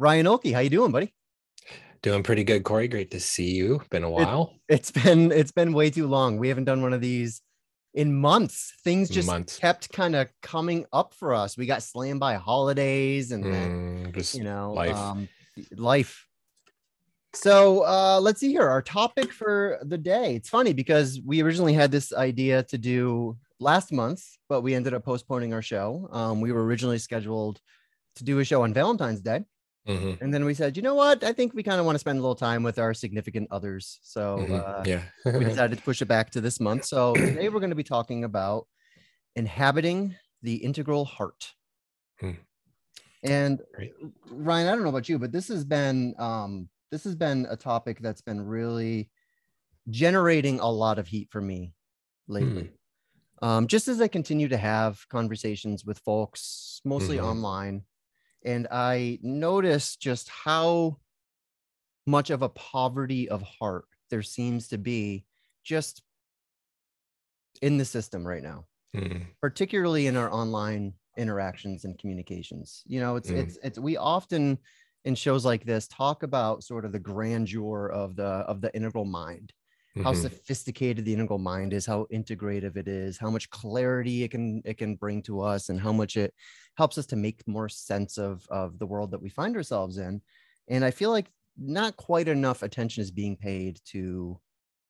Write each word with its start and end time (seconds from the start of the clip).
Ryan 0.00 0.26
Oki. 0.28 0.50
How 0.52 0.60
you 0.60 0.70
doing, 0.70 0.90
buddy? 0.90 1.12
Doing 2.00 2.22
pretty 2.22 2.42
good, 2.42 2.64
Corey. 2.64 2.88
Great 2.88 3.10
to 3.10 3.20
see 3.20 3.50
you. 3.50 3.82
Been 3.90 4.02
a 4.02 4.10
while. 4.10 4.54
It, 4.66 4.78
has 4.78 4.90
been 4.90 5.30
it's 5.30 5.52
been 5.52 5.74
way 5.74 5.90
too 5.90 6.06
long. 6.06 6.38
We 6.38 6.48
haven't 6.48 6.64
done 6.64 6.80
one 6.80 6.94
of 6.94 7.02
these 7.02 7.42
in 7.92 8.16
months. 8.16 8.72
Things 8.82 9.10
just 9.10 9.28
months. 9.28 9.58
kept 9.58 9.92
kind 9.92 10.16
of 10.16 10.30
coming 10.40 10.86
up 10.90 11.12
for 11.12 11.34
us. 11.34 11.58
We 11.58 11.66
got 11.66 11.82
slammed 11.82 12.18
by 12.18 12.36
holidays 12.36 13.30
and 13.30 13.44
then, 13.44 14.12
mm, 14.12 14.34
you 14.34 14.42
know 14.42 14.72
life. 14.72 14.96
Um, 14.96 15.28
life. 15.76 16.26
So 17.34 17.84
uh, 17.84 18.20
let's 18.22 18.40
see 18.40 18.50
here. 18.52 18.66
Our 18.70 18.80
topic 18.80 19.30
for 19.32 19.80
the 19.82 19.98
day. 19.98 20.34
It's 20.34 20.48
funny 20.48 20.72
because 20.72 21.20
we 21.26 21.42
originally 21.42 21.74
had 21.74 21.90
this 21.90 22.14
idea 22.14 22.62
to 22.64 22.78
do 22.78 23.36
last 23.58 23.92
month, 23.92 24.24
but 24.48 24.62
we 24.62 24.74
ended 24.74 24.94
up 24.94 25.04
postponing 25.04 25.52
our 25.52 25.62
show. 25.62 26.08
Um, 26.10 26.40
we 26.40 26.52
were 26.52 26.64
originally 26.64 26.98
scheduled 26.98 27.60
to 28.16 28.24
do 28.24 28.38
a 28.38 28.44
show 28.44 28.62
on 28.62 28.72
Valentine's 28.72 29.20
Day. 29.20 29.44
Mm-hmm. 29.90 30.24
And 30.24 30.32
then 30.32 30.44
we 30.44 30.54
said, 30.54 30.76
you 30.76 30.82
know 30.82 30.94
what? 30.94 31.24
I 31.24 31.32
think 31.32 31.54
we 31.54 31.62
kind 31.62 31.80
of 31.80 31.86
want 31.86 31.96
to 31.96 32.00
spend 32.00 32.18
a 32.18 32.22
little 32.22 32.34
time 32.34 32.62
with 32.62 32.78
our 32.78 32.94
significant 32.94 33.48
others. 33.50 33.98
So 34.02 34.38
mm-hmm. 34.38 34.54
uh, 34.54 34.82
yeah, 34.86 35.02
we 35.24 35.44
decided 35.50 35.78
to 35.78 35.84
push 35.84 36.00
it 36.02 36.06
back 36.06 36.30
to 36.30 36.40
this 36.40 36.60
month. 36.60 36.84
So 36.84 37.14
today 37.14 37.48
we're 37.48 37.60
going 37.60 37.70
to 37.70 37.76
be 37.76 37.82
talking 37.82 38.24
about 38.24 38.66
inhabiting 39.36 40.14
the 40.42 40.56
integral 40.56 41.04
heart. 41.04 41.52
Hmm. 42.20 42.32
And 43.22 43.60
Great. 43.74 43.92
Ryan, 44.30 44.68
I 44.68 44.70
don't 44.72 44.82
know 44.82 44.88
about 44.88 45.08
you, 45.08 45.18
but 45.18 45.32
this 45.32 45.48
has 45.48 45.64
been 45.64 46.14
um, 46.18 46.68
this 46.90 47.04
has 47.04 47.14
been 47.14 47.46
a 47.50 47.56
topic 47.56 48.00
that's 48.00 48.22
been 48.22 48.40
really 48.40 49.10
generating 49.88 50.60
a 50.60 50.70
lot 50.70 50.98
of 50.98 51.06
heat 51.06 51.28
for 51.30 51.40
me 51.40 51.74
lately. 52.28 52.70
Hmm. 53.42 53.46
Um, 53.46 53.66
just 53.66 53.88
as 53.88 54.00
I 54.00 54.08
continue 54.08 54.48
to 54.48 54.56
have 54.56 55.06
conversations 55.08 55.84
with 55.84 55.98
folks, 56.00 56.80
mostly 56.84 57.16
mm-hmm. 57.16 57.26
online, 57.26 57.82
and 58.44 58.66
I 58.70 59.18
noticed 59.22 60.00
just 60.00 60.28
how 60.28 60.98
much 62.06 62.30
of 62.30 62.42
a 62.42 62.48
poverty 62.48 63.28
of 63.28 63.42
heart 63.42 63.84
there 64.10 64.22
seems 64.22 64.68
to 64.68 64.78
be 64.78 65.24
just 65.64 66.02
in 67.62 67.78
the 67.78 67.84
system 67.84 68.26
right 68.26 68.42
now, 68.42 68.66
mm. 68.96 69.22
particularly 69.40 70.06
in 70.06 70.16
our 70.16 70.32
online 70.32 70.94
interactions 71.16 71.84
and 71.84 71.98
communications. 71.98 72.82
You 72.86 73.00
know, 73.00 73.16
it's 73.16 73.30
mm. 73.30 73.36
it's 73.36 73.58
it's 73.62 73.78
we 73.78 73.96
often 73.96 74.58
in 75.04 75.14
shows 75.14 75.44
like 75.44 75.64
this 75.64 75.88
talk 75.88 76.22
about 76.22 76.62
sort 76.62 76.84
of 76.84 76.92
the 76.92 76.98
grandeur 76.98 77.88
of 77.88 78.16
the 78.16 78.22
of 78.22 78.60
the 78.60 78.74
integral 78.74 79.04
mind 79.04 79.52
mm-hmm. 79.96 80.02
how 80.02 80.12
sophisticated 80.12 81.04
the 81.04 81.12
integral 81.12 81.38
mind 81.38 81.72
is 81.72 81.86
how 81.86 82.06
integrative 82.12 82.76
it 82.76 82.88
is 82.88 83.18
how 83.18 83.30
much 83.30 83.50
clarity 83.50 84.22
it 84.22 84.30
can 84.30 84.62
it 84.64 84.78
can 84.78 84.96
bring 84.96 85.22
to 85.22 85.40
us 85.40 85.68
and 85.68 85.80
how 85.80 85.92
much 85.92 86.16
it 86.16 86.32
helps 86.76 86.98
us 86.98 87.06
to 87.06 87.16
make 87.16 87.46
more 87.46 87.68
sense 87.68 88.18
of 88.18 88.46
of 88.50 88.78
the 88.78 88.86
world 88.86 89.10
that 89.10 89.22
we 89.22 89.28
find 89.28 89.56
ourselves 89.56 89.98
in 89.98 90.20
and 90.68 90.84
i 90.84 90.90
feel 90.90 91.10
like 91.10 91.30
not 91.58 91.96
quite 91.96 92.28
enough 92.28 92.62
attention 92.62 93.02
is 93.02 93.10
being 93.10 93.36
paid 93.36 93.78
to 93.84 94.38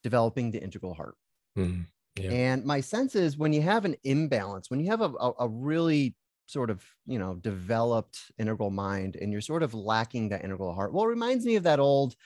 developing 0.03 0.51
the 0.51 0.62
integral 0.62 0.95
heart 0.95 1.17
mm, 1.59 1.84
yeah. 2.19 2.31
and 2.31 2.65
my 2.65 2.81
sense 2.81 3.15
is 3.15 3.39
when 3.39 3.53
you 3.53 3.62
have 3.62 3.84
an 3.84 3.97
imbalance 4.05 4.71
when 4.71 4.81
you 4.81 4.87
have 4.87 5.01
a, 5.01 5.12
a, 5.21 5.33
a 5.41 5.48
really 5.48 6.15
sort 6.47 6.71
of 6.71 6.84
you 7.06 7.19
know 7.19 7.37
developed 7.37 8.33
integral 8.39 8.71
mind 8.71 9.17
and 9.17 9.31
you're 9.31 9.41
sort 9.41 9.62
of 9.62 9.73
lacking 9.73 10.28
that 10.28 10.45
integral 10.45 10.75
heart 10.75 10.93
well 10.93 11.05
it 11.05 11.09
reminds 11.09 11.45
me 11.45 11.55
of 11.55 11.62
that 11.62 11.78
old 11.78 12.17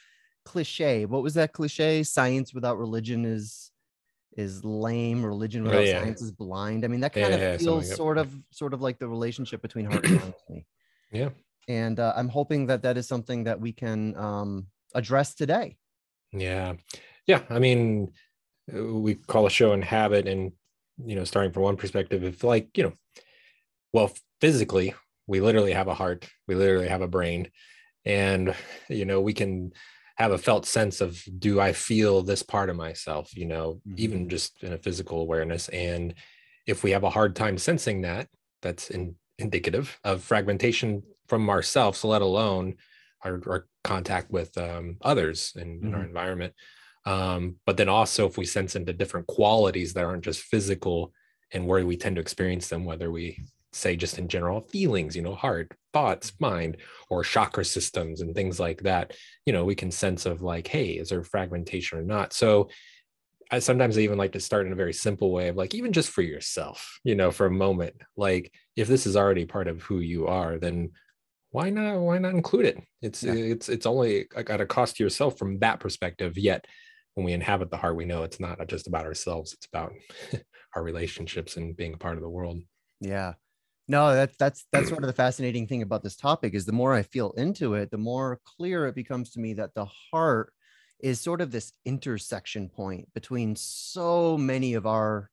cliche. 0.45 1.05
What 1.05 1.23
was 1.23 1.35
that 1.35 1.53
cliche? 1.53 2.03
Science 2.03 2.55
without 2.55 2.79
religion 2.79 3.25
is 3.25 3.71
is 4.37 4.65
lame. 4.65 5.25
Religion 5.25 5.63
oh, 5.63 5.65
without 5.65 5.83
oh, 5.83 5.85
yeah. 5.85 6.01
science 6.01 6.23
is 6.23 6.33
blind. 6.33 6.85
I 6.85 6.89
mean, 6.89 7.01
that 7.01 7.13
kind 7.13 7.29
yeah, 7.29 7.35
of 7.35 7.41
yeah, 7.41 7.57
feels 7.57 7.95
sort 7.95 8.19
of 8.19 8.35
sort 8.51 8.75
of 8.75 8.81
like 8.81 8.99
the 8.99 9.09
relationship 9.09 9.63
between 9.63 9.87
heart 9.87 10.05
and 10.05 10.21
mind 10.21 10.35
to 10.47 10.53
me. 10.53 10.67
Yeah. 11.13 11.29
And 11.69 11.99
uh, 11.99 12.13
I'm 12.17 12.29
hoping 12.29 12.67
that 12.67 12.83
that 12.83 12.99
is 12.99 13.09
something 13.09 13.45
that 13.45 13.59
we 13.59 13.73
can 13.73 14.17
um, 14.17 14.67
address 14.95 15.35
today. 15.35 15.77
Yeah. 16.33 16.75
Yeah. 17.27 17.43
I 17.49 17.59
mean, 17.59 18.13
we 18.73 19.15
call 19.15 19.47
a 19.47 19.51
show 19.51 19.73
inhabit 19.73 20.27
and 20.27 20.53
you 21.05 21.17
know 21.17 21.25
starting 21.25 21.53
from 21.53 21.63
one 21.63 21.77
perspective 21.77 22.23
if 22.23 22.45
like 22.45 22.77
you 22.77 22.85
know 22.85 22.93
well 23.93 24.13
physically 24.41 24.95
we 25.27 25.41
literally 25.41 25.73
have 25.73 25.89
a 25.89 25.95
heart 25.95 26.29
we 26.47 26.55
literally 26.55 26.89
have 26.89 27.03
a 27.03 27.09
brain 27.09 27.51
and 28.05 28.55
you 28.89 29.05
know 29.05 29.21
we 29.21 29.33
can 29.33 29.73
have 30.17 30.33
a 30.33 30.39
felt 30.39 30.65
sense 30.65 31.01
of 31.01 31.23
do 31.39 31.61
I 31.61 31.73
feel 31.73 32.23
this 32.23 32.43
part 32.43 32.71
of 32.71 32.77
myself, 32.77 33.37
you 33.37 33.47
know, 33.47 33.81
mm-hmm. 33.89 33.95
even 33.97 34.29
just 34.29 34.63
in 34.63 34.73
a 34.73 34.79
physical 34.79 35.21
awareness. 35.21 35.69
And 35.71 36.15
if 36.67 36.83
we 36.83 36.93
have 36.93 37.05
a 37.05 37.11
hard 37.11 37.35
time 37.35 37.59
sensing 37.59 38.03
that, 38.03 38.29
that's 38.63 38.91
in, 38.91 39.17
indicative 39.39 39.99
of 40.05 40.23
fragmentation 40.23 41.03
from 41.27 41.51
ourselves, 41.51 42.05
let 42.05 42.23
alone 42.23 42.77
our, 43.25 43.41
our 43.49 43.67
contact 43.83 44.31
with 44.31 44.57
um, 44.57 44.97
others 45.03 45.53
in, 45.57 45.79
mm-hmm. 45.79 45.89
in, 45.89 45.95
our 45.95 46.05
environment. 46.05 46.55
Um, 47.07 47.57
but 47.67 47.77
then 47.77 47.89
also, 47.89 48.27
if 48.27 48.39
we 48.39 48.47
sense 48.47 48.77
into 48.77 48.93
different 48.93 49.27
qualities 49.27 49.93
that 49.95 50.05
aren't 50.05 50.25
just 50.25 50.43
physical 50.43 51.13
and 51.53 51.67
where 51.67 51.85
we 51.85 51.97
tend 51.97 52.17
to 52.17 52.23
experience 52.23 52.69
them, 52.69 52.85
whether 52.85 53.11
we 53.11 53.45
say 53.75 53.97
just 53.97 54.19
in 54.19 54.29
general 54.29 54.61
feelings 54.61 55.17
you 55.17 55.23
know 55.23 55.35
heart 55.35 55.73
thoughts 55.93 56.31
mm-hmm. 56.31 56.45
mind 56.45 56.77
or 57.11 57.23
chakra 57.23 57.65
systems 57.65 58.21
and 58.21 58.35
things 58.35 58.59
like 58.61 58.83
that 58.83 59.15
you 59.47 59.53
know 59.53 59.65
we 59.65 59.75
can 59.75 59.91
sense 59.91 60.27
of 60.27 60.43
like 60.43 60.67
hey 60.67 60.93
is 60.93 61.09
there 61.09 61.23
fragmentation 61.23 61.99
or 61.99 62.03
not 62.03 62.33
so 62.33 62.69
I 63.51 63.59
sometimes 63.59 63.97
I 63.97 64.03
even 64.03 64.19
like 64.19 64.33
to 64.33 64.41
start 64.41 64.67
in 64.67 64.73
a 64.73 64.77
very 64.77 64.93
simple 64.93 65.31
way 65.31 65.49
of 65.49 65.57
like 65.57 65.75
even 65.75 65.93
just 65.93 66.11
for 66.11 66.23
yourself, 66.23 66.99
you 67.05 67.15
know, 67.15 67.31
for 67.31 67.47
a 67.47 67.51
moment. 67.51 67.95
Like 68.17 68.53
if 68.77 68.89
this 68.89 69.07
is 69.07 69.17
already 69.17 69.45
part 69.45 69.69
of 69.69 69.83
who 69.83 70.01
you 70.01 70.27
are, 70.27 70.59
then 70.59 70.91
why 71.51 71.71
not 71.71 71.99
why 71.99 72.19
not 72.19 72.35
include 72.35 72.67
it? 72.67 72.83
It's 73.01 73.23
yeah. 73.23 73.33
it's 73.35 73.69
it's 73.69 73.87
only 73.87 74.27
uh, 74.37 74.43
at 74.49 74.61
a 74.61 74.67
cost 74.67 74.97
to 74.97 75.05
yourself 75.05 75.39
from 75.39 75.59
that 75.61 75.79
perspective. 75.79 76.37
Yet 76.37 76.65
when 77.15 77.25
we 77.25 77.33
inhabit 77.33 77.71
the 77.71 77.77
heart, 77.77 77.97
we 77.97 78.05
know 78.05 78.25
it's 78.25 78.41
not 78.41 78.67
just 78.67 78.89
about 78.89 79.07
ourselves, 79.07 79.53
it's 79.53 79.67
about 79.67 79.93
our 80.75 80.83
relationships 80.83 81.57
and 81.57 81.77
being 81.77 81.95
a 81.95 81.99
part 81.99 82.17
of 82.17 82.23
the 82.23 82.29
world. 82.29 82.61
Yeah. 83.01 83.35
No, 83.87 84.15
that's 84.15 84.37
that's 84.37 84.65
that's 84.73 84.89
sort 84.89 85.03
of 85.03 85.09
the 85.09 85.13
fascinating 85.13 85.67
thing 85.67 85.83
about 85.83 86.03
this 86.03 86.17
topic 86.17 86.55
is 86.55 86.65
the 86.65 86.73
more 86.73 86.95
I 86.95 87.03
feel 87.03 87.33
into 87.33 87.75
it, 87.75 87.91
the 87.91 87.99
more 87.99 88.41
clear 88.57 88.87
it 88.87 88.95
becomes 88.95 89.31
to 89.33 89.41
me 89.41 89.53
that 89.55 89.75
the 89.75 89.87
heart 90.11 90.53
is 91.01 91.21
sort 91.21 91.43
of 91.43 91.51
this 91.51 91.73
intersection 91.85 92.69
point 92.69 93.13
between 93.13 93.55
so 93.57 94.39
many 94.39 94.75
of 94.75 94.87
our 94.87 95.31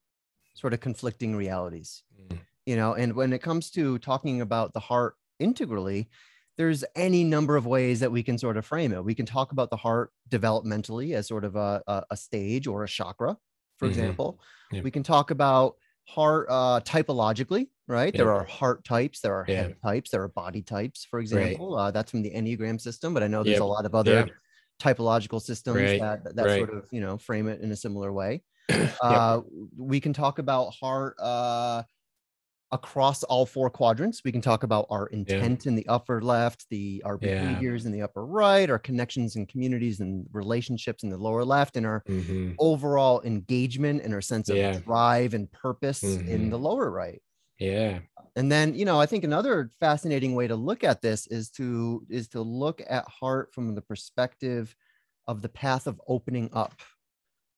sort 0.53 0.73
of 0.73 0.81
conflicting 0.81 1.35
realities. 1.35 2.03
Mm. 2.29 2.39
You 2.65 2.75
know, 2.75 2.93
and 2.93 3.13
when 3.13 3.31
it 3.31 3.41
comes 3.41 3.71
to 3.71 3.97
talking 3.99 4.41
about 4.41 4.73
the 4.73 4.79
heart 4.81 5.15
integrally, 5.39 6.09
there's 6.57 6.83
any 6.95 7.23
number 7.23 7.55
of 7.55 7.65
ways 7.65 8.01
that 8.01 8.11
we 8.11 8.21
can 8.21 8.37
sort 8.37 8.57
of 8.57 8.65
frame 8.65 8.91
it. 8.91 9.03
We 9.03 9.15
can 9.15 9.25
talk 9.25 9.51
about 9.51 9.69
the 9.69 9.77
heart 9.77 10.11
developmentally 10.29 11.15
as 11.15 11.27
sort 11.27 11.45
of 11.45 11.55
a, 11.55 11.81
a, 11.87 12.03
a 12.11 12.17
stage 12.17 12.67
or 12.67 12.83
a 12.83 12.87
chakra, 12.87 13.37
for 13.77 13.87
mm-hmm. 13.87 13.99
example. 13.99 14.39
Yeah. 14.71 14.81
We 14.81 14.91
can 14.91 15.03
talk 15.03 15.31
about 15.31 15.75
heart 16.13 16.47
uh, 16.49 16.79
typologically, 16.81 17.67
right? 17.87 18.13
There 18.13 18.31
are 18.33 18.43
heart 18.43 18.83
types, 18.83 19.21
there 19.21 19.33
are 19.33 19.45
yeah. 19.47 19.55
head 19.55 19.75
types, 19.81 20.11
there 20.11 20.21
are 20.21 20.27
body 20.27 20.61
types, 20.61 21.05
for 21.09 21.19
example. 21.19 21.75
Right. 21.75 21.87
Uh, 21.87 21.91
that's 21.91 22.11
from 22.11 22.21
the 22.21 22.31
Enneagram 22.31 22.79
system, 22.81 23.13
but 23.13 23.23
I 23.23 23.27
know 23.27 23.43
there's 23.43 23.55
yep. 23.55 23.61
a 23.61 23.65
lot 23.65 23.85
of 23.85 23.95
other 23.95 24.29
typological 24.81 25.41
systems 25.41 25.77
right. 25.77 25.99
that 26.01 26.35
that 26.35 26.45
right. 26.45 26.57
sort 26.57 26.75
of 26.75 26.87
you 26.91 27.01
know 27.01 27.17
frame 27.17 27.47
it 27.47 27.61
in 27.61 27.71
a 27.71 27.75
similar 27.75 28.11
way. 28.11 28.43
Uh, 29.03 29.41
yep. 29.41 29.69
We 29.77 29.99
can 29.99 30.13
talk 30.13 30.37
about 30.37 30.73
heart 30.79 31.15
uh, 31.19 31.81
across 32.71 33.23
all 33.23 33.45
four 33.45 33.69
quadrants. 33.69 34.23
We 34.23 34.31
can 34.31 34.41
talk 34.41 34.63
about 34.63 34.87
our 34.89 35.07
intent 35.07 35.65
yeah. 35.65 35.69
in 35.69 35.75
the 35.75 35.87
upper 35.87 36.21
left, 36.21 36.67
the 36.69 37.01
our 37.05 37.17
behaviors 37.17 37.83
yeah. 37.83 37.87
in 37.87 37.91
the 37.91 38.01
upper 38.01 38.25
right, 38.25 38.69
our 38.69 38.79
connections 38.79 39.35
and 39.35 39.47
communities 39.47 39.99
and 39.99 40.25
relationships 40.31 41.03
in 41.03 41.09
the 41.09 41.17
lower 41.17 41.43
left, 41.43 41.75
and 41.75 41.85
our 41.85 42.03
mm-hmm. 42.07 42.53
overall 42.59 43.21
engagement 43.23 44.01
and 44.03 44.13
our 44.13 44.21
sense 44.21 44.49
of 44.49 44.55
yeah. 44.55 44.79
drive 44.79 45.33
and 45.33 45.51
purpose 45.51 46.01
mm-hmm. 46.01 46.29
in 46.29 46.49
the 46.49 46.57
lower 46.57 46.89
right. 46.89 47.21
Yeah. 47.59 47.99
And 48.35 48.51
then, 48.51 48.73
you 48.73 48.85
know, 48.85 48.99
I 48.99 49.05
think 49.05 49.23
another 49.23 49.69
fascinating 49.79 50.33
way 50.33 50.47
to 50.47 50.55
look 50.55 50.83
at 50.83 51.01
this 51.01 51.27
is 51.27 51.49
to 51.51 52.05
is 52.09 52.29
to 52.29 52.41
look 52.41 52.81
at 52.89 53.07
heart 53.07 53.53
from 53.53 53.75
the 53.75 53.81
perspective 53.81 54.73
of 55.27 55.41
the 55.41 55.49
path 55.49 55.87
of 55.87 56.01
opening 56.07 56.49
up, 56.53 56.73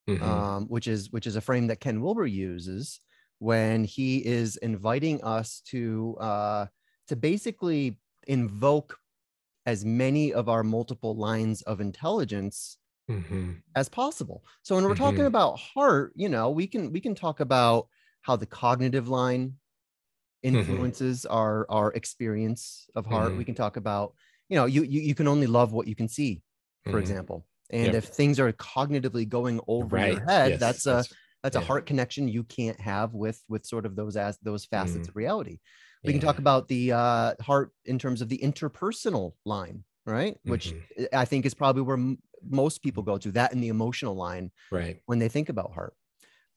mm-hmm. 0.10 0.24
um, 0.24 0.66
which 0.66 0.88
is 0.88 1.12
which 1.12 1.28
is 1.28 1.36
a 1.36 1.42
frame 1.42 1.68
that 1.68 1.80
Ken 1.80 2.02
Wilber 2.02 2.26
uses 2.26 3.00
when 3.44 3.84
he 3.84 4.26
is 4.26 4.56
inviting 4.56 5.22
us 5.22 5.62
to 5.66 6.16
uh, 6.22 6.66
to 7.10 7.16
basically 7.18 8.00
invoke 8.26 8.98
as 9.66 9.84
many 9.84 10.34
of 10.34 10.48
our 10.48 10.64
multiple 10.64 11.14
lines 11.18 11.62
of 11.64 11.82
intelligence 11.82 12.78
mm-hmm. 13.12 13.52
as 13.76 13.90
possible. 13.90 14.46
So 14.62 14.76
when 14.76 14.86
we're 14.86 14.92
mm-hmm. 14.92 15.04
talking 15.04 15.26
about 15.26 15.60
heart, 15.60 16.14
you 16.16 16.30
know, 16.30 16.52
we 16.52 16.68
can 16.68 16.94
we 16.94 17.02
can 17.02 17.16
talk 17.16 17.42
about 17.42 17.90
how 18.22 18.38
the 18.38 18.46
cognitive 18.46 19.10
line 19.10 19.56
mm-hmm. 20.46 20.56
influences 20.56 21.26
mm-hmm. 21.26 21.38
our 21.38 21.66
our 21.70 21.92
experience 21.92 22.88
of 22.96 23.06
heart. 23.06 23.32
We 23.32 23.40
mm-hmm. 23.40 23.44
can 23.44 23.56
talk 23.56 23.76
about, 23.76 24.14
you 24.48 24.56
know, 24.56 24.66
you 24.66 24.84
you, 24.84 25.02
you 25.02 25.16
can 25.16 25.28
only 25.28 25.48
love 25.48 25.74
what 25.74 25.88
you 25.88 25.96
can 25.96 26.08
see, 26.08 26.42
for 26.86 26.92
mm-hmm. 26.92 27.00
example. 27.00 27.46
And 27.70 27.88
yep. 27.88 27.96
if 27.96 28.06
things 28.06 28.40
are 28.40 28.54
cognitively 28.54 29.28
going 29.28 29.60
over 29.68 29.98
right. 29.98 30.14
your 30.14 30.26
head, 30.26 30.52
yes. 30.52 30.60
that's 30.62 30.86
a 30.86 30.90
that's 30.90 31.14
that's 31.44 31.56
yeah. 31.56 31.62
a 31.62 31.66
heart 31.66 31.86
connection 31.86 32.28
you 32.28 32.44
can't 32.44 32.80
have 32.80 33.14
with 33.14 33.42
with 33.50 33.66
sort 33.66 33.86
of 33.86 33.96
those 33.96 34.16
as 34.16 34.38
those 34.42 34.66
facets 34.66 35.06
mm. 35.06 35.10
of 35.10 35.16
reality 35.16 35.60
We 36.04 36.14
yeah. 36.14 36.20
can 36.20 36.26
talk 36.28 36.40
about 36.40 36.68
the 36.68 36.94
uh, 36.94 37.34
heart 37.42 37.72
in 37.86 38.00
terms 38.00 38.22
of 38.22 38.30
the 38.30 38.40
interpersonal 38.40 39.34
line, 39.46 39.84
right? 40.06 40.38
Which 40.44 40.74
mm-hmm. 40.74 41.04
I 41.14 41.26
think 41.26 41.46
is 41.46 41.54
probably 41.54 41.84
where 41.84 41.98
m- 41.98 42.18
most 42.50 42.82
people 42.82 43.04
go 43.04 43.18
to 43.18 43.32
that 43.34 43.54
and 43.54 43.64
the 43.64 43.68
emotional 43.70 44.16
line, 44.16 44.52
right? 44.72 45.00
When 45.06 45.20
they 45.20 45.30
think 45.30 45.50
about 45.50 45.74
heart. 45.74 45.94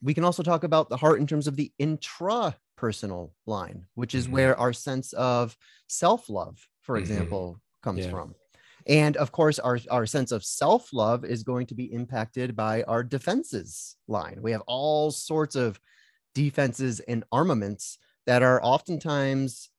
We 0.02 0.14
can 0.14 0.24
also 0.24 0.42
talk 0.42 0.62
about 0.62 0.88
the 0.88 0.96
heart 0.96 1.20
in 1.20 1.26
terms 1.26 1.46
of 1.46 1.56
the 1.56 1.72
intrapersonal 1.80 3.30
line, 3.46 3.86
which 3.94 4.14
is 4.14 4.24
mm-hmm. 4.24 4.34
where 4.34 4.58
our 4.58 4.72
sense 4.72 5.12
of 5.14 5.56
self 5.88 6.28
love, 6.28 6.58
for 6.82 6.96
mm-hmm. 6.96 7.02
example, 7.02 7.60
comes 7.82 8.04
yeah. 8.04 8.10
from. 8.10 8.34
And 8.86 9.16
of 9.16 9.32
course, 9.32 9.58
our, 9.58 9.78
our 9.90 10.06
sense 10.06 10.30
of 10.32 10.44
self 10.44 10.92
love 10.92 11.24
is 11.24 11.42
going 11.42 11.66
to 11.66 11.74
be 11.74 11.92
impacted 11.92 12.54
by 12.54 12.82
our 12.84 13.02
defenses 13.02 13.96
line. 14.06 14.38
We 14.40 14.52
have 14.52 14.62
all 14.66 15.10
sorts 15.10 15.56
of 15.56 15.80
defenses 16.34 17.00
and 17.00 17.24
armaments 17.32 17.98
that 18.26 18.42
are 18.42 18.62
oftentimes 18.62 19.70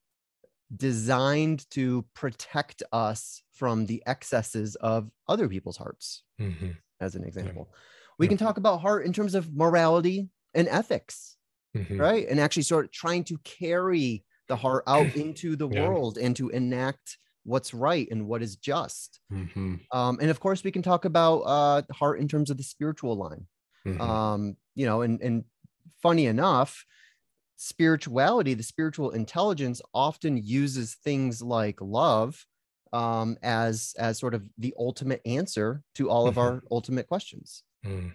designed 0.75 1.69
to 1.71 2.06
protect 2.13 2.83
us 2.92 3.42
from 3.54 3.86
the 3.86 4.04
excesses 4.06 4.75
of 4.75 5.09
other 5.27 5.48
people's 5.48 5.77
hearts, 5.77 6.24
mm-hmm. 6.39 6.71
as 7.00 7.15
an 7.15 7.24
example. 7.24 7.69
Yeah. 7.69 7.77
We 8.19 8.27
can 8.27 8.38
talk 8.38 8.57
about 8.57 8.81
heart 8.81 9.06
in 9.06 9.13
terms 9.13 9.36
of 9.36 9.56
morality 9.56 10.30
and 10.54 10.68
ethics, 10.68 11.38
mm-hmm. 11.75 12.00
right? 12.00 12.27
And 12.27 12.39
actually 12.39 12.63
sort 12.63 12.86
of 12.86 12.92
trying 12.92 13.24
to 13.25 13.38
carry 13.44 14.25
the 14.48 14.56
heart 14.56 14.83
out 14.88 15.15
into 15.15 15.56
the 15.56 15.69
yeah. 15.69 15.88
world 15.88 16.18
and 16.18 16.36
to 16.36 16.50
enact 16.50 17.18
what's 17.47 17.73
right 17.73 18.07
and 18.11 18.27
what 18.27 18.44
is 18.44 18.57
just. 18.57 19.19
Mm-hmm. 19.31 19.75
Um, 19.91 20.17
and 20.21 20.29
of 20.29 20.39
course, 20.39 20.63
we 20.63 20.71
can 20.71 20.81
talk 20.81 21.05
about 21.05 21.39
uh, 21.39 21.81
heart 21.94 22.19
in 22.19 22.27
terms 22.27 22.49
of 22.49 22.57
the 22.57 22.63
spiritual 22.63 23.15
line. 23.15 23.47
Mm-hmm. 23.88 24.01
Um, 24.01 24.57
you 24.75 24.85
know, 24.85 25.01
and 25.01 25.21
and 25.21 25.45
funny 26.01 26.25
enough, 26.25 26.85
spirituality, 27.55 28.53
the 28.53 28.63
spiritual 28.63 29.11
intelligence, 29.11 29.81
often 29.94 30.38
uses 30.38 30.95
things 31.03 31.41
like 31.41 31.79
love 31.81 32.45
um, 32.94 33.38
as 33.41 33.95
as 33.97 34.19
sort 34.19 34.33
of 34.33 34.47
the 34.57 34.73
ultimate 34.77 35.21
answer 35.25 35.81
to 35.95 36.09
all 36.09 36.27
of 36.27 36.35
mm-hmm. 36.35 36.55
our 36.55 36.63
ultimate 36.69 37.07
questions. 37.07 37.63
Mm. 37.85 38.11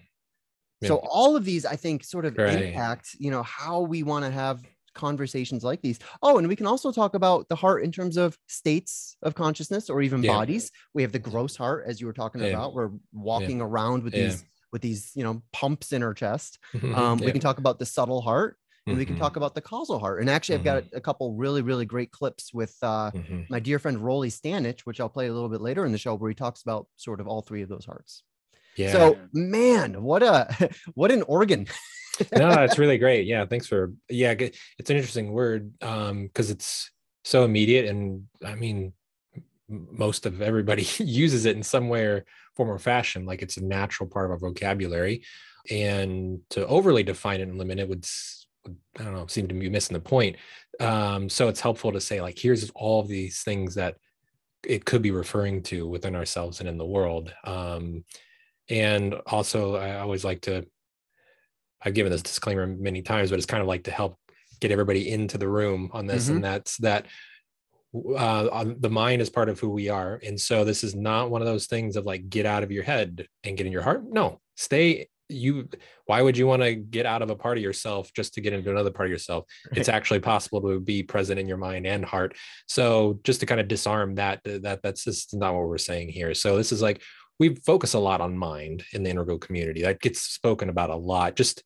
Yeah. 0.81 0.89
So 0.89 0.95
all 0.97 1.35
of 1.35 1.45
these, 1.45 1.65
I 1.65 1.75
think, 1.75 2.03
sort 2.03 2.25
of 2.25 2.37
right. 2.37 2.61
impact, 2.61 3.15
you 3.17 3.31
know, 3.31 3.43
how 3.43 3.81
we 3.81 4.03
want 4.03 4.25
to 4.25 4.31
have 4.31 4.61
conversations 4.93 5.63
like 5.63 5.81
these. 5.81 5.99
Oh, 6.21 6.37
and 6.37 6.47
we 6.47 6.55
can 6.55 6.67
also 6.67 6.91
talk 6.91 7.13
about 7.13 7.49
the 7.49 7.55
heart 7.55 7.83
in 7.83 7.91
terms 7.91 8.17
of 8.17 8.37
states 8.47 9.17
of 9.21 9.35
consciousness 9.35 9.89
or 9.89 10.01
even 10.01 10.23
yeah. 10.23 10.31
bodies. 10.31 10.71
We 10.93 11.01
have 11.01 11.11
the 11.11 11.19
gross 11.19 11.55
heart, 11.55 11.85
as 11.87 11.99
you 11.99 12.07
were 12.07 12.13
talking 12.13 12.41
yeah. 12.41 12.49
about. 12.49 12.73
We're 12.73 12.91
walking 13.11 13.59
yeah. 13.59 13.65
around 13.65 14.03
with 14.03 14.13
these 14.13 14.45
with 14.71 14.81
these, 14.81 15.11
you 15.13 15.23
know, 15.23 15.41
pumps 15.53 15.93
in 15.93 16.01
our 16.01 16.13
chest. 16.13 16.59
Um, 16.95 17.19
we 17.19 17.31
can 17.31 17.41
talk 17.41 17.59
about 17.59 17.79
the 17.79 17.85
subtle 17.85 18.21
heart. 18.21 18.57
And 18.85 18.93
mm-hmm. 18.93 18.99
we 18.99 19.05
can 19.05 19.17
talk 19.17 19.31
mm-hmm. 19.31 19.37
about 19.37 19.55
the 19.55 19.61
causal 19.61 19.97
heart. 19.97 20.19
And 20.19 20.29
actually, 20.29 20.55
I've 20.55 20.65
got 20.65 20.83
mm-hmm. 20.83 20.97
a 20.97 20.99
couple 20.99 21.35
really, 21.35 21.61
really 21.61 21.85
great 21.85 22.11
clips 22.11 22.53
with 22.53 22.75
uh, 22.81 23.11
mm-hmm. 23.11 23.43
my 23.49 23.61
dear 23.61 23.79
friend 23.79 23.97
Rollie 23.97 24.27
Stanich, 24.27 24.81
which 24.81 24.99
I'll 24.99 25.07
play 25.07 25.27
a 25.27 25.33
little 25.33 25.47
bit 25.47 25.61
later 25.61 25.85
in 25.85 25.93
the 25.93 25.97
show, 25.97 26.15
where 26.15 26.29
he 26.29 26.35
talks 26.35 26.63
about 26.63 26.87
sort 26.97 27.21
of 27.21 27.27
all 27.27 27.41
three 27.41 27.61
of 27.61 27.69
those 27.69 27.85
hearts. 27.85 28.23
Yeah. 28.75 28.91
So, 28.91 29.17
man, 29.33 30.01
what 30.03 30.23
a 30.23 30.69
what 30.93 31.11
an 31.11 31.23
organ 31.23 31.67
no, 32.35 32.49
it's 32.63 32.77
really 32.77 32.97
great. 32.99 33.25
Yeah, 33.25 33.45
thanks 33.45 33.67
for 33.67 33.93
yeah. 34.09 34.33
It's 34.37 34.89
an 34.89 34.95
interesting 34.95 35.31
word 35.31 35.73
um 35.81 36.23
because 36.23 36.49
it's 36.49 36.91
so 37.23 37.43
immediate, 37.43 37.85
and 37.85 38.25
I 38.45 38.55
mean, 38.55 38.93
most 39.67 40.25
of 40.25 40.41
everybody 40.41 40.87
uses 40.99 41.45
it 41.45 41.55
in 41.55 41.63
some 41.63 41.89
way 41.89 42.05
or 42.05 42.25
form 42.55 42.69
or 42.69 42.79
fashion. 42.79 43.25
Like 43.25 43.41
it's 43.41 43.57
a 43.57 43.65
natural 43.65 44.09
part 44.09 44.25
of 44.25 44.31
our 44.31 44.37
vocabulary, 44.37 45.23
and 45.69 46.39
to 46.51 46.65
overly 46.67 47.03
define 47.03 47.39
it 47.39 47.47
and 47.47 47.57
limit 47.57 47.79
it 47.79 47.89
would 47.89 48.05
I 48.99 49.03
don't 49.03 49.13
know 49.13 49.27
seem 49.27 49.47
to 49.47 49.55
be 49.55 49.69
missing 49.69 49.93
the 49.93 49.99
point. 49.99 50.37
Um, 50.79 51.29
so 51.29 51.47
it's 51.47 51.61
helpful 51.61 51.91
to 51.91 52.01
say 52.01 52.21
like 52.21 52.37
here's 52.37 52.69
all 52.71 52.99
of 52.99 53.07
these 53.07 53.41
things 53.41 53.75
that 53.75 53.95
it 54.65 54.85
could 54.85 55.01
be 55.01 55.11
referring 55.11 55.61
to 55.61 55.85
within 55.87 56.15
ourselves 56.15 56.59
and 56.59 56.69
in 56.69 56.77
the 56.77 56.85
world. 56.85 57.33
Um, 57.43 58.05
and 58.69 59.15
also, 59.27 59.75
I 59.75 59.99
always 59.99 60.23
like 60.23 60.41
to 60.41 60.65
I've 61.83 61.93
given 61.93 62.11
this 62.11 62.21
disclaimer 62.21 62.65
many 62.65 63.01
times, 63.01 63.29
but 63.29 63.37
it's 63.37 63.45
kind 63.45 63.61
of 63.61 63.67
like 63.67 63.83
to 63.83 63.91
help 63.91 64.17
get 64.61 64.71
everybody 64.71 65.09
into 65.09 65.37
the 65.37 65.49
room 65.49 65.89
on 65.91 66.07
this, 66.07 66.25
mm-hmm. 66.25 66.35
and 66.35 66.43
that's 66.43 66.77
that 66.77 67.07
uh, 68.17 68.73
the 68.79 68.89
mind 68.89 69.21
is 69.21 69.29
part 69.29 69.49
of 69.49 69.59
who 69.59 69.69
we 69.69 69.89
are, 69.89 70.19
and 70.25 70.39
so 70.39 70.63
this 70.63 70.83
is 70.83 70.95
not 70.95 71.29
one 71.29 71.41
of 71.41 71.47
those 71.47 71.67
things 71.67 71.95
of 71.95 72.05
like 72.05 72.29
get 72.29 72.45
out 72.45 72.63
of 72.63 72.71
your 72.71 72.83
head 72.83 73.27
and 73.43 73.57
get 73.57 73.67
in 73.67 73.73
your 73.73 73.81
heart. 73.81 74.03
No, 74.09 74.39
stay. 74.55 75.09
You, 75.29 75.67
why 76.05 76.21
would 76.21 76.37
you 76.37 76.45
want 76.45 76.61
to 76.61 76.75
get 76.75 77.05
out 77.05 77.21
of 77.21 77.29
a 77.29 77.35
part 77.35 77.57
of 77.57 77.63
yourself 77.63 78.11
just 78.13 78.33
to 78.35 78.41
get 78.41 78.53
into 78.53 78.69
another 78.69 78.91
part 78.91 79.07
of 79.07 79.11
yourself? 79.11 79.45
Right. 79.71 79.79
It's 79.79 79.89
actually 79.89 80.19
possible 80.19 80.61
to 80.61 80.79
be 80.79 81.01
present 81.01 81.39
in 81.39 81.47
your 81.47 81.57
mind 81.57 81.87
and 81.87 82.05
heart. 82.05 82.35
So 82.67 83.19
just 83.23 83.39
to 83.39 83.45
kind 83.45 83.59
of 83.59 83.67
disarm 83.67 84.15
that, 84.15 84.41
that 84.43 84.81
that's 84.83 85.05
just 85.05 85.33
not 85.33 85.55
what 85.55 85.67
we're 85.67 85.77
saying 85.79 86.09
here. 86.09 86.33
So 86.35 86.57
this 86.57 86.71
is 86.71 86.83
like 86.83 87.01
we 87.39 87.55
focus 87.55 87.93
a 87.93 87.99
lot 87.99 88.21
on 88.21 88.37
mind 88.37 88.83
in 88.93 89.03
the 89.03 89.09
integral 89.09 89.37
community. 89.37 89.81
That 89.81 90.01
gets 90.01 90.21
spoken 90.21 90.69
about 90.69 90.89
a 90.89 90.95
lot. 90.95 91.35
Just 91.35 91.63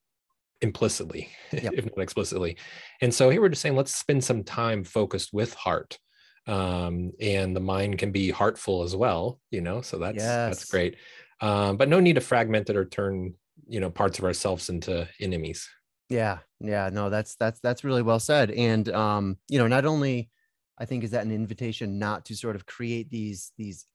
implicitly, 0.62 1.30
yep. 1.52 1.74
if 1.74 1.86
not 1.86 2.00
explicitly. 2.02 2.58
And 3.02 3.14
so 3.14 3.30
here 3.30 3.42
we're 3.42 3.50
just 3.50 3.62
saying, 3.62 3.75
let's 3.75 3.94
spend 3.94 4.24
some 4.24 4.44
time 4.44 4.84
focused 4.84 5.31
with 5.31 5.54
heart. 5.54 6.00
Um, 6.48 7.12
and 7.22 7.56
the 7.56 7.60
mind 7.60 8.00
can 8.00 8.12
be 8.12 8.31
heartful 8.31 8.81
as 8.81 8.96
well, 8.96 9.40
you 9.52 9.62
know, 9.62 9.81
so 9.81 10.00
that's, 10.00 10.18
yes. 10.18 10.25
that's 10.25 10.72
great. 10.72 10.96
Um, 11.42 11.78
but 11.78 11.90
no 11.90 12.00
need 12.00 12.16
to 12.16 12.22
fragment 12.22 12.69
it 12.69 12.75
or 12.75 12.86
turn, 12.86 13.36
you 13.68 13.80
know, 13.80 13.92
parts 13.92 14.18
of 14.18 14.25
ourselves 14.25 14.69
into 14.69 15.08
enemies. 15.19 15.69
Yeah. 16.10 16.40
Yeah. 16.60 16.90
No, 16.92 17.12
that's, 17.12 17.36
that's, 17.36 17.60
that's 17.60 17.84
really 17.84 18.02
well 18.02 18.19
said. 18.19 18.50
And, 18.50 18.90
um, 18.90 19.38
you 19.50 19.60
know, 19.60 19.68
not 19.68 19.86
only 19.86 20.31
I 20.80 20.86
think 20.86 21.04
is 21.04 21.12
that 21.12 21.25
an 21.25 21.31
invitation 21.31 22.00
not 22.00 22.25
to 22.25 22.36
sort 22.36 22.56
of 22.56 22.66
create 22.66 23.12
these, 23.12 23.52
these 23.58 23.86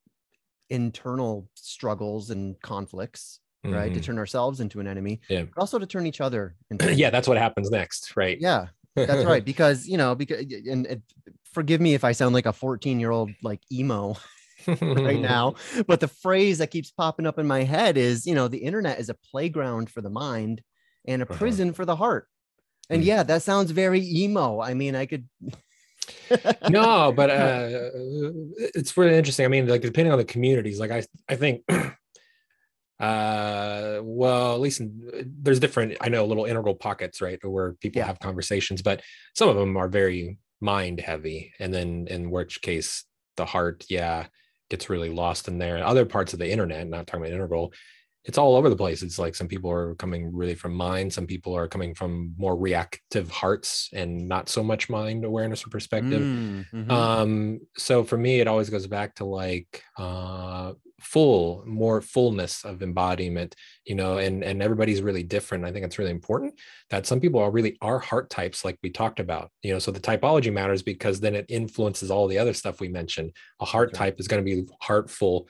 internal 0.73 1.49
struggles 1.55 2.31
and 2.31 2.61
conflicts 2.63 3.41
mm-hmm. 3.65 3.75
right? 3.75 3.89
To 3.89 3.95
mm-hmm. 3.95 4.01
turn 4.01 4.19
ourselves 4.19 4.61
into 4.61 4.81
an 4.81 4.87
enemy, 4.87 5.21
yeah. 5.29 5.43
but 5.43 5.61
also 5.61 5.79
to 5.79 5.87
turn 5.87 6.07
each 6.07 6.21
other 6.21 6.57
into 6.71 6.95
yeah, 6.95 7.11
that's 7.11 7.29
what 7.29 7.39
happens 7.39 7.71
next, 7.71 8.17
right? 8.17 8.39
Yeah, 8.41 8.67
that's 8.95 9.25
right. 9.25 9.45
Because 9.45 9.87
you 9.87 9.97
know, 9.97 10.15
because 10.15 10.41
and, 10.41 10.87
and 10.87 11.03
forgive 11.53 11.81
me 11.81 11.95
if 11.95 12.05
I 12.05 12.13
sound 12.13 12.35
like 12.35 12.47
a 12.47 12.53
14 12.53 13.01
year 13.01 13.11
old 13.11 13.31
like 13.43 13.61
emo 13.71 14.17
right 14.67 15.21
now, 15.21 15.55
but 15.87 16.01
the 16.01 16.09
phrase 16.09 16.59
that 16.59 16.71
keeps 16.71 16.91
popping 16.91 17.27
up 17.27 17.39
in 17.39 17.47
my 17.47 17.63
head 17.63 17.97
is, 17.97 18.27
you 18.27 18.35
know, 18.35 18.49
the 18.49 18.59
internet 18.59 18.99
is 18.99 19.09
a 19.09 19.17
playground 19.31 19.91
for 19.91 20.01
the 20.01 20.11
mind 20.11 20.63
and 21.07 21.23
a 21.23 21.27
uh-huh. 21.27 21.39
prison 21.39 21.69
uh-huh. 21.69 21.77
for 21.77 21.85
the 21.85 21.97
heart. 21.97 22.27
And 22.91 23.03
mm 23.03 23.07
yeah, 23.07 23.23
that 23.23 23.43
sounds 23.43 23.71
very 23.71 24.01
emo. 24.01 24.61
I 24.61 24.75
mean, 24.75 24.97
I 24.97 25.07
could 25.07 25.27
no, 26.69 27.13
but 27.17 27.31
uh, 27.31 27.69
it's 28.75 28.97
really 28.97 29.17
interesting. 29.17 29.45
I 29.45 29.49
mean, 29.49 29.67
like 29.67 29.83
depending 29.83 30.13
on 30.13 30.19
the 30.19 30.25
communities, 30.25 30.81
like 30.81 30.91
I, 30.91 31.05
I 31.29 31.37
think 31.37 31.65
uh 33.01 33.99
well 34.03 34.55
at 34.55 34.61
least 34.61 34.79
in, 34.79 35.25
there's 35.43 35.59
different 35.59 35.97
i 36.01 36.09
know 36.09 36.25
little 36.25 36.45
integral 36.45 36.75
pockets 36.75 37.21
right 37.21 37.41
where 37.45 37.73
people 37.81 37.99
yeah. 37.99 38.07
have 38.07 38.21
conversations 38.21 38.81
but 38.81 39.03
some 39.35 39.49
of 39.49 39.57
them 39.57 39.77
are 39.77 39.89
very 39.89 40.39
mind 40.61 41.01
heavy 41.01 41.53
and 41.59 41.75
then 41.75 42.07
in 42.09 42.31
which 42.31 42.63
case 42.63 43.05
the 43.37 43.45
heart 43.45 43.85
yeah 43.89 44.27
gets 44.71 44.89
really 44.89 45.11
lost 45.11 45.49
in 45.49 45.59
there 45.59 45.85
other 45.85 46.05
parts 46.07 46.33
of 46.33 46.39
the 46.39 46.49
internet 46.49 46.87
not 46.87 47.09
talking 47.09 47.23
about 47.23 47.35
integral 47.35 47.73
it's 48.25 48.39
all 48.39 48.55
over 48.55 48.69
the 48.69 48.77
place. 48.77 49.03
It's 49.03 49.19
like 49.19 49.35
some 49.35 49.49
people 49.49 49.71
are 49.71 49.95
coming 49.97 50.35
really 50.35 50.55
from 50.55 50.75
mind, 50.75 51.13
some 51.13 51.27
people 51.27 51.57
are 51.57 51.67
coming 51.67 51.95
from 51.95 52.35
more 52.39 52.57
reactive 52.57 53.31
hearts 53.31 53.89
and 53.93 54.29
not 54.29 54.49
so 54.49 54.63
much 54.63 54.89
mind 54.89 55.25
awareness 55.25 55.67
or 55.67 55.71
perspective. 55.71 56.23
Mm, 56.23 56.67
mm-hmm. 56.73 56.91
Um, 56.91 57.61
so 57.77 58.05
for 58.05 58.17
me, 58.17 58.41
it 58.41 58.47
always 58.47 58.71
goes 58.71 58.87
back 58.87 59.17
to 59.17 59.25
like 59.25 59.83
uh, 59.99 60.73
full, 61.01 61.65
more 61.67 62.01
fullness 62.01 62.65
of 62.65 62.81
embodiment, 62.83 63.57
you 63.85 63.97
know, 63.97 64.19
and 64.19 64.45
and 64.45 64.63
everybody's 64.63 65.03
really 65.03 65.25
different. 65.25 65.65
I 65.65 65.73
think 65.73 65.85
it's 65.85 65.99
really 65.99 66.13
important 66.13 66.55
that 66.91 67.07
some 67.07 67.19
people 67.19 67.41
are 67.41 67.51
really 67.51 67.77
are 67.83 67.99
heart 67.99 68.31
types, 68.31 68.65
like 68.65 68.79
we 68.85 68.91
talked 68.91 69.19
about, 69.19 69.51
you 69.63 69.73
know. 69.73 69.81
So 69.81 69.91
the 69.91 70.01
typology 70.01 70.53
matters 70.53 70.83
because 70.83 71.19
then 71.19 71.35
it 71.35 71.47
influences 71.49 72.11
all 72.11 72.29
the 72.29 72.39
other 72.39 72.55
stuff 72.55 72.81
we 72.81 72.89
mentioned. 72.89 73.33
A 73.61 73.65
heart 73.65 73.95
type 73.95 74.21
is 74.21 74.29
going 74.29 74.45
to 74.45 74.55
be 74.55 74.71
heartful 74.81 75.49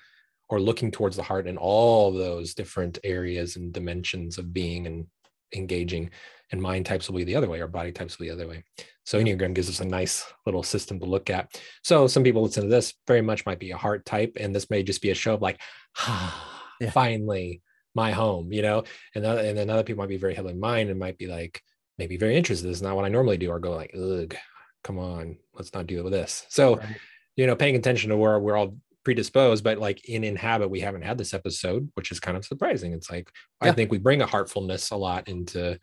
or 0.52 0.60
looking 0.60 0.90
towards 0.90 1.16
the 1.16 1.22
heart 1.22 1.46
in 1.46 1.56
all 1.56 2.12
those 2.12 2.52
different 2.52 2.98
areas 3.04 3.56
and 3.56 3.72
dimensions 3.72 4.36
of 4.36 4.52
being 4.52 4.86
and 4.86 5.06
engaging 5.54 6.10
and 6.50 6.60
mind 6.60 6.84
types 6.84 7.08
will 7.08 7.16
be 7.16 7.24
the 7.24 7.34
other 7.34 7.48
way 7.48 7.58
or 7.58 7.66
body 7.66 7.90
types 7.90 8.18
will 8.18 8.24
be 8.24 8.28
the 8.28 8.34
other 8.34 8.46
way. 8.46 8.62
So 9.04 9.18
enneagram 9.18 9.54
gives 9.54 9.70
us 9.70 9.80
a 9.80 9.86
nice 9.86 10.30
little 10.44 10.62
system 10.62 11.00
to 11.00 11.06
look 11.06 11.30
at. 11.30 11.58
So 11.82 12.06
some 12.06 12.22
people 12.22 12.42
listen 12.42 12.64
to 12.64 12.68
this 12.68 12.92
very 13.06 13.22
much 13.22 13.46
might 13.46 13.60
be 13.60 13.70
a 13.70 13.78
heart 13.78 14.04
type 14.04 14.36
and 14.38 14.54
this 14.54 14.68
may 14.68 14.82
just 14.82 15.00
be 15.00 15.08
a 15.08 15.14
show 15.14 15.32
of 15.32 15.40
like 15.40 15.58
ah, 16.00 16.62
yeah. 16.82 16.90
finally 16.90 17.62
my 17.94 18.12
home 18.12 18.52
you 18.52 18.60
know? 18.60 18.84
And, 19.14 19.24
other, 19.24 19.40
and 19.40 19.56
then 19.56 19.70
other 19.70 19.84
people 19.84 20.02
might 20.02 20.10
be 20.10 20.18
very 20.18 20.34
heavily 20.34 20.52
mind 20.52 20.90
and 20.90 21.00
might 21.00 21.16
be 21.16 21.28
like 21.28 21.62
maybe 21.96 22.18
very 22.18 22.36
interested. 22.36 22.68
This 22.68 22.76
is 22.76 22.82
not 22.82 22.94
what 22.94 23.06
i 23.06 23.08
normally 23.08 23.38
do 23.38 23.48
or 23.48 23.58
go 23.58 23.70
like 23.70 23.94
ugh 23.98 24.36
come 24.84 24.98
on 24.98 25.38
let's 25.54 25.72
not 25.72 25.86
deal 25.86 26.04
with 26.04 26.12
this. 26.12 26.44
So 26.50 26.76
right. 26.76 26.96
you 27.36 27.46
know 27.46 27.56
paying 27.56 27.76
attention 27.76 28.10
to 28.10 28.18
where 28.18 28.38
we're 28.38 28.58
all 28.58 28.76
predisposed, 29.04 29.64
but 29.64 29.78
like 29.78 30.08
in 30.08 30.24
Inhabit, 30.24 30.70
we 30.70 30.80
haven't 30.80 31.02
had 31.02 31.18
this 31.18 31.34
episode, 31.34 31.90
which 31.94 32.10
is 32.10 32.20
kind 32.20 32.36
of 32.36 32.44
surprising. 32.44 32.92
It's 32.92 33.10
like 33.10 33.30
yeah. 33.62 33.70
I 33.70 33.72
think 33.72 33.90
we 33.90 33.98
bring 33.98 34.22
a 34.22 34.26
heartfulness 34.26 34.90
a 34.90 34.96
lot 34.96 35.28
into 35.28 35.78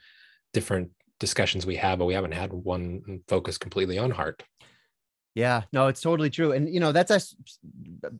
different 0.53 0.91
discussions 1.19 1.65
we 1.65 1.75
have, 1.75 1.99
but 1.99 2.05
we 2.05 2.13
haven't 2.13 2.33
had 2.33 2.53
one 2.53 3.21
focused 3.27 3.59
completely 3.59 3.97
on 3.97 4.11
heart. 4.11 4.43
Yeah, 5.35 5.63
no, 5.71 5.87
it's 5.87 6.01
totally 6.01 6.29
true. 6.29 6.53
And 6.53 6.73
you 6.73 6.79
know, 6.79 6.91
that's 6.91 7.11
us 7.11 7.35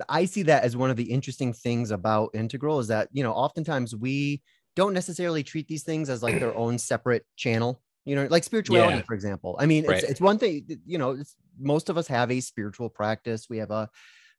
I 0.07 0.25
see 0.25 0.43
that 0.43 0.63
as 0.63 0.77
one 0.77 0.89
of 0.89 0.95
the 0.95 1.11
interesting 1.11 1.53
things 1.53 1.91
about 1.91 2.31
integral 2.33 2.79
is 2.79 2.87
that, 2.87 3.09
you 3.11 3.23
know, 3.23 3.33
oftentimes 3.33 3.95
we 3.95 4.41
don't 4.75 4.93
necessarily 4.93 5.43
treat 5.43 5.67
these 5.67 5.83
things 5.83 6.09
as 6.09 6.21
like 6.23 6.39
their 6.39 6.55
own 6.55 6.77
separate 6.77 7.25
channel, 7.35 7.81
you 8.05 8.15
know, 8.15 8.27
like 8.29 8.43
spirituality, 8.43 8.97
yeah. 8.97 9.03
for 9.03 9.13
example. 9.13 9.57
I 9.59 9.65
mean, 9.65 9.85
right. 9.85 10.01
it's, 10.01 10.11
it's 10.11 10.21
one 10.21 10.37
thing, 10.37 10.79
you 10.85 10.97
know, 10.97 11.17
most 11.59 11.89
of 11.89 11.97
us 11.97 12.07
have 12.07 12.31
a 12.31 12.39
spiritual 12.39 12.89
practice. 12.89 13.47
We 13.49 13.57
have 13.57 13.71
a 13.71 13.89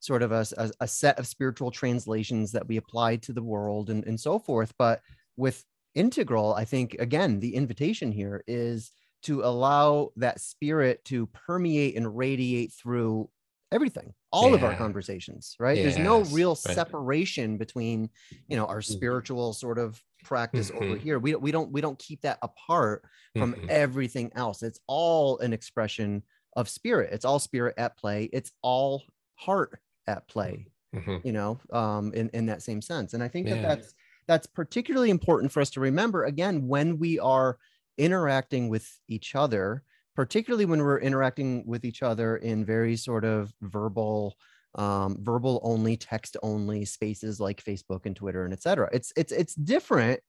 sort 0.01 0.23
of 0.23 0.33
a, 0.33 0.45
a, 0.57 0.71
a 0.81 0.89
set 0.89 1.19
of 1.19 1.27
spiritual 1.27 1.71
translations 1.71 2.53
that 2.53 2.67
we 2.67 2.79
apply 2.79 3.17
to 3.17 3.33
the 3.33 3.43
world 3.43 3.91
and, 3.91 4.05
and 4.07 4.19
so 4.19 4.39
forth. 4.39 4.73
But 4.79 5.01
with 5.37 5.65
integral, 5.95 6.55
I 6.55 6.65
think, 6.65 6.97
again, 6.99 7.41
the 7.41 7.55
invitation 7.55 8.11
here 8.11 8.43
is 8.47 8.91
to 9.23 9.43
allow 9.43 10.11
that 10.17 10.41
spirit 10.41 11.05
to 11.05 11.27
permeate 11.27 11.97
and 11.97 12.17
radiate 12.17 12.73
through 12.73 13.29
everything 13.73 14.13
all 14.33 14.49
yeah. 14.49 14.57
of 14.57 14.65
our 14.65 14.75
conversations 14.75 15.55
right 15.61 15.77
yes. 15.77 15.95
there's 15.95 16.05
no 16.05 16.23
real 16.35 16.57
separation 16.57 17.57
between 17.57 18.11
you 18.49 18.57
know 18.57 18.67
our 18.67 18.81
mm-hmm. 18.81 18.93
spiritual 18.93 19.53
sort 19.53 19.79
of 19.79 20.03
practice 20.25 20.71
mm-hmm. 20.71 20.85
over 20.85 20.97
here 20.97 21.21
we, 21.21 21.37
we 21.37 21.53
don't 21.53 21.71
we 21.71 21.81
don't 21.81 21.99
keep 21.99 22.21
that 22.23 22.39
apart 22.43 23.05
from 23.37 23.55
mm-hmm. 23.55 23.67
everything 23.69 24.31
else 24.35 24.65
it's 24.65 24.81
all 24.89 25.39
an 25.39 25.53
expression 25.53 26.21
of 26.57 26.69
spirit 26.69 27.11
it's 27.13 27.25
all 27.25 27.39
spirit 27.39 27.75
at 27.79 27.97
play 27.97 28.29
it's 28.33 28.51
all 28.61 29.05
heart 29.37 29.79
at 30.11 30.29
play 30.29 30.67
mm-hmm. 30.95 31.17
you 31.25 31.33
know 31.33 31.59
um 31.73 32.13
in 32.15 32.29
in 32.35 32.47
that 32.47 32.63
same 32.63 32.83
sense 32.83 33.15
and 33.15 33.23
i 33.23 33.29
think 33.29 33.47
yeah. 33.47 33.55
that 33.55 33.63
that's 33.63 33.95
that's 34.27 34.47
particularly 34.47 35.11
important 35.11 35.51
for 35.51 35.61
us 35.61 35.71
to 35.71 35.81
remember 35.81 36.25
again 36.25 36.69
when 36.69 36.99
we 36.99 37.19
are 37.19 37.59
interacting 38.01 38.69
with 38.69 38.99
each 39.09 39.35
other, 39.35 39.83
particularly 40.17 40.65
when 40.65 40.81
we're 40.81 41.01
interacting 41.01 41.65
with 41.67 41.85
each 41.85 42.03
other 42.03 42.39
in 42.39 42.65
very 42.65 42.97
sort 42.97 43.25
of 43.25 43.53
verbal, 43.61 44.37
um, 44.75 45.19
verbal 45.21 45.61
only, 45.63 45.97
text 45.97 46.37
only 46.43 46.85
spaces 46.85 47.39
like 47.39 47.63
Facebook 47.63 48.07
and 48.07 48.17
Twitter 48.17 48.45
and 48.45 48.53
etc. 48.53 48.89
It's 48.93 49.13
it's 49.17 49.33
it's 49.33 49.55
different 49.55 50.21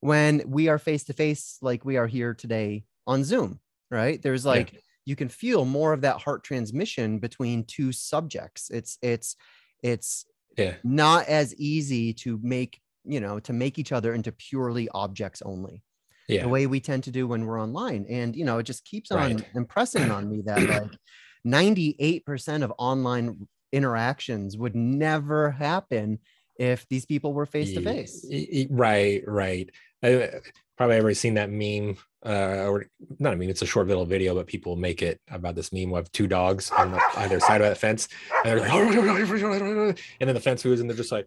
when 0.00 0.42
we 0.46 0.68
are 0.68 0.78
face 0.78 1.04
to 1.04 1.12
face 1.12 1.58
like 1.62 1.84
we 1.84 1.96
are 1.96 2.06
here 2.06 2.34
today 2.34 2.84
on 3.06 3.22
Zoom, 3.22 3.60
right? 3.90 4.20
There's 4.20 4.44
like 4.44 4.72
yeah. 4.72 4.80
You 5.10 5.16
can 5.16 5.28
feel 5.28 5.66
more 5.66 5.92
of 5.92 6.00
that 6.00 6.22
heart 6.22 6.42
transmission 6.44 7.18
between 7.18 7.64
two 7.64 7.92
subjects. 7.92 8.70
It's 8.70 8.96
it's 9.02 9.36
it's 9.82 10.24
yeah. 10.56 10.76
not 10.82 11.26
as 11.26 11.54
easy 11.56 12.14
to 12.14 12.40
make 12.42 12.80
you 13.04 13.20
know 13.20 13.40
to 13.40 13.52
make 13.52 13.78
each 13.78 13.92
other 13.92 14.14
into 14.14 14.32
purely 14.32 14.88
objects 14.94 15.42
only 15.42 15.82
yeah. 16.30 16.42
the 16.42 16.48
way 16.48 16.66
we 16.66 16.80
tend 16.80 17.04
to 17.04 17.10
do 17.10 17.26
when 17.26 17.44
we're 17.44 17.60
online. 17.60 18.06
And, 18.08 18.34
you 18.36 18.44
know, 18.44 18.58
it 18.58 18.64
just 18.64 18.84
keeps 18.84 19.10
on 19.10 19.18
right. 19.18 19.48
impressing 19.54 20.10
on 20.10 20.30
me 20.30 20.42
that 20.46 20.62
like 21.44 21.72
98% 21.82 22.62
of 22.62 22.72
online 22.78 23.48
interactions 23.72 24.56
would 24.56 24.74
never 24.74 25.50
happen 25.50 26.18
if 26.56 26.86
these 26.88 27.06
people 27.06 27.32
were 27.32 27.46
face 27.46 27.72
to 27.74 27.82
face. 27.82 28.26
Right, 28.70 29.22
right. 29.26 29.70
I, 30.02 30.30
probably 30.76 30.96
ever 30.96 31.14
seen 31.14 31.34
that 31.34 31.50
meme, 31.50 31.96
uh, 32.24 32.66
or 32.68 32.86
not 33.18 33.32
I 33.32 33.36
mean, 33.36 33.50
it's 33.50 33.62
a 33.62 33.66
short 33.66 33.88
little 33.88 34.04
video, 34.04 34.34
but 34.34 34.46
people 34.46 34.76
make 34.76 35.02
it 35.02 35.20
about 35.30 35.54
this 35.54 35.72
meme 35.72 35.92
of 35.94 36.10
two 36.12 36.26
dogs 36.26 36.70
on 36.70 36.92
the, 36.92 37.00
either 37.16 37.40
side 37.40 37.60
of 37.60 37.68
that 37.68 37.78
fence. 37.78 38.08
And 38.44 38.60
they're 38.60 38.68
like, 38.68 39.96
and 40.20 40.28
then 40.28 40.34
the 40.34 40.40
fence 40.40 40.64
moves 40.64 40.80
and 40.80 40.90
they're 40.90 40.96
just 40.96 41.12
like, 41.12 41.26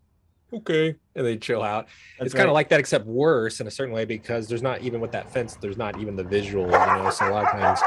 okay 0.53 0.95
and 1.15 1.25
they 1.25 1.37
chill 1.37 1.63
out 1.63 1.87
That's 2.17 2.27
it's 2.27 2.35
right. 2.35 2.41
kind 2.41 2.49
of 2.49 2.53
like 2.53 2.69
that 2.69 2.79
except 2.79 3.05
worse 3.05 3.59
in 3.59 3.67
a 3.67 3.71
certain 3.71 3.93
way 3.93 4.05
because 4.05 4.47
there's 4.47 4.61
not 4.61 4.81
even 4.81 5.01
with 5.01 5.11
that 5.13 5.31
fence 5.31 5.55
there's 5.55 5.77
not 5.77 5.99
even 5.99 6.15
the 6.15 6.23
visual 6.23 6.65
you 6.65 6.71
know 6.71 7.09
so 7.09 7.27
a 7.27 7.31
lot 7.31 7.45
of 7.45 7.51
times 7.51 7.79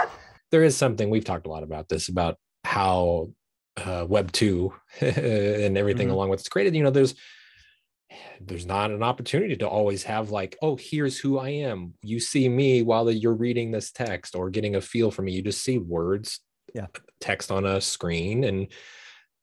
there 0.51 0.65
is 0.65 0.77
something 0.77 1.09
we've 1.09 1.25
talked 1.25 1.47
a 1.47 1.51
lot 1.51 1.63
about 1.63 1.89
this 1.89 2.09
about 2.09 2.39
how 2.65 3.31
uh, 3.77 4.05
web 4.09 4.33
2 4.33 4.73
and 5.01 5.79
everything 5.79 6.09
mm-hmm. 6.09 6.15
along 6.15 6.29
with 6.29 6.41
it's 6.41 6.49
created 6.49 6.75
you 6.75 6.83
know 6.83 6.91
there's 6.91 7.15
there's 8.41 8.67
not 8.67 8.91
an 8.91 9.03
opportunity 9.03 9.57
to 9.57 9.69
always 9.69 10.03
have 10.05 10.31
like 10.31 10.57
oh 10.63 10.77
here's 10.77 11.19
who 11.19 11.39
i 11.39 11.49
am. 11.49 11.95
You 12.03 12.21
see 12.21 12.49
me 12.49 12.83
while 12.83 13.11
you're 13.11 13.35
reading 13.35 13.71
this 13.71 13.91
text 13.91 14.35
or 14.35 14.51
getting 14.51 14.77
a 14.77 14.81
feel 14.81 15.11
for 15.11 15.23
me. 15.23 15.33
You 15.33 15.43
just 15.43 15.63
see 15.63 15.79
words 15.79 16.41
yeah. 16.75 16.87
text 17.21 17.51
on 17.51 17.65
a 17.65 17.81
screen 17.81 18.45
and 18.45 18.69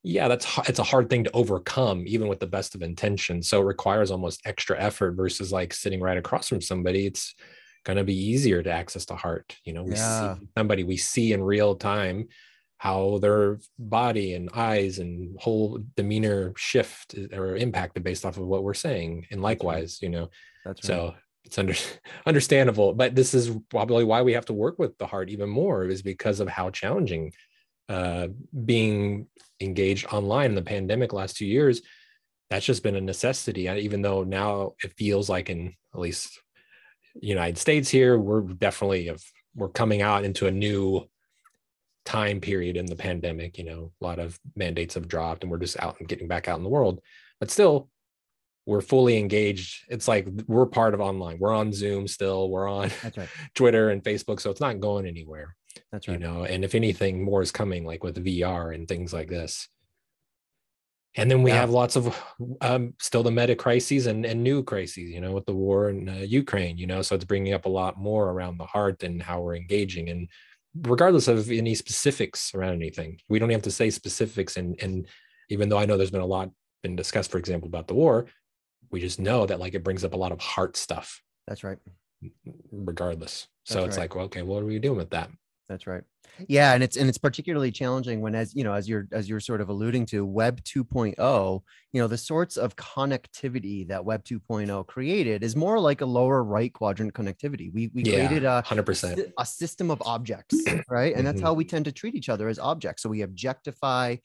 yeah 0.04 0.28
that's 0.28 0.46
it's 0.68 0.80
a 0.80 0.84
hard 0.84 1.10
thing 1.10 1.24
to 1.24 1.32
overcome 1.32 2.04
even 2.06 2.28
with 2.28 2.40
the 2.40 2.48
best 2.48 2.76
of 2.76 2.82
intentions 2.82 3.48
so 3.48 3.62
it 3.62 3.66
requires 3.66 4.12
almost 4.12 4.42
extra 4.46 4.78
effort 4.78 5.14
versus 5.14 5.52
like 5.52 5.74
sitting 5.74 6.02
right 6.02 6.18
across 6.18 6.50
from 6.50 6.62
somebody. 6.62 7.06
It's 7.06 7.34
going 7.86 7.98
to 7.98 8.04
be 8.04 8.16
easier 8.16 8.64
to 8.64 8.72
access 8.72 9.06
the 9.06 9.16
heart 9.16 9.58
you 9.66 9.74
know 9.74 9.84
we 9.84 9.96
yeah. 9.96 10.36
see 10.36 10.48
somebody 10.58 10.84
we 10.84 10.96
see 10.96 11.34
in 11.34 11.44
real 11.44 11.76
time 11.76 12.28
how 12.84 13.18
their 13.20 13.60
body 13.80 14.34
and 14.34 14.50
eyes 14.54 15.00
and 15.00 15.40
whole 15.40 15.80
demeanor 15.96 16.54
shift 16.58 17.16
or 17.32 17.56
impacted 17.56 18.04
based 18.04 18.26
off 18.26 18.38
of 18.38 18.46
what 18.46 18.64
we're 18.64 18.74
saying 18.74 19.26
and 19.32 19.42
likewise 19.42 20.00
you 20.02 20.10
know 20.10 20.30
that's 20.66 20.84
right. 20.84 20.96
so 20.96 21.16
it's 21.46 21.58
under, 21.58 21.74
understandable 22.26 22.94
but 22.94 23.16
this 23.16 23.34
is 23.34 23.52
probably 23.70 24.04
why 24.04 24.22
we 24.22 24.34
have 24.34 24.46
to 24.46 24.54
work 24.54 24.78
with 24.80 24.98
the 24.98 25.08
heart 25.08 25.30
even 25.30 25.50
more 25.50 25.86
is 25.86 26.02
because 26.02 26.40
of 26.40 26.48
how 26.48 26.70
challenging 26.70 27.32
uh, 27.90 28.28
being 28.66 29.28
engaged 29.60 30.06
online 30.12 30.48
in 30.48 30.56
the 30.56 30.62
pandemic 30.62 31.14
last 31.14 31.38
two 31.38 31.46
years, 31.46 31.82
that's 32.50 32.66
just 32.66 32.84
been 32.84 32.96
a 32.96 33.02
necessity. 33.02 33.68
And 33.68 33.80
even 33.80 34.02
though 34.02 34.24
now 34.24 34.74
it 34.84 34.94
feels 34.98 35.30
like 35.30 35.50
in 35.50 35.74
at 35.94 36.00
least 36.00 36.40
United 37.16 37.58
States 37.58 37.90
here, 37.90 38.18
we're 38.18 38.42
definitely 38.42 39.08
of 39.10 39.24
we're 39.56 39.70
coming 39.70 40.02
out 40.02 40.24
into 40.24 40.48
a 40.48 40.52
new 40.52 41.08
time 42.06 42.40
period 42.40 42.78
in 42.78 42.86
the 42.86 42.96
pandemic. 42.96 43.58
You 43.58 43.66
know, 43.66 43.92
a 44.02 44.04
lot 44.04 44.20
of 44.20 44.40
mandates 44.56 44.96
have 44.96 45.08
dropped, 45.08 45.44
and 45.44 45.52
we're 45.52 45.58
just 45.58 45.80
out 45.80 46.00
and 46.00 46.08
getting 46.08 46.28
back 46.28 46.48
out 46.48 46.58
in 46.58 46.64
the 46.64 46.70
world. 46.70 47.02
But 47.40 47.52
still, 47.52 47.90
we're 48.66 48.82
fully 48.82 49.18
engaged. 49.18 49.86
It's 49.90 50.08
like 50.08 50.28
we're 50.48 50.66
part 50.66 50.94
of 50.94 51.02
online. 51.02 51.38
We're 51.40 51.54
on 51.54 51.74
Zoom 51.74 52.08
still. 52.08 52.50
We're 52.50 52.70
on 52.70 52.92
right. 53.04 53.30
Twitter 53.56 53.90
and 53.90 54.04
Facebook, 54.04 54.40
so 54.40 54.52
it's 54.52 54.62
not 54.62 54.80
going 54.80 55.06
anywhere. 55.06 55.56
That's 55.92 56.08
right. 56.08 56.20
You 56.20 56.26
know, 56.26 56.44
and 56.44 56.64
if 56.64 56.76
anything, 56.76 57.24
more 57.24 57.42
is 57.42 57.52
coming, 57.52 57.86
like 57.86 58.04
with 58.04 58.24
VR 58.24 58.74
and 58.74 58.88
things 58.88 59.14
like 59.14 59.30
this. 59.30 59.68
And 61.16 61.30
then 61.30 61.44
we 61.44 61.52
yeah. 61.52 61.58
have 61.58 61.70
lots 61.70 61.96
of 61.96 62.20
um, 62.62 62.96
still 63.00 63.22
the 63.22 63.30
meta 63.30 63.56
crises 63.56 64.08
and, 64.08 64.26
and 64.26 64.42
new 64.42 64.64
crises, 64.64 65.12
you 65.12 65.22
know, 65.22 65.32
with 65.32 65.46
the 65.46 65.54
war 65.54 65.90
in 65.90 66.10
uh, 66.10 66.14
Ukraine, 66.14 66.78
you 66.78 66.88
know, 66.88 67.04
so 67.04 67.14
it's 67.14 67.26
bringing 67.26 67.54
up 67.54 67.66
a 67.66 67.70
lot 67.70 68.00
more 68.00 68.32
around 68.32 68.58
the 68.58 68.66
heart 68.66 69.04
and 69.04 69.22
how 69.22 69.40
we're 69.42 69.56
engaging. 69.56 70.10
And 70.10 70.28
regardless 70.82 71.28
of 71.28 71.52
any 71.52 71.76
specifics 71.76 72.54
around 72.54 72.74
anything, 72.74 73.20
we 73.30 73.40
don't 73.40 73.50
have 73.52 73.62
to 73.64 73.72
say 73.72 73.90
specifics. 73.90 74.58
And, 74.58 74.82
and 74.82 75.08
even 75.50 75.70
though 75.70 75.78
I 75.78 75.86
know 75.86 75.98
there's 75.98 76.12
been 76.12 76.22
a 76.22 76.26
lot 76.26 76.50
been 76.82 76.96
discussed, 76.96 77.32
for 77.32 77.38
example, 77.38 77.68
about 77.68 77.88
the 77.88 77.94
war, 77.94 78.26
we 78.92 79.00
just 79.00 79.20
know 79.20 79.46
that 79.46 79.60
like 79.60 79.74
it 79.74 79.84
brings 79.84 80.04
up 80.04 80.14
a 80.14 80.18
lot 80.18 80.32
of 80.32 80.40
heart 80.40 80.78
stuff. 80.78 81.22
That's 81.48 81.64
right. 81.64 81.78
Regardless. 82.72 83.48
So 83.66 83.76
That's 83.76 83.88
it's 83.88 83.98
right. 83.98 84.04
like, 84.04 84.16
well, 84.16 84.26
okay, 84.26 84.42
what 84.42 84.64
are 84.64 84.66
we 84.66 84.80
doing 84.80 84.98
with 84.98 85.12
that? 85.12 85.30
That's 85.70 85.88
right. 85.88 86.04
Yeah, 86.48 86.74
and 86.74 86.84
it's 86.84 86.98
and 86.98 87.08
it's 87.08 87.18
particularly 87.18 87.72
challenging 87.72 88.22
when 88.22 88.36
as 88.36 88.54
you 88.54 88.64
know 88.64 88.74
as 88.74 88.90
you're 88.90 89.08
as 89.12 89.30
you're 89.30 89.40
sort 89.40 89.62
of 89.62 89.70
alluding 89.70 90.06
to 90.08 90.26
web 90.26 90.62
2.0, 90.64 91.62
you 91.94 92.02
know, 92.02 92.08
the 92.08 92.18
sorts 92.18 92.58
of 92.58 92.76
connectivity 92.76 93.88
that 93.88 94.04
web 94.04 94.24
2.0 94.26 94.86
created 94.88 95.44
is 95.44 95.56
more 95.56 95.80
like 95.80 96.02
a 96.02 96.06
lower 96.06 96.44
right 96.44 96.74
quadrant 96.74 97.14
connectivity. 97.14 97.72
We 97.74 97.92
we 97.94 98.04
yeah, 98.04 98.28
created 98.28 98.46
a 98.46 98.64
100% 98.66 99.32
a 99.38 99.46
system 99.46 99.90
of 99.90 100.02
objects, 100.06 100.56
right? 100.90 101.16
And 101.16 101.26
that's 101.26 101.38
mm-hmm. 101.38 101.46
how 101.46 101.54
we 101.54 101.66
tend 101.66 101.86
to 101.86 101.92
treat 101.92 102.16
each 102.16 102.30
other 102.30 102.50
as 102.50 102.60
objects. 102.60 103.04
So 103.04 103.10
we 103.10 103.22
objectify 103.22 104.18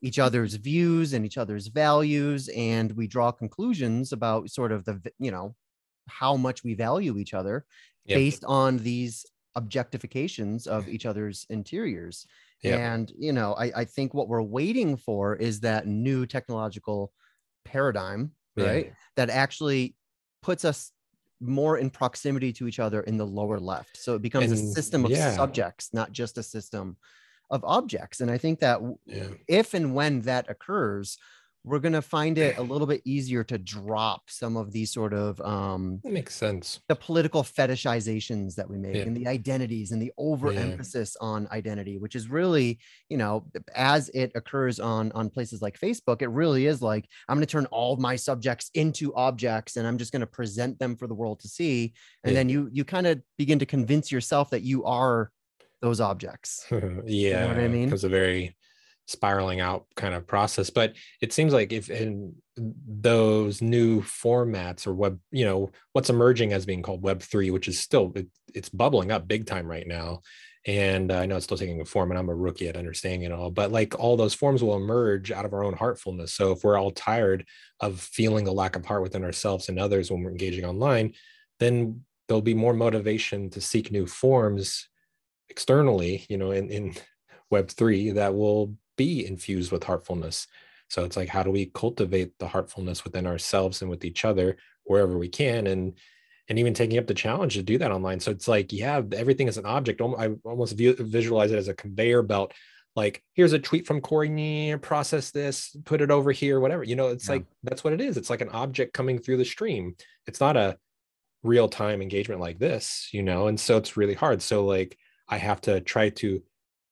each 0.00 0.18
other's 0.18 0.54
views 0.54 1.12
and 1.12 1.26
each 1.26 1.36
other's 1.36 1.66
values 1.66 2.48
and 2.48 2.92
we 2.92 3.06
draw 3.06 3.32
conclusions 3.32 4.12
about 4.12 4.48
sort 4.48 4.70
of 4.70 4.84
the 4.84 5.00
you 5.18 5.30
know 5.30 5.54
how 6.08 6.36
much 6.36 6.64
we 6.64 6.74
value 6.74 7.18
each 7.18 7.34
other 7.34 7.64
yep. 8.06 8.16
based 8.16 8.44
on 8.44 8.78
these 8.78 9.26
objectifications 9.56 10.66
of 10.66 10.88
each 10.88 11.06
other's 11.06 11.46
interiors. 11.50 12.26
Yep. 12.62 12.78
And, 12.78 13.12
you 13.18 13.32
know, 13.32 13.54
I, 13.54 13.72
I 13.76 13.84
think 13.84 14.14
what 14.14 14.28
we're 14.28 14.42
waiting 14.42 14.96
for 14.96 15.36
is 15.36 15.60
that 15.60 15.86
new 15.86 16.26
technological 16.26 17.12
paradigm, 17.64 18.32
right? 18.56 18.86
Yeah. 18.86 18.92
That 19.16 19.30
actually 19.30 19.94
puts 20.42 20.64
us 20.64 20.92
more 21.40 21.78
in 21.78 21.90
proximity 21.90 22.52
to 22.52 22.66
each 22.66 22.80
other 22.80 23.00
in 23.02 23.16
the 23.16 23.26
lower 23.26 23.60
left. 23.60 23.96
So 23.96 24.14
it 24.14 24.22
becomes 24.22 24.50
and, 24.50 24.54
a 24.54 24.72
system 24.72 25.04
of 25.04 25.12
yeah. 25.12 25.36
subjects, 25.36 25.90
not 25.92 26.12
just 26.12 26.38
a 26.38 26.42
system 26.42 26.96
of 27.50 27.64
objects. 27.64 28.20
And 28.20 28.30
I 28.30 28.38
think 28.38 28.58
that 28.60 28.80
yeah. 29.06 29.28
if 29.46 29.74
and 29.74 29.94
when 29.94 30.22
that 30.22 30.50
occurs, 30.50 31.16
we're 31.68 31.78
going 31.78 31.92
to 31.92 32.02
find 32.02 32.38
it 32.38 32.56
a 32.58 32.62
little 32.72 32.86
bit 32.86 33.02
easier 33.04 33.44
to 33.44 33.58
drop 33.58 34.22
some 34.28 34.56
of 34.56 34.72
these 34.72 34.90
sort 34.90 35.12
of 35.12 35.40
um 35.42 36.00
that 36.02 36.12
makes 36.12 36.34
sense 36.34 36.80
the 36.88 36.96
political 36.96 37.42
fetishizations 37.42 38.54
that 38.54 38.68
we 38.68 38.78
make 38.78 38.96
yeah. 38.96 39.02
and 39.02 39.16
the 39.16 39.26
identities 39.26 39.92
and 39.92 40.00
the 40.00 40.12
overemphasis 40.18 41.16
yeah. 41.20 41.26
on 41.26 41.48
identity 41.52 41.98
which 41.98 42.16
is 42.16 42.28
really 42.28 42.78
you 43.08 43.16
know 43.16 43.44
as 43.74 44.08
it 44.10 44.32
occurs 44.34 44.80
on 44.80 45.12
on 45.12 45.28
places 45.28 45.60
like 45.60 45.78
facebook 45.78 46.22
it 46.22 46.28
really 46.28 46.66
is 46.66 46.80
like 46.80 47.06
i'm 47.28 47.36
going 47.36 47.46
to 47.46 47.50
turn 47.50 47.66
all 47.66 47.96
my 47.96 48.16
subjects 48.16 48.70
into 48.74 49.14
objects 49.14 49.76
and 49.76 49.86
i'm 49.86 49.98
just 49.98 50.12
going 50.12 50.20
to 50.20 50.26
present 50.26 50.78
them 50.78 50.96
for 50.96 51.06
the 51.06 51.14
world 51.14 51.38
to 51.40 51.48
see 51.48 51.92
and 52.24 52.32
yeah. 52.32 52.38
then 52.38 52.48
you 52.48 52.68
you 52.72 52.84
kind 52.84 53.06
of 53.06 53.20
begin 53.36 53.58
to 53.58 53.66
convince 53.66 54.10
yourself 54.10 54.50
that 54.50 54.62
you 54.62 54.84
are 54.84 55.30
those 55.82 56.00
objects 56.00 56.66
yeah 56.70 56.78
you 57.06 57.32
know 57.32 57.48
what 57.48 57.58
i 57.58 57.68
mean 57.68 57.92
it's 57.92 58.04
a 58.04 58.08
very 58.08 58.54
spiraling 59.08 59.60
out 59.60 59.86
kind 59.96 60.14
of 60.14 60.26
process 60.26 60.68
but 60.68 60.94
it 61.22 61.32
seems 61.32 61.54
like 61.54 61.72
if 61.72 61.88
in 61.88 62.34
those 62.86 63.62
new 63.62 64.02
formats 64.02 64.86
or 64.86 64.94
web 64.94 65.18
you 65.30 65.44
know 65.44 65.70
what's 65.92 66.10
emerging 66.10 66.52
as 66.52 66.66
being 66.66 66.82
called 66.82 67.02
web 67.02 67.22
3 67.22 67.50
which 67.50 67.68
is 67.68 67.78
still 67.78 68.12
it, 68.14 68.26
it's 68.54 68.68
bubbling 68.68 69.10
up 69.10 69.28
big 69.28 69.46
time 69.46 69.66
right 69.66 69.86
now. 69.86 70.20
And 70.66 71.10
uh, 71.10 71.18
i 71.20 71.26
know 71.26 71.36
it's 71.36 71.44
still 71.44 71.56
taking 71.56 71.80
a 71.80 71.84
form 71.84 72.10
and 72.10 72.18
i'm 72.18 72.28
a 72.28 72.34
rookie 72.34 72.68
at 72.68 72.76
understanding 72.76 73.22
it 73.22 73.32
all 73.32 73.50
but 73.50 73.72
like 73.72 73.98
all 73.98 74.16
those 74.16 74.34
forms 74.34 74.62
will 74.62 74.76
emerge 74.76 75.30
out 75.32 75.44
of 75.44 75.54
our 75.54 75.64
own 75.64 75.74
heartfulness. 75.74 76.34
So 76.34 76.52
if 76.52 76.62
we're 76.62 76.76
all 76.76 76.90
tired 76.90 77.46
of 77.80 78.00
feeling 78.00 78.44
the 78.44 78.52
lack 78.52 78.76
of 78.76 78.84
heart 78.84 79.02
within 79.02 79.24
ourselves 79.24 79.68
and 79.68 79.78
others 79.78 80.10
when 80.10 80.22
we're 80.22 80.30
engaging 80.32 80.64
online 80.64 81.14
then 81.60 82.04
there'll 82.26 82.42
be 82.42 82.54
more 82.54 82.74
motivation 82.74 83.48
to 83.50 83.60
seek 83.60 83.90
new 83.90 84.06
forms 84.06 84.88
externally 85.48 86.26
you 86.28 86.36
know 86.36 86.50
in, 86.50 86.68
in 86.70 86.94
web 87.50 87.70
3 87.70 88.10
that 88.10 88.34
will 88.34 88.76
be 88.98 89.26
infused 89.26 89.72
with 89.72 89.84
heartfulness. 89.84 90.46
So 90.88 91.04
it's 91.04 91.16
like, 91.16 91.30
how 91.30 91.42
do 91.42 91.50
we 91.50 91.66
cultivate 91.66 92.38
the 92.38 92.48
heartfulness 92.48 93.04
within 93.04 93.26
ourselves 93.26 93.80
and 93.80 93.90
with 93.90 94.04
each 94.04 94.26
other 94.26 94.58
wherever 94.84 95.16
we 95.16 95.28
can? 95.28 95.66
And 95.66 95.94
and 96.48 96.58
even 96.58 96.74
taking 96.74 96.98
up 96.98 97.06
the 97.06 97.14
challenge 97.14 97.54
to 97.54 97.62
do 97.62 97.78
that 97.78 97.92
online. 97.92 98.20
So 98.20 98.30
it's 98.30 98.48
like, 98.48 98.72
yeah, 98.72 99.02
everything 99.12 99.48
is 99.48 99.58
an 99.58 99.66
object. 99.66 100.00
I 100.00 100.30
almost 100.44 100.76
view, 100.76 100.94
visualize 100.98 101.52
it 101.52 101.58
as 101.58 101.68
a 101.68 101.74
conveyor 101.74 102.22
belt. 102.22 102.54
Like, 102.96 103.22
here's 103.34 103.52
a 103.52 103.58
tweet 103.58 103.86
from 103.86 104.00
Corey, 104.00 104.74
process 104.80 105.30
this, 105.30 105.76
put 105.84 106.00
it 106.00 106.10
over 106.10 106.32
here, 106.32 106.58
whatever. 106.58 106.82
You 106.84 106.96
know, 106.96 107.08
it's 107.08 107.26
yeah. 107.26 107.34
like 107.34 107.44
that's 107.62 107.84
what 107.84 107.92
it 107.92 108.00
is. 108.00 108.16
It's 108.16 108.30
like 108.30 108.40
an 108.40 108.48
object 108.48 108.94
coming 108.94 109.18
through 109.18 109.36
the 109.36 109.44
stream. 109.44 109.94
It's 110.26 110.40
not 110.40 110.56
a 110.56 110.78
real 111.42 111.68
time 111.68 112.02
engagement 112.02 112.40
like 112.40 112.58
this, 112.58 113.08
you 113.12 113.22
know, 113.22 113.46
and 113.46 113.60
so 113.60 113.76
it's 113.76 113.96
really 113.96 114.14
hard. 114.14 114.42
So 114.42 114.64
like 114.64 114.98
I 115.28 115.36
have 115.36 115.60
to 115.62 115.80
try 115.80 116.08
to 116.10 116.42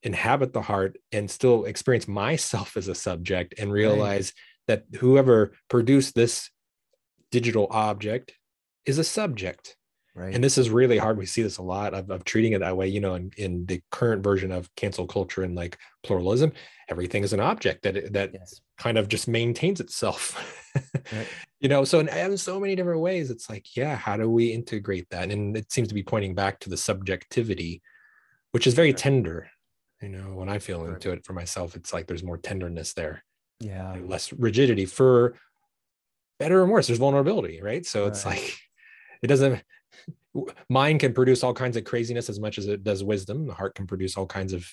inhabit 0.02 0.52
the 0.52 0.62
heart 0.62 0.96
and 1.12 1.30
still 1.30 1.64
experience 1.64 2.06
myself 2.06 2.76
as 2.76 2.88
a 2.88 2.94
subject 2.94 3.54
and 3.58 3.72
realize 3.72 4.32
right. 4.68 4.82
that 4.90 5.00
whoever 5.00 5.52
produced 5.68 6.14
this 6.14 6.50
digital 7.30 7.66
object 7.70 8.32
is 8.84 8.98
a 8.98 9.04
subject. 9.04 9.76
Right. 10.14 10.34
and 10.34 10.42
this 10.42 10.56
is 10.56 10.70
really 10.70 10.96
hard. 10.96 11.18
We 11.18 11.26
see 11.26 11.42
this 11.42 11.58
a 11.58 11.62
lot 11.62 11.92
of, 11.92 12.10
of 12.10 12.24
treating 12.24 12.52
it 12.54 12.60
that 12.60 12.74
way 12.74 12.88
you 12.88 13.00
know 13.00 13.16
in, 13.16 13.32
in 13.36 13.66
the 13.66 13.82
current 13.90 14.24
version 14.24 14.50
of 14.50 14.74
cancel 14.74 15.06
culture 15.06 15.42
and 15.42 15.54
like 15.54 15.76
pluralism 16.02 16.52
everything 16.88 17.22
is 17.22 17.34
an 17.34 17.40
object 17.40 17.82
that 17.82 18.12
that 18.14 18.30
yes. 18.32 18.60
kind 18.78 18.96
of 18.96 19.08
just 19.08 19.28
maintains 19.28 19.80
itself. 19.80 20.62
Right. 21.12 21.26
you 21.60 21.70
know 21.70 21.84
so 21.84 22.00
in, 22.00 22.08
in 22.08 22.36
so 22.36 22.60
many 22.60 22.74
different 22.74 23.00
ways 23.00 23.30
it's 23.30 23.48
like 23.48 23.76
yeah 23.76 23.96
how 23.96 24.18
do 24.18 24.28
we 24.28 24.48
integrate 24.48 25.08
that? 25.08 25.30
And 25.30 25.56
it 25.56 25.72
seems 25.72 25.88
to 25.88 25.94
be 25.94 26.02
pointing 26.02 26.34
back 26.34 26.60
to 26.60 26.68
the 26.68 26.76
subjectivity 26.76 27.80
which 28.52 28.66
is 28.66 28.74
very 28.74 28.92
tender 28.92 29.48
you 30.06 30.12
know 30.12 30.34
when 30.34 30.48
i 30.48 30.58
feel 30.58 30.84
into 30.84 31.10
it 31.10 31.24
for 31.24 31.32
myself 31.32 31.74
it's 31.74 31.92
like 31.92 32.06
there's 32.06 32.22
more 32.22 32.38
tenderness 32.38 32.92
there. 32.92 33.24
Yeah. 33.58 33.96
Less 34.04 34.32
rigidity 34.32 34.84
for 34.84 35.34
better 36.38 36.60
or 36.60 36.66
worse 36.66 36.86
there's 36.86 36.98
vulnerability 36.98 37.60
right? 37.60 37.84
So 37.84 38.02
right. 38.02 38.08
it's 38.08 38.24
like 38.24 38.56
it 39.22 39.26
doesn't 39.26 39.62
mind 40.68 41.00
can 41.00 41.12
produce 41.12 41.42
all 41.42 41.54
kinds 41.54 41.76
of 41.76 41.84
craziness 41.84 42.28
as 42.28 42.38
much 42.38 42.58
as 42.58 42.68
it 42.68 42.84
does 42.84 43.02
wisdom. 43.02 43.46
The 43.46 43.54
heart 43.54 43.74
can 43.74 43.86
produce 43.86 44.16
all 44.16 44.26
kinds 44.26 44.52
of 44.52 44.64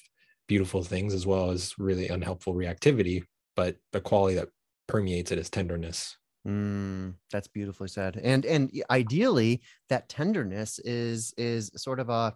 beautiful 0.47 0.83
things 0.83 1.13
as 1.13 1.25
well 1.25 1.49
as 1.49 1.73
really 1.79 2.09
unhelpful 2.09 2.53
reactivity 2.53 3.23
but 3.55 3.77
the 3.91 4.01
quality 4.01 4.35
that 4.35 4.49
permeates 4.87 5.31
it 5.31 5.37
is 5.39 5.49
tenderness. 5.49 6.17
Mm, 6.47 7.13
that's 7.31 7.47
beautifully 7.47 7.87
said. 7.87 8.19
And 8.21 8.45
and 8.45 8.71
ideally 8.91 9.61
that 9.89 10.09
tenderness 10.09 10.79
is 10.79 11.33
is 11.37 11.71
sort 11.75 11.99
of 11.99 12.09
a 12.09 12.35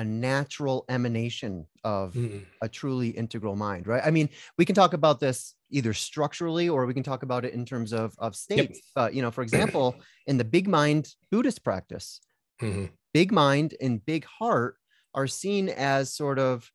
a 0.00 0.04
natural 0.04 0.86
emanation 0.88 1.66
of 1.84 2.14
mm. 2.14 2.42
a 2.62 2.68
truly 2.68 3.10
integral 3.10 3.54
mind, 3.54 3.86
right? 3.86 4.02
I 4.02 4.10
mean, 4.10 4.30
we 4.56 4.64
can 4.64 4.74
talk 4.74 4.94
about 4.94 5.20
this 5.20 5.54
either 5.68 5.92
structurally 5.92 6.70
or 6.70 6.86
we 6.86 6.94
can 6.94 7.02
talk 7.02 7.22
about 7.22 7.44
it 7.44 7.52
in 7.52 7.66
terms 7.66 7.92
of, 7.92 8.14
of 8.16 8.34
states. 8.34 8.80
Yep. 8.96 9.04
Uh, 9.04 9.10
you 9.12 9.20
know, 9.20 9.30
for 9.30 9.42
example, 9.42 9.94
in 10.26 10.38
the 10.38 10.44
big 10.44 10.66
mind 10.66 11.14
Buddhist 11.30 11.62
practice, 11.62 12.18
mm-hmm. 12.62 12.86
big 13.12 13.30
mind 13.30 13.74
and 13.78 14.02
big 14.06 14.24
heart 14.24 14.76
are 15.12 15.26
seen 15.26 15.68
as 15.68 16.14
sort 16.14 16.38
of 16.38 16.70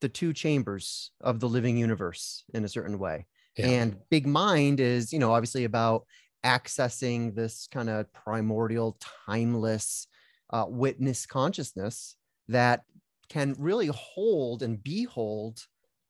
the 0.00 0.08
two 0.08 0.32
chambers 0.32 1.10
of 1.20 1.40
the 1.40 1.48
living 1.48 1.76
universe 1.76 2.44
in 2.54 2.64
a 2.64 2.68
certain 2.68 3.00
way. 3.00 3.26
Yeah. 3.56 3.66
And 3.66 3.96
big 4.12 4.28
mind 4.28 4.78
is, 4.78 5.12
you 5.12 5.18
know, 5.18 5.32
obviously 5.32 5.64
about 5.64 6.06
accessing 6.46 7.34
this 7.34 7.66
kind 7.72 7.90
of 7.90 8.12
primordial, 8.12 8.96
timeless 9.26 10.06
uh, 10.50 10.66
witness 10.68 11.26
consciousness 11.26 12.14
that 12.50 12.82
can 13.28 13.54
really 13.58 13.86
hold 13.86 14.62
and 14.62 14.82
behold 14.82 15.66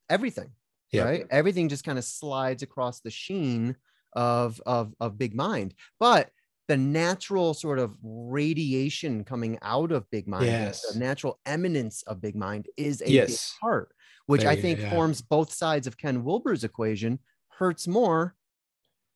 everything 0.09 0.50
yeah. 0.90 1.05
right 1.05 1.26
everything 1.31 1.68
just 1.68 1.85
kind 1.85 1.98
of 1.98 2.05
slides 2.05 2.62
across 2.62 3.00
the 3.00 3.11
sheen 3.11 3.76
of 4.14 4.61
of 4.66 4.94
of 5.00 5.18
big 5.18 5.35
mind 5.35 5.74
but 6.00 6.31
the 6.66 6.76
natural 6.76 7.53
sort 7.53 7.79
of 7.79 7.96
radiation 8.03 9.24
coming 9.24 9.59
out 9.62 9.92
of 9.92 10.09
big 10.11 10.26
mind 10.26 10.46
yes. 10.46 10.92
the 10.92 10.98
natural 10.98 11.38
eminence 11.46 12.03
of 12.03 12.20
big 12.20 12.35
mind 12.35 12.68
is 12.76 13.03
a 13.03 13.11
yes. 13.11 13.29
big 13.29 13.38
heart 13.61 13.92
which 14.26 14.42
there 14.42 14.50
i 14.50 14.57
think 14.57 14.81
yeah. 14.81 14.90
forms 14.90 15.20
both 15.20 15.53
sides 15.53 15.87
of 15.87 15.96
ken 15.96 16.24
wilber's 16.24 16.64
equation 16.64 17.18
hurts 17.48 17.87
more 17.87 18.35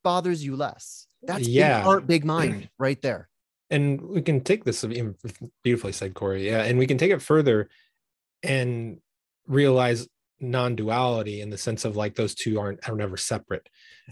bothers 0.03 0.45
you 0.45 0.55
less 0.55 1.07
that's 1.23 1.49
yeah. 1.49 1.79
big 1.79 1.85
heart 1.85 2.07
big 2.07 2.25
mind 2.25 2.69
right 2.79 3.01
there 3.03 3.29
and 3.71 4.01
we 4.01 4.23
can 4.23 4.41
take 4.41 4.65
this 4.65 4.85
beautifully 5.63 5.93
said 5.93 6.15
corey 6.15 6.47
yeah 6.47 6.63
and 6.63 6.79
we 6.79 6.87
can 6.87 6.99
take 6.99 7.11
it 7.11 7.23
further 7.23 7.69
and 8.43 8.99
realize 9.47 10.09
non-duality 10.41 11.41
in 11.41 11.51
the 11.51 11.59
sense 11.59 11.85
of 11.85 11.97
like 11.97 12.15
those 12.15 12.35
two 12.35 12.59
aren't 12.59 12.87
are 12.89 12.97
never 12.97 13.17
separate 13.17 13.69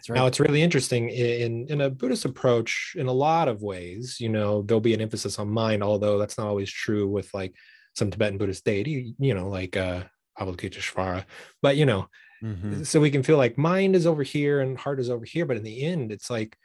right. 0.08 0.16
now 0.16 0.26
it's 0.26 0.40
really 0.40 0.62
interesting 0.62 1.08
in 1.10 1.66
in 1.68 1.80
a 1.80 1.90
buddhist 1.90 2.24
approach 2.24 2.94
in 2.96 3.06
a 3.06 3.12
lot 3.12 3.48
of 3.48 3.62
ways 3.62 4.18
you 4.20 4.28
know 4.28 4.62
there'll 4.62 4.80
be 4.80 4.94
an 4.94 5.00
emphasis 5.00 5.38
on 5.38 5.48
mind 5.48 5.82
although 5.82 6.18
that's 6.18 6.38
not 6.38 6.46
always 6.46 6.70
true 6.70 7.08
with 7.08 7.32
like 7.34 7.54
some 7.94 8.10
tibetan 8.10 8.38
buddhist 8.38 8.64
deity 8.64 9.14
you 9.18 9.34
know 9.34 9.48
like 9.48 9.76
uh 9.76 10.02
avalokiteshvara 10.38 11.24
but 11.60 11.76
you 11.76 11.84
know 11.84 12.08
mm-hmm. 12.42 12.82
so 12.84 13.00
we 13.00 13.10
can 13.10 13.22
feel 13.22 13.36
like 13.36 13.58
mind 13.58 13.94
is 13.94 14.06
over 14.06 14.22
here 14.22 14.60
and 14.60 14.78
heart 14.78 15.00
is 15.00 15.10
over 15.10 15.24
here 15.24 15.44
but 15.44 15.56
in 15.56 15.64
the 15.64 15.82
end 15.82 16.12
it's 16.12 16.30
like 16.30 16.56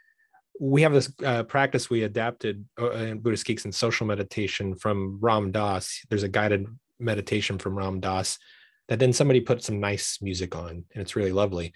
we 0.60 0.82
have 0.82 0.94
this 0.94 1.12
uh, 1.24 1.44
practice 1.44 1.90
we 1.90 2.04
adapted 2.04 2.66
uh, 2.80 2.92
in 2.92 3.20
Buddhist 3.20 3.46
Geeks 3.46 3.66
and 3.66 3.74
social 3.74 4.08
meditation 4.08 4.76
from 4.76 5.18
Ram 5.22 5.52
Dass. 5.52 6.06
There's 6.10 6.24
a 6.24 6.30
guided 6.30 6.68
meditation 7.00 7.58
from 7.58 7.78
Ram 7.78 8.00
Dass 8.00 8.38
that 8.88 9.00
then 9.00 9.14
somebody 9.14 9.42
put 9.42 9.64
some 9.64 9.80
nice 9.80 10.20
music 10.22 10.56
on, 10.56 10.70
and 10.70 11.02
it's 11.02 11.16
really 11.16 11.32
lovely. 11.32 11.74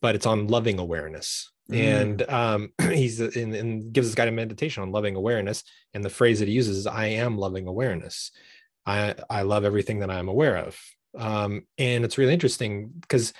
But 0.00 0.14
it's 0.14 0.26
on 0.26 0.48
loving 0.48 0.78
awareness, 0.78 1.50
mm. 1.70 1.78
and 1.78 2.30
um, 2.30 2.72
he's 2.92 3.20
in, 3.20 3.54
in 3.54 3.92
gives 3.92 4.08
this 4.08 4.14
guided 4.14 4.34
meditation 4.34 4.82
on 4.82 4.92
loving 4.92 5.16
awareness. 5.16 5.62
And 5.94 6.04
the 6.04 6.10
phrase 6.10 6.40
that 6.40 6.48
he 6.48 6.54
uses 6.54 6.78
is, 6.78 6.86
"I 6.86 7.06
am 7.06 7.38
loving 7.38 7.66
awareness. 7.66 8.30
I 8.84 9.14
I 9.30 9.42
love 9.42 9.64
everything 9.64 10.00
that 10.00 10.10
I'm 10.10 10.28
aware 10.28 10.56
of." 10.56 10.78
Um, 11.16 11.62
and 11.78 12.04
it's 12.04 12.18
really 12.18 12.32
interesting 12.32 12.88
because 13.00 13.32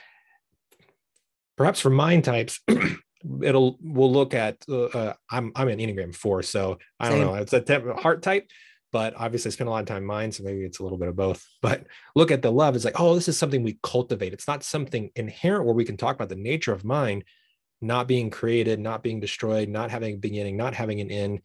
perhaps 1.56 1.80
for 1.80 1.90
mind 1.90 2.24
types 2.24 2.60
it'll 3.42 3.78
we'll 3.82 4.12
look 4.12 4.34
at 4.34 4.58
uh, 4.68 4.84
uh, 4.84 5.14
I'm 5.30 5.52
I'm 5.54 5.68
an 5.68 5.78
Enneagram 5.78 6.14
four, 6.14 6.42
so 6.42 6.78
I 7.00 7.08
don't 7.08 7.18
Same. 7.18 7.26
know. 7.26 7.34
It's 7.34 7.52
a 7.52 7.60
temp, 7.60 7.98
heart 7.98 8.22
type, 8.22 8.48
but 8.92 9.14
obviously 9.16 9.50
I 9.50 9.52
spend 9.52 9.68
a 9.68 9.70
lot 9.70 9.80
of 9.80 9.86
time 9.86 10.04
mind, 10.04 10.34
so 10.34 10.44
maybe 10.44 10.64
it's 10.64 10.78
a 10.78 10.82
little 10.82 10.98
bit 10.98 11.08
of 11.08 11.16
both. 11.16 11.44
But 11.62 11.86
look 12.14 12.30
at 12.30 12.42
the 12.42 12.52
love. 12.52 12.76
It's 12.76 12.84
like, 12.84 13.00
oh, 13.00 13.14
this 13.14 13.28
is 13.28 13.38
something 13.38 13.62
we 13.62 13.78
cultivate. 13.82 14.32
It's 14.32 14.48
not 14.48 14.62
something 14.62 15.10
inherent 15.16 15.64
where 15.64 15.74
we 15.74 15.84
can 15.84 15.96
talk 15.96 16.14
about 16.14 16.28
the 16.28 16.36
nature 16.36 16.72
of 16.72 16.84
mind, 16.84 17.24
not 17.80 18.06
being 18.06 18.30
created, 18.30 18.78
not 18.80 19.02
being 19.02 19.20
destroyed, 19.20 19.68
not 19.68 19.90
having 19.90 20.14
a 20.14 20.18
beginning, 20.18 20.56
not 20.56 20.74
having 20.74 21.00
an 21.00 21.10
end, 21.10 21.40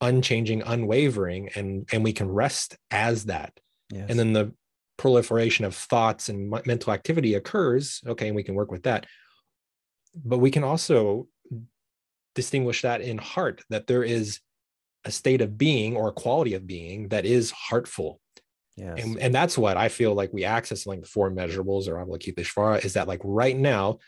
unchanging, 0.00 0.62
unwavering, 0.62 1.50
and 1.54 1.88
and 1.92 2.04
we 2.04 2.12
can 2.12 2.30
rest 2.30 2.76
as 2.90 3.24
that. 3.24 3.58
Yes. 3.90 4.06
And 4.10 4.18
then 4.18 4.32
the 4.32 4.52
proliferation 4.98 5.64
of 5.64 5.74
thoughts 5.74 6.28
and 6.28 6.50
mental 6.66 6.92
activity 6.92 7.34
occurs. 7.34 8.00
Okay, 8.06 8.26
and 8.28 8.36
we 8.36 8.42
can 8.42 8.54
work 8.54 8.70
with 8.70 8.82
that 8.84 9.06
but 10.24 10.38
we 10.38 10.50
can 10.50 10.64
also 10.64 11.28
distinguish 12.34 12.82
that 12.82 13.00
in 13.00 13.18
heart 13.18 13.62
that 13.70 13.86
there 13.86 14.04
is 14.04 14.40
a 15.04 15.10
state 15.10 15.40
of 15.40 15.56
being 15.56 15.96
or 15.96 16.08
a 16.08 16.12
quality 16.12 16.54
of 16.54 16.66
being 16.66 17.08
that 17.08 17.24
is 17.24 17.50
heartful 17.50 18.20
yes. 18.76 19.02
and, 19.02 19.18
and 19.18 19.34
that's 19.34 19.56
what 19.56 19.76
i 19.76 19.88
feel 19.88 20.14
like 20.14 20.32
we 20.32 20.44
access 20.44 20.86
like 20.86 21.00
the 21.00 21.06
four 21.06 21.30
immeasurables 21.30 21.88
or 21.88 21.94
avalokiteshvara 21.94 22.84
is 22.84 22.94
that 22.94 23.08
like 23.08 23.20
right 23.24 23.56
now 23.56 23.98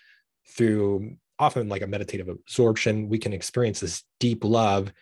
through 0.57 1.17
often 1.39 1.69
like 1.69 1.83
a 1.83 1.87
meditative 1.87 2.29
absorption 2.29 3.09
we 3.09 3.19
can 3.19 3.33
experience 3.33 3.81
this 3.81 4.03
deep 4.19 4.45
love 4.45 4.93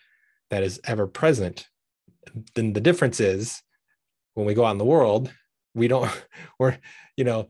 that 0.51 0.63
is 0.63 0.81
ever 0.85 1.07
present 1.07 1.67
then 2.55 2.73
the 2.73 2.81
difference 2.81 3.21
is 3.21 3.63
when 4.35 4.47
we 4.47 4.55
go 4.55 4.65
out 4.65 4.73
in 4.73 4.79
the 4.79 4.85
world 4.85 5.33
we 5.75 5.89
don't 5.89 6.11
we're 6.59 6.77
you 7.17 7.25
know 7.25 7.49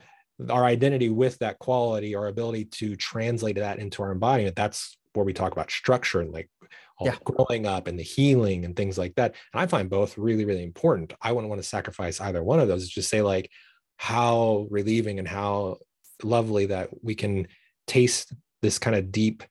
our 0.51 0.65
identity 0.65 1.09
with 1.09 1.39
that 1.39 1.59
quality 1.59 2.15
our 2.15 2.27
ability 2.27 2.65
to 2.67 2.95
translate 2.97 3.57
that 3.57 3.79
into 3.79 4.03
our 4.03 4.13
embodiment 4.13 4.55
that's 4.55 4.99
where 5.15 5.25
we 5.25 5.33
talk 5.33 5.53
about 5.53 5.71
structure 5.71 6.21
and 6.21 6.33
like 6.33 6.51
all 6.99 7.07
yeah. 7.07 7.17
growing 7.25 7.67
up 7.67 7.89
and 7.89 7.99
the 7.99 8.03
healing 8.03 8.65
and 8.65 8.75
things 8.75 8.97
like 8.97 9.15
that. 9.17 9.35
And 9.53 9.61
i 9.61 9.67
find 9.67 9.91
both 9.91 10.17
really 10.17 10.45
really 10.45 10.63
important. 10.63 11.13
I 11.21 11.33
wouldn't 11.33 11.49
want 11.49 11.63
to 11.63 11.69
sacrifice 11.69 12.21
either 12.21 12.43
one 12.43 12.61
of 12.61 12.69
those. 12.69 12.85
It's 12.85 12.93
just 12.93 13.11
say 13.11 13.23
like 13.23 13.51
how 13.97 14.67
relieving 14.71 15.19
and 15.19 15.29
how 15.29 15.79
lovely 16.23 16.67
that 16.67 16.91
we 17.03 17.15
can 17.15 17.49
taste 17.87 18.33
this 18.63 18.79
kind 18.79 18.97
of 18.97 19.13
deep 19.13 19.43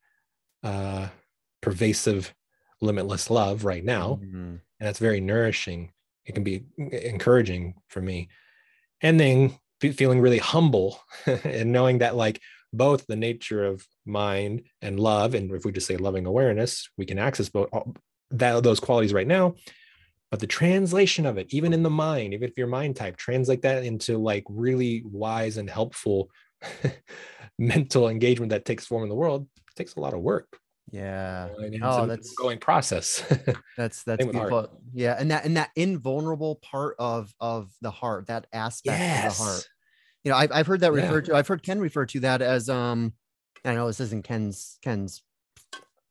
uh 0.63 1.07
pervasive 1.61 2.33
limitless 2.81 3.29
love 3.29 3.65
right 3.65 3.83
now. 3.83 4.19
Mm-hmm. 4.21 4.37
and 4.37 4.61
that's 4.79 4.99
very 4.99 5.21
nourishing. 5.21 5.91
It 6.25 6.33
can 6.33 6.43
be 6.43 6.65
encouraging 6.77 7.75
for 7.87 8.01
me. 8.01 8.29
And 9.01 9.19
then 9.19 9.57
feeling 9.81 10.19
really 10.19 10.38
humble 10.38 10.99
and 11.25 11.71
knowing 11.71 11.99
that 11.99 12.15
like 12.15 12.41
both 12.73 13.05
the 13.07 13.15
nature 13.15 13.63
of 13.63 13.85
mind 14.05 14.63
and 14.81 14.99
love 14.99 15.33
and 15.33 15.51
if 15.51 15.65
we 15.65 15.71
just 15.71 15.88
say 15.88 15.97
loving 15.97 16.25
awareness 16.25 16.89
we 16.97 17.05
can 17.05 17.19
access 17.19 17.49
both 17.49 17.69
that, 18.31 18.63
those 18.63 18.79
qualities 18.79 19.13
right 19.13 19.27
now. 19.27 19.55
But 20.31 20.39
the 20.39 20.47
translation 20.47 21.25
of 21.25 21.38
it 21.38 21.53
even 21.53 21.73
in 21.73 21.83
the 21.83 21.89
mind 21.89 22.33
even 22.33 22.49
if 22.49 22.57
your 22.57 22.67
mind 22.67 22.95
type 22.95 23.15
translate 23.17 23.61
that 23.61 23.83
into 23.83 24.17
like 24.17 24.43
really 24.49 25.03
wise 25.05 25.57
and 25.57 25.69
helpful 25.69 26.29
mental 27.59 28.09
engagement 28.09 28.49
that 28.49 28.65
takes 28.65 28.85
form 28.85 29.03
in 29.03 29.09
the 29.09 29.15
world 29.15 29.47
takes 29.75 29.95
a 29.95 29.99
lot 29.99 30.13
of 30.13 30.21
work 30.21 30.59
yeah. 30.91 31.49
Oh, 31.81 32.05
that's 32.05 32.33
going 32.35 32.59
process. 32.59 33.23
that's 33.77 34.03
that's 34.03 34.23
beautiful. 34.23 34.69
Yeah, 34.93 35.15
and 35.17 35.31
that 35.31 35.45
and 35.45 35.57
that 35.57 35.71
invulnerable 35.75 36.55
part 36.57 36.95
of 36.99 37.33
of 37.39 37.71
the 37.81 37.91
heart, 37.91 38.27
that 38.27 38.47
aspect 38.53 38.99
yes. 38.99 39.33
of 39.33 39.37
the 39.37 39.43
heart. 39.43 39.69
You 40.23 40.31
know, 40.31 40.37
I've 40.37 40.51
I've 40.51 40.67
heard 40.67 40.81
that 40.81 40.93
yeah. 40.93 41.01
referred 41.01 41.25
to. 41.25 41.35
I've 41.35 41.47
heard 41.47 41.63
Ken 41.63 41.79
refer 41.79 42.05
to 42.07 42.19
that 42.21 42.41
as 42.41 42.69
um. 42.69 43.13
I 43.63 43.73
know 43.73 43.87
this 43.87 43.99
isn't 43.99 44.23
Ken's 44.23 44.77
Ken's 44.83 45.23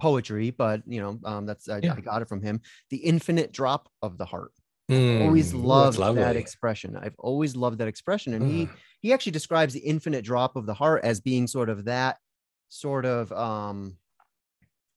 poetry, 0.00 0.50
but 0.50 0.82
you 0.86 1.00
know, 1.00 1.20
um, 1.24 1.46
that's 1.46 1.68
I, 1.68 1.78
yeah. 1.82 1.94
I 1.96 2.00
got 2.00 2.22
it 2.22 2.28
from 2.28 2.42
him. 2.42 2.60
The 2.90 2.96
infinite 2.96 3.52
drop 3.52 3.88
of 4.02 4.18
the 4.18 4.24
heart. 4.24 4.50
Mm, 4.90 5.22
always 5.22 5.54
loved 5.54 5.98
that 5.98 6.36
expression. 6.36 6.98
I've 7.00 7.14
always 7.18 7.56
loved 7.56 7.78
that 7.78 7.88
expression, 7.88 8.34
and 8.34 8.50
he 8.50 8.68
he 9.00 9.12
actually 9.12 9.32
describes 9.32 9.72
the 9.72 9.80
infinite 9.80 10.24
drop 10.24 10.56
of 10.56 10.66
the 10.66 10.74
heart 10.74 11.04
as 11.04 11.20
being 11.20 11.46
sort 11.46 11.70
of 11.70 11.84
that 11.86 12.18
sort 12.68 13.06
of 13.06 13.30
um 13.32 13.96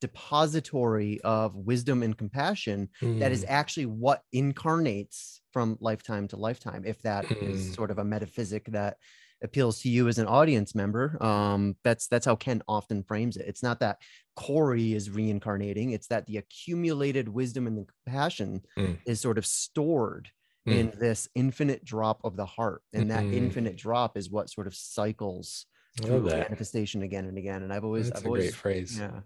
depository 0.02 1.20
of 1.24 1.56
wisdom 1.56 2.04
and 2.04 2.18
compassion 2.18 2.90
mm. 3.02 3.20
that 3.20 3.32
is 3.32 3.44
mm. 3.44 3.50
actually 3.50 3.86
what 3.86 4.22
incarnates 4.32 5.42
from 5.52 5.78
lifetime 5.80 6.28
to 6.28 6.38
lifetime 6.38 6.84
if 6.86 7.02
that 7.02 7.26
mm. 7.26 7.50
is 7.50 7.74
sort 7.74 7.92
of 7.92 7.98
a 7.98 8.04
metaphysic 8.04 8.66
that 8.66 8.98
appeals 9.44 9.82
to 9.82 9.90
you 9.90 10.08
as 10.08 10.18
an 10.18 10.28
audience 10.28 10.74
member 10.74 11.22
um, 11.24 11.76
that's 11.84 12.08
that's 12.08 12.26
how 12.26 12.36
ken 12.36 12.62
often 12.68 13.04
frames 13.04 13.38
it 13.38 13.46
it's 13.48 13.64
not 13.64 13.80
that 13.80 13.98
corey 14.36 14.94
is 14.94 15.10
reincarnating 15.10 15.92
it's 15.92 16.08
that 16.08 16.26
the 16.26 16.38
accumulated 16.38 17.30
wisdom 17.30 17.68
and 17.68 17.78
the 17.78 17.86
compassion 18.06 18.62
mm. 18.78 18.98
is 19.06 19.20
sort 19.20 19.38
of 19.38 19.46
stored 19.46 20.30
mm. 20.68 20.76
in 20.76 20.94
this 21.00 21.28
infinite 21.36 21.84
drop 21.84 22.20
of 22.24 22.36
the 22.36 22.46
heart 22.46 22.82
and 22.94 23.12
that 23.12 23.24
infinite 23.26 23.76
drop 23.76 24.18
is 24.18 24.30
what 24.30 24.50
sort 24.50 24.68
of 24.68 24.76
cycles 24.76 25.66
through 26.02 26.22
manifestation 26.22 27.02
again 27.02 27.26
and 27.26 27.38
again 27.38 27.64
and 27.64 27.74
i've 27.74 27.84
always 27.84 28.10
that's 28.10 28.22
i've 28.22 28.28
always 28.28 28.46
great 28.46 28.56
phrase 28.56 29.00
yeah 29.00 29.20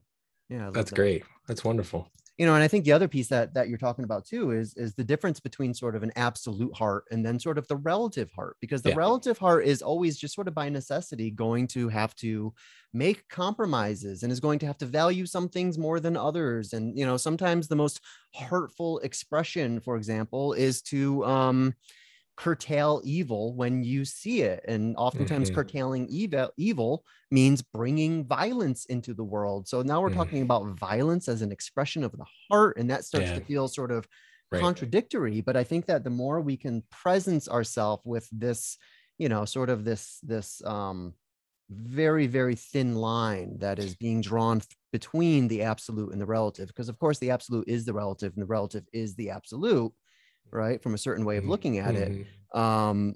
yeah 0.51 0.69
that's 0.71 0.91
that. 0.91 0.95
great 0.95 1.23
that's 1.47 1.63
wonderful 1.63 2.07
you 2.37 2.45
know 2.45 2.53
and 2.53 2.63
i 2.63 2.67
think 2.67 2.83
the 2.83 2.91
other 2.91 3.07
piece 3.07 3.27
that 3.27 3.53
that 3.53 3.69
you're 3.69 3.77
talking 3.77 4.03
about 4.03 4.25
too 4.25 4.51
is 4.51 4.73
is 4.75 4.93
the 4.93 5.03
difference 5.03 5.39
between 5.39 5.73
sort 5.73 5.95
of 5.95 6.03
an 6.03 6.11
absolute 6.15 6.75
heart 6.75 7.05
and 7.09 7.25
then 7.25 7.39
sort 7.39 7.57
of 7.57 7.67
the 7.67 7.75
relative 7.77 8.29
heart 8.31 8.57
because 8.59 8.81
the 8.81 8.89
yeah. 8.89 8.95
relative 8.95 9.37
heart 9.37 9.65
is 9.65 9.81
always 9.81 10.17
just 10.17 10.35
sort 10.35 10.47
of 10.47 10.53
by 10.53 10.67
necessity 10.67 11.31
going 11.31 11.67
to 11.67 11.87
have 11.87 12.13
to 12.15 12.53
make 12.93 13.27
compromises 13.29 14.23
and 14.23 14.31
is 14.31 14.39
going 14.39 14.59
to 14.59 14.65
have 14.65 14.77
to 14.77 14.85
value 14.85 15.25
some 15.25 15.47
things 15.47 15.77
more 15.77 15.99
than 15.99 16.17
others 16.17 16.73
and 16.73 16.97
you 16.97 17.05
know 17.05 17.15
sometimes 17.15 17.67
the 17.67 17.75
most 17.75 18.01
hurtful 18.35 18.99
expression 18.99 19.79
for 19.79 19.95
example 19.95 20.53
is 20.53 20.81
to 20.81 21.23
um 21.25 21.73
curtail 22.41 23.01
evil 23.04 23.54
when 23.54 23.84
you 23.84 24.04
see 24.04 24.41
it 24.41 24.65
and 24.67 24.95
oftentimes 24.97 25.47
mm-hmm. 25.47 25.56
curtailing 25.56 26.08
evil 26.10 26.49
evil 26.58 27.06
means 27.30 27.62
bringing 27.62 28.25
violence 28.25 28.86
into 28.86 29.13
the 29.13 29.23
world 29.23 29.67
so 29.67 29.84
now 29.84 30.01
we're 30.01 30.10
mm. 30.10 30.15
talking 30.15 30.41
about 30.41 30.65
violence 30.80 31.27
as 31.27 31.43
an 31.43 31.51
expression 31.51 32.04
of 32.04 32.12
the 32.13 32.25
heart 32.49 32.77
and 32.77 32.89
that 32.89 33.06
starts 33.06 33.27
yeah. 33.27 33.36
to 33.36 33.45
feel 33.45 33.67
sort 33.67 33.91
of 33.91 34.08
right. 34.51 34.60
contradictory 34.60 35.39
but 35.39 35.56
i 35.56 35.63
think 35.63 35.86
that 35.86 36.04
the 36.04 36.10
more 36.10 36.41
we 36.41 36.58
can 36.58 36.82
presence 36.89 37.47
ourselves 37.47 38.01
with 38.06 38.27
this 38.32 38.80
you 39.19 39.30
know 39.30 39.45
sort 39.45 39.69
of 39.69 39.86
this 39.86 40.17
this 40.23 40.63
um 40.65 41.13
very 41.69 42.25
very 42.25 42.56
thin 42.56 42.95
line 42.95 43.56
that 43.60 43.77
is 43.77 43.93
being 43.95 44.19
drawn 44.19 44.60
th- 44.60 44.67
between 44.91 45.47
the 45.47 45.62
absolute 45.62 46.12
and 46.12 46.19
the 46.19 46.25
relative 46.25 46.65
because 46.69 46.89
of 46.89 46.97
course 46.97 47.19
the 47.19 47.30
absolute 47.30 47.65
is 47.67 47.86
the 47.86 47.93
relative 47.93 48.34
and 48.34 48.41
the 48.41 48.47
relative 48.47 48.84
is 48.93 49.13
the 49.13 49.30
absolute 49.30 49.93
right 50.51 50.81
from 50.81 50.93
a 50.93 50.97
certain 50.97 51.25
way 51.25 51.37
of 51.37 51.43
mm-hmm. 51.43 51.51
looking 51.51 51.77
at 51.77 51.93
mm-hmm. 51.93 52.21
it 52.21 52.57
um 52.57 53.15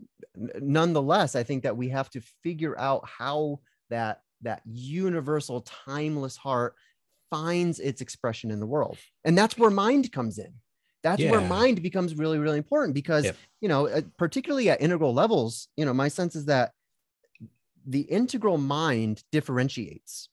nonetheless 0.61 1.35
i 1.35 1.43
think 1.43 1.63
that 1.63 1.75
we 1.75 1.89
have 1.89 2.09
to 2.09 2.21
figure 2.43 2.77
out 2.79 3.07
how 3.07 3.59
that 3.89 4.21
that 4.41 4.61
universal 4.65 5.61
timeless 5.61 6.37
heart 6.37 6.75
finds 7.29 7.79
its 7.79 8.01
expression 8.01 8.51
in 8.51 8.59
the 8.59 8.65
world 8.65 8.97
and 9.23 9.37
that's 9.37 9.57
where 9.57 9.69
mind 9.69 10.11
comes 10.11 10.37
in 10.37 10.53
that's 11.03 11.21
yeah. 11.21 11.31
where 11.31 11.41
mind 11.41 11.81
becomes 11.83 12.15
really 12.15 12.39
really 12.39 12.57
important 12.57 12.93
because 12.93 13.25
yep. 13.25 13.35
you 13.61 13.67
know 13.67 13.87
uh, 13.87 14.01
particularly 14.17 14.69
at 14.69 14.81
integral 14.81 15.13
levels 15.13 15.67
you 15.75 15.85
know 15.85 15.93
my 15.93 16.07
sense 16.07 16.35
is 16.35 16.45
that 16.45 16.71
the 17.85 18.01
integral 18.01 18.57
mind 18.57 19.23
differentiates 19.31 20.29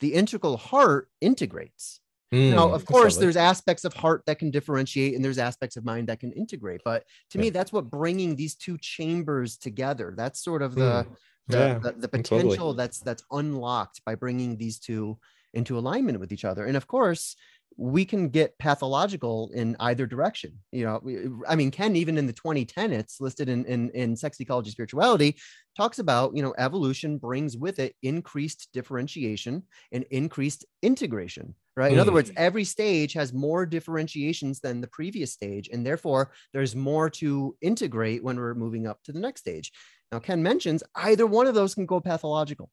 the 0.00 0.14
integral 0.14 0.56
heart 0.56 1.08
integrates 1.20 2.00
Mm, 2.34 2.50
now, 2.50 2.72
of 2.72 2.84
course, 2.84 3.16
there's 3.16 3.36
aspects 3.36 3.84
of 3.84 3.94
heart 3.94 4.22
that 4.26 4.38
can 4.38 4.50
differentiate 4.50 5.14
and 5.14 5.24
there's 5.24 5.38
aspects 5.38 5.76
of 5.76 5.84
mind 5.84 6.08
that 6.08 6.20
can 6.20 6.32
integrate. 6.32 6.80
But 6.84 7.04
to 7.30 7.38
yeah. 7.38 7.42
me, 7.42 7.50
that's 7.50 7.72
what 7.72 7.90
bringing 7.90 8.34
these 8.34 8.56
two 8.56 8.78
chambers 8.78 9.56
together. 9.56 10.14
That's 10.16 10.42
sort 10.42 10.62
of 10.62 10.74
the 10.74 11.06
mm. 11.08 11.16
the, 11.48 11.58
yeah, 11.58 11.78
the, 11.78 11.92
the, 11.92 12.08
potential 12.08 12.50
totally. 12.50 12.76
that's 12.76 12.98
that's 12.98 13.22
unlocked 13.30 14.04
by 14.04 14.16
bringing 14.16 14.56
these 14.56 14.80
two 14.80 15.18
into 15.54 15.78
alignment 15.78 16.18
with 16.18 16.32
each 16.32 16.44
other. 16.44 16.66
And 16.66 16.76
of 16.76 16.88
course, 16.88 17.36
we 17.76 18.04
can 18.04 18.28
get 18.28 18.58
pathological 18.58 19.50
in 19.54 19.76
either 19.80 20.06
direction. 20.06 20.58
You 20.72 20.84
know, 20.84 21.42
I 21.46 21.56
mean, 21.56 21.70
Ken, 21.70 21.94
even 21.94 22.16
in 22.16 22.26
the 22.26 22.32
20 22.32 22.64
tenets 22.64 23.20
listed 23.20 23.48
in, 23.48 23.64
in, 23.66 23.90
in 23.90 24.16
sex 24.16 24.40
ecology 24.40 24.70
spirituality, 24.70 25.36
talks 25.76 25.98
about, 25.98 26.34
you 26.34 26.42
know, 26.42 26.54
evolution 26.56 27.18
brings 27.18 27.56
with 27.56 27.78
it 27.78 27.94
increased 28.02 28.68
differentiation 28.72 29.62
and 29.92 30.04
increased 30.10 30.64
integration, 30.82 31.54
right? 31.76 31.92
In 31.92 31.98
other 31.98 32.12
words, 32.12 32.30
mm. 32.30 32.34
every 32.36 32.64
stage 32.64 33.12
has 33.12 33.32
more 33.32 33.66
differentiations 33.66 34.60
than 34.60 34.80
the 34.80 34.86
previous 34.88 35.32
stage. 35.32 35.68
And 35.72 35.84
therefore, 35.84 36.32
there's 36.52 36.74
more 36.74 37.10
to 37.10 37.56
integrate 37.60 38.24
when 38.24 38.36
we're 38.36 38.54
moving 38.54 38.86
up 38.86 39.02
to 39.04 39.12
the 39.12 39.20
next 39.20 39.40
stage. 39.40 39.72
Now, 40.10 40.18
Ken 40.18 40.42
mentions 40.42 40.82
either 40.94 41.26
one 41.26 41.46
of 41.46 41.54
those 41.54 41.74
can 41.74 41.86
go 41.86 42.00
pathological. 42.00 42.70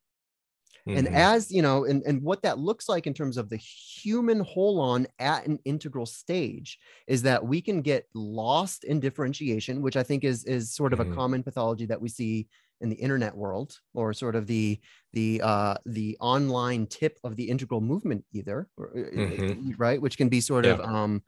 Mm-hmm. 0.88 0.98
And 0.98 1.08
as 1.16 1.50
you 1.50 1.62
know, 1.62 1.86
and, 1.86 2.04
and 2.04 2.22
what 2.22 2.42
that 2.42 2.60
looks 2.60 2.89
like 2.89 3.08
in 3.08 3.13
terms 3.13 3.38
of 3.38 3.50
the 3.50 3.58
human 3.58 4.44
holon 4.44 5.06
at 5.18 5.48
an 5.48 5.60
integral 5.63 6.06
stage 6.06 6.78
is 7.08 7.22
that 7.22 7.46
we 7.46 7.62
can 7.62 7.82
get 7.82 8.08
lost 8.13 8.84
in 8.84 9.00
differentiation, 9.00 9.82
which 9.82 9.96
I 9.96 10.04
think 10.04 10.26
is 10.26 10.44
is 10.44 10.74
sort 10.74 10.92
of 10.92 11.00
mm-hmm. 11.00 11.13
a 11.13 11.16
common 11.16 11.42
pathology 11.42 11.86
that 11.86 12.02
we 12.02 12.10
see 12.10 12.48
in 12.84 12.89
the 12.89 12.96
internet 12.96 13.36
world, 13.36 13.76
or 13.93 14.13
sort 14.13 14.36
of 14.36 14.46
the 14.46 14.80
the 15.13 15.41
uh, 15.41 15.76
the 15.86 16.17
online 16.19 16.86
tip 16.86 17.17
of 17.24 17.36
the 17.36 17.50
integral 17.50 17.82
movement, 17.82 18.24
either, 18.34 18.67
uh, 18.80 18.84
mm-hmm. 18.96 19.72
right? 19.78 20.00
Which 20.02 20.17
can 20.17 20.30
be 20.30 20.41
sort 20.41 20.65
yeah. 20.65 20.74
of 20.74 20.82
um, 20.82 21.24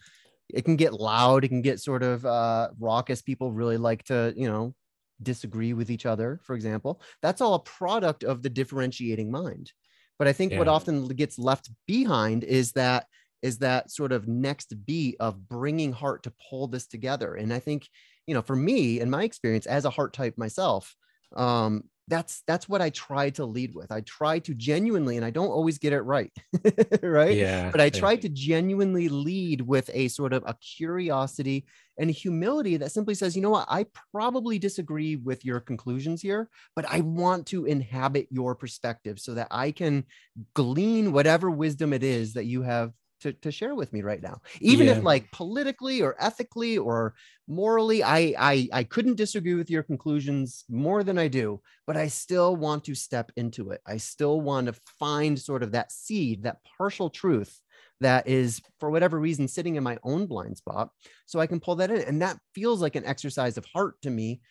it 0.50 0.66
can 0.66 0.76
get 0.76 0.94
loud, 0.94 1.44
it 1.44 1.48
can 1.48 1.62
get 1.62 1.80
sort 1.80 2.04
of 2.04 2.26
uh, 2.26 2.70
raucous. 2.80 3.22
People 3.22 3.52
really 3.52 3.78
like 3.78 4.04
to, 4.06 4.34
you 4.36 4.48
know, 4.48 4.76
disagree 5.22 5.74
with 5.74 5.90
each 5.90 6.06
other, 6.06 6.40
for 6.44 6.56
example, 6.56 7.02
that's 7.22 7.42
all 7.42 7.56
a 7.56 7.60
product 7.60 8.24
of 8.24 8.44
the 8.44 8.50
differentiating 8.50 9.32
mind. 9.32 9.72
But 10.20 10.28
I 10.28 10.34
think 10.34 10.52
yeah. 10.52 10.60
what 10.60 10.68
often 10.68 11.08
gets 11.08 11.40
left 11.40 11.70
behind 11.88 12.44
is 12.44 12.74
that 12.74 13.08
is 13.42 13.60
that 13.60 13.92
sort 13.92 14.12
of 14.12 14.28
next 14.28 14.74
beat 14.86 15.16
of 15.20 15.48
bringing 15.48 15.92
heart 15.92 16.24
to 16.24 16.34
pull 16.50 16.68
this 16.68 16.88
together. 16.88 17.36
And 17.36 17.54
I 17.54 17.60
think, 17.60 17.88
you 18.26 18.34
know, 18.34 18.42
for 18.42 18.56
me, 18.56 19.00
in 19.00 19.10
my 19.10 19.24
experience 19.24 19.68
as 19.68 19.86
a 19.86 19.90
heart 19.92 20.14
type 20.14 20.36
myself, 20.36 20.96
um, 21.36 21.84
that's 22.08 22.44
that's 22.46 22.70
what 22.70 22.82
I 22.82 22.92
try 22.92 23.32
to 23.32 23.46
lead 23.46 23.74
with. 23.74 23.92
I 23.92 24.02
try 24.02 24.40
to 24.40 24.54
genuinely, 24.54 25.16
and 25.18 25.26
I 25.26 25.32
don't 25.32 25.50
always 25.50 25.80
get 25.80 25.94
it 25.94 26.02
right, 26.02 26.32
right? 27.02 27.36
Yeah. 27.36 27.72
But 27.72 27.82
I 27.82 27.90
try 27.90 28.16
to 28.18 28.30
genuinely 28.30 29.10
lead 29.10 29.62
with 29.62 29.90
a 29.94 30.08
sort 30.10 30.34
of 30.34 30.44
a 30.46 30.56
curiosity 30.56 31.66
and 31.98 32.12
humility 32.12 32.78
that 32.78 32.92
simply 32.92 33.16
says, 33.16 33.36
you 33.36 33.42
know 33.42 33.50
what, 33.50 33.68
I 33.70 33.86
probably 34.12 34.60
disagree 34.60 35.16
with 35.16 35.46
your 35.46 35.60
conclusions 35.60 36.22
here, 36.22 36.50
but 36.76 36.86
I 36.88 37.02
want 37.02 37.48
to 37.48 37.66
inhabit 37.66 38.28
your 38.30 38.54
perspective 38.54 39.20
so 39.20 39.34
that 39.34 39.48
I 39.50 39.72
can 39.72 40.06
glean 40.54 41.12
whatever 41.12 41.50
wisdom 41.50 41.94
it 41.94 42.04
is 42.04 42.34
that 42.34 42.46
you 42.46 42.62
have 42.64 42.92
to, 43.22 43.34
to 43.34 43.52
share 43.52 43.76
with 43.76 43.92
me 43.94 44.02
right 44.02 44.22
now 44.22 44.42
even 44.60 44.88
yeah. 44.88 44.94
if 44.94 45.04
like 45.04 45.30
politically 45.32 46.02
or 46.02 46.16
ethically 46.20 46.78
or 46.78 47.14
morally 47.48 48.04
I, 48.04 48.34
I 48.38 48.68
i 48.74 48.84
couldn't 48.84 49.16
disagree 49.16 49.54
with 49.54 49.70
your 49.70 49.84
conclusions 49.84 50.64
more 50.70 51.04
than 51.04 51.18
i 51.18 51.28
do 51.28 51.62
but 51.88 51.98
i 51.98 52.08
still 52.08 52.56
want 52.56 52.84
to 52.86 52.96
step 52.96 53.32
into 53.36 53.72
it 53.72 53.82
i 53.86 53.98
still 53.98 54.42
want 54.42 54.68
to 54.68 54.74
find 55.00 55.40
sort 55.40 55.64
of 55.64 55.72
that 55.72 55.92
seed 55.92 56.44
that 56.44 56.58
partial 56.78 57.10
truth 57.10 57.62
that 58.02 58.28
is 58.28 58.62
for 58.80 58.92
whatever 58.92 59.20
reason 59.20 59.48
sitting 59.48 59.76
in 59.76 59.84
my 59.84 59.98
own 60.04 60.26
blind 60.26 60.58
spot 60.58 60.90
so 61.26 61.40
i 61.40 61.48
can 61.48 61.60
pull 61.60 61.76
that 61.76 61.92
in 61.92 62.02
and 62.02 62.22
that 62.22 62.38
feels 62.54 62.82
like 62.82 62.96
an 62.96 63.06
exercise 63.06 63.58
of 63.58 63.66
heart 63.66 63.96
to 64.02 64.10
me 64.10 64.42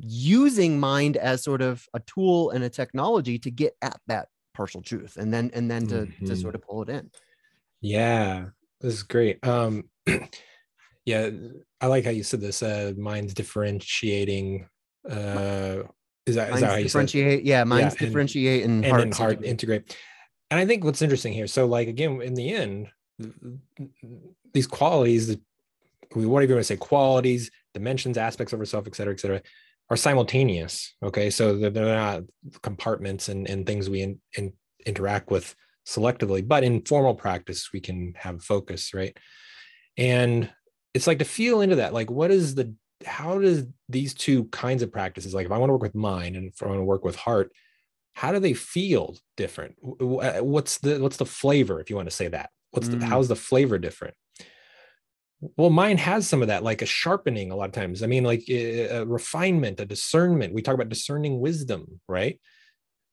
using 0.00 0.80
mind 0.80 1.16
as 1.16 1.42
sort 1.42 1.62
of 1.62 1.86
a 1.94 2.00
tool 2.00 2.50
and 2.50 2.64
a 2.64 2.68
technology 2.68 3.38
to 3.38 3.50
get 3.50 3.74
at 3.82 3.98
that 4.06 4.28
partial 4.54 4.82
truth 4.82 5.16
and 5.16 5.32
then 5.32 5.50
and 5.54 5.70
then 5.70 5.86
to, 5.86 5.94
mm-hmm. 5.94 6.26
to 6.26 6.36
sort 6.36 6.54
of 6.54 6.62
pull 6.62 6.82
it 6.82 6.88
in 6.88 7.10
yeah, 7.82 8.46
this 8.80 8.94
is 8.94 9.02
great. 9.02 9.44
Um, 9.46 9.90
yeah, 11.04 11.30
I 11.80 11.86
like 11.86 12.04
how 12.04 12.10
you 12.10 12.22
said 12.22 12.40
this. 12.40 12.62
Uh, 12.62 12.92
mind's 12.96 13.34
differentiating. 13.34 14.68
Uh, 15.08 15.82
is 16.24 16.36
that, 16.36 16.54
is 16.54 16.60
that 16.60 16.70
how 16.70 16.76
you 16.76 16.84
differentiate? 16.84 17.40
Said? 17.40 17.46
Yeah, 17.46 17.64
mind's 17.64 17.94
yeah, 17.94 18.06
differentiate 18.06 18.64
and, 18.64 18.84
and, 18.84 19.00
and 19.00 19.14
heart 19.14 19.44
integrate. 19.44 19.50
integrate. 19.50 19.96
And 20.50 20.60
I 20.60 20.66
think 20.66 20.84
what's 20.84 21.02
interesting 21.02 21.32
here. 21.32 21.48
So, 21.48 21.66
like 21.66 21.88
again, 21.88 22.22
in 22.22 22.34
the 22.34 22.54
end, 22.54 22.88
these 24.54 24.66
qualities, 24.68 25.36
we 26.14 26.26
won't 26.26 26.46
to 26.48 26.64
say 26.64 26.76
qualities, 26.76 27.50
dimensions, 27.74 28.16
aspects 28.16 28.52
of 28.52 28.60
ourselves, 28.60 28.86
et 28.86 28.94
cetera, 28.94 29.12
et 29.12 29.20
cetera, 29.20 29.42
are 29.90 29.96
simultaneous. 29.96 30.94
Okay, 31.02 31.30
so 31.30 31.56
they're, 31.56 31.70
they're 31.70 31.96
not 31.96 32.22
compartments 32.62 33.28
and, 33.28 33.48
and 33.48 33.66
things 33.66 33.90
we 33.90 34.02
in, 34.02 34.20
in, 34.36 34.52
interact 34.86 35.30
with 35.30 35.54
selectively 35.86 36.46
but 36.46 36.64
in 36.64 36.82
formal 36.82 37.14
practice 37.14 37.70
we 37.72 37.80
can 37.80 38.12
have 38.16 38.42
focus 38.42 38.94
right? 38.94 39.16
And 39.96 40.50
it's 40.94 41.06
like 41.06 41.18
to 41.18 41.24
feel 41.24 41.60
into 41.60 41.76
that 41.76 41.92
like 41.92 42.10
what 42.10 42.30
is 42.30 42.54
the 42.54 42.74
how 43.04 43.38
does 43.38 43.64
these 43.88 44.14
two 44.14 44.44
kinds 44.44 44.82
of 44.82 44.92
practices 44.92 45.34
like 45.34 45.44
if 45.44 45.50
i 45.50 45.58
want 45.58 45.68
to 45.68 45.72
work 45.72 45.82
with 45.82 45.94
mind 45.94 46.36
and 46.36 46.46
if 46.46 46.62
i 46.62 46.66
want 46.66 46.78
to 46.78 46.84
work 46.84 47.04
with 47.04 47.16
heart 47.16 47.50
how 48.14 48.32
do 48.32 48.38
they 48.38 48.52
feel 48.52 49.16
different? 49.36 49.76
Uh, 49.82 50.40
what's 50.40 50.78
the 50.78 50.98
what's 50.98 51.16
the 51.16 51.26
flavor 51.26 51.80
if 51.80 51.90
you 51.90 51.96
want 51.96 52.08
to 52.08 52.14
say 52.14 52.28
that? 52.28 52.50
What's 52.70 52.88
the 52.88 52.96
mm. 52.96 53.02
how's 53.02 53.28
the 53.28 53.36
flavor 53.36 53.78
different? 53.78 54.14
Well 55.56 55.70
mind 55.70 55.98
has 56.00 56.28
some 56.28 56.42
of 56.42 56.48
that 56.48 56.62
like 56.62 56.82
a 56.82 56.86
sharpening 56.86 57.50
a 57.50 57.56
lot 57.56 57.68
of 57.68 57.72
times. 57.72 58.02
I 58.02 58.06
mean 58.06 58.24
like 58.24 58.44
a, 58.48 58.86
a 58.98 59.04
refinement 59.04 59.80
a 59.80 59.86
discernment. 59.86 60.54
We 60.54 60.62
talk 60.62 60.74
about 60.74 60.88
discerning 60.88 61.40
wisdom 61.40 62.00
right? 62.06 62.38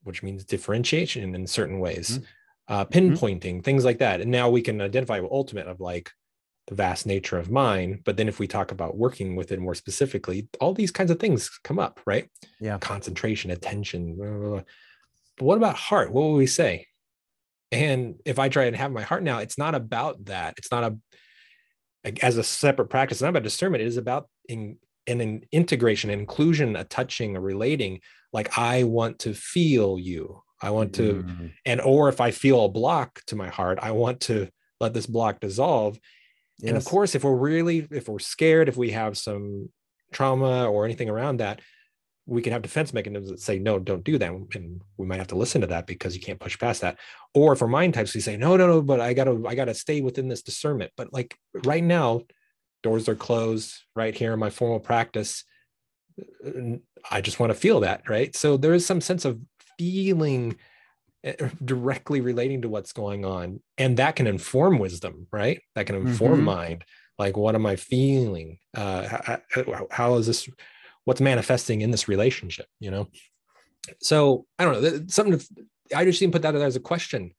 Which 0.03 0.21
means 0.21 0.45
differentiation 0.45 1.36
in 1.36 1.47
certain 1.47 1.79
ways. 1.79 2.19
Mm 2.19 2.25
uh, 2.69 2.86
mm-hmm. 2.86 2.97
pinpointing, 2.97 3.41
mm-hmm. 3.41 3.60
things 3.62 3.84
like 3.84 3.97
that. 3.97 4.21
And 4.21 4.32
now 4.32 4.49
we 4.49 4.62
can 4.62 4.79
identify 4.82 5.19
ultimate 5.19 5.67
of 5.67 5.82
like 5.82 6.12
the 6.67 6.75
vast 6.75 7.05
nature 7.05 7.38
of 7.38 7.49
mind. 7.51 8.01
But 8.05 8.15
then 8.15 8.29
if 8.29 8.39
we 8.39 8.47
talk 8.47 8.71
about 8.71 8.95
working 8.95 9.36
with 9.36 9.51
it 9.51 9.60
more 9.60 9.75
specifically, 9.75 10.47
all 10.62 10.73
these 10.73 10.91
kinds 10.91 11.12
of 11.12 11.19
things 11.19 11.49
come 11.63 11.79
up, 11.79 11.99
right? 12.05 12.29
Yeah. 12.62 12.77
Concentration, 12.77 13.51
attention. 13.51 14.15
Blah, 14.15 14.27
blah, 14.27 14.49
blah. 14.49 14.62
But 15.38 15.45
what 15.45 15.58
about 15.58 15.75
heart? 15.75 16.13
What 16.13 16.29
would 16.29 16.38
we 16.38 16.47
say? 16.47 16.86
And 17.71 18.15
if 18.25 18.39
I 18.39 18.49
try 18.49 18.65
and 18.65 18.75
have 18.75 18.91
my 18.91 19.01
heart 19.01 19.23
now, 19.23 19.39
it's 19.39 19.58
not 19.58 19.75
about 19.75 20.25
that. 20.25 20.55
It's 20.58 20.71
not 20.71 20.84
a 20.84 20.97
as 22.21 22.38
a 22.38 22.43
separate 22.43 22.89
practice. 22.89 23.17
It's 23.17 23.21
not 23.21 23.29
about 23.29 23.43
discernment. 23.43 23.82
It 23.82 23.88
is 23.88 23.97
about 23.97 24.29
in, 24.47 24.77
in 25.05 25.21
an 25.21 25.43
integration, 25.51 26.10
inclusion, 26.10 26.75
a 26.75 26.84
touching, 26.84 27.36
a 27.36 27.41
relating. 27.41 27.99
Like 28.32 28.58
I 28.58 28.84
want 28.84 29.19
to 29.19 29.34
feel 29.34 29.99
you. 29.99 30.41
I 30.62 30.72
want 30.72 30.93
to, 30.95 31.24
mm-hmm. 31.24 31.48
and 31.65 31.82
or 31.82 32.10
if 32.10 32.19
I 32.19 32.32
feel 32.32 32.65
a 32.65 32.69
block 32.69 33.22
to 33.28 33.36
my 33.36 33.48
heart, 33.48 33.80
I 33.82 33.91
want 33.91 34.22
to 34.22 34.50
let 34.80 34.93
this 34.93 35.06
block 35.06 35.39
dissolve. 35.39 35.98
Yes. 36.58 36.69
And 36.69 36.78
of 36.78 36.86
course, 36.86 37.15
if 37.15 37.24
we're 37.24 37.36
really, 37.36 37.88
if 37.91 38.10
we're 38.10 38.19
scared, 38.19 38.67
if 38.67 38.76
we 38.76 38.91
have 38.91 39.17
some 39.17 39.69
trauma 40.12 40.69
or 40.69 40.86
anything 40.86 41.10
around 41.10 41.38
that, 41.38 41.62
we 42.26 42.41
can 42.41 42.54
have 42.54 42.62
defense 42.62 42.93
mechanisms 42.93 43.32
that 43.32 43.39
say, 43.39 43.58
no, 43.58 43.80
don't 43.80 44.04
do 44.04 44.17
that. 44.17 44.32
And 44.54 44.82
we 44.98 45.08
might 45.08 45.17
have 45.17 45.28
to 45.28 45.38
listen 45.38 45.62
to 45.62 45.67
that 45.67 45.88
because 45.88 46.15
you 46.15 46.22
can't 46.22 46.39
push 46.39 46.60
past 46.60 46.82
that. 46.82 47.00
Or 47.34 47.56
for 47.56 47.67
mind 47.67 47.95
types, 47.95 48.13
we 48.13 48.22
say, 48.22 48.38
no, 48.38 48.56
no, 48.56 48.67
no, 48.67 48.82
but 48.82 49.00
I 49.00 49.13
gotta, 49.13 49.41
I 49.48 49.56
gotta 49.56 49.74
stay 49.74 50.02
within 50.02 50.28
this 50.28 50.43
discernment. 50.43 50.91
But 50.95 51.12
like 51.12 51.36
right 51.65 51.84
now, 51.84 52.22
doors 52.84 53.10
are 53.10 53.15
closed 53.15 53.74
right 53.95 54.13
here 54.13 54.34
in 54.34 54.39
my 54.39 54.50
formal 54.50 54.80
practice. 54.80 55.43
I 57.10 57.22
just 57.22 57.39
want 57.39 57.52
to 57.52 57.58
feel 57.58 57.80
that, 57.80 58.08
right? 58.10 58.36
So 58.36 58.58
there 58.58 58.74
is 58.74 58.86
some 58.86 59.02
sense 59.02 59.26
of 59.26 59.39
feeling 59.80 60.58
eh, 61.24 61.50
directly 61.63 62.20
relating 62.22 62.62
to 62.62 62.70
what's 62.70 62.92
going 62.92 63.24
on. 63.24 63.62
And 63.78 63.98
that 63.98 64.15
can 64.18 64.28
inform 64.28 64.78
wisdom 64.78 65.28
right? 65.32 65.62
That 65.76 65.88
can 65.88 65.96
inform 65.96 66.36
mm-hmm. 66.36 66.44
mind. 66.44 66.86
Like 67.18 67.36
what 67.36 67.56
am 67.56 67.65
i 67.65 67.76
feeling? 67.76 68.60
Uh 68.76 69.39
how, 69.50 69.88
how 69.89 70.15
is 70.15 70.28
this 70.28 70.48
what's 71.06 71.22
manifesting 71.22 71.82
in 71.82 71.92
this 71.92 72.08
relationship 72.08 72.68
you 72.80 72.92
know? 72.92 73.08
So 74.02 74.46
i 74.60 74.65
don't 74.65 74.82
know 74.82 75.06
something 75.08 75.39
to, 75.39 75.48
i 75.96 76.06
just 76.06 76.22
even 76.22 76.32
put 76.32 76.44
that 76.44 76.56
as 76.56 76.76
a 76.76 76.82
question. 76.82 77.32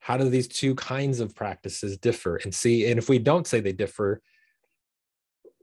How 0.00 0.16
do 0.16 0.28
these 0.28 0.48
two 0.48 0.74
kinds 0.74 1.20
of 1.20 1.36
practices 1.36 1.96
differ? 1.96 2.36
And 2.36 2.52
see 2.54 2.90
and 2.90 2.98
if 2.98 3.08
we 3.08 3.18
don't 3.18 3.46
say 3.46 3.60
they 3.60 3.72
differ 3.72 4.20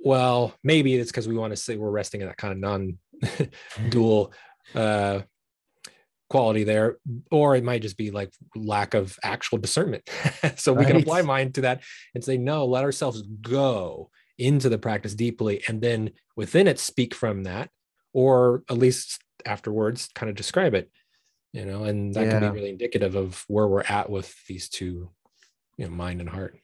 well 0.01 0.53
maybe 0.63 0.95
it's 0.95 1.11
because 1.11 1.27
we 1.27 1.37
want 1.37 1.51
to 1.51 1.57
say 1.57 1.75
we're 1.75 1.89
resting 1.89 2.21
in 2.21 2.27
that 2.27 2.37
kind 2.37 2.53
of 2.53 2.59
non-dual 2.59 4.31
uh 4.75 5.19
quality 6.29 6.63
there 6.63 6.97
or 7.31 7.55
it 7.55 7.63
might 7.63 7.81
just 7.81 7.97
be 7.97 8.11
like 8.11 8.31
lack 8.55 8.93
of 8.93 9.17
actual 9.23 9.57
discernment 9.57 10.07
so 10.55 10.73
right. 10.73 10.79
we 10.79 10.85
can 10.85 11.01
apply 11.01 11.21
mind 11.21 11.55
to 11.55 11.61
that 11.61 11.81
and 12.13 12.23
say 12.23 12.37
no 12.37 12.65
let 12.65 12.83
ourselves 12.83 13.23
go 13.41 14.09
into 14.37 14.69
the 14.69 14.77
practice 14.77 15.15
deeply 15.15 15.61
and 15.67 15.81
then 15.81 16.11
within 16.35 16.67
it 16.67 16.79
speak 16.79 17.15
from 17.15 17.43
that 17.43 17.69
or 18.13 18.63
at 18.69 18.77
least 18.77 19.19
afterwards 19.45 20.09
kind 20.13 20.29
of 20.29 20.35
describe 20.35 20.73
it 20.73 20.91
you 21.51 21.65
know 21.65 21.83
and 21.83 22.13
that 22.13 22.25
yeah. 22.25 22.39
can 22.39 22.41
be 22.41 22.59
really 22.59 22.69
indicative 22.69 23.15
of 23.15 23.43
where 23.47 23.67
we're 23.67 23.83
at 23.83 24.09
with 24.09 24.33
these 24.47 24.69
two 24.69 25.09
you 25.77 25.85
know 25.85 25.91
mind 25.91 26.19
and 26.19 26.29
heart 26.29 26.55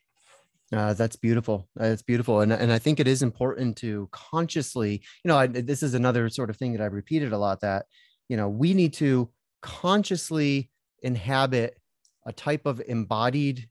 uh, 0.73 0.93
that's 0.93 1.15
beautiful. 1.15 1.69
That's 1.75 2.01
beautiful, 2.01 2.41
and 2.41 2.51
and 2.51 2.71
I 2.71 2.79
think 2.79 2.99
it 2.99 3.07
is 3.07 3.21
important 3.21 3.77
to 3.77 4.09
consciously, 4.11 5.03
you 5.23 5.29
know, 5.29 5.37
I, 5.37 5.45
this 5.45 5.83
is 5.83 5.93
another 5.93 6.27
sort 6.27 6.49
of 6.49 6.57
thing 6.57 6.73
that 6.73 6.81
I've 6.81 6.93
repeated 6.93 7.33
a 7.33 7.37
lot. 7.37 7.61
That 7.61 7.85
you 8.29 8.35
know, 8.35 8.49
we 8.49 8.73
need 8.73 8.93
to 8.95 9.29
consciously 9.65 10.69
inhabit 11.01 11.75
a 12.27 12.31
type 12.31 12.67
of 12.67 12.79
embodied 12.87 13.67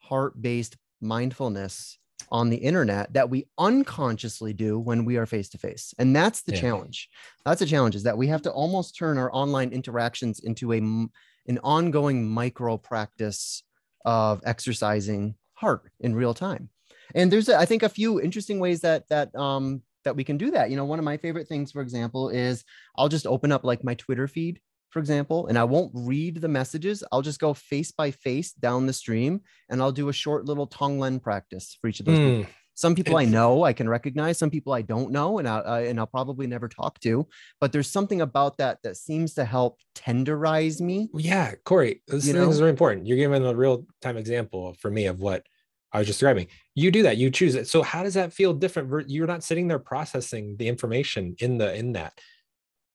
heart-based 0.00 0.76
mindfulness 1.00 1.98
on 2.30 2.50
the 2.50 2.56
internet 2.58 3.12
that 3.14 3.30
we 3.30 3.46
unconsciously 3.58 4.52
do 4.52 4.78
when 4.78 5.06
we 5.06 5.16
are 5.16 5.24
face 5.24 5.48
to 5.48 5.58
face 5.58 5.94
and 5.98 6.14
that's 6.14 6.42
the 6.42 6.52
yeah. 6.52 6.60
challenge. 6.60 7.08
That's 7.46 7.60
the 7.60 7.66
challenge 7.66 7.96
is 7.96 8.02
that 8.02 8.18
we 8.18 8.26
have 8.26 8.42
to 8.42 8.52
almost 8.52 8.96
turn 8.96 9.16
our 9.16 9.34
online 9.34 9.72
interactions 9.72 10.40
into 10.40 10.74
a 10.74 10.76
an 10.78 11.58
ongoing 11.64 12.28
micro 12.28 12.76
practice 12.76 13.62
of 14.04 14.42
exercising 14.44 15.34
heart 15.54 15.90
in 15.98 16.14
real 16.14 16.34
time. 16.34 16.68
And 17.14 17.32
there's 17.32 17.48
i 17.48 17.64
think 17.64 17.82
a 17.82 17.88
few 17.88 18.20
interesting 18.20 18.60
ways 18.60 18.82
that 18.82 19.08
that 19.08 19.34
um 19.34 19.82
that 20.04 20.16
we 20.16 20.24
can 20.24 20.36
do 20.36 20.50
that. 20.50 20.68
You 20.70 20.76
know 20.76 20.84
one 20.84 20.98
of 20.98 21.06
my 21.06 21.16
favorite 21.16 21.48
things 21.48 21.72
for 21.72 21.80
example 21.80 22.28
is 22.28 22.64
i'll 22.98 23.08
just 23.08 23.26
open 23.26 23.50
up 23.50 23.64
like 23.64 23.82
my 23.82 23.94
twitter 23.94 24.28
feed 24.28 24.60
for 24.92 24.98
example, 24.98 25.46
and 25.46 25.58
I 25.58 25.64
won't 25.64 25.90
read 25.94 26.40
the 26.40 26.48
messages. 26.48 27.02
I'll 27.10 27.22
just 27.22 27.40
go 27.40 27.54
face 27.54 27.90
by 27.90 28.10
face 28.10 28.52
down 28.52 28.86
the 28.86 28.92
stream 28.92 29.40
and 29.70 29.80
I'll 29.80 29.92
do 29.92 30.10
a 30.10 30.12
short 30.12 30.44
little 30.44 30.66
Tonglen 30.66 31.20
practice 31.20 31.76
for 31.80 31.88
each 31.88 32.00
of 32.00 32.06
those 32.06 32.18
mm. 32.18 32.38
people. 32.38 32.52
Some 32.74 32.94
people 32.94 33.16
I 33.18 33.26
know 33.26 33.64
I 33.64 33.74
can 33.74 33.88
recognize, 33.88 34.38
some 34.38 34.50
people 34.50 34.72
I 34.72 34.80
don't 34.80 35.10
know, 35.10 35.38
and 35.38 35.46
I 35.46 35.82
and 35.82 35.98
I'll 35.98 36.06
probably 36.06 36.46
never 36.46 36.68
talk 36.68 36.98
to. 37.00 37.28
But 37.60 37.70
there's 37.70 37.90
something 37.90 38.22
about 38.22 38.56
that 38.58 38.78
that 38.82 38.96
seems 38.96 39.34
to 39.34 39.44
help 39.44 39.78
tenderize 39.94 40.80
me. 40.80 41.10
Yeah, 41.12 41.52
Corey, 41.64 42.02
this 42.08 42.26
you 42.26 42.48
is 42.48 42.58
very 42.58 42.70
important. 42.70 43.06
You're 43.06 43.18
giving 43.18 43.44
a 43.44 43.54
real 43.54 43.86
time 44.00 44.16
example 44.16 44.74
for 44.80 44.90
me 44.90 45.06
of 45.06 45.20
what 45.20 45.44
I 45.92 45.98
was 45.98 46.06
just 46.06 46.18
describing. 46.18 46.46
You 46.74 46.90
do 46.90 47.02
that, 47.02 47.18
you 47.18 47.30
choose 47.30 47.54
it. 47.56 47.68
So 47.68 47.82
how 47.82 48.02
does 48.02 48.14
that 48.14 48.32
feel 48.32 48.54
different? 48.54 49.10
You're 49.10 49.26
not 49.26 49.44
sitting 49.44 49.68
there 49.68 49.78
processing 49.78 50.56
the 50.58 50.68
information 50.68 51.36
in 51.40 51.58
the 51.58 51.74
in 51.74 51.92
that 51.92 52.18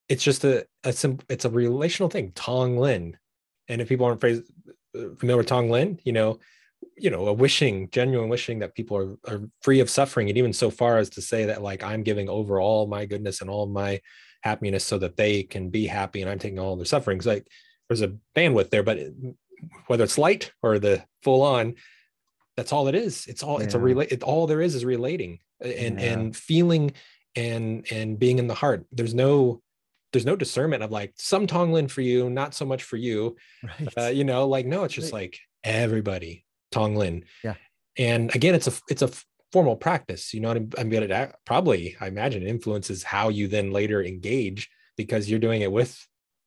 it's 0.10 0.24
just 0.24 0.43
a, 0.43 0.65
a 0.84 0.93
sim, 0.93 1.20
it's 1.30 1.46
a 1.46 1.50
relational 1.50 2.10
thing 2.10 2.32
Tonglen. 2.32 3.15
And 3.67 3.82
if 3.82 3.89
people 3.89 4.06
aren't 4.06 4.22
phrase, 4.22 4.41
uh, 4.96 5.15
familiar 5.17 5.38
with 5.38 5.50
Tonglen 5.50 6.00
you 6.04 6.13
know 6.13 6.39
you 6.96 7.10
know 7.10 7.28
a 7.28 7.34
wishing 7.34 7.89
genuine 7.89 8.30
wishing 8.30 8.60
that 8.60 8.76
people 8.76 8.98
are, 8.98 9.34
are 9.34 9.41
free 9.62 9.80
of 9.80 9.89
suffering. 9.89 10.30
And 10.30 10.38
even 10.38 10.54
so 10.54 10.70
far 10.70 10.98
as 10.98 11.10
to 11.12 11.22
say 11.22 11.46
that 11.46 11.62
like 11.62 11.84
i'm 11.84 12.04
giving 12.04 12.30
over 12.30 12.60
all 12.60 12.88
my 12.88 13.06
goodness 13.06 13.41
and 13.41 13.50
all 13.50 13.65
my 13.65 14.02
happiness 14.41 14.84
so 14.84 14.98
that 15.00 15.17
they 15.17 15.43
can 15.43 15.70
be 15.70 15.88
happy 15.88 16.22
and 16.22 16.30
i'm 16.30 16.39
taking 16.39 16.60
all 16.60 16.76
their 16.76 16.86
sufferings. 16.86 17.26
Like 17.26 17.48
there's 17.89 18.02
a 18.02 18.15
bandwidth 18.36 18.70
there 18.70 18.84
but 18.84 19.00
whether 19.88 20.04
it's 20.04 20.17
light 20.17 20.52
or 20.62 20.80
the 20.80 21.04
full 21.24 21.41
on 21.41 21.76
that's 22.58 22.74
all 22.74 22.88
it 22.88 22.96
is. 22.96 23.28
It's 23.28 23.43
all 23.43 23.60
yeah. 23.60 23.65
it's 23.65 23.76
a 23.76 23.80
relate 23.80 24.12
it, 24.12 24.24
all 24.24 24.48
there 24.48 24.62
is 24.62 24.76
is 24.76 24.84
relating 24.84 25.39
and 25.62 26.00
yeah. 26.00 26.12
and 26.12 26.36
feeling 26.36 26.91
and 27.36 27.86
and 27.91 28.20
being 28.20 28.39
in 28.39 28.48
the 28.48 28.56
heart. 28.56 28.86
There's 28.91 29.13
no 29.13 29.62
there's 30.17 30.25
no 30.25 30.36
discernment 30.36 30.82
of 30.82 30.89
like 30.89 31.13
some 31.15 31.45
Tonglen 31.45 31.91
for 31.91 32.01
you, 32.01 32.27
not 32.27 32.56
so 32.56 32.65
much 32.65 32.82
for 32.82 32.97
you. 32.97 33.36
Right. 33.62 33.93
Uh, 33.95 34.08
you 34.08 34.23
know, 34.23 34.47
like 34.47 34.65
no, 34.65 34.84
it's 34.84 34.95
just 34.95 35.13
right. 35.13 35.21
like 35.21 35.39
everybody 35.63 36.43
Tonglen. 36.73 37.25
Yeah. 37.43 37.53
And 37.99 38.34
again, 38.34 38.56
it's 38.56 38.65
a 38.65 38.73
it's 38.89 39.03
a 39.03 39.12
formal 39.51 39.75
practice. 39.75 40.34
You 40.34 40.39
know, 40.39 40.49
I'm, 40.49 40.71
I'm 40.75 40.89
gonna 40.89 41.13
uh, 41.13 41.32
probably 41.45 41.95
I 42.01 42.08
imagine 42.08 42.41
it 42.41 42.49
influences 42.49 43.03
how 43.03 43.30
you 43.30 43.47
then 43.47 43.71
later 43.71 44.03
engage 44.03 44.71
because 44.95 45.30
you're 45.30 45.38
doing 45.38 45.62
it 45.62 45.71
with 45.71 45.95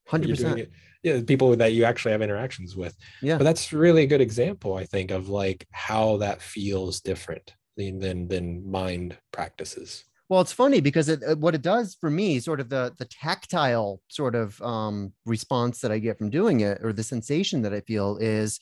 hundred 0.09 0.30
percent. 0.30 0.68
Yeah, 1.04 1.20
people 1.24 1.54
that 1.54 1.72
you 1.72 1.85
actually 1.85 2.11
have 2.11 2.22
interactions 2.22 2.74
with. 2.74 2.96
Yeah. 3.22 3.38
But 3.38 3.44
that's 3.44 3.72
really 3.72 4.02
a 4.02 4.09
good 4.09 4.20
example, 4.20 4.74
I 4.74 4.85
think, 4.85 5.12
of 5.12 5.28
like 5.28 5.64
how 5.70 6.16
that 6.16 6.42
feels 6.42 7.00
different 7.02 7.54
than 7.76 8.00
than, 8.00 8.26
than 8.26 8.68
mind 8.68 9.16
practices. 9.30 10.04
Well, 10.30 10.40
it's 10.40 10.52
funny 10.52 10.80
because 10.80 11.08
it, 11.08 11.38
what 11.38 11.56
it 11.56 11.60
does 11.60 11.96
for 12.00 12.08
me, 12.08 12.38
sort 12.38 12.60
of 12.60 12.68
the 12.68 12.94
the 12.96 13.04
tactile 13.04 14.00
sort 14.06 14.36
of 14.36 14.62
um, 14.62 15.12
response 15.26 15.80
that 15.80 15.90
I 15.90 15.98
get 15.98 16.18
from 16.18 16.30
doing 16.30 16.60
it, 16.60 16.78
or 16.82 16.92
the 16.92 17.02
sensation 17.02 17.62
that 17.62 17.74
I 17.74 17.80
feel, 17.80 18.16
is 18.18 18.60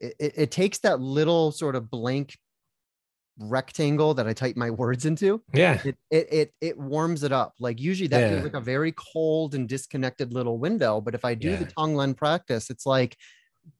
it, 0.00 0.14
it 0.18 0.50
takes 0.50 0.78
that 0.78 1.00
little 1.00 1.52
sort 1.52 1.76
of 1.76 1.90
blank 1.90 2.38
rectangle 3.38 4.14
that 4.14 4.26
I 4.26 4.32
type 4.32 4.56
my 4.56 4.70
words 4.82 5.04
into. 5.04 5.42
Yeah. 5.52 5.82
It 5.84 5.96
it 6.10 6.32
it, 6.32 6.54
it 6.62 6.78
warms 6.78 7.24
it 7.24 7.32
up. 7.32 7.52
Like 7.60 7.78
usually 7.78 8.08
that 8.08 8.20
yeah. 8.20 8.28
feels 8.30 8.44
like 8.44 8.54
a 8.54 8.60
very 8.60 8.92
cold 8.92 9.54
and 9.54 9.68
disconnected 9.68 10.32
little 10.32 10.58
window. 10.58 11.02
But 11.02 11.14
if 11.14 11.26
I 11.26 11.34
do 11.34 11.50
yeah. 11.50 11.56
the 11.56 11.66
Tonglen 11.66 12.16
practice, 12.16 12.70
it's 12.70 12.86
like 12.86 13.18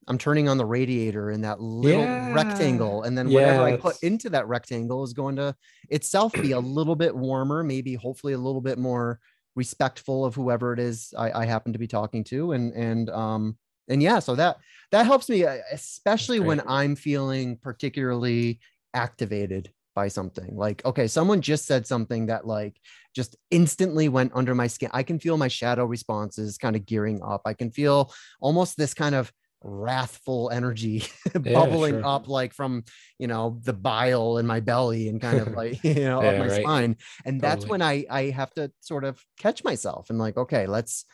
I'm 0.08 0.18
turning 0.18 0.48
on 0.48 0.58
the 0.58 0.64
radiator 0.64 1.30
in 1.30 1.42
that 1.42 1.60
little 1.60 2.02
yeah. 2.02 2.32
rectangle. 2.32 3.02
And 3.04 3.16
then 3.16 3.30
whatever 3.30 3.62
I 3.62 3.76
put 3.76 4.02
into 4.02 4.30
that 4.30 4.48
rectangle 4.48 5.04
is 5.04 5.12
going 5.12 5.36
to 5.36 5.54
itself 5.90 6.32
be 6.32 6.52
a 6.52 6.58
little 6.60 6.96
bit 6.96 7.14
warmer, 7.14 7.62
maybe 7.62 7.94
hopefully 7.94 8.32
a 8.32 8.38
little 8.38 8.60
bit 8.60 8.78
more 8.78 9.20
respectful 9.54 10.24
of 10.24 10.34
whoever 10.34 10.72
it 10.72 10.80
is 10.80 11.14
I, 11.16 11.42
I 11.42 11.46
happen 11.46 11.72
to 11.72 11.78
be 11.78 11.86
talking 11.86 12.24
to. 12.24 12.52
And 12.52 12.72
and 12.72 13.10
um 13.10 13.56
and 13.88 14.02
yeah, 14.02 14.18
so 14.18 14.34
that 14.36 14.56
that 14.90 15.06
helps 15.06 15.28
me, 15.28 15.44
uh, 15.44 15.58
especially 15.72 16.40
when 16.40 16.62
I'm 16.66 16.96
feeling 16.96 17.56
particularly 17.56 18.60
activated 18.94 19.70
by 19.94 20.08
something 20.08 20.56
like 20.56 20.82
okay 20.86 21.06
someone 21.06 21.42
just 21.42 21.66
said 21.66 21.86
something 21.86 22.26
that 22.26 22.46
like 22.46 22.80
just 23.14 23.36
instantly 23.50 24.08
went 24.08 24.32
under 24.34 24.54
my 24.54 24.66
skin 24.66 24.88
i 24.94 25.02
can 25.02 25.18
feel 25.18 25.36
my 25.36 25.48
shadow 25.48 25.84
responses 25.84 26.56
kind 26.56 26.76
of 26.76 26.86
gearing 26.86 27.20
up 27.22 27.42
i 27.44 27.52
can 27.52 27.70
feel 27.70 28.12
almost 28.40 28.76
this 28.76 28.94
kind 28.94 29.14
of 29.14 29.30
wrathful 29.64 30.50
energy 30.50 31.04
bubbling 31.34 31.94
sure. 31.94 32.06
up 32.06 32.28
like 32.28 32.52
from 32.52 32.84
you 33.18 33.26
know 33.26 33.58
the 33.62 33.72
bile 33.72 34.38
in 34.38 34.46
my 34.46 34.60
belly 34.60 35.08
and 35.08 35.20
kind 35.20 35.38
of 35.38 35.48
like 35.52 35.82
you 35.84 35.94
know 35.94 36.22
yeah, 36.22 36.28
up 36.28 36.38
my 36.38 36.48
right. 36.48 36.62
spine. 36.62 36.96
And 37.24 37.40
that's 37.40 37.66
when 37.66 37.82
i 37.82 38.04
i 38.10 38.30
have 38.30 38.52
to 38.54 38.70
sort 38.80 39.04
of 39.04 39.22
catch 39.38 39.64
myself 39.64 40.10
and 40.10 40.18
like 40.18 40.36
okay 40.36 40.66
let's 40.66 41.04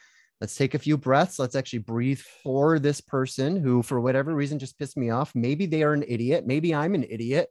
let's 0.41 0.55
take 0.55 0.75
a 0.75 0.79
few 0.79 0.97
breaths. 0.97 1.39
Let's 1.39 1.57
actually 1.57 1.81
breathe 1.81 2.21
for 2.43 2.79
this 2.79 3.01
person 3.01 3.57
who 3.57 3.83
for 3.83 4.01
whatever 4.01 4.35
reason 4.35 4.59
just 4.59 4.79
pissed 4.79 4.97
me 4.97 5.11
off. 5.11 5.33
Maybe 5.35 5.67
they 5.67 5.83
are 5.83 5.93
an 5.93 6.05
idiot. 6.07 6.47
Maybe 6.47 6.75
i'm 6.75 6.95
an 6.95 7.05
idiot 7.09 7.49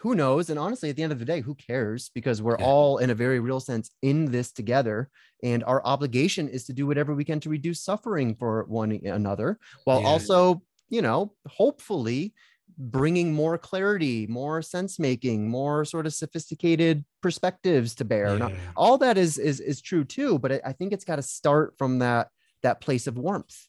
who 0.00 0.14
knows 0.14 0.50
and 0.50 0.58
honestly 0.58 0.90
at 0.90 0.96
the 0.96 1.02
end 1.02 1.12
of 1.12 1.18
the 1.18 1.24
day 1.24 1.40
who 1.40 1.54
cares 1.54 2.10
because 2.14 2.42
we're 2.42 2.58
yeah. 2.58 2.64
all 2.64 2.98
in 2.98 3.10
a 3.10 3.14
very 3.14 3.40
real 3.40 3.60
sense 3.60 3.90
in 4.02 4.30
this 4.30 4.52
together 4.52 5.08
and 5.42 5.64
our 5.64 5.84
obligation 5.84 6.48
is 6.48 6.64
to 6.64 6.72
do 6.72 6.86
whatever 6.86 7.14
we 7.14 7.24
can 7.24 7.40
to 7.40 7.48
reduce 7.48 7.80
suffering 7.80 8.34
for 8.34 8.64
one 8.64 8.92
another 9.04 9.58
while 9.84 10.00
yeah. 10.00 10.06
also 10.06 10.62
you 10.88 11.02
know 11.02 11.32
hopefully 11.48 12.34
bringing 12.78 13.32
more 13.32 13.56
clarity 13.56 14.26
more 14.26 14.60
sense 14.60 14.98
making 14.98 15.48
more 15.48 15.84
sort 15.84 16.06
of 16.06 16.12
sophisticated 16.12 17.04
perspectives 17.22 17.94
to 17.94 18.04
bear 18.04 18.36
yeah. 18.36 18.50
all 18.76 18.98
that 18.98 19.16
is 19.16 19.38
is 19.38 19.60
is 19.60 19.80
true 19.80 20.04
too 20.04 20.38
but 20.38 20.52
i 20.64 20.72
think 20.72 20.92
it's 20.92 21.04
got 21.04 21.16
to 21.16 21.22
start 21.22 21.74
from 21.78 22.00
that 22.00 22.28
that 22.62 22.80
place 22.80 23.06
of 23.06 23.16
warmth 23.16 23.66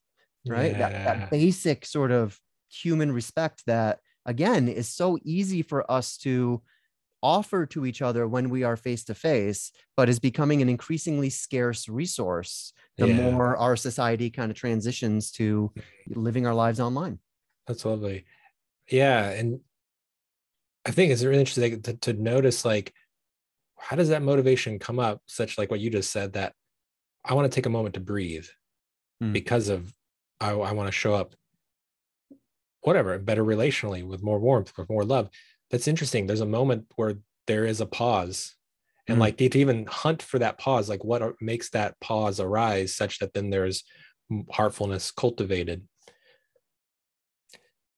right 0.48 0.78
that, 0.78 0.92
that 0.92 1.30
basic 1.30 1.86
sort 1.86 2.12
of 2.12 2.40
human 2.70 3.12
respect 3.12 3.64
that 3.66 4.00
again 4.28 4.68
is 4.68 4.88
so 4.88 5.18
easy 5.24 5.62
for 5.64 5.90
us 5.90 6.18
to 6.18 6.62
offer 7.24 7.66
to 7.66 7.86
each 7.86 8.02
other 8.02 8.28
when 8.28 8.50
we 8.50 8.64
are 8.64 8.76
face 8.76 9.04
to 9.06 9.16
face, 9.16 9.72
but 9.96 10.10
is 10.10 10.20
becoming 10.20 10.62
an 10.62 10.70
increasingly 10.70 11.32
scarce 11.32 11.90
resource 11.90 12.74
the 12.98 13.08
yeah. 13.08 13.16
more 13.32 13.58
our 13.58 13.76
society 13.76 14.30
kind 14.30 14.52
of 14.52 14.58
transitions 14.58 15.32
to 15.32 15.72
living 16.10 16.46
our 16.46 16.54
lives 16.54 16.80
online. 16.80 17.20
That's 17.66 17.86
lovely. 17.86 18.26
Yeah. 18.90 19.30
And 19.30 19.60
I 20.86 20.92
think 20.92 21.12
it's 21.12 21.24
really 21.24 21.40
interesting 21.40 21.82
to, 21.82 21.94
to 21.94 22.14
notice 22.14 22.66
like, 22.66 22.94
how 23.78 23.96
does 23.96 24.10
that 24.10 24.24
motivation 24.24 24.80
come 24.80 25.00
up, 25.00 25.22
such 25.28 25.58
like 25.58 25.70
what 25.70 25.80
you 25.80 25.90
just 25.90 26.12
said, 26.12 26.34
that 26.34 26.54
I 27.24 27.34
want 27.34 27.52
to 27.52 27.56
take 27.56 27.66
a 27.66 27.70
moment 27.70 27.96
to 27.96 28.00
breathe 28.00 28.48
mm. 29.22 29.34
because 29.34 29.70
of 29.70 29.94
I, 30.40 30.52
I 30.52 30.72
want 30.72 30.88
to 30.88 30.92
show 30.92 31.14
up 31.14 31.36
whatever 32.88 33.20
better 33.20 33.44
relationally 33.44 34.02
with 34.02 34.24
more 34.24 34.40
warmth 34.40 34.72
with 34.78 34.90
more 34.90 35.04
love. 35.04 35.30
That's 35.70 35.90
interesting. 35.90 36.26
There's 36.26 36.40
a 36.40 36.46
moment 36.46 36.86
where 36.96 37.16
there 37.46 37.66
is 37.66 37.82
a 37.82 37.86
pause. 37.86 38.56
And 39.10 39.16
mm-hmm. 39.16 39.22
like 39.22 39.38
to 39.38 39.60
even 39.60 39.86
hunt 39.88 40.22
for 40.22 40.40
that 40.40 40.58
pause 40.58 40.88
like 40.88 41.04
what 41.04 41.42
makes 41.42 41.70
that 41.72 42.00
pause 42.00 42.40
arise 42.40 42.96
such 42.96 43.20
that 43.20 43.34
then 43.34 43.50
there's 43.50 43.84
heartfulness 44.50 45.12
cultivated? 45.12 45.86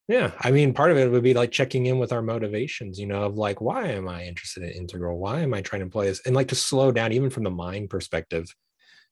Yeah 0.08 0.32
i 0.40 0.50
mean 0.50 0.74
part 0.74 0.90
of 0.90 0.98
it 0.98 1.12
would 1.12 1.22
be 1.24 1.36
like 1.36 1.52
checking 1.52 1.86
in 1.86 2.00
with 2.00 2.12
our 2.12 2.24
motivations 2.24 3.00
you 3.00 3.06
know 3.06 3.24
of 3.26 3.38
like 3.38 3.62
why 3.62 3.90
am 3.90 4.08
i 4.08 4.24
interested 4.24 4.64
in 4.64 4.72
integral? 4.72 5.20
Why 5.20 5.42
am 5.42 5.54
i 5.54 5.62
trying 5.62 5.84
to 5.84 5.90
play 5.90 6.08
this? 6.08 6.22
And 6.26 6.36
like 6.36 6.48
to 6.48 6.56
slow 6.56 6.92
down 6.92 7.12
even 7.12 7.30
from 7.30 7.44
the 7.44 7.52
mind 7.52 7.92
perspective 7.92 8.56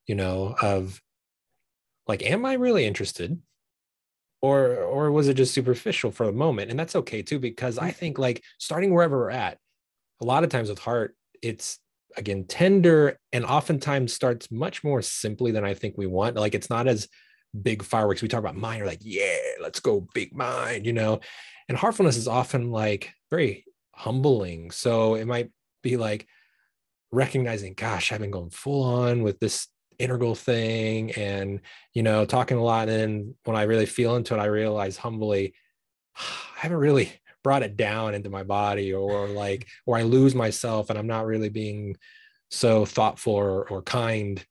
you 0.08 0.16
know 0.16 0.56
of 0.60 1.00
like 2.08 2.24
am 2.24 2.46
i 2.48 2.54
really 2.54 2.86
interested 2.86 3.40
or 4.42 4.76
or 4.76 5.12
was 5.12 5.28
it 5.28 5.36
just 5.36 5.54
superficial 5.54 6.12
for 6.12 6.26
a 6.26 6.32
moment? 6.32 6.70
And 6.70 6.80
that's 6.80 6.96
okay 6.96 7.22
too 7.22 7.40
because 7.40 7.78
i 7.78 7.92
mm. 7.92 7.96
think 7.96 8.20
like 8.20 8.44
starting 8.58 8.94
wherever 8.94 9.18
we're 9.18 9.32
at 9.32 9.58
a 10.22 10.26
lot 10.26 10.44
of 10.44 10.50
times 10.50 10.70
with 10.70 10.80
heart 10.80 11.16
it's 11.42 11.80
again 12.16 12.46
tender 12.46 13.20
and 13.32 13.46
oftentimes 13.46 14.14
starts 14.14 14.50
much 14.50 14.84
more 14.84 15.02
simply 15.02 15.52
than 15.52 15.64
i 15.64 15.74
think 15.74 15.96
we 15.98 16.08
want. 16.08 16.36
Like 16.36 16.56
it's 16.56 16.70
not 16.70 16.88
as 16.88 17.08
big 17.60 17.84
fireworks. 17.84 18.22
We 18.22 18.28
talk 18.28 18.40
about 18.40 18.56
mind 18.56 18.82
are 18.82 18.86
like 18.86 19.02
yeah 19.02 19.38
let's 19.62 19.80
go 19.80 20.08
big 20.14 20.36
mind 20.36 20.86
you 20.86 20.94
know? 20.94 21.20
And 21.70 21.78
heartfulness 21.78 22.18
is 22.18 22.28
often 22.28 22.72
like 22.72 23.14
very 23.30 23.66
humbling. 23.94 24.72
So 24.72 25.16
it 25.16 25.26
might 25.26 25.52
be 25.84 25.98
like 25.98 26.28
recognizing 27.12 27.74
gosh 27.74 28.12
i've 28.12 28.20
been 28.20 28.32
going 28.32 28.50
full 28.50 28.84
on 28.84 29.24
with 29.24 29.40
this 29.40 29.68
integral 30.00 30.36
thing 30.36 31.12
and 31.14 31.60
you 31.94 32.04
know 32.04 32.24
talking 32.24 32.58
a 32.58 32.64
lot 32.64 32.88
and 32.88 33.34
when 33.46 33.56
i 33.56 33.64
really 33.64 33.86
feel 33.86 34.16
into 34.16 34.36
it 34.36 34.40
i 34.40 34.46
realize 34.46 34.96
humbly 34.96 35.54
i 36.18 36.60
haven't 36.60 36.78
really 36.78 37.12
brought 37.44 37.64
it 37.64 37.78
down 37.78 38.14
into 38.14 38.30
my 38.30 38.44
body 38.44 38.94
or 38.94 39.28
like 39.28 39.68
or 39.86 39.98
i 39.98 40.04
lose 40.04 40.36
myself 40.36 40.90
and 40.90 41.00
i'm 41.00 41.08
not 41.08 41.26
really 41.26 41.50
being 41.50 41.96
so 42.50 42.86
thoughtful 42.86 43.34
or, 43.34 43.68
or 43.70 43.82
kind. 43.82 44.46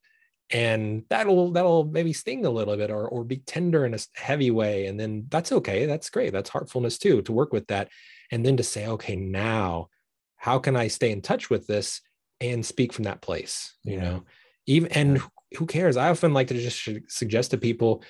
And 0.51 1.03
that'll 1.11 1.51
that'll 1.53 1.85
maybe 1.85 2.13
sting 2.13 2.47
a 2.47 2.51
little 2.51 2.77
bit 2.77 2.91
or 2.91 3.09
or 3.09 3.25
be 3.25 3.39
tender 3.39 3.85
in 3.85 3.95
a 3.95 3.99
heavy 4.15 4.53
way 4.53 4.87
and 4.87 4.99
then 4.99 5.27
that's 5.29 5.51
okay 5.51 5.87
that's 5.87 6.09
great 6.09 6.33
that's 6.33 6.51
heartfulness 6.51 6.99
too 6.99 7.23
to 7.23 7.33
work 7.33 7.53
with 7.53 7.67
that. 7.67 7.89
And 8.31 8.47
then 8.47 8.57
to 8.59 8.63
say 8.63 8.87
okay 8.87 9.17
now 9.17 9.89
how 10.37 10.61
can 10.61 10.77
i 10.77 10.87
stay 10.87 11.11
in 11.11 11.21
touch 11.21 11.51
with 11.51 11.67
this 11.67 12.01
and 12.41 12.65
speak 12.65 12.93
from 12.93 13.05
that 13.05 13.23
place? 13.23 13.75
You 13.83 13.95
yeah. 13.95 14.03
know? 14.03 14.25
Even 14.67 14.93
and 14.93 15.21
who 15.57 15.67
cares? 15.67 15.97
I 15.97 16.11
often 16.11 16.35
like 16.35 16.49
to 16.49 16.55
just 16.55 16.89
suggest 17.09 17.51
to 17.53 17.59
people 17.59 18.03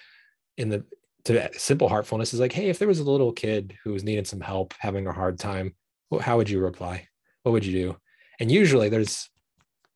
in 0.57 0.69
the 0.69 0.85
to 1.25 1.51
simple 1.59 1.89
heartfulness 1.89 2.33
is 2.33 2.41
like, 2.41 2.53
hey, 2.53 2.69
if 2.69 2.79
there 2.79 2.89
was 2.89 3.01
a 3.01 3.11
little 3.11 3.33
kid 3.33 3.77
who 3.83 3.93
was 3.93 4.05
needing 4.05 4.25
some 4.25 4.41
help, 4.41 4.75
having 4.79 5.07
a 5.07 5.13
hard 5.13 5.39
time, 5.39 5.75
how 6.21 6.37
would 6.37 6.49
you 6.49 6.61
reply? 6.61 7.09
What 7.43 7.53
would 7.53 7.67
you 7.67 7.73
do? 7.73 7.97
And 8.39 8.51
usually 8.51 8.89
there's 8.89 9.29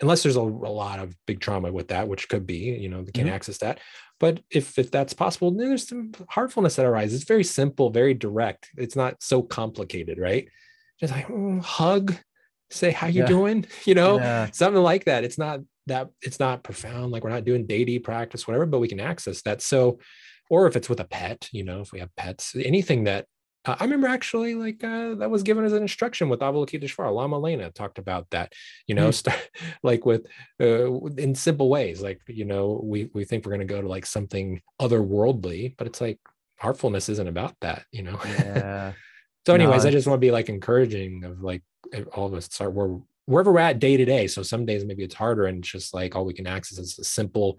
unless 0.01 0.23
there's 0.23 0.37
a, 0.37 0.41
a 0.41 0.43
lot 0.43 0.99
of 0.99 1.15
big 1.27 1.41
trauma 1.41 1.71
with 1.71 1.89
that, 1.89 2.09
which 2.09 2.29
could 2.29 2.47
be, 2.47 2.57
you 2.57 2.89
know, 2.89 3.03
they 3.03 3.13
can't 3.13 3.27
mm-hmm. 3.27 3.35
access 3.35 3.59
that. 3.59 3.81
But 4.19 4.41
if 4.51 4.79
if 4.79 4.91
that's 4.91 5.15
possible, 5.15 5.51
then 5.51 5.69
there's 5.69 5.89
some 5.89 6.13
heartfulness 6.29 6.77
that 6.77 6.87
arises. 6.87 7.21
It's 7.21 7.29
very 7.29 7.45
simple, 7.45 7.91
very 7.91 8.15
direct. 8.15 8.69
It's 8.77 8.97
not 8.97 9.23
so 9.23 9.43
complicated, 9.43 10.19
right? 10.19 10.49
Just 10.99 11.15
like 11.15 11.29
mm, 11.29 11.63
hug, 11.63 12.15
say 12.71 12.91
how 12.91 13.07
you 13.07 13.23
yeah. 13.23 13.27
doing, 13.27 13.67
you 13.85 13.95
know, 13.95 14.19
yeah. 14.19 14.51
something 14.53 14.83
like 14.83 15.05
that. 15.05 15.25
It's 15.25 15.39
not 15.39 15.61
that 15.91 16.09
it's 16.23 16.41
not 16.41 16.65
profound, 16.65 17.13
like 17.13 17.23
we're 17.23 17.31
not 17.31 17.45
doing 17.45 17.67
deity 17.67 17.99
practice, 17.99 18.47
whatever, 18.47 18.67
but 18.67 18.81
we 18.81 18.89
can 18.89 19.01
access 19.01 19.43
that. 19.43 19.61
So, 19.63 19.99
or 20.49 20.67
if 20.67 20.75
it's 20.75 20.89
with 20.89 21.01
a 21.01 21.05
pet, 21.05 21.49
you 21.53 21.63
know, 21.63 21.81
if 21.81 21.93
we 21.93 22.01
have 22.01 22.15
pets, 22.17 22.57
anything 22.57 23.05
that 23.05 23.27
uh, 23.65 23.77
I 23.79 23.85
remember 23.85 24.07
actually 24.07 24.55
like 24.55 24.83
uh, 24.83 25.15
that 25.17 25.31
was 25.31 25.43
given 25.43 25.65
as 25.65 25.73
an 25.73 25.83
instruction 25.83 26.29
with 26.29 26.41
Avalokiteshvara. 26.41 27.15
Lama 27.15 27.39
Lena 27.39 27.71
talked 27.71 27.99
about 27.99 28.29
that, 28.31 28.53
you 28.87 28.95
know, 28.95 29.09
mm. 29.09 29.15
start, 29.15 29.51
like 29.83 30.07
with 30.07 30.27
uh, 30.61 30.93
in 31.19 31.35
simple 31.35 31.69
ways. 31.69 32.01
Like, 32.01 32.21
you 32.27 32.47
know, 32.47 32.81
we, 32.83 33.11
we 33.13 33.25
think 33.25 33.45
we're 33.45 33.53
going 33.55 33.67
to 33.67 33.73
go 33.73 33.83
to 33.83 33.89
like 33.89 34.07
something 34.07 34.63
otherworldly, 34.81 35.75
but 35.77 35.87
it's 35.87 36.01
like 36.01 36.19
heartfulness 36.61 37.09
isn't 37.11 37.29
about 37.29 37.55
that, 37.61 37.85
you 37.93 38.03
know? 38.03 38.19
Yeah. 38.25 38.93
so 39.47 39.55
anyways, 39.55 39.85
no, 39.85 39.89
I 39.89 39.93
just 39.93 40.07
want 40.07 40.17
to 40.19 40.27
be 40.27 40.31
like 40.31 40.49
encouraging 40.49 41.25
of 41.25 41.43
like 41.43 41.63
all 42.15 42.27
of 42.27 42.35
us 42.35 42.47
start 42.47 42.73
where 42.73 42.99
wherever 43.27 43.53
we're 43.53 43.61
at 43.61 43.79
day 43.79 43.97
to 43.97 44.05
day. 44.05 44.27
So 44.27 44.43
some 44.43 44.67
days 44.67 44.85
maybe 44.85 45.05
it's 45.05 45.15
harder 45.15 45.47
and 45.47 45.59
it's 45.59 45.71
just 45.71 45.95
like 45.95 46.17
all 46.17 46.25
we 46.25 46.35
can 46.35 46.47
access 46.47 46.79
is 46.79 46.99
a 46.99 47.05
simple 47.05 47.59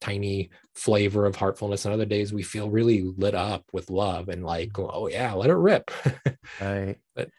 tiny 0.00 0.50
flavor 0.74 1.26
of 1.26 1.36
heartfulness. 1.36 1.84
And 1.84 1.92
other 1.92 2.06
days 2.06 2.32
we 2.32 2.42
feel 2.42 2.70
really 2.70 3.02
lit 3.02 3.34
up 3.34 3.64
with 3.72 3.90
love 3.90 4.28
and 4.28 4.44
like 4.44 4.72
mm-hmm. 4.72 4.90
oh 4.92 5.08
yeah 5.08 5.32
let 5.32 5.50
it 5.50 5.54
rip. 5.54 5.90
Right. 6.60 6.96
But 7.14 7.30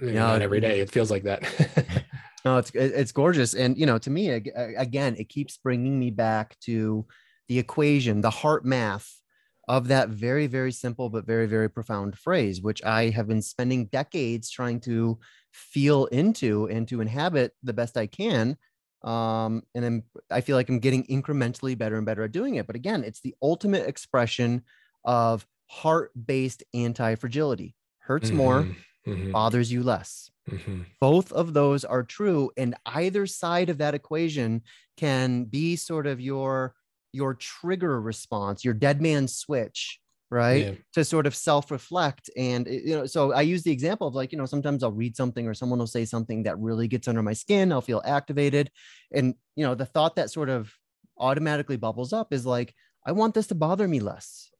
you 0.00 0.12
know, 0.12 0.28
not 0.28 0.42
every 0.42 0.60
day. 0.60 0.80
it 0.80 0.90
feels 0.90 1.10
like 1.10 1.24
that. 1.24 1.42
No 2.42 2.56
it's 2.56 2.70
it's 2.70 3.12
gorgeous. 3.12 3.52
And 3.52 3.76
you 3.76 3.84
know 3.84 3.98
to 3.98 4.08
me 4.08 4.30
again 4.30 5.16
it 5.18 5.28
keeps 5.28 5.58
bringing 5.58 5.98
me 5.98 6.10
back 6.10 6.58
to 6.60 7.06
the 7.48 7.58
equation 7.58 8.20
the 8.20 8.30
heart 8.30 8.64
math 8.64 9.20
of 9.70 9.88
that 9.88 10.08
very 10.08 10.46
very 10.46 10.72
simple 10.72 11.10
but 11.10 11.26
very 11.26 11.46
very 11.46 11.68
profound 11.68 12.16
phrase 12.16 12.62
which 12.62 12.82
i 12.84 13.08
have 13.10 13.26
been 13.26 13.42
spending 13.42 13.86
decades 13.86 14.48
trying 14.50 14.78
to 14.80 15.18
feel 15.52 16.06
into 16.06 16.66
and 16.68 16.88
to 16.88 17.00
inhabit 17.00 17.54
the 17.62 17.72
best 17.72 17.96
i 17.96 18.06
can 18.06 18.56
um, 19.02 19.62
and 19.74 19.84
I'm, 19.84 20.04
I 20.30 20.40
feel 20.40 20.56
like 20.56 20.68
I'm 20.68 20.78
getting 20.78 21.04
incrementally 21.04 21.76
better 21.76 21.96
and 21.96 22.04
better 22.04 22.22
at 22.24 22.32
doing 22.32 22.56
it. 22.56 22.66
But 22.66 22.76
again, 22.76 23.04
it's 23.04 23.20
the 23.20 23.34
ultimate 23.40 23.88
expression 23.88 24.62
of 25.04 25.46
heart-based 25.68 26.62
anti-fragility. 26.74 27.74
Hurts 28.00 28.28
mm-hmm. 28.28 28.36
more, 28.36 28.62
mm-hmm. 29.06 29.32
bothers 29.32 29.72
you 29.72 29.82
less. 29.82 30.30
Mm-hmm. 30.50 30.82
Both 31.00 31.32
of 31.32 31.54
those 31.54 31.84
are 31.84 32.02
true, 32.02 32.50
and 32.56 32.74
either 32.84 33.26
side 33.26 33.70
of 33.70 33.78
that 33.78 33.94
equation 33.94 34.62
can 34.96 35.44
be 35.44 35.76
sort 35.76 36.06
of 36.06 36.20
your 36.20 36.74
your 37.12 37.34
trigger 37.34 38.00
response, 38.00 38.64
your 38.64 38.74
dead 38.74 39.00
man 39.00 39.28
switch 39.28 39.99
right? 40.30 40.66
Yeah. 40.66 40.72
to 40.94 41.04
sort 41.04 41.26
of 41.26 41.34
self-reflect 41.34 42.30
and 42.36 42.68
eh, 42.68 42.80
you 42.84 42.96
know 42.96 43.06
so 43.06 43.32
i 43.32 43.42
use 43.42 43.62
the 43.62 43.72
example 43.72 44.06
of 44.06 44.14
like 44.14 44.30
you 44.32 44.38
know 44.38 44.46
sometimes 44.46 44.82
i'll 44.82 44.92
read 44.92 45.16
something 45.16 45.46
or 45.46 45.54
someone 45.54 45.78
will 45.78 45.86
say 45.86 46.04
something 46.04 46.44
that 46.44 46.58
really 46.58 46.86
gets 46.86 47.08
under 47.08 47.22
my 47.22 47.32
skin 47.32 47.72
i'll 47.72 47.80
feel 47.80 48.02
activated 48.04 48.70
and 49.12 49.34
you 49.56 49.64
know 49.64 49.74
the 49.74 49.86
thought 49.86 50.16
that 50.16 50.30
sort 50.30 50.48
of 50.48 50.72
automatically 51.18 51.76
bubbles 51.76 52.12
up 52.12 52.32
is 52.32 52.46
like 52.46 52.74
i 53.06 53.12
want 53.12 53.34
this 53.34 53.48
to 53.48 53.54
bother 53.54 53.88
me 53.88 54.00
less. 54.00 54.50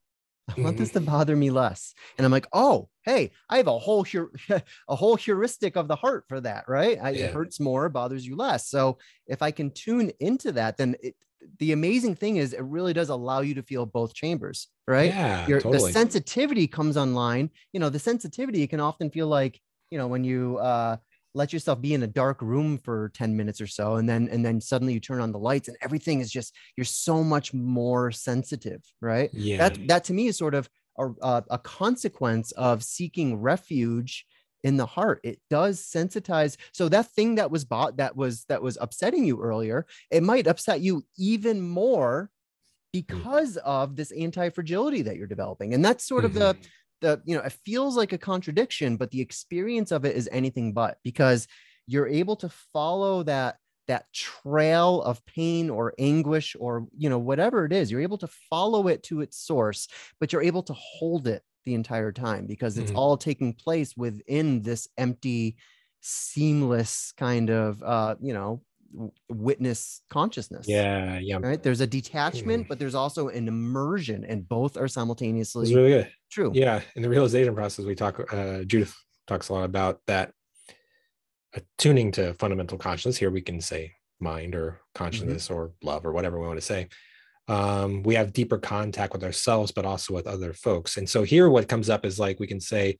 I 0.56 0.60
want 0.62 0.78
this 0.78 0.90
to 0.92 1.00
bother 1.12 1.36
me 1.36 1.50
less. 1.50 1.94
And 2.18 2.24
i'm 2.24 2.32
like 2.32 2.48
oh 2.52 2.88
hey 3.04 3.30
i 3.48 3.56
have 3.56 3.68
a 3.68 3.78
whole 3.78 4.04
a 4.88 4.96
whole 4.96 5.16
heuristic 5.16 5.76
of 5.76 5.86
the 5.86 5.96
heart 5.96 6.24
for 6.28 6.40
that 6.40 6.64
right? 6.66 6.98
I, 7.00 7.10
yeah. 7.10 7.26
it 7.26 7.34
hurts 7.34 7.60
more 7.60 7.88
bothers 7.88 8.26
you 8.26 8.36
less. 8.36 8.68
So 8.68 8.98
if 9.26 9.40
i 9.42 9.52
can 9.52 9.70
tune 9.70 10.10
into 10.18 10.50
that 10.52 10.76
then 10.76 10.96
it, 11.00 11.14
the 11.58 11.72
amazing 11.72 12.14
thing 12.14 12.36
is 12.36 12.52
it 12.52 12.62
really 12.62 12.92
does 12.92 13.08
allow 13.08 13.40
you 13.40 13.54
to 13.54 13.62
feel 13.62 13.86
both 13.86 14.14
chambers, 14.14 14.68
right? 14.86 15.10
Yeah, 15.10 15.48
Your, 15.48 15.60
totally. 15.60 15.92
The 15.92 15.98
sensitivity 15.98 16.66
comes 16.66 16.96
online. 16.96 17.50
You 17.72 17.80
know, 17.80 17.88
the 17.88 17.98
sensitivity 17.98 18.66
can 18.66 18.80
often 18.80 19.10
feel 19.10 19.26
like, 19.26 19.60
you 19.90 19.98
know, 19.98 20.06
when 20.06 20.24
you 20.24 20.58
uh, 20.58 20.96
let 21.34 21.52
yourself 21.52 21.80
be 21.80 21.94
in 21.94 22.02
a 22.02 22.06
dark 22.06 22.42
room 22.42 22.78
for 22.78 23.10
10 23.14 23.36
minutes 23.36 23.60
or 23.60 23.66
so, 23.66 23.96
and 23.96 24.08
then 24.08 24.28
and 24.30 24.44
then 24.44 24.60
suddenly 24.60 24.94
you 24.94 25.00
turn 25.00 25.20
on 25.20 25.32
the 25.32 25.38
lights 25.38 25.68
and 25.68 25.76
everything 25.80 26.20
is 26.20 26.30
just 26.30 26.54
you're 26.76 26.84
so 26.84 27.22
much 27.24 27.54
more 27.54 28.10
sensitive, 28.10 28.82
right? 29.00 29.30
Yeah. 29.32 29.56
That 29.58 29.88
that 29.88 30.04
to 30.04 30.12
me 30.12 30.26
is 30.26 30.36
sort 30.36 30.54
of 30.54 30.68
a, 30.98 31.42
a 31.50 31.58
consequence 31.58 32.52
of 32.52 32.84
seeking 32.84 33.40
refuge 33.40 34.26
in 34.62 34.76
the 34.76 34.86
heart 34.86 35.20
it 35.24 35.40
does 35.48 35.80
sensitize 35.80 36.56
so 36.72 36.88
that 36.88 37.10
thing 37.12 37.36
that 37.36 37.50
was 37.50 37.64
bought 37.64 37.96
that 37.96 38.16
was 38.16 38.44
that 38.48 38.62
was 38.62 38.76
upsetting 38.80 39.24
you 39.24 39.40
earlier 39.40 39.86
it 40.10 40.22
might 40.22 40.46
upset 40.46 40.80
you 40.80 41.02
even 41.16 41.60
more 41.60 42.30
mm. 42.30 42.92
because 42.92 43.56
of 43.58 43.96
this 43.96 44.10
anti-fragility 44.12 45.02
that 45.02 45.16
you're 45.16 45.26
developing 45.26 45.74
and 45.74 45.84
that's 45.84 46.06
sort 46.06 46.24
of 46.24 46.34
the 46.34 46.54
mm-hmm. 46.54 46.62
the 47.00 47.22
you 47.24 47.36
know 47.36 47.42
it 47.42 47.56
feels 47.64 47.96
like 47.96 48.12
a 48.12 48.18
contradiction 48.18 48.96
but 48.96 49.10
the 49.10 49.20
experience 49.20 49.90
of 49.90 50.04
it 50.04 50.16
is 50.16 50.28
anything 50.32 50.72
but 50.72 50.98
because 51.02 51.46
you're 51.86 52.08
able 52.08 52.36
to 52.36 52.48
follow 52.72 53.22
that 53.22 53.56
that 53.88 54.06
trail 54.12 55.02
of 55.02 55.24
pain 55.26 55.68
or 55.68 55.94
anguish 55.98 56.54
or 56.60 56.86
you 56.96 57.10
know 57.10 57.18
whatever 57.18 57.64
it 57.64 57.72
is 57.72 57.90
you're 57.90 58.00
able 58.00 58.18
to 58.18 58.28
follow 58.48 58.86
it 58.86 59.02
to 59.02 59.20
its 59.20 59.36
source 59.36 59.88
but 60.20 60.32
you're 60.32 60.42
able 60.42 60.62
to 60.62 60.74
hold 60.74 61.26
it 61.26 61.42
the 61.64 61.74
entire 61.74 62.12
time 62.12 62.46
because 62.46 62.78
it's 62.78 62.90
mm-hmm. 62.90 62.98
all 62.98 63.16
taking 63.16 63.52
place 63.52 63.96
within 63.96 64.62
this 64.62 64.88
empty 64.98 65.56
seamless 66.00 67.12
kind 67.16 67.50
of 67.50 67.82
uh 67.82 68.14
you 68.20 68.32
know 68.32 68.62
witness 69.28 70.02
consciousness 70.10 70.66
yeah 70.66 71.18
yeah 71.18 71.38
right 71.40 71.62
there's 71.62 71.80
a 71.80 71.86
detachment 71.86 72.64
mm. 72.64 72.68
but 72.68 72.78
there's 72.78 72.94
also 72.94 73.28
an 73.28 73.46
immersion 73.46 74.24
and 74.24 74.48
both 74.48 74.76
are 74.76 74.88
simultaneously 74.88 75.62
it's 75.62 75.74
really 75.74 75.90
good 75.90 76.10
true 76.30 76.50
yeah 76.54 76.80
in 76.96 77.02
the 77.02 77.08
realization 77.08 77.54
process 77.54 77.84
we 77.84 77.94
talk 77.94 78.32
uh 78.32 78.64
judith 78.64 78.96
talks 79.28 79.48
a 79.48 79.52
lot 79.52 79.64
about 79.64 80.00
that 80.06 80.32
attuning 81.54 82.10
to 82.10 82.34
fundamental 82.34 82.78
consciousness 82.78 83.16
here 83.16 83.30
we 83.30 83.42
can 83.42 83.60
say 83.60 83.92
mind 84.18 84.54
or 84.54 84.70
mm-hmm. 84.70 84.78
consciousness 84.94 85.44
mm-hmm. 85.44 85.54
or 85.54 85.72
love 85.82 86.04
or 86.04 86.12
whatever 86.12 86.40
we 86.40 86.46
want 86.46 86.58
to 86.58 86.66
say 86.66 86.88
um, 87.50 88.04
we 88.04 88.14
have 88.14 88.32
deeper 88.32 88.58
contact 88.58 89.12
with 89.12 89.24
ourselves, 89.24 89.72
but 89.72 89.84
also 89.84 90.14
with 90.14 90.28
other 90.28 90.52
folks. 90.52 90.96
And 90.96 91.08
so 91.08 91.24
here, 91.24 91.50
what 91.50 91.68
comes 91.68 91.90
up 91.90 92.06
is 92.06 92.18
like 92.18 92.38
we 92.38 92.46
can 92.46 92.60
say, 92.60 92.98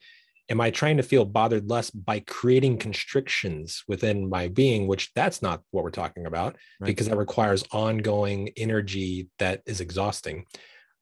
Am 0.51 0.61
I 0.61 0.73
trying 0.73 0.97
to 0.97 1.05
feel 1.05 1.25
bothered 1.25 1.71
less 1.71 1.91
by 1.91 2.19
creating 2.19 2.79
constrictions 2.79 3.85
within 3.87 4.29
my 4.29 4.49
being? 4.49 4.89
Which 4.89 5.13
that's 5.15 5.41
not 5.43 5.63
what 5.71 5.85
we're 5.85 5.91
talking 5.91 6.27
about 6.27 6.57
right. 6.81 6.89
because 6.89 7.09
that 7.09 7.17
requires 7.17 7.63
ongoing 7.71 8.51
energy 8.57 9.29
that 9.39 9.63
is 9.65 9.81
exhausting. 9.81 10.47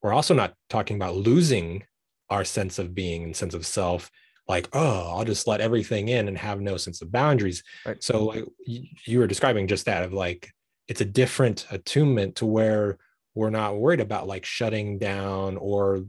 We're 0.02 0.12
also 0.12 0.34
not 0.34 0.52
talking 0.68 0.96
about 0.96 1.16
losing 1.16 1.84
our 2.28 2.44
sense 2.44 2.78
of 2.78 2.94
being 2.94 3.24
and 3.24 3.34
sense 3.34 3.54
of 3.54 3.64
self 3.64 4.10
like 4.46 4.68
oh 4.74 5.14
i'll 5.16 5.24
just 5.24 5.46
let 5.46 5.60
everything 5.60 6.08
in 6.08 6.28
and 6.28 6.36
have 6.36 6.60
no 6.60 6.76
sense 6.76 7.00
of 7.00 7.10
boundaries 7.10 7.62
right. 7.86 8.02
so 8.02 8.24
like 8.24 8.44
you 8.66 9.18
were 9.18 9.26
describing 9.26 9.66
just 9.66 9.86
that 9.86 10.04
of 10.04 10.12
like 10.12 10.50
it's 10.88 11.00
a 11.00 11.06
different 11.06 11.66
attunement 11.70 12.36
to 12.36 12.46
where 12.46 12.98
we're 13.38 13.50
not 13.50 13.78
worried 13.78 14.00
about 14.00 14.26
like 14.26 14.44
shutting 14.44 14.98
down 14.98 15.56
or 15.56 16.04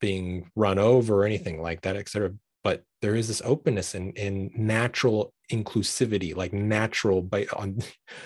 being 0.00 0.50
run 0.56 0.78
over 0.78 1.20
or 1.20 1.26
anything 1.26 1.60
like 1.60 1.82
that, 1.82 1.96
et 1.96 2.08
cetera. 2.08 2.32
But 2.64 2.84
there 3.02 3.14
is 3.14 3.28
this 3.28 3.42
openness 3.44 3.94
and 3.94 4.50
natural 4.56 5.34
inclusivity, 5.50 6.34
like 6.34 6.54
natural 6.54 7.20
by 7.20 7.46
on 7.54 7.80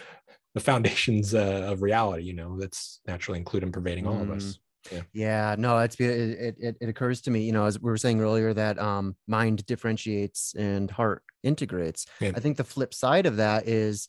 the 0.55 0.61
foundations 0.61 1.35
uh, 1.35 1.67
of 1.67 1.83
reality, 1.83 2.23
you 2.23 2.35
know, 2.35 2.57
that's 2.57 3.01
naturally 3.05 3.41
included 3.41 3.67
and 3.67 3.75
pervading 3.75 4.07
all 4.07 4.23
of 4.23 4.31
us. 4.31 4.45
Mm. 4.45 4.59
Yeah. 4.93 5.03
yeah, 5.13 5.57
no, 5.59 5.79
it's 5.79 5.97
it, 5.99 6.55
it 6.61 6.77
it 6.81 6.89
occurs 6.89 7.21
to 7.23 7.33
me, 7.33 7.41
you 7.41 7.51
know, 7.51 7.65
as 7.65 7.81
we 7.81 7.91
were 7.91 7.97
saying 7.97 8.21
earlier, 8.21 8.55
that 8.55 8.79
um, 8.79 9.17
mind 9.27 9.67
differentiates 9.67 10.55
and 10.57 10.89
heart 10.89 11.25
integrates. 11.43 12.07
Yeah. 12.21 12.31
I 12.37 12.39
think 12.39 12.57
the 12.57 12.63
flip 12.63 12.95
side 12.95 13.27
of 13.27 13.39
that 13.39 13.67
is 13.67 14.09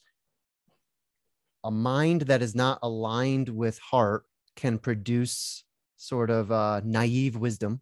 a 1.68 1.72
mind 1.72 2.22
that 2.22 2.41
is 2.41 2.55
not 2.55 2.80
aligned 2.82 3.49
with 3.49 3.78
heart 3.80 4.24
can 4.55 4.80
produce 4.80 5.65
sort 5.97 6.30
of 6.30 6.49
uh, 6.49 6.80
naive 6.86 7.36
wisdom 7.36 7.82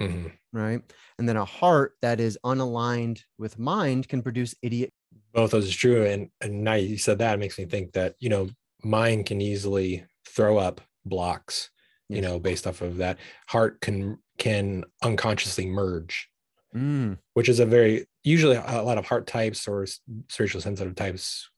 mm-hmm. 0.00 0.28
right 0.52 0.80
and 1.18 1.28
then 1.28 1.36
a 1.36 1.44
heart 1.44 1.92
that 2.00 2.18
is 2.18 2.38
unaligned 2.44 3.20
with 3.38 3.58
mind 3.58 4.08
can 4.08 4.22
produce 4.22 4.54
idiot 4.62 4.90
both 5.34 5.50
those 5.50 5.66
is 5.66 5.76
true 5.76 6.06
and, 6.06 6.30
and 6.40 6.64
now 6.64 6.74
you 6.74 6.96
said 6.96 7.18
that 7.18 7.38
makes 7.38 7.58
me 7.58 7.66
think 7.66 7.92
that 7.92 8.14
you 8.18 8.30
know 8.30 8.48
mind 8.82 9.26
can 9.26 9.42
easily 9.42 10.02
throw 10.26 10.56
up 10.56 10.80
blocks 11.04 11.70
yes. 12.08 12.16
you 12.16 12.22
know 12.22 12.38
based 12.38 12.66
off 12.66 12.80
of 12.80 12.96
that 12.96 13.18
heart 13.48 13.80
can 13.82 14.18
can 14.38 14.82
unconsciously 15.02 15.66
merge 15.66 16.30
mm. 16.74 17.18
which 17.34 17.50
is 17.50 17.60
a 17.60 17.66
very 17.66 18.06
usually 18.26 18.56
a 18.56 18.82
lot 18.82 18.98
of 18.98 19.06
heart 19.06 19.28
types 19.28 19.68
or 19.68 19.86
spiritual 20.28 20.60
sensitive 20.60 20.96
types 20.96 21.48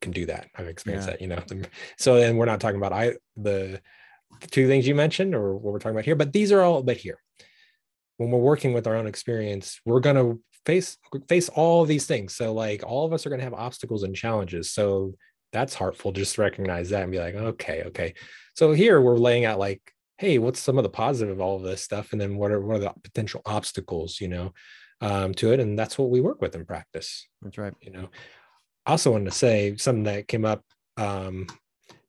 can 0.00 0.10
do 0.10 0.26
that. 0.26 0.48
I've 0.56 0.66
experienced 0.66 1.06
yeah. 1.06 1.12
that, 1.12 1.20
you 1.22 1.28
know. 1.28 1.68
So 1.98 2.16
then 2.16 2.36
we're 2.36 2.46
not 2.46 2.60
talking 2.60 2.78
about 2.78 2.92
I 2.92 3.12
the, 3.36 3.80
the 4.40 4.46
two 4.48 4.66
things 4.66 4.88
you 4.88 4.96
mentioned 4.96 5.36
or 5.36 5.54
what 5.54 5.72
we're 5.72 5.78
talking 5.78 5.94
about 5.94 6.04
here, 6.04 6.16
but 6.16 6.32
these 6.32 6.50
are 6.50 6.62
all 6.62 6.82
but 6.82 6.96
here. 6.96 7.18
When 8.16 8.32
we're 8.32 8.40
working 8.40 8.72
with 8.72 8.88
our 8.88 8.96
own 8.96 9.06
experience, 9.06 9.80
we're 9.84 10.00
gonna 10.00 10.34
face 10.66 10.98
face 11.28 11.48
all 11.48 11.84
these 11.84 12.06
things. 12.06 12.34
So 12.34 12.52
like 12.52 12.82
all 12.84 13.06
of 13.06 13.12
us 13.12 13.24
are 13.24 13.30
gonna 13.30 13.44
have 13.44 13.54
obstacles 13.54 14.02
and 14.02 14.16
challenges. 14.16 14.72
So 14.72 15.14
that's 15.52 15.74
heartful 15.74 16.10
just 16.10 16.38
recognize 16.38 16.90
that 16.90 17.04
and 17.04 17.12
be 17.12 17.20
like, 17.20 17.36
okay, 17.36 17.84
okay. 17.86 18.14
So 18.56 18.72
here 18.72 19.00
we're 19.00 19.16
laying 19.16 19.44
out 19.44 19.60
like, 19.60 19.80
hey, 20.18 20.38
what's 20.38 20.58
some 20.58 20.76
of 20.76 20.82
the 20.82 20.90
positive 20.90 21.34
of 21.34 21.40
all 21.40 21.54
of 21.54 21.62
this 21.62 21.82
stuff? 21.82 22.10
And 22.10 22.20
then 22.20 22.36
what 22.36 22.50
are 22.50 22.60
what 22.60 22.78
are 22.78 22.80
the 22.80 22.92
potential 23.04 23.42
obstacles, 23.46 24.20
you 24.20 24.26
know? 24.26 24.52
Um, 25.04 25.34
to 25.34 25.52
it, 25.52 25.60
and 25.60 25.78
that's 25.78 25.98
what 25.98 26.08
we 26.08 26.22
work 26.22 26.40
with 26.40 26.54
in 26.54 26.64
practice. 26.64 27.26
That's 27.42 27.58
right. 27.58 27.74
You 27.82 27.90
know, 27.90 28.08
I 28.86 28.92
also 28.92 29.10
wanted 29.10 29.26
to 29.26 29.36
say 29.36 29.76
something 29.76 30.04
that 30.04 30.28
came 30.28 30.46
up, 30.46 30.64
um, 30.96 31.46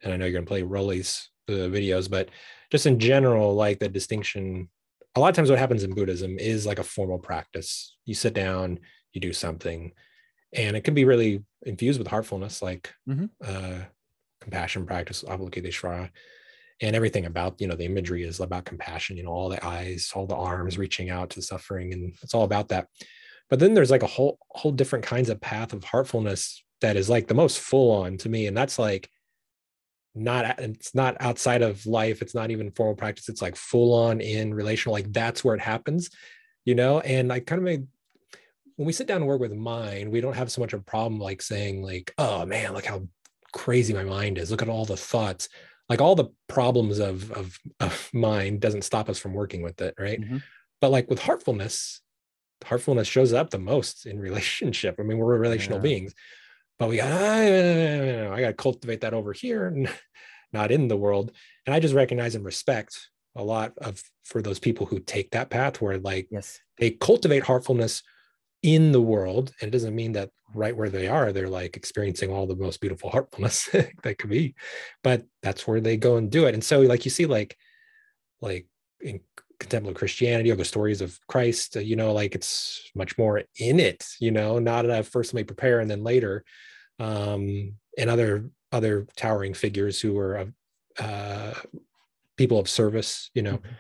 and 0.02 0.14
I 0.14 0.18
know 0.18 0.26
you're 0.26 0.32
going 0.32 0.46
to 0.46 0.50
play 0.50 0.64
Rollie's 0.64 1.30
uh, 1.50 1.68
videos, 1.68 2.10
but 2.10 2.30
just 2.72 2.86
in 2.86 2.98
general, 2.98 3.54
like 3.54 3.80
the 3.80 3.90
distinction 3.90 4.70
a 5.16 5.20
lot 5.20 5.30
of 5.30 5.36
times 5.36 5.50
what 5.50 5.60
happens 5.60 5.84
in 5.84 5.94
buddhism 5.94 6.38
is 6.38 6.66
like 6.66 6.80
a 6.80 6.84
formal 6.84 7.20
practice 7.20 7.96
you 8.06 8.14
sit 8.14 8.34
down 8.34 8.80
you 9.14 9.22
do 9.22 9.34
something 9.34 9.92
and 10.54 10.76
it 10.76 10.84
can 10.84 10.94
be 10.94 11.06
really 11.06 11.44
infused 11.64 12.00
with 12.00 12.08
heartfulness 12.08 12.62
like 12.62 12.94
mm-hmm. 13.10 13.26
uh, 13.44 13.80
compassion 14.42 14.86
practice 14.86 15.24
avalokiteshvara 15.24 16.10
and 16.82 16.96
everything 16.96 17.26
about 17.26 17.60
you 17.62 17.68
know 17.68 17.76
the 17.76 17.86
imagery 17.86 18.24
is 18.24 18.40
about 18.40 18.66
compassion 18.66 19.16
you 19.16 19.24
know 19.24 19.32
all 19.32 19.50
the 19.50 19.66
eyes 19.66 20.12
all 20.14 20.28
the 20.28 20.36
arms 20.36 20.78
reaching 20.78 21.10
out 21.10 21.30
to 21.30 21.42
suffering 21.42 21.94
and 21.94 22.14
it's 22.22 22.34
all 22.34 22.44
about 22.44 22.70
that. 22.70 22.88
But 23.50 23.60
then 23.60 23.76
there's 23.76 23.92
like 23.92 24.04
a 24.04 24.08
whole 24.08 24.38
whole 24.50 24.72
different 24.72 25.06
kinds 25.06 25.30
of 25.30 25.40
path 25.40 25.74
of 25.74 25.84
heartfulness 25.84 26.64
that 26.82 26.98
is 26.98 27.10
like 27.10 27.28
the 27.28 27.34
most 27.34 27.60
full 27.60 27.92
on 27.92 28.18
to 28.18 28.30
me 28.30 28.48
and 28.48 28.58
that's 28.58 28.78
like 28.78 29.10
not 30.16 30.60
it's 30.60 30.96
not 30.96 31.18
outside 31.20 31.62
of 31.62 31.86
life 31.86 32.22
it's 32.22 32.34
not 32.34 32.50
even 32.50 32.72
formal 32.72 32.96
practice 32.96 33.28
it's 33.28 33.42
like 33.42 33.56
full 33.56 33.94
on 33.94 34.22
in 34.22 34.54
relational 34.54 34.94
like 34.94 35.12
that's 35.12 35.44
where 35.44 35.56
it 35.56 35.62
happens 35.62 36.10
you 36.64 36.74
know 36.74 37.02
and 37.02 37.32
i 37.34 37.40
kind 37.40 37.60
of 37.60 37.66
made 37.66 37.86
when 38.78 38.86
we 38.86 38.94
sit 38.94 39.08
down 39.08 39.18
and 39.18 39.28
work 39.28 39.42
with 39.42 39.54
mind 39.54 40.10
we 40.10 40.22
don't 40.22 40.36
have 40.36 40.52
so 40.52 40.62
much 40.62 40.74
of 40.74 40.80
a 40.80 40.84
problem 40.84 41.20
like 41.20 41.42
saying 41.42 41.84
like 41.84 42.14
oh 42.18 42.46
man 42.46 42.74
look 42.74 42.86
how 42.86 43.06
crazy 43.52 43.94
my 43.94 44.04
mind 44.04 44.38
is 44.38 44.52
look 44.52 44.62
at 44.62 44.70
all 44.70 44.86
the 44.86 44.98
thoughts 44.98 45.50
like 45.90 46.02
all 46.02 46.16
the 46.16 46.32
problems 46.48 47.00
of 47.00 47.32
of, 47.32 47.60
of 47.80 48.10
mind 48.14 48.60
doesn't 48.60 48.84
stop 48.84 49.10
us 49.10 49.20
from 49.20 49.34
working 49.34 49.62
with 49.62 49.80
it 49.82 49.94
right 50.00 50.22
mm-hmm. 50.22 50.38
but 50.82 50.92
like 50.92 51.10
with 51.10 51.20
heartfulness 51.20 52.02
heartfulness 52.64 53.08
shows 53.08 53.34
up 53.34 53.50
the 53.50 53.60
most 53.60 54.06
in 54.06 54.20
relationship 54.30 54.96
i 55.00 55.04
mean 55.04 55.18
we're 55.18 55.38
relational 55.38 55.78
yeah. 55.80 55.84
beings 55.84 56.14
but 56.80 56.90
we 56.90 56.98
got 56.98 57.12
I, 57.12 58.34
I 58.34 58.42
got 58.42 58.48
to 58.48 58.54
cultivate 58.54 59.02
that 59.02 59.14
over 59.14 59.34
here 59.34 59.68
and 59.68 59.90
not 60.54 60.72
in 60.72 60.88
the 60.88 60.98
world 60.98 61.32
and 61.66 61.74
i 61.74 61.80
just 61.80 61.94
recognize 61.94 62.36
and 62.36 62.46
respect 62.46 63.10
a 63.36 63.44
lot 63.44 63.74
of 63.80 64.02
for 64.24 64.42
those 64.42 64.60
people 64.60 64.86
who 64.86 65.00
take 65.00 65.32
that 65.32 65.50
path 65.50 65.82
where 65.82 65.98
like 65.98 66.28
yes 66.32 66.60
they 66.78 66.92
cultivate 66.92 67.44
heartfulness 67.44 68.02
in 68.66 68.92
the 68.92 69.02
world 69.02 69.54
and 69.62 69.68
it 69.68 69.72
doesn't 69.72 69.94
mean 69.94 70.14
that 70.14 70.32
right 70.56 70.76
where 70.76 70.90
they 70.90 71.08
are 71.08 71.32
they're 71.32 71.48
like 71.48 71.78
experiencing 71.78 72.32
all 72.32 72.48
the 72.48 72.56
most 72.56 72.82
beautiful 72.82 73.12
heartfulness 73.12 73.70
that 74.04 74.18
could 74.18 74.30
be 74.32 74.56
but 75.04 75.24
that's 75.44 75.68
where 75.68 75.80
they 75.80 75.96
go 75.96 76.18
and 76.18 76.32
do 76.32 76.48
it 76.48 76.56
and 76.56 76.64
so 76.64 76.82
like 76.82 77.06
you 77.06 77.12
see 77.12 77.28
like 77.28 77.56
like 78.42 78.66
in 79.02 79.20
contemplative 79.60 79.96
christianity 79.96 80.50
or 80.50 80.56
the 80.56 80.66
stories 80.66 81.00
of 81.00 81.20
christ 81.28 81.76
you 81.76 81.96
know 81.96 82.12
like 82.12 82.34
it's 82.34 82.90
much 82.96 83.20
more 83.20 83.44
in 83.60 83.80
it 83.80 84.04
you 84.20 84.32
know 84.32 84.58
not 84.58 84.90
at 84.90 85.06
first 85.06 85.32
let 85.32 85.42
me 85.42 85.44
prepare 85.44 85.80
and 85.80 85.92
then 85.92 86.04
later 86.04 86.44
um 87.00 87.72
and 88.00 88.10
other 88.10 88.50
other 88.72 89.06
towering 89.16 89.54
figures 89.54 90.02
who 90.02 90.18
are 90.18 90.52
uh 90.98 91.54
people 92.36 92.58
of 92.58 92.68
service 92.68 93.30
you 93.36 93.44
know 93.44 93.58
mm-hmm. 93.58 93.76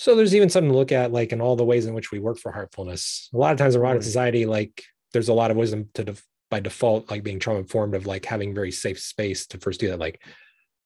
So 0.00 0.14
there's 0.14 0.34
even 0.34 0.48
something 0.48 0.72
to 0.72 0.78
look 0.78 0.92
at 0.92 1.12
like 1.12 1.30
in 1.30 1.42
all 1.42 1.56
the 1.56 1.64
ways 1.64 1.84
in 1.84 1.92
which 1.92 2.10
we 2.10 2.20
work 2.20 2.38
for 2.38 2.50
heartfulness. 2.50 3.28
A 3.34 3.36
lot 3.36 3.52
of 3.52 3.58
times 3.58 3.74
in 3.74 3.82
modern 3.82 4.00
society 4.00 4.46
like 4.46 4.82
there's 5.12 5.28
a 5.28 5.34
lot 5.34 5.50
of 5.50 5.58
wisdom 5.58 5.90
to 5.92 6.04
def- 6.04 6.26
by 6.50 6.58
default 6.58 7.10
like 7.10 7.22
being 7.22 7.38
trauma 7.38 7.58
informed 7.58 7.94
of 7.94 8.06
like 8.06 8.24
having 8.24 8.54
very 8.54 8.72
safe 8.72 8.98
space 8.98 9.46
to 9.48 9.58
first 9.58 9.78
do 9.78 9.88
that 9.88 9.98
like 9.98 10.22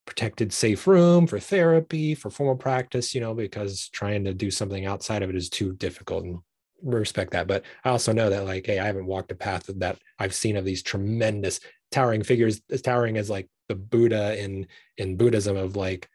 protected 0.04 0.52
safe 0.52 0.88
room 0.88 1.28
for 1.28 1.38
therapy 1.38 2.16
for 2.16 2.28
formal 2.28 2.56
practice 2.56 3.14
you 3.14 3.20
know 3.20 3.34
because 3.34 3.88
trying 3.90 4.24
to 4.24 4.34
do 4.34 4.50
something 4.50 4.84
outside 4.84 5.22
of 5.22 5.30
it 5.30 5.36
is 5.36 5.48
too 5.48 5.74
difficult 5.74 6.24
and 6.24 6.40
respect 6.82 7.30
that. 7.30 7.46
But 7.46 7.62
i 7.84 7.90
also 7.90 8.12
know 8.12 8.30
that 8.30 8.44
like 8.44 8.66
hey 8.66 8.80
i 8.80 8.84
haven't 8.84 9.06
walked 9.06 9.30
a 9.30 9.36
path 9.36 9.70
that 9.76 9.96
i've 10.18 10.34
seen 10.34 10.56
of 10.56 10.64
these 10.64 10.82
tremendous 10.82 11.60
towering 11.92 12.24
figures 12.24 12.62
as 12.68 12.82
towering 12.82 13.16
as 13.16 13.30
like 13.30 13.48
the 13.68 13.76
buddha 13.76 14.42
in 14.42 14.66
in 14.98 15.16
buddhism 15.16 15.56
of 15.56 15.76
like 15.76 16.08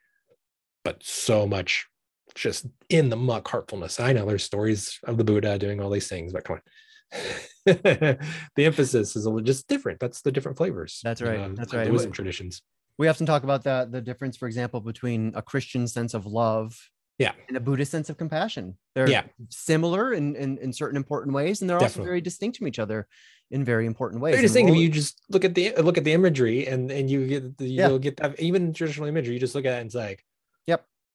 but 0.83 1.01
so 1.01 1.47
much 1.47 1.88
just 2.35 2.65
in 2.89 3.09
the 3.09 3.15
muck 3.15 3.47
heartfulness. 3.47 3.99
I 3.99 4.13
know 4.13 4.25
there's 4.25 4.43
stories 4.43 4.99
of 5.03 5.17
the 5.17 5.23
buddha 5.23 5.57
doing 5.57 5.81
all 5.81 5.89
these 5.89 6.07
things 6.07 6.33
but 6.33 6.43
come 6.43 6.57
on. 6.57 6.61
The 7.65 8.17
emphasis 8.57 9.15
is 9.15 9.25
a 9.25 9.29
little 9.29 9.45
just 9.45 9.67
different. 9.67 9.99
That's 9.99 10.21
the 10.21 10.31
different 10.31 10.57
flavors. 10.57 11.01
That's 11.03 11.21
right. 11.21 11.39
um, 11.39 11.55
that's 11.55 11.73
right. 11.73 11.91
wisdom 11.91 12.11
traditions. 12.11 12.61
we 12.97 13.07
often 13.07 13.25
talk 13.25 13.43
about 13.43 13.63
the 13.63 13.87
the 13.89 14.01
difference, 14.01 14.37
for 14.37 14.47
example, 14.47 14.81
between 14.81 15.33
a 15.35 15.41
Christian 15.41 15.87
sense 15.87 16.13
of 16.13 16.25
love 16.25 16.77
yeah. 17.19 17.33
and 17.47 17.57
a 17.57 17.59
buddhist 17.59 17.91
sense 17.91 18.09
of 18.09 18.17
compassion. 18.17 18.77
They're 18.95 19.09
yeah. 19.09 19.23
similar 19.49 20.13
in, 20.13 20.35
in, 20.35 20.57
in 20.57 20.73
certain 20.73 20.97
important 20.97 21.35
ways 21.35 21.61
and 21.61 21.69
they're 21.69 21.77
Definitely. 21.77 22.01
also 22.01 22.07
very 22.07 22.21
distinct 22.21 22.57
from 22.57 22.67
each 22.67 22.79
other 22.79 23.07
in 23.51 23.63
very 23.63 23.85
important 23.85 24.21
ways. 24.21 24.33
Very 24.33 24.43
distinct 24.43 24.71
if 24.71 24.77
you 24.77 24.89
just 24.89 25.21
look 25.29 25.43
at 25.45 25.53
the 25.53 25.73
look 25.77 25.97
at 25.97 26.03
the 26.03 26.13
imagery 26.13 26.65
and 26.67 26.89
and 26.89 27.09
you 27.09 27.27
get 27.27 27.57
the, 27.57 27.67
you 27.67 27.81
yeah. 27.81 27.97
get 27.97 28.17
that 28.17 28.39
even 28.39 28.73
traditional 28.73 29.07
imagery 29.07 29.33
you 29.33 29.39
just 29.39 29.55
look 29.55 29.65
at 29.65 29.73
it 29.73 29.81
and 29.81 29.87
it's 29.87 29.95
like 29.95 30.23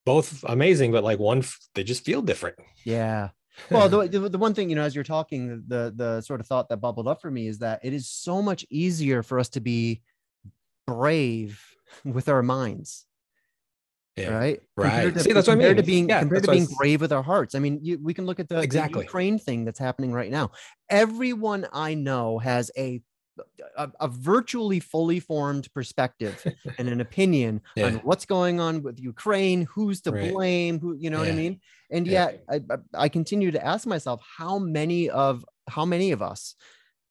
both 0.05 0.44
amazing 0.48 0.92
but 0.92 1.05
like 1.05 1.18
one 1.18 1.42
they 1.74 1.84
just 1.84 2.05
feel 2.05 2.22
different 2.22 2.57
yeah 2.84 3.30
well 3.70 3.88
the, 3.88 4.28
the, 4.28 4.38
one 4.38 4.52
thing 4.52 4.68
you 4.68 4.74
know 4.74 4.82
as 4.82 4.96
you're 4.96 5.05
talking 5.05 5.62
the 5.68 5.92
the 5.94 6.20
sort 6.22 6.40
of 6.40 6.46
thought 6.46 6.68
that 6.68 6.78
bubbled 6.78 7.07
up 7.07 7.22
for 7.22 7.30
me 7.30 7.46
is 7.46 7.61
that 7.61 7.78
it 7.84 7.92
is 7.92 8.09
so 8.09 8.42
much 8.42 8.66
easier 8.68 9.22
for 9.22 9.38
us 9.38 9.48
to 9.48 9.61
be 9.61 10.02
brave 10.86 11.62
with 12.05 12.28
our 12.28 12.42
minds. 12.42 13.07
Yeah. 14.16 14.30
Right. 14.30 14.61
Right. 14.76 15.12
To, 15.12 15.20
See, 15.20 15.32
that's 15.32 15.48
what 15.48 15.55
I 15.55 15.57
mean. 15.57 15.76
To 15.76 15.82
being, 15.82 16.09
yeah, 16.09 16.20
compared 16.20 16.44
to 16.44 16.50
being 16.52 16.68
brave 16.78 17.00
with 17.00 17.12
our 17.12 17.22
hearts. 17.22 17.55
I 17.57 17.59
mean, 17.59 17.80
you, 17.82 17.98
we 18.00 18.14
can 18.14 18.26
look 18.26 18.38
at 18.38 18.48
the, 18.48 18.61
exactly. 18.61 19.00
the 19.00 19.05
Ukraine 19.07 19.38
thing 19.38 19.64
that's 19.64 19.78
happening 19.78 20.12
right 20.12 20.30
now. 20.30 20.52
Everyone 20.88 21.66
I 21.72 21.94
know 21.94 22.38
has 22.38 22.70
a 22.76 23.02
a, 23.76 23.91
a, 24.01 24.09
virtually 24.09 24.80
fully 24.80 25.20
formed 25.20 25.72
perspective 25.72 26.45
and 26.78 26.89
an 26.89 27.01
opinion 27.01 27.61
yeah. 27.76 27.87
on 27.87 27.95
what's 27.97 28.26
going 28.26 28.61
on 28.61 28.82
with 28.82 29.01
Ukraine, 29.01 29.62
who's 29.62 30.01
to 30.03 30.12
right. 30.12 30.32
blame, 30.32 30.78
who 30.78 30.95
you 30.97 31.11
know 31.11 31.22
yeah. 31.22 31.28
what 31.28 31.32
I 31.32 31.37
mean. 31.37 31.61
And 31.91 32.07
yet, 32.07 32.43
yeah. 32.51 32.59
I, 32.70 33.05
I 33.05 33.09
continue 33.09 33.51
to 33.51 33.64
ask 33.64 33.87
myself 33.87 34.22
how 34.37 34.59
many 34.59 35.11
of 35.11 35.45
how 35.68 35.85
many 35.85 36.12
of 36.12 36.22
us 36.22 36.55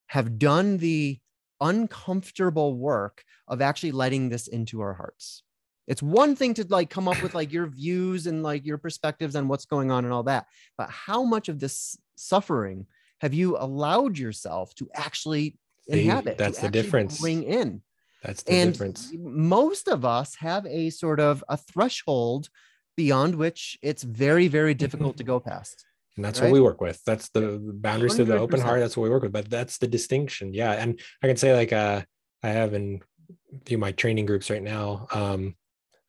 have 0.08 0.38
done 0.38 0.78
the 0.78 1.20
uncomfortable 1.60 2.76
work 2.76 3.24
of 3.48 3.62
actually 3.62 3.92
letting 3.92 4.30
this 4.30 4.48
into 4.48 4.82
our 4.82 4.94
hearts. 4.94 5.44
It's 5.88 6.04
one 6.04 6.36
thing 6.36 6.54
to 6.56 6.66
like 6.70 6.90
come 6.90 7.08
up 7.08 7.22
with 7.22 7.36
like 7.36 7.52
your 7.52 7.68
views 7.68 8.28
and 8.28 8.44
like 8.44 8.66
your 8.66 8.78
perspectives 8.78 9.36
on 9.36 9.48
what's 9.48 9.66
going 9.66 9.92
on 9.92 10.06
and 10.06 10.14
all 10.14 10.24
that, 10.24 10.46
but 10.78 10.90
how 10.90 11.24
much 11.24 11.50
of 11.50 11.60
this 11.60 11.98
suffering 12.16 12.86
have 13.20 13.34
you 13.34 13.58
allowed 13.58 14.18
yourself 14.18 14.74
to 14.76 14.90
actually 14.94 15.58
inhabit? 15.88 16.38
That's 16.38 16.60
the 16.60 16.70
difference. 16.70 17.20
Bring 17.20 17.44
in. 17.44 17.82
That's 18.24 18.44
the 18.44 18.54
and 18.54 18.72
difference. 18.72 19.12
Most 19.14 19.88
of 19.88 20.06
us 20.06 20.36
have 20.36 20.66
a 20.66 20.90
sort 20.90 21.20
of 21.20 21.44
a 21.50 21.58
threshold 21.58 22.50
beyond 22.96 23.36
which 23.36 23.78
it's 23.82 24.04
very, 24.04 24.48
very 24.48 24.74
difficult 24.74 25.18
to 25.18 25.24
go 25.32 25.40
past. 25.40 25.86
And 26.16 26.24
that's 26.24 26.40
right? 26.40 26.48
what 26.48 26.54
we 26.54 26.62
work 26.62 26.80
with. 26.80 27.04
That's 27.06 27.30
the 27.30 27.60
boundaries 27.60 28.14
100%. 28.14 28.18
to 28.18 28.26
the 28.26 28.38
open 28.38 28.62
heart. 28.62 28.80
That's 28.80 28.96
what 28.96 29.04
we 29.04 29.10
work 29.10 29.24
with. 29.24 29.34
But 29.34 29.50
that's 29.50 29.80
the 29.80 29.88
distinction. 29.88 30.54
Yeah. 30.54 30.72
And 30.72 31.00
I 31.22 31.28
can 31.28 31.38
say 31.38 31.54
like 31.56 31.74
uh 31.74 32.02
I 32.44 32.50
have 32.50 32.74
in 32.74 33.02
a 33.30 33.66
few 33.66 33.78
of 33.78 33.82
my 33.82 33.94
training 33.94 34.26
groups 34.26 34.50
right 34.50 34.62
now, 34.62 35.08
um, 35.12 35.56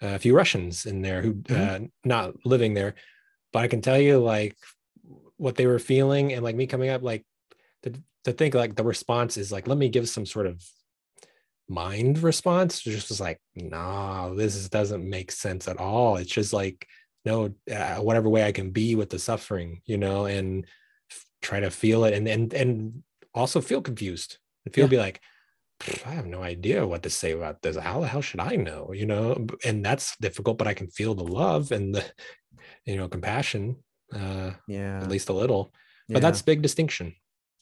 a 0.03 0.19
few 0.19 0.37
Russians 0.37 0.85
in 0.85 1.01
there 1.01 1.23
who 1.23 1.35
mm-hmm. 1.35 1.85
uh, 1.85 1.89
not 2.05 2.35
living 2.45 2.75
there, 2.75 2.95
but 3.53 3.61
I 3.61 3.69
can 3.69 3.81
tell 3.81 3.99
you 3.99 4.19
like 4.19 4.57
what 5.37 5.55
they 5.55 5.67
were 5.67 5.79
feeling 5.79 6.33
and 6.33 6.43
like 6.43 6.57
me 6.57 6.67
coming 6.67 6.91
up, 6.91 7.03
like 7.03 7.25
to, 8.25 8.33
think 8.33 8.55
like 8.55 8.75
the 8.75 8.85
response 8.85 9.37
is 9.37 9.53
like, 9.53 9.69
let 9.69 9.79
me 9.79 9.89
give 9.89 10.09
some 10.09 10.27
sort 10.27 10.47
of 10.47 10.63
mind 11.69 12.23
response. 12.23 12.81
Just 12.81 13.09
was 13.09 13.21
like, 13.21 13.41
nah, 13.55 14.31
this 14.35 14.69
doesn't 14.69 15.09
make 15.09 15.31
sense 15.33 15.69
at 15.69 15.79
all. 15.79 16.17
It's 16.17 16.31
just 16.31 16.53
like, 16.53 16.87
no, 17.25 17.55
uh, 17.73 17.97
whatever 17.97 18.29
way 18.29 18.45
I 18.45 18.53
can 18.53 18.71
be 18.71 18.95
with 18.95 19.11
the 19.11 19.19
suffering, 19.19 19.81
you 19.87 19.97
know, 19.97 20.27
and 20.27 20.67
f- 21.11 21.25
try 21.41 21.61
to 21.61 21.71
feel 21.71 22.05
it 22.05 22.15
and, 22.15 22.29
and, 22.29 22.53
and 22.53 23.03
also 23.33 23.61
feel 23.61 23.81
confused 23.81 24.39
and 24.65 24.75
feel 24.75 24.85
yeah. 24.85 24.91
be 24.91 24.99
like, 24.99 25.21
I 26.07 26.11
have 26.11 26.27
no 26.27 26.43
idea 26.43 26.87
what 26.87 27.03
to 27.03 27.11
say 27.11 27.33
about 27.33 27.61
this. 27.63 27.77
How 27.77 28.01
the 28.01 28.07
hell 28.07 28.23
should 28.23 28.41
I 28.41 28.57
know? 28.57 28.93
You 28.93 29.07
know, 29.07 29.47
and 29.65 29.85
that's 29.85 30.17
difficult, 30.19 30.57
but 30.57 30.69
I 30.69 30.75
can 30.75 30.87
feel 30.87 31.15
the 31.15 31.25
love 31.25 31.73
and 31.73 31.95
the, 31.95 32.05
you 32.87 32.97
know, 32.97 33.09
compassion. 33.09 33.77
Uh, 34.15 34.53
yeah, 34.69 35.01
at 35.01 35.09
least 35.09 35.31
a 35.31 35.33
little. 35.33 35.73
But 36.09 36.17
yeah. 36.17 36.21
that's 36.21 36.43
big 36.43 36.63
distinction. 36.63 37.15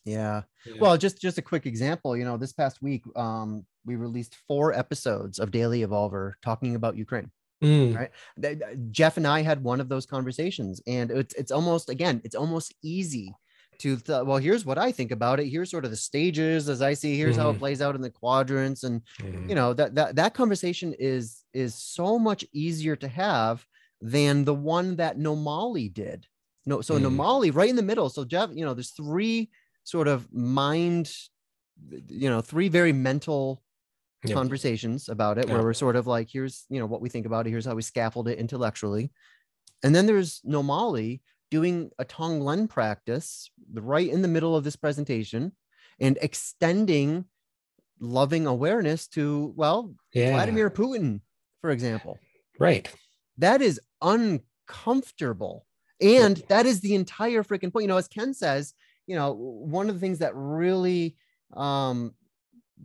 Yeah. 0.04 0.42
yeah. 0.64 0.74
Well, 0.80 0.96
just 0.96 1.20
just 1.20 1.38
a 1.38 1.42
quick 1.42 1.66
example. 1.66 2.16
You 2.16 2.24
know, 2.24 2.36
this 2.36 2.52
past 2.52 2.82
week, 2.82 3.04
um, 3.16 3.64
we 3.84 3.96
released 3.96 4.36
four 4.48 4.72
episodes 4.72 5.38
of 5.38 5.50
Daily 5.50 5.82
Evolver 5.82 6.34
talking 6.42 6.74
about 6.74 6.96
Ukraine. 6.96 7.30
Mm. 7.62 7.96
Right. 7.96 8.60
Jeff 8.90 9.16
and 9.16 9.26
I 9.26 9.42
had 9.42 9.62
one 9.62 9.80
of 9.80 9.88
those 9.88 10.04
conversations, 10.04 10.80
and 10.86 11.10
it's 11.10 11.34
it's 11.34 11.52
almost 11.52 11.90
again, 11.90 12.20
it's 12.24 12.34
almost 12.34 12.74
easy 12.82 13.32
to 13.78 13.96
th- 13.96 14.24
well 14.24 14.36
here's 14.36 14.64
what 14.64 14.78
i 14.78 14.92
think 14.92 15.10
about 15.10 15.40
it 15.40 15.48
here's 15.48 15.70
sort 15.70 15.84
of 15.84 15.90
the 15.90 15.96
stages 15.96 16.68
as 16.68 16.82
i 16.82 16.94
see 16.94 17.16
here's 17.16 17.34
mm-hmm. 17.34 17.42
how 17.42 17.48
it 17.48 17.52
mm-hmm. 17.52 17.60
plays 17.60 17.82
out 17.82 17.94
in 17.94 18.00
the 18.00 18.10
quadrants 18.10 18.84
and 18.84 19.02
mm-hmm. 19.20 19.48
you 19.48 19.54
know 19.54 19.72
that, 19.72 19.94
that 19.94 20.14
that 20.14 20.34
conversation 20.34 20.94
is 20.98 21.44
is 21.52 21.74
so 21.74 22.18
much 22.18 22.44
easier 22.52 22.94
to 22.94 23.08
have 23.08 23.66
than 24.00 24.44
the 24.44 24.54
one 24.54 24.96
that 24.96 25.18
nomali 25.18 25.92
did 25.92 26.26
no 26.66 26.80
so 26.80 26.98
mm. 26.98 27.02
nomali 27.02 27.54
right 27.54 27.70
in 27.70 27.76
the 27.76 27.82
middle 27.82 28.08
so 28.08 28.24
jeff 28.24 28.50
you 28.52 28.64
know 28.64 28.74
there's 28.74 28.90
three 28.90 29.50
sort 29.84 30.08
of 30.08 30.32
mind 30.32 31.12
you 32.08 32.30
know 32.30 32.40
three 32.40 32.68
very 32.68 32.92
mental 32.92 33.62
conversations 34.30 35.08
about 35.08 35.36
it 35.36 35.48
where 35.48 35.62
we're 35.62 35.72
sort 35.72 35.96
of 35.96 36.06
like 36.06 36.28
here's 36.30 36.64
you 36.68 36.78
know 36.78 36.86
what 36.86 37.00
we 37.00 37.08
think 37.08 37.26
about 37.26 37.44
it 37.46 37.50
here's 37.50 37.64
how 37.64 37.74
we 37.74 37.82
scaffold 37.82 38.28
it 38.28 38.38
intellectually 38.38 39.10
and 39.82 39.94
then 39.94 40.06
there's 40.06 40.40
nomali 40.42 41.20
doing 41.50 41.90
a 41.98 42.04
Tonglen 42.04 42.68
practice 42.68 43.50
right 43.74 44.08
in 44.08 44.22
the 44.22 44.28
middle 44.28 44.56
of 44.56 44.64
this 44.64 44.76
presentation 44.76 45.52
and 46.00 46.18
extending 46.22 47.26
loving 48.00 48.46
awareness 48.46 49.06
to, 49.08 49.52
well, 49.56 49.94
yeah. 50.12 50.32
Vladimir 50.32 50.70
Putin, 50.70 51.20
for 51.60 51.70
example. 51.70 52.18
Right. 52.58 52.88
That 53.38 53.62
is 53.62 53.80
uncomfortable. 54.00 55.66
And 56.00 56.42
that 56.48 56.66
is 56.66 56.80
the 56.80 56.94
entire 56.94 57.42
freaking 57.42 57.72
point. 57.72 57.84
You 57.84 57.88
know, 57.88 57.96
as 57.96 58.08
Ken 58.08 58.34
says, 58.34 58.74
you 59.06 59.16
know, 59.16 59.32
one 59.32 59.88
of 59.88 59.94
the 59.94 60.00
things 60.00 60.18
that 60.18 60.34
really 60.34 61.16
um, 61.54 62.14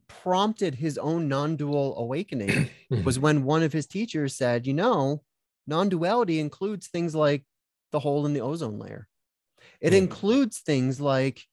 prompted 0.08 0.76
his 0.76 0.98
own 0.98 1.28
non-dual 1.28 1.98
awakening 1.98 2.70
was 3.04 3.20
when 3.20 3.44
one 3.44 3.64
of 3.64 3.74
his 3.74 3.88
teachers 3.88 4.36
said, 4.36 4.66
you 4.66 4.74
know, 4.74 5.24
non-duality 5.68 6.40
includes 6.40 6.88
things 6.88 7.14
like 7.14 7.44
the 7.92 8.00
hole 8.00 8.26
in 8.26 8.34
the 8.34 8.42
ozone 8.42 8.80
layer. 8.80 9.08
It 9.82 9.94
mm. 9.94 9.98
includes 9.98 10.60
things 10.60 11.00
like 11.00 11.44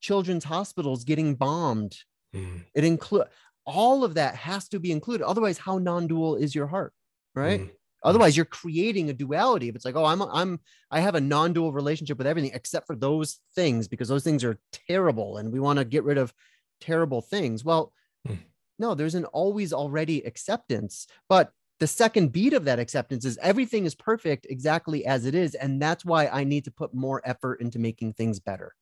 children's 0.00 0.44
hospitals 0.44 1.04
getting 1.04 1.34
bombed. 1.34 1.96
Mm. 2.34 2.64
It 2.74 2.84
include 2.84 3.24
all 3.64 4.04
of 4.04 4.14
that 4.14 4.34
has 4.34 4.68
to 4.68 4.80
be 4.80 4.90
included. 4.90 5.24
Otherwise, 5.24 5.58
how 5.58 5.78
non-dual 5.78 6.36
is 6.36 6.54
your 6.54 6.66
heart? 6.66 6.92
Right. 7.34 7.60
Mm. 7.60 7.70
Otherwise, 8.04 8.36
you're 8.36 8.46
creating 8.46 9.10
a 9.10 9.12
duality. 9.12 9.68
If 9.68 9.76
it's 9.76 9.84
like, 9.84 9.96
oh, 9.96 10.04
I'm 10.04 10.22
I'm 10.22 10.60
I 10.90 11.00
have 11.00 11.14
a 11.14 11.20
non-dual 11.20 11.72
relationship 11.72 12.18
with 12.18 12.26
everything 12.26 12.52
except 12.54 12.86
for 12.86 12.96
those 12.96 13.40
things 13.54 13.88
because 13.88 14.08
those 14.08 14.24
things 14.24 14.44
are 14.44 14.58
terrible 14.88 15.36
and 15.36 15.52
we 15.52 15.60
want 15.60 15.78
to 15.78 15.84
get 15.84 16.04
rid 16.04 16.18
of 16.18 16.34
terrible 16.80 17.22
things. 17.22 17.64
Well, 17.64 17.92
mm. 18.28 18.38
no, 18.78 18.94
there's 18.94 19.14
an 19.14 19.24
always 19.26 19.72
already 19.72 20.22
acceptance, 20.22 21.06
but 21.28 21.52
the 21.78 21.86
second 21.86 22.32
beat 22.32 22.52
of 22.52 22.64
that 22.66 22.78
acceptance 22.78 23.24
is 23.24 23.38
everything 23.42 23.86
is 23.86 23.94
perfect 23.94 24.46
exactly 24.48 25.04
as 25.04 25.26
it 25.26 25.34
is 25.34 25.56
and 25.56 25.82
that's 25.82 26.04
why 26.04 26.28
I 26.28 26.44
need 26.44 26.64
to 26.66 26.70
put 26.70 26.94
more 26.94 27.20
effort 27.24 27.60
into 27.60 27.80
making 27.80 28.12
things 28.12 28.38
better. 28.38 28.74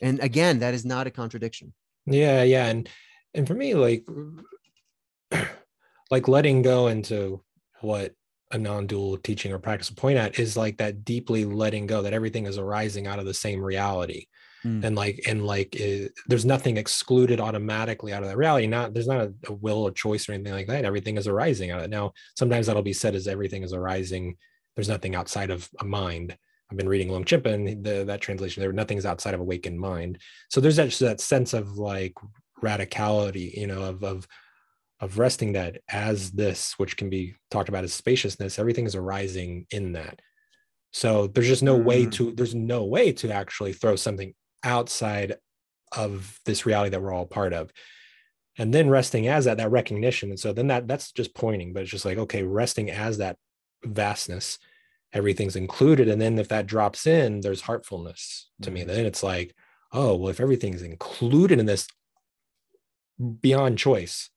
And 0.00 0.20
again, 0.20 0.60
that 0.60 0.74
is 0.74 0.84
not 0.84 1.06
a 1.06 1.10
contradiction. 1.10 1.74
Yeah, 2.06 2.42
yeah, 2.42 2.66
and 2.66 2.88
and 3.34 3.46
for 3.46 3.54
me 3.54 3.74
like 3.74 4.06
like 6.10 6.28
letting 6.28 6.62
go 6.62 6.88
into 6.88 7.42
what 7.80 8.14
a 8.50 8.58
non-dual 8.58 9.18
teaching 9.18 9.52
or 9.52 9.58
practice 9.58 9.90
point 9.90 10.18
at 10.18 10.38
is 10.38 10.56
like 10.56 10.78
that 10.78 11.04
deeply 11.04 11.44
letting 11.44 11.86
go 11.86 12.02
that 12.02 12.12
everything 12.12 12.46
is 12.46 12.58
arising 12.58 13.06
out 13.06 13.18
of 13.18 13.26
the 13.26 13.34
same 13.34 13.60
reality. 13.60 14.26
Mm. 14.64 14.84
and 14.84 14.96
like 14.96 15.20
and 15.28 15.46
like 15.46 15.76
it, 15.76 16.06
eh, 16.06 16.08
there's 16.26 16.44
nothing 16.44 16.78
excluded 16.78 17.38
automatically 17.38 18.12
out 18.12 18.24
of 18.24 18.28
that 18.28 18.36
reality 18.36 18.66
not 18.66 18.92
there's 18.92 19.06
not 19.06 19.20
a, 19.20 19.32
a, 19.46 19.52
will 19.52 19.84
or 19.84 19.92
choice 19.92 20.28
or 20.28 20.32
anything 20.32 20.52
like 20.52 20.66
that. 20.66 20.84
Everything 20.84 21.16
is 21.16 21.28
arising 21.28 21.70
out 21.70 21.78
of 21.78 21.84
it. 21.84 21.90
Now 21.90 22.12
sometimes 22.36 22.66
that'll 22.66 22.82
be 22.82 22.92
said 22.92 23.14
as 23.14 23.28
everything 23.28 23.62
is 23.62 23.72
arising. 23.72 24.36
There's 24.74 24.88
nothing 24.88 25.14
outside 25.14 25.50
of 25.50 25.68
a 25.80 25.84
mind. 25.84 26.36
I've 26.70 26.76
been 26.76 26.88
reading 26.88 27.14
and 27.14 27.24
the, 27.84 28.04
that 28.04 28.20
translation 28.20 28.60
there 28.60 28.72
nothing's 28.72 29.06
outside 29.06 29.34
of 29.34 29.40
awakened 29.40 29.78
mind. 29.78 30.18
So 30.50 30.60
there's 30.60 30.76
that, 30.76 30.90
that 30.90 31.20
sense 31.20 31.54
of 31.54 31.78
like 31.78 32.14
radicality 32.60 33.54
you 33.56 33.68
know 33.68 33.82
of 33.82 34.02
of 34.02 34.26
of 35.00 35.18
resting 35.18 35.52
that 35.52 35.78
as 35.88 36.32
this, 36.32 36.74
which 36.78 36.96
can 36.96 37.08
be 37.08 37.34
talked 37.50 37.68
about 37.68 37.84
as 37.84 37.92
spaciousness, 37.92 38.58
everything 38.58 38.84
is 38.84 38.94
arising 38.94 39.66
in 39.70 39.92
that. 39.92 40.20
So 40.92 41.26
there's 41.28 41.46
just 41.46 41.62
no 41.62 41.78
mm. 41.78 41.84
way 41.84 42.06
to, 42.06 42.32
there's 42.32 42.54
no 42.54 42.84
way 42.84 43.12
to 43.12 43.30
actually 43.30 43.72
throw 43.72 43.96
something 43.96 44.34
outside 44.64 45.36
of 45.96 46.38
this 46.44 46.66
reality 46.66 46.90
that 46.90 47.02
we're 47.02 47.12
all 47.12 47.26
part 47.26 47.52
of. 47.52 47.70
And 48.56 48.74
then 48.74 48.90
resting 48.90 49.28
as 49.28 49.44
that, 49.44 49.58
that 49.58 49.70
recognition. 49.70 50.30
And 50.30 50.40
so 50.40 50.52
then 50.52 50.66
that 50.66 50.88
that's 50.88 51.12
just 51.12 51.34
pointing, 51.34 51.72
but 51.72 51.82
it's 51.82 51.92
just 51.92 52.04
like, 52.04 52.18
okay, 52.18 52.42
resting 52.42 52.90
as 52.90 53.18
that 53.18 53.36
vastness, 53.84 54.58
everything's 55.12 55.54
included. 55.54 56.08
And 56.08 56.20
then 56.20 56.38
if 56.38 56.48
that 56.48 56.66
drops 56.66 57.06
in, 57.06 57.40
there's 57.40 57.62
heartfulness 57.62 58.46
to 58.62 58.70
mm. 58.70 58.74
me. 58.74 58.84
Then 58.84 59.06
it's 59.06 59.22
like, 59.22 59.54
oh, 59.92 60.16
well, 60.16 60.30
if 60.30 60.40
everything's 60.40 60.82
included 60.82 61.60
in 61.60 61.66
this 61.66 61.86
beyond 63.40 63.78
choice, 63.78 64.30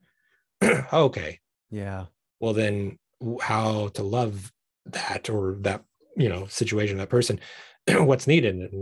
okay. 0.94 1.40
Yeah. 1.70 2.06
Well, 2.40 2.54
then 2.54 2.98
how 3.42 3.90
to 3.90 4.04
love 4.04 4.52
that 4.86 5.30
or 5.30 5.58
that, 5.62 5.84
you 6.18 6.30
know, 6.30 6.48
situation, 6.48 6.98
that 6.98 7.10
person, 7.10 7.40
what's 7.90 8.28
needed. 8.28 8.74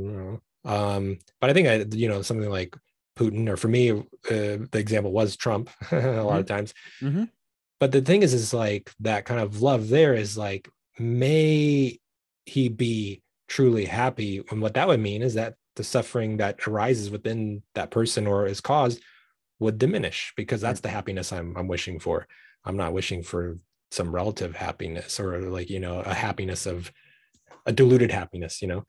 Um, 0.65 1.19
but 1.39 1.49
I 1.49 1.53
think 1.53 1.67
I, 1.67 1.85
you 1.95 2.07
know, 2.07 2.21
something 2.21 2.49
like 2.49 2.75
Putin, 3.17 3.49
or 3.49 3.57
for 3.57 3.67
me, 3.67 3.91
uh, 3.91 4.03
the 4.29 4.69
example 4.73 5.11
was 5.11 5.35
Trump 5.35 5.69
a 5.91 5.95
lot 5.95 6.01
mm-hmm. 6.03 6.37
of 6.37 6.45
times. 6.45 6.73
Mm-hmm. 7.01 7.25
But 7.79 7.91
the 7.91 8.01
thing 8.01 8.23
is, 8.23 8.33
is 8.33 8.53
like 8.53 8.91
that 8.99 9.25
kind 9.25 9.39
of 9.39 9.61
love 9.61 9.89
there 9.89 10.13
is 10.13 10.37
like, 10.37 10.69
may 10.97 11.99
he 12.45 12.69
be 12.69 13.21
truly 13.47 13.85
happy. 13.85 14.43
And 14.51 14.61
what 14.61 14.73
that 14.73 14.87
would 14.87 14.99
mean 14.99 15.21
is 15.21 15.35
that 15.35 15.55
the 15.75 15.83
suffering 15.83 16.37
that 16.37 16.67
arises 16.67 17.09
within 17.09 17.63
that 17.75 17.91
person 17.91 18.27
or 18.27 18.45
is 18.45 18.59
caused 18.59 19.01
would 19.59 19.77
diminish 19.77 20.33
because 20.35 20.61
hmm. 20.61 20.67
that's 20.67 20.81
the 20.81 20.89
happiness 20.89 21.31
I'm 21.31 21.55
I'm 21.57 21.67
wishing 21.67 21.99
for. 21.99 22.27
I'm 22.65 22.77
not 22.77 22.93
wishing 22.93 23.23
for 23.23 23.57
some 23.91 24.13
relative 24.13 24.55
happiness 24.55 25.19
or 25.19 25.41
like 25.49 25.69
you 25.69 25.79
know 25.79 26.01
a 26.01 26.13
happiness 26.13 26.65
of 26.65 26.91
a 27.65 27.71
diluted 27.71 28.11
happiness, 28.11 28.61
you 28.61 28.67
know. 28.67 28.85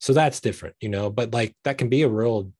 So 0.00 0.12
that's 0.12 0.40
different, 0.40 0.76
you 0.80 0.88
know. 0.88 1.10
But 1.10 1.32
like 1.32 1.56
that 1.64 1.78
can 1.78 1.88
be 1.88 2.02
a 2.02 2.08
real 2.08 2.52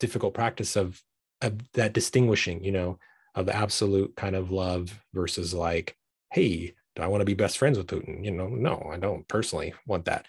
difficult 0.00 0.34
practice 0.34 0.76
of 0.76 1.00
of 1.40 1.60
that 1.72 1.92
distinguishing, 1.92 2.64
you 2.64 2.72
know, 2.72 2.98
of 3.34 3.46
the 3.46 3.54
absolute 3.54 4.16
kind 4.16 4.34
of 4.34 4.50
love 4.50 4.98
versus 5.14 5.54
like, 5.54 5.96
hey, 6.32 6.74
do 6.96 7.02
I 7.02 7.06
want 7.06 7.20
to 7.20 7.26
be 7.26 7.34
best 7.34 7.58
friends 7.58 7.78
with 7.78 7.86
Putin? 7.86 8.24
You 8.24 8.32
know, 8.32 8.48
no, 8.48 8.90
I 8.92 8.96
don't 8.96 9.26
personally 9.28 9.74
want 9.86 10.06
that. 10.06 10.26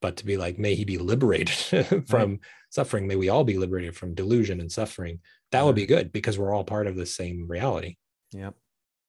But 0.00 0.16
to 0.18 0.26
be 0.26 0.36
like, 0.36 0.58
may 0.58 0.74
he 0.74 0.84
be 0.84 0.98
liberated 0.98 1.50
from 2.08 2.30
right. 2.30 2.40
suffering, 2.70 3.06
may 3.06 3.16
we 3.16 3.28
all 3.28 3.44
be 3.44 3.58
liberated 3.58 3.96
from 3.96 4.14
delusion 4.14 4.60
and 4.60 4.70
suffering 4.70 5.20
that 5.52 5.64
would 5.64 5.76
be 5.76 5.86
good 5.86 6.12
because 6.12 6.38
we're 6.38 6.52
all 6.52 6.64
part 6.64 6.86
of 6.86 6.96
the 6.96 7.06
same 7.06 7.46
reality. 7.48 7.96
Yep. 8.32 8.54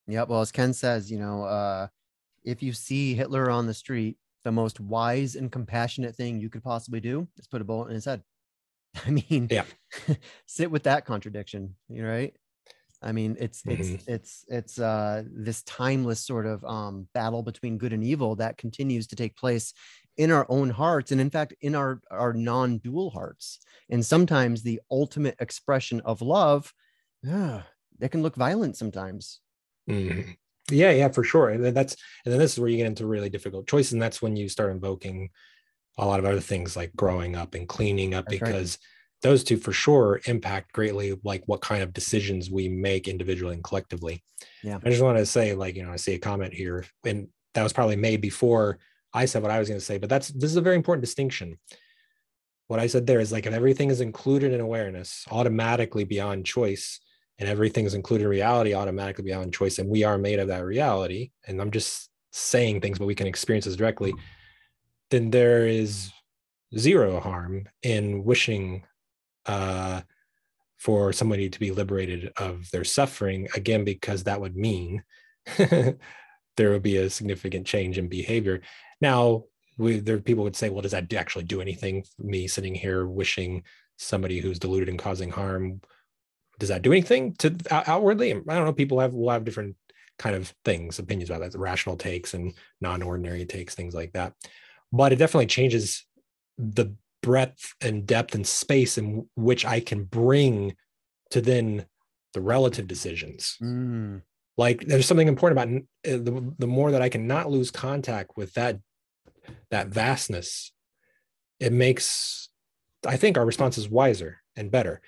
Yep. 0.06 0.28
Well, 0.28 0.40
as 0.40 0.52
Ken 0.52 0.72
says, 0.72 1.10
you 1.10 1.18
know, 1.18 1.44
uh, 1.44 1.88
if 2.44 2.62
you 2.62 2.72
see 2.72 3.14
Hitler 3.14 3.50
on 3.50 3.66
the 3.66 3.74
street, 3.74 4.16
the 4.44 4.52
most 4.52 4.78
wise 4.78 5.36
and 5.36 5.50
compassionate 5.50 6.14
thing 6.14 6.38
you 6.38 6.50
could 6.50 6.62
possibly 6.62 7.00
do 7.00 7.26
is 7.38 7.46
put 7.46 7.62
a 7.62 7.64
bullet 7.64 7.88
in 7.88 7.94
his 7.94 8.04
head. 8.04 8.22
I 9.06 9.10
mean, 9.10 9.48
yeah, 9.50 9.64
sit 10.46 10.70
with 10.70 10.84
that 10.84 11.06
contradiction, 11.06 11.74
you 11.88 12.06
right? 12.06 12.34
I 13.02 13.12
mean, 13.12 13.36
it's 13.38 13.62
it's 13.66 13.88
mm-hmm. 13.88 14.10
it's 14.10 14.44
it's 14.48 14.78
uh, 14.78 15.24
this 15.26 15.62
timeless 15.62 16.20
sort 16.20 16.46
of 16.46 16.64
um, 16.64 17.08
battle 17.12 17.42
between 17.42 17.78
good 17.78 17.92
and 17.92 18.04
evil 18.04 18.36
that 18.36 18.56
continues 18.56 19.06
to 19.08 19.16
take 19.16 19.36
place 19.36 19.74
in 20.16 20.30
our 20.30 20.46
own 20.48 20.70
hearts 20.70 21.12
and 21.12 21.20
in 21.20 21.30
fact 21.30 21.54
in 21.60 21.74
our 21.74 22.00
our 22.10 22.32
non-dual 22.32 23.10
hearts. 23.10 23.58
And 23.90 24.04
sometimes 24.04 24.62
the 24.62 24.80
ultimate 24.90 25.36
expression 25.40 26.00
of 26.00 26.22
love 26.22 26.72
yeah 27.22 27.62
that 27.98 28.10
can 28.10 28.22
look 28.22 28.36
violent 28.36 28.76
sometimes. 28.76 29.40
Mm-hmm. 29.88 30.30
yeah 30.70 30.90
yeah 30.90 31.08
for 31.08 31.24
sure. 31.24 31.50
And 31.50 31.64
that's 31.76 31.96
and 32.24 32.32
then 32.32 32.38
this 32.38 32.52
is 32.52 32.60
where 32.60 32.68
you 32.68 32.76
get 32.76 32.86
into 32.86 33.06
really 33.06 33.30
difficult 33.30 33.66
choices 33.66 33.92
and 33.92 34.02
that's 34.02 34.22
when 34.22 34.36
you 34.36 34.48
start 34.48 34.72
invoking 34.72 35.30
a 35.98 36.06
lot 36.06 36.18
of 36.18 36.24
other 36.24 36.40
things 36.40 36.76
like 36.76 36.94
growing 36.96 37.36
up 37.36 37.54
and 37.54 37.68
cleaning 37.68 38.14
up 38.14 38.26
that's 38.26 38.38
because 38.38 38.78
right. 38.80 39.30
those 39.30 39.44
two 39.44 39.56
for 39.56 39.72
sure 39.72 40.20
impact 40.26 40.72
greatly 40.72 41.16
like 41.22 41.42
what 41.46 41.60
kind 41.60 41.82
of 41.82 41.92
decisions 41.92 42.50
we 42.50 42.68
make 42.68 43.08
individually 43.08 43.54
and 43.54 43.64
collectively. 43.64 44.24
Yeah. 44.62 44.78
I 44.84 44.90
just 44.90 45.02
want 45.02 45.18
to 45.18 45.26
say 45.26 45.54
like 45.54 45.76
you 45.76 45.84
know 45.84 45.92
i 45.92 45.96
see 45.96 46.14
a 46.14 46.18
comment 46.18 46.54
here 46.54 46.84
and 47.04 47.28
that 47.54 47.62
was 47.62 47.72
probably 47.72 47.96
made 47.96 48.20
before 48.20 48.78
I 49.14 49.24
said 49.26 49.42
what 49.42 49.50
I 49.50 49.58
was 49.58 49.68
going 49.68 49.80
to 49.80 49.84
say, 49.84 49.98
but 49.98 50.10
that's 50.10 50.28
this 50.28 50.50
is 50.50 50.56
a 50.56 50.60
very 50.60 50.76
important 50.76 51.04
distinction. 51.04 51.58
What 52.66 52.80
I 52.80 52.88
said 52.88 53.06
there 53.06 53.20
is 53.20 53.30
like 53.30 53.46
if 53.46 53.52
everything 53.52 53.90
is 53.90 54.00
included 54.00 54.52
in 54.52 54.60
awareness, 54.60 55.24
automatically 55.30 56.04
beyond 56.04 56.44
choice, 56.44 57.00
and 57.38 57.48
everything 57.48 57.84
is 57.84 57.94
included 57.94 58.24
in 58.24 58.30
reality, 58.30 58.74
automatically 58.74 59.24
beyond 59.24 59.54
choice, 59.54 59.78
and 59.78 59.88
we 59.88 60.04
are 60.04 60.18
made 60.18 60.40
of 60.40 60.48
that 60.48 60.64
reality. 60.64 61.30
And 61.46 61.60
I'm 61.60 61.70
just 61.70 62.10
saying 62.32 62.80
things, 62.80 62.98
but 62.98 63.06
we 63.06 63.14
can 63.14 63.26
experience 63.26 63.64
this 63.64 63.76
directly. 63.76 64.12
Then 65.10 65.30
there 65.30 65.66
is 65.66 66.10
zero 66.76 67.20
harm 67.20 67.68
in 67.82 68.24
wishing 68.24 68.84
uh, 69.46 70.00
for 70.78 71.12
somebody 71.12 71.48
to 71.48 71.60
be 71.60 71.70
liberated 71.70 72.32
of 72.36 72.70
their 72.70 72.84
suffering 72.84 73.48
again 73.54 73.84
because 73.84 74.24
that 74.24 74.40
would 74.40 74.56
mean 74.56 75.02
there 75.58 76.70
would 76.70 76.82
be 76.82 76.96
a 76.96 77.10
significant 77.10 77.66
change 77.66 77.98
in 77.98 78.08
behavior 78.08 78.60
now, 79.04 79.44
we, 79.78 80.00
there 80.00 80.18
people 80.18 80.44
would 80.44 80.56
say, 80.56 80.70
well, 80.70 80.82
does 80.82 80.92
that 80.92 81.12
actually 81.14 81.44
do 81.44 81.60
anything? 81.60 82.04
Me 82.18 82.48
sitting 82.48 82.74
here 82.74 83.06
wishing 83.06 83.62
somebody 83.96 84.40
who's 84.40 84.58
deluded 84.58 84.88
and 84.88 84.98
causing 84.98 85.30
harm, 85.30 85.80
does 86.58 86.70
that 86.70 86.82
do 86.82 86.92
anything 86.92 87.34
to 87.40 87.54
outwardly? 87.70 88.32
I 88.32 88.54
don't 88.54 88.64
know. 88.64 88.72
People 88.72 89.00
have 89.00 89.12
will 89.12 89.30
have 89.30 89.44
different 89.44 89.76
kind 90.18 90.36
of 90.36 90.52
things, 90.64 90.98
opinions 90.98 91.30
about 91.30 91.40
that, 91.42 91.58
rational 91.58 91.96
takes 91.96 92.34
and 92.34 92.54
non-ordinary 92.80 93.44
takes, 93.44 93.74
things 93.74 93.94
like 93.94 94.12
that. 94.12 94.32
But 94.92 95.12
it 95.12 95.16
definitely 95.16 95.46
changes 95.46 96.06
the 96.56 96.94
breadth 97.22 97.74
and 97.80 98.06
depth 98.06 98.34
and 98.34 98.46
space 98.46 98.98
in 98.98 99.28
which 99.34 99.64
I 99.64 99.80
can 99.80 100.04
bring 100.04 100.76
to 101.30 101.40
then 101.40 101.86
the 102.32 102.40
relative 102.40 102.86
decisions. 102.86 103.56
Mm. 103.60 104.22
Like 104.56 104.86
there's 104.86 105.06
something 105.06 105.26
important 105.28 105.58
about 105.58 105.68
uh, 106.14 106.22
the, 106.22 106.54
the 106.58 106.66
more 106.66 106.92
that 106.92 107.02
I 107.02 107.08
can 107.08 107.26
not 107.26 107.50
lose 107.50 107.70
contact 107.70 108.36
with 108.36 108.54
that 108.54 108.78
that 109.70 109.88
vastness 109.88 110.72
it 111.60 111.72
makes 111.72 112.48
I 113.06 113.16
think 113.16 113.36
our 113.36 113.44
response 113.44 113.78
is 113.78 113.88
wiser 113.88 114.40
and 114.56 114.70
better. 114.70 115.00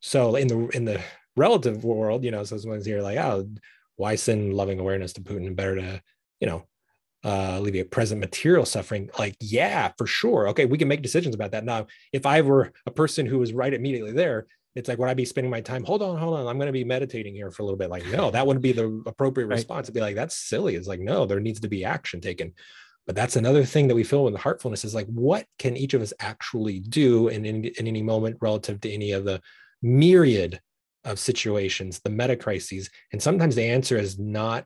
So 0.00 0.36
in 0.36 0.48
the 0.48 0.68
in 0.68 0.84
the 0.84 1.00
relative 1.36 1.84
world, 1.84 2.24
you 2.24 2.30
know, 2.30 2.44
so 2.44 2.56
someone's 2.58 2.86
here 2.86 3.02
like, 3.02 3.18
oh, 3.18 3.48
why 3.96 4.14
send 4.14 4.54
loving 4.54 4.80
awareness 4.80 5.12
to 5.14 5.20
Putin 5.20 5.46
and 5.46 5.56
better 5.56 5.76
to, 5.76 6.02
you 6.40 6.46
know, 6.46 6.66
uh, 7.24 7.56
alleviate 7.58 7.90
present 7.90 8.20
material 8.20 8.64
suffering? 8.64 9.10
Like, 9.18 9.36
yeah, 9.40 9.92
for 9.98 10.06
sure. 10.06 10.48
Okay, 10.48 10.64
we 10.64 10.78
can 10.78 10.88
make 10.88 11.02
decisions 11.02 11.34
about 11.34 11.52
that. 11.52 11.64
Now, 11.64 11.86
if 12.12 12.26
I 12.26 12.40
were 12.40 12.72
a 12.86 12.90
person 12.90 13.26
who 13.26 13.38
was 13.38 13.52
right 13.52 13.72
immediately 13.72 14.12
there, 14.12 14.46
it's 14.74 14.88
like, 14.88 14.98
would 14.98 15.08
I 15.08 15.14
be 15.14 15.24
spending 15.24 15.50
my 15.50 15.62
time? 15.62 15.84
Hold 15.84 16.02
on, 16.02 16.18
hold 16.18 16.38
on. 16.38 16.46
I'm 16.46 16.58
going 16.58 16.66
to 16.66 16.72
be 16.72 16.84
meditating 16.84 17.34
here 17.34 17.50
for 17.50 17.62
a 17.62 17.64
little 17.64 17.78
bit. 17.78 17.88
Like, 17.90 18.06
no, 18.06 18.30
that 18.30 18.46
wouldn't 18.46 18.62
be 18.62 18.72
the 18.72 19.02
appropriate 19.06 19.46
right. 19.46 19.56
response. 19.56 19.86
to 19.86 19.92
be 19.92 20.00
like, 20.00 20.16
that's 20.16 20.36
silly. 20.36 20.74
It's 20.74 20.88
like, 20.88 21.00
no, 21.00 21.24
there 21.24 21.40
needs 21.40 21.60
to 21.60 21.68
be 21.68 21.84
action 21.84 22.20
taken. 22.20 22.52
But 23.06 23.14
that's 23.14 23.36
another 23.36 23.64
thing 23.64 23.88
that 23.88 23.94
we 23.94 24.04
feel 24.04 24.26
in 24.26 24.32
the 24.32 24.38
heartfulness 24.38 24.84
is 24.84 24.94
like, 24.94 25.06
what 25.06 25.46
can 25.58 25.76
each 25.76 25.94
of 25.94 26.02
us 26.02 26.12
actually 26.18 26.80
do 26.80 27.28
in, 27.28 27.44
in, 27.44 27.64
in 27.64 27.86
any 27.86 28.02
moment 28.02 28.38
relative 28.40 28.80
to 28.80 28.90
any 28.90 29.12
of 29.12 29.24
the 29.24 29.40
myriad 29.80 30.60
of 31.04 31.18
situations, 31.18 32.00
the 32.00 32.10
meta 32.10 32.36
crises? 32.36 32.90
And 33.12 33.22
sometimes 33.22 33.54
the 33.54 33.64
answer 33.64 33.96
is 33.96 34.18
not 34.18 34.64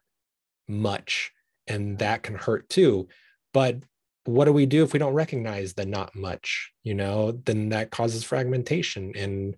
much, 0.69 1.33
and 1.67 1.99
that 1.99 2.23
can 2.23 2.35
hurt 2.35 2.69
too. 2.71 3.09
But 3.53 3.77
what 4.25 4.47
do 4.47 4.53
we 4.53 4.65
do 4.67 4.83
if 4.85 4.93
we 4.93 4.99
don't 4.99 5.13
recognize 5.13 5.75
the 5.75 5.85
not 5.85 6.17
much? 6.17 6.73
You 6.83 6.95
know, 6.95 7.33
then 7.33 7.69
that 7.71 7.91
causes 7.91 8.25
fragmentation 8.25 9.13
and 9.17 9.55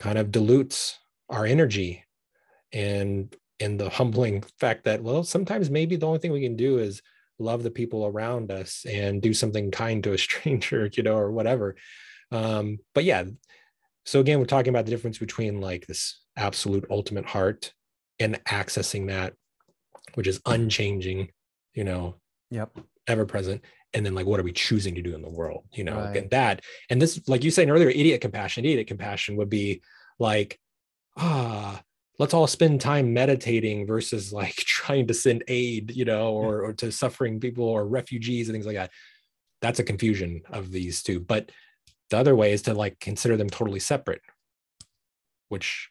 kind 0.00 0.18
of 0.18 0.32
dilutes 0.32 0.98
our 1.28 1.46
energy 1.46 2.04
and 2.72 3.34
in 3.60 3.76
the 3.76 3.88
humbling 3.88 4.42
fact 4.58 4.84
that 4.84 5.02
well 5.02 5.22
sometimes 5.22 5.70
maybe 5.70 5.94
the 5.94 6.06
only 6.06 6.18
thing 6.18 6.32
we 6.32 6.42
can 6.42 6.56
do 6.56 6.78
is 6.78 7.02
love 7.42 7.62
the 7.62 7.70
people 7.70 8.06
around 8.06 8.50
us 8.50 8.84
and 8.88 9.20
do 9.20 9.34
something 9.34 9.70
kind 9.70 10.02
to 10.04 10.12
a 10.12 10.18
stranger 10.26 10.88
you 10.94 11.02
know 11.02 11.16
or 11.16 11.30
whatever 11.30 11.76
um 12.30 12.78
but 12.94 13.04
yeah 13.04 13.24
so 14.04 14.20
again 14.20 14.38
we're 14.38 14.44
talking 14.44 14.70
about 14.70 14.84
the 14.84 14.90
difference 14.90 15.18
between 15.18 15.60
like 15.60 15.86
this 15.86 16.20
absolute 16.36 16.86
ultimate 16.90 17.26
heart 17.26 17.72
and 18.18 18.42
accessing 18.44 19.08
that 19.08 19.34
which 20.14 20.26
is 20.26 20.40
unchanging 20.46 21.28
you 21.74 21.84
know 21.84 22.14
yep 22.50 22.70
ever 23.06 23.26
present 23.26 23.62
and 23.94 24.06
then 24.06 24.14
like 24.14 24.26
what 24.26 24.40
are 24.40 24.44
we 24.44 24.52
choosing 24.52 24.94
to 24.94 25.02
do 25.02 25.14
in 25.14 25.22
the 25.22 25.30
world 25.30 25.64
you 25.72 25.84
know 25.84 25.96
right. 25.96 26.16
and 26.16 26.30
that 26.30 26.60
and 26.88 27.02
this 27.02 27.20
like 27.28 27.44
you 27.44 27.50
said 27.50 27.68
earlier 27.68 27.90
idiot 27.90 28.20
compassion 28.20 28.64
idiot 28.64 28.86
compassion 28.86 29.36
would 29.36 29.50
be 29.50 29.82
like 30.18 30.58
ah 31.16 31.80
let's 32.22 32.34
all 32.34 32.46
spend 32.46 32.80
time 32.80 33.12
meditating 33.12 33.84
versus 33.84 34.32
like 34.32 34.54
trying 34.54 35.08
to 35.08 35.12
send 35.12 35.42
aid 35.48 35.90
you 35.90 36.04
know 36.04 36.32
or, 36.32 36.62
or 36.62 36.72
to 36.72 36.92
suffering 36.92 37.40
people 37.40 37.64
or 37.64 37.84
refugees 37.84 38.48
and 38.48 38.54
things 38.54 38.64
like 38.64 38.76
that 38.76 38.92
that's 39.60 39.80
a 39.80 39.84
confusion 39.84 40.40
of 40.50 40.70
these 40.70 41.02
two 41.02 41.18
but 41.18 41.50
the 42.10 42.16
other 42.16 42.36
way 42.36 42.52
is 42.52 42.62
to 42.62 42.74
like 42.74 42.98
consider 43.00 43.36
them 43.36 43.50
totally 43.50 43.80
separate 43.80 44.20
which 45.48 45.90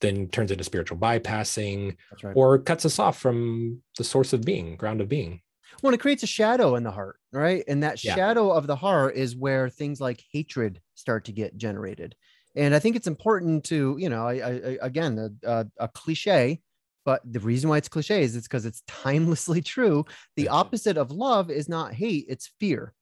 then 0.00 0.28
turns 0.28 0.52
into 0.52 0.62
spiritual 0.62 0.98
bypassing 0.98 1.96
right. 2.22 2.36
or 2.36 2.60
cuts 2.60 2.86
us 2.86 3.00
off 3.00 3.18
from 3.18 3.82
the 3.98 4.04
source 4.04 4.32
of 4.32 4.42
being 4.42 4.76
ground 4.76 5.00
of 5.00 5.08
being 5.08 5.40
well, 5.82 5.94
it 5.94 6.00
creates 6.00 6.22
a 6.22 6.26
shadow 6.26 6.76
in 6.76 6.82
the 6.82 6.90
heart, 6.90 7.16
right? 7.32 7.64
And 7.66 7.82
that 7.82 8.04
yeah. 8.04 8.14
shadow 8.14 8.52
of 8.52 8.66
the 8.66 8.76
heart 8.76 9.16
is 9.16 9.34
where 9.34 9.70
things 9.70 10.02
like 10.02 10.22
hatred 10.30 10.82
start 10.94 11.24
to 11.24 11.32
get 11.32 11.56
generated. 11.56 12.14
And 12.54 12.74
I 12.74 12.78
think 12.78 12.96
it's 12.96 13.06
important 13.06 13.64
to, 13.64 13.96
you 13.98 14.08
know, 14.08 14.26
I, 14.26 14.34
I 14.34 14.78
again, 14.82 15.18
a, 15.18 15.48
a, 15.48 15.66
a, 15.78 15.88
cliche, 15.88 16.60
but 17.04 17.22
the 17.24 17.40
reason 17.40 17.70
why 17.70 17.78
it's 17.78 17.88
cliche 17.88 18.22
is 18.22 18.36
it's 18.36 18.46
because 18.46 18.66
it's 18.66 18.82
timelessly 18.86 19.62
true. 19.64 20.04
The 20.36 20.48
opposite 20.48 20.96
of 20.96 21.10
love 21.10 21.50
is 21.50 21.68
not 21.68 21.94
hate, 21.94 22.26
it's 22.28 22.50
fear. 22.60 22.92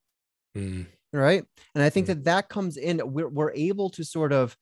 Mm. 0.57 0.87
Right. 1.13 1.45
And 1.75 1.83
I 1.83 1.91
think 1.91 2.05
mm. 2.05 2.09
that 2.09 2.25
that 2.25 2.49
comes 2.49 2.77
in, 2.77 3.01
we're, 3.05 3.29
we're 3.29 3.53
able 3.53 3.91
to 3.91 4.05
sort 4.05 4.33
of 4.33 4.57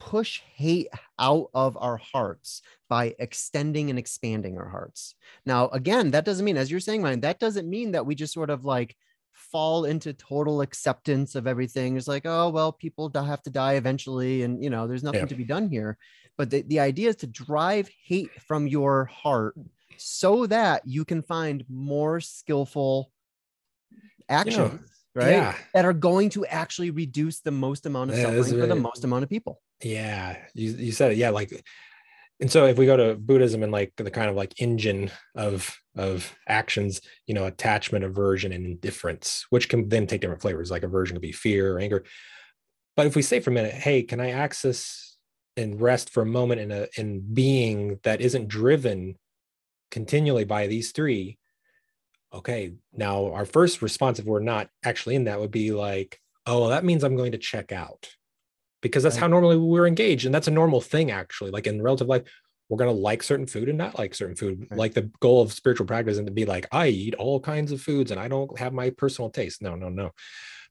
push 0.00 0.40
hate 0.54 0.88
out 1.18 1.48
of 1.54 1.76
our 1.80 1.96
hearts 1.96 2.62
by 2.88 3.14
extending 3.18 3.90
and 3.90 3.98
expanding 3.98 4.58
our 4.58 4.68
hearts. 4.68 5.14
Now, 5.46 5.68
again, 5.68 6.10
that 6.10 6.24
doesn't 6.24 6.44
mean, 6.44 6.56
as 6.56 6.70
you're 6.70 6.80
saying, 6.80 7.02
Ryan, 7.02 7.20
that 7.20 7.38
doesn't 7.38 7.68
mean 7.68 7.92
that 7.92 8.04
we 8.04 8.14
just 8.14 8.34
sort 8.34 8.50
of 8.50 8.64
like 8.64 8.96
fall 9.34 9.84
into 9.84 10.12
total 10.12 10.60
acceptance 10.62 11.34
of 11.34 11.46
everything. 11.46 11.96
It's 11.96 12.08
like, 12.08 12.24
oh, 12.24 12.48
well, 12.48 12.72
people 12.72 13.10
have 13.14 13.42
to 13.42 13.50
die 13.50 13.74
eventually. 13.74 14.42
And, 14.42 14.62
you 14.62 14.70
know, 14.70 14.86
there's 14.86 15.02
nothing 15.02 15.20
yeah. 15.20 15.26
to 15.26 15.34
be 15.34 15.44
done 15.44 15.68
here. 15.68 15.98
But 16.36 16.50
the, 16.50 16.62
the 16.62 16.80
idea 16.80 17.10
is 17.10 17.16
to 17.16 17.26
drive 17.26 17.88
hate 18.04 18.30
from 18.42 18.66
your 18.66 19.04
heart 19.04 19.54
so 19.96 20.46
that 20.46 20.82
you 20.84 21.04
can 21.04 21.22
find 21.22 21.64
more 21.68 22.20
skillful 22.20 23.10
actions. 24.28 24.56
You 24.56 24.62
know, 24.62 24.78
right 25.14 25.30
yeah. 25.30 25.54
that 25.72 25.84
are 25.84 25.92
going 25.92 26.28
to 26.30 26.44
actually 26.46 26.90
reduce 26.90 27.40
the 27.40 27.50
most 27.50 27.86
amount 27.86 28.10
of 28.10 28.16
yeah, 28.16 28.24
suffering 28.24 28.60
for 28.60 28.66
the 28.66 28.74
most 28.74 29.04
amount 29.04 29.22
of 29.22 29.30
people 29.30 29.60
yeah 29.82 30.36
you, 30.54 30.70
you 30.72 30.92
said 30.92 31.12
it 31.12 31.18
yeah 31.18 31.30
like 31.30 31.64
and 32.40 32.50
so 32.50 32.66
if 32.66 32.76
we 32.76 32.86
go 32.86 32.96
to 32.96 33.14
buddhism 33.14 33.62
and 33.62 33.72
like 33.72 33.92
the 33.96 34.10
kind 34.10 34.28
of 34.28 34.36
like 34.36 34.60
engine 34.60 35.10
of 35.34 35.76
of 35.96 36.34
actions 36.48 37.00
you 37.26 37.34
know 37.34 37.46
attachment 37.46 38.04
aversion 38.04 38.52
and 38.52 38.66
indifference 38.66 39.46
which 39.50 39.68
can 39.68 39.88
then 39.88 40.06
take 40.06 40.20
different 40.20 40.42
flavors 40.42 40.70
like 40.70 40.82
aversion 40.82 41.14
could 41.14 41.22
be 41.22 41.32
fear 41.32 41.74
or 41.74 41.78
anger. 41.78 42.04
But 42.96 43.06
if 43.06 43.16
we 43.16 43.22
say 43.22 43.40
for 43.40 43.50
a 43.50 43.54
minute 43.54 43.74
hey 43.74 44.02
can 44.02 44.20
i 44.20 44.30
access 44.30 45.16
and 45.56 45.80
rest 45.80 46.10
for 46.10 46.22
a 46.22 46.26
moment 46.26 46.60
in 46.60 46.70
a 46.72 46.86
in 46.96 47.20
being 47.32 48.00
that 48.02 48.20
isn't 48.20 48.48
driven 48.48 49.16
continually 49.90 50.44
by 50.44 50.66
these 50.66 50.92
three 50.92 51.38
okay 52.32 52.72
now 52.92 53.32
our 53.32 53.44
first 53.44 53.80
response 53.80 54.18
if 54.18 54.24
we're 54.24 54.40
not 54.40 54.68
actually 54.84 55.14
in 55.14 55.24
that 55.24 55.38
would 55.38 55.52
be 55.52 55.70
like 55.70 56.20
oh 56.46 56.60
well 56.60 56.70
that 56.70 56.84
means 56.84 57.04
i'm 57.04 57.16
going 57.16 57.32
to 57.32 57.38
check 57.38 57.70
out 57.70 58.08
because 58.84 59.02
that's 59.02 59.16
right. 59.16 59.22
how 59.22 59.26
normally 59.26 59.56
we're 59.56 59.86
engaged 59.86 60.26
and 60.26 60.34
that's 60.34 60.46
a 60.46 60.52
normal 60.52 60.80
thing 60.80 61.10
actually. 61.10 61.50
Like 61.50 61.66
in 61.66 61.80
relative 61.80 62.06
life 62.06 62.22
we're 62.68 62.76
going 62.76 62.94
to 62.94 63.00
like 63.00 63.22
certain 63.22 63.46
food 63.46 63.68
and 63.68 63.78
not 63.78 63.98
like 63.98 64.14
certain 64.14 64.36
food. 64.36 64.66
Right. 64.70 64.78
like 64.78 64.94
the 64.94 65.10
goal 65.20 65.40
of 65.40 65.52
spiritual 65.52 65.86
practice 65.86 66.12
isn't 66.12 66.26
to 66.26 66.32
be 66.32 66.44
like 66.44 66.66
i 66.70 66.88
eat 66.88 67.14
all 67.14 67.40
kinds 67.40 67.72
of 67.72 67.80
foods 67.80 68.10
and 68.10 68.20
i 68.20 68.28
don't 68.28 68.56
have 68.58 68.72
my 68.74 68.90
personal 68.90 69.30
taste. 69.30 69.62
No 69.62 69.74
no 69.74 69.88
no. 69.88 70.12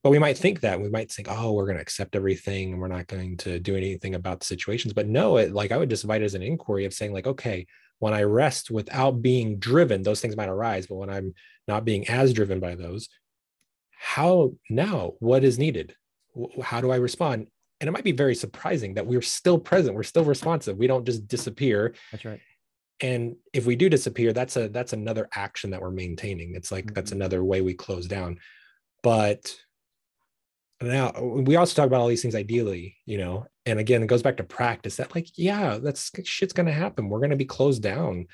But 0.03 0.11
we 0.11 0.19
might 0.19 0.37
think 0.37 0.59
that. 0.61 0.79
We 0.79 0.89
might 0.89 1.11
think 1.11 1.27
oh 1.29 1.53
we're 1.53 1.65
going 1.65 1.77
to 1.77 1.81
accept 1.81 2.15
everything 2.15 2.71
and 2.71 2.79
we're 2.79 2.87
not 2.87 3.07
going 3.07 3.35
to 3.37 3.59
do 3.59 3.75
anything 3.75 4.13
about 4.13 4.41
the 4.41 4.45
situations. 4.45 4.93
But 4.93 5.07
no 5.07 5.37
it 5.37 5.51
like 5.51 5.71
i 5.71 5.77
would 5.77 5.89
just 5.89 6.03
invite 6.03 6.21
it 6.21 6.25
as 6.25 6.35
an 6.35 6.43
inquiry 6.43 6.85
of 6.85 6.93
saying 6.93 7.13
like 7.13 7.27
okay 7.27 7.65
when 7.97 8.13
i 8.13 8.21
rest 8.21 8.69
without 8.69 9.21
being 9.21 9.57
driven 9.57 10.03
those 10.03 10.21
things 10.21 10.35
might 10.35 10.49
arise 10.49 10.87
but 10.87 10.95
when 10.95 11.09
i'm 11.09 11.33
not 11.67 11.85
being 11.85 12.07
as 12.09 12.33
driven 12.33 12.59
by 12.59 12.75
those 12.75 13.07
how 14.03 14.51
now? 14.69 15.13
What 15.19 15.45
is 15.45 15.57
needed? 15.57 15.95
How 16.61 16.81
do 16.81 16.91
i 16.91 16.97
respond 16.97 17.47
and 17.83 17.89
it 17.89 17.91
might 17.91 18.05
be 18.05 18.13
very 18.13 18.33
surprising 18.33 18.93
that 18.93 19.05
we're 19.05 19.21
still 19.21 19.59
present 19.59 19.93
we're 19.93 20.03
still 20.03 20.23
responsive 20.23 20.77
we 20.77 20.87
don't 20.87 21.05
just 21.05 21.27
disappear. 21.27 21.93
That's 22.13 22.23
right. 22.23 22.39
And 23.01 23.35
if 23.51 23.65
we 23.65 23.75
do 23.75 23.89
disappear 23.89 24.31
that's 24.31 24.55
a 24.55 24.69
that's 24.69 24.93
another 24.93 25.27
action 25.35 25.71
that 25.71 25.81
we're 25.81 25.91
maintaining. 25.91 26.55
It's 26.55 26.71
like 26.71 26.85
mm-hmm. 26.85 26.93
that's 26.93 27.11
another 27.11 27.43
way 27.43 27.59
we 27.59 27.73
close 27.73 28.07
down. 28.07 28.39
But 29.01 29.53
now 30.81 31.11
we 31.21 31.57
also 31.57 31.75
talk 31.75 31.87
about 31.87 31.99
all 31.99 32.07
these 32.07 32.21
things 32.21 32.35
ideally 32.35 32.97
you 33.05 33.17
know 33.17 33.47
and 33.65 33.79
again 33.79 34.03
it 34.03 34.07
goes 34.07 34.21
back 34.21 34.35
to 34.37 34.43
practice 34.43 34.97
that 34.97 35.15
like 35.15 35.27
yeah 35.37 35.77
that's 35.77 36.09
shit's 36.23 36.53
gonna 36.53 36.71
happen. 36.71 37.09
We're 37.09 37.19
gonna 37.19 37.35
be 37.35 37.43
closed 37.43 37.83
down. 37.83 38.27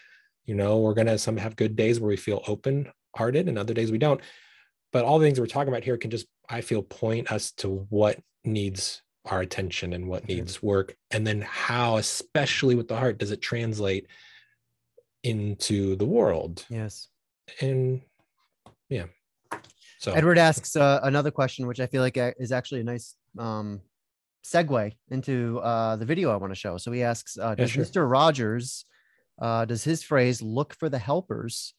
You 0.45 0.53
know 0.53 0.77
we're 0.77 0.93
gonna 0.93 1.17
some 1.17 1.37
have 1.37 1.55
good 1.55 1.75
days 1.75 1.99
where 1.99 2.09
we 2.09 2.17
feel 2.17 2.43
open 2.45 2.91
hearted 3.15 3.49
and 3.49 3.57
other 3.57 3.73
days 3.73 3.91
we 3.91 3.97
don't. 3.97 4.21
But 4.91 5.05
all 5.05 5.17
the 5.17 5.25
things 5.25 5.39
we're 5.39 5.47
talking 5.47 5.69
about 5.69 5.83
here 5.83 5.97
can 5.97 6.11
just 6.11 6.27
i 6.47 6.61
feel 6.61 6.83
point 6.83 7.31
us 7.31 7.51
to 7.53 7.87
what 7.89 8.19
needs 8.45 9.01
our 9.29 9.41
attention 9.41 9.93
and 9.93 10.07
what 10.07 10.27
needs 10.27 10.61
work 10.61 10.95
and 11.11 11.25
then 11.25 11.41
how 11.41 11.97
especially 11.97 12.75
with 12.75 12.87
the 12.87 12.95
heart 12.95 13.17
does 13.17 13.31
it 13.31 13.41
translate 13.41 14.07
into 15.23 15.95
the 15.95 16.05
world? 16.05 16.65
Yes. 16.69 17.07
And 17.61 18.01
yeah. 18.89 19.05
So 19.99 20.13
edward 20.13 20.37
asks 20.37 20.75
uh, 20.75 20.99
another 21.03 21.31
question 21.31 21.67
which 21.67 21.79
i 21.79 21.87
feel 21.87 22.01
like 22.01 22.17
uh, 22.17 22.31
is 22.39 22.51
actually 22.51 22.81
a 22.81 22.85
nice 22.85 23.15
um 23.37 23.81
segue 24.45 24.93
into 25.11 25.59
uh 25.59 25.95
the 25.97 26.05
video 26.05 26.31
i 26.31 26.35
want 26.35 26.51
to 26.51 26.59
show. 26.59 26.77
So 26.77 26.91
he 26.91 27.03
asks 27.03 27.37
uh 27.37 27.55
does 27.55 27.75
yeah, 27.75 27.83
sure. 27.83 28.03
mr 28.05 28.11
rogers 28.11 28.85
uh 29.41 29.65
does 29.65 29.83
his 29.83 30.03
phrase 30.03 30.41
look 30.41 30.73
for 30.75 30.89
the 30.89 30.99
helpers 30.99 31.73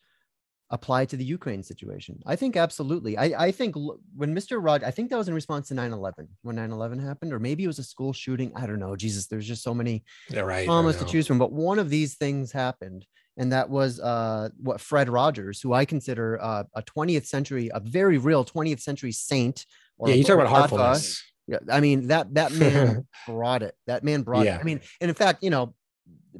apply 0.70 1.04
to 1.06 1.16
the 1.16 1.24
Ukraine 1.24 1.62
situation? 1.62 2.20
I 2.26 2.36
think 2.36 2.56
absolutely. 2.56 3.16
I, 3.16 3.46
I 3.46 3.50
think 3.50 3.74
when 4.16 4.34
Mr. 4.34 4.62
Rod, 4.62 4.84
I 4.84 4.90
think 4.90 5.10
that 5.10 5.16
was 5.16 5.28
in 5.28 5.34
response 5.34 5.68
to 5.68 5.74
9 5.74 5.92
11 5.92 6.28
when 6.42 6.56
9 6.56 6.70
11 6.70 6.98
happened, 6.98 7.32
or 7.32 7.38
maybe 7.38 7.64
it 7.64 7.66
was 7.66 7.78
a 7.78 7.84
school 7.84 8.12
shooting. 8.12 8.52
I 8.54 8.66
don't 8.66 8.78
know. 8.78 8.96
Jesus, 8.96 9.26
there's 9.26 9.46
just 9.46 9.62
so 9.62 9.74
many 9.74 10.04
yeah, 10.28 10.40
right, 10.40 10.66
traumas 10.66 10.98
to 10.98 11.04
choose 11.04 11.26
from. 11.26 11.38
But 11.38 11.52
one 11.52 11.78
of 11.78 11.90
these 11.90 12.16
things 12.16 12.52
happened. 12.52 13.06
And 13.36 13.52
that 13.52 13.70
was 13.70 14.00
uh, 14.00 14.50
what 14.58 14.80
Fred 14.80 15.08
Rogers, 15.08 15.62
who 15.62 15.72
I 15.72 15.86
consider 15.86 16.38
uh, 16.42 16.64
a 16.74 16.82
20th 16.82 17.24
century, 17.26 17.70
a 17.72 17.80
very 17.80 18.18
real 18.18 18.44
20th 18.44 18.80
century 18.80 19.12
saint. 19.12 19.64
yeah, 20.04 20.14
you 20.14 20.24
talk 20.24 20.34
about 20.34 20.48
heartfulness. 20.48 21.22
Yeah, 21.46 21.58
I 21.70 21.80
mean 21.80 22.08
that 22.08 22.34
that 22.34 22.52
man 22.52 23.06
brought 23.26 23.62
it. 23.62 23.74
That 23.86 24.04
man 24.04 24.22
brought 24.22 24.44
yeah. 24.44 24.56
it. 24.56 24.60
I 24.60 24.62
mean, 24.62 24.80
and 25.00 25.08
in 25.08 25.14
fact, 25.14 25.42
you 25.42 25.48
know, 25.48 25.74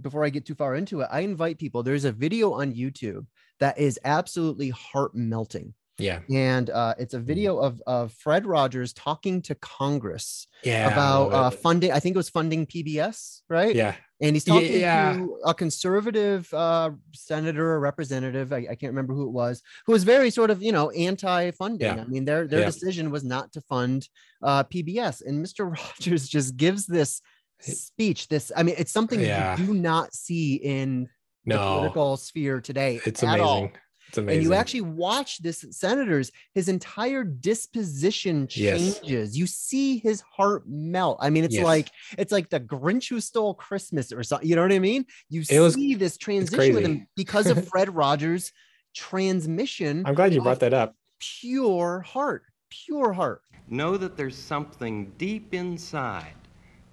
before 0.01 0.25
I 0.25 0.31
get 0.31 0.47
too 0.47 0.55
far 0.55 0.75
into 0.75 1.01
it, 1.01 1.09
I 1.11 1.21
invite 1.21 1.59
people. 1.59 1.83
There's 1.83 2.05
a 2.05 2.13
video 2.13 2.53
on 2.53 2.75
YouTube 2.75 3.27
that 3.61 3.79
is 3.79 3.99
absolutely 4.05 4.71
heart 4.71 5.15
melting. 5.15 5.75
Yeah. 5.99 6.21
And 6.31 6.71
uh, 6.71 6.95
it's 6.99 7.13
a 7.13 7.19
video 7.19 7.59
of, 7.59 7.83
of 7.87 8.13
Fred 8.15 8.47
Rogers 8.47 8.95
talking 8.95 9.43
to 9.43 9.55
Congress 9.57 10.47
Yeah. 10.65 10.91
about 10.91 11.33
uh, 11.33 11.51
funding. 11.51 11.93
I 11.93 12.01
think 12.01 12.15
it 12.15 12.17
was 12.17 12.31
funding 12.31 12.67
PBS, 12.67 13.43
right? 13.51 13.75
yeah. 13.75 13.95
And 14.23 14.35
he's 14.35 14.45
talking 14.45 14.81
Yeah. 14.81 15.13
to 15.15 15.39
a 15.45 15.53
conservative 15.53 16.53
uh, 16.55 16.91
senator 17.13 17.73
or 17.73 17.81
representative. 17.81 18.53
I, 18.53 18.59
I 18.71 18.75
can't 18.75 18.93
remember 18.93 19.15
who 19.15 19.25
it 19.25 19.33
was, 19.33 19.63
who 19.87 19.93
was 19.93 20.05
very 20.05 20.31
sort 20.31 20.51
of, 20.51 20.63
you 20.63 20.73
know, 20.73 20.91
anti-funding. 20.91 21.97
Yeah. 21.97 22.03
I 22.03 22.07
mean, 22.07 22.25
their 22.25 22.47
their 22.47 22.65
decision 22.65 23.11
was 23.11 23.25
not 23.25 23.53
to 23.53 23.61
fund 23.63 24.09
uh, 24.43 24.65
PBS. 24.65 25.23
And 25.27 25.45
Mr. 25.45 25.71
Rogers 26.01 26.29
just 26.29 26.57
gives 26.57 26.87
this 26.87 27.21
speech. 27.61 28.29
This, 28.29 28.51
I 28.57 28.63
mean, 28.63 28.75
it's 28.79 28.93
something 28.93 29.21
you 29.21 29.67
do 29.67 29.75
not 29.75 30.15
see 30.15 30.55
in 30.55 31.09
the 31.45 31.55
No. 31.55 31.77
political 31.79 32.17
sphere 32.17 32.61
today. 32.61 33.01
It's 33.07 33.23
at 33.23 33.41
all. 33.41 33.59
amazing. 33.65 33.77
It's 34.09 34.19
amazing. 34.19 34.39
And 34.39 34.43
you 34.49 34.55
actually 34.55 34.81
watch 34.81 35.39
this 35.39 35.65
senator's 35.71 36.33
his 36.53 36.69
entire 36.69 37.23
disposition 37.23 38.49
Yes. 38.51 38.99
changes. 39.01 39.39
You 39.39 39.47
see 39.47 39.99
his 39.99 40.21
heart 40.37 40.65
melt. 40.67 41.19
I 41.21 41.31
mean, 41.31 41.45
it's 41.45 41.55
Yes. 41.55 41.65
like 41.65 41.91
it's 42.19 42.33
like 42.33 42.51
the 42.51 42.59
Grinch 42.61 43.09
who 43.09 43.21
stole 43.21 43.55
Christmas 43.55 44.11
or 44.13 44.23
something. 44.25 44.49
You 44.49 44.57
know 44.57 44.63
what 44.63 44.73
I 44.73 44.81
mean? 44.81 45.07
You 45.29 45.45
It 45.49 45.61
was- 45.61 45.75
see 45.75 45.95
this 45.95 46.17
transition 46.17 46.75
with 46.75 46.85
him 46.85 47.07
because 47.17 47.47
of 47.47 47.65
Fred 47.69 47.95
Rogers' 47.95 48.53
transmission. 48.95 50.03
I'm 50.07 50.15
glad 50.15 50.35
you 50.35 50.43
brought 50.43 50.61
that 50.61 50.75
up. 50.75 50.97
Pure 51.41 52.01
heart, 52.01 52.43
pure 52.71 53.13
heart. 53.13 53.43
Know 53.69 53.97
that 53.97 54.17
there's 54.17 54.37
something 54.37 55.13
deep 55.19 55.55
inside 55.55 56.35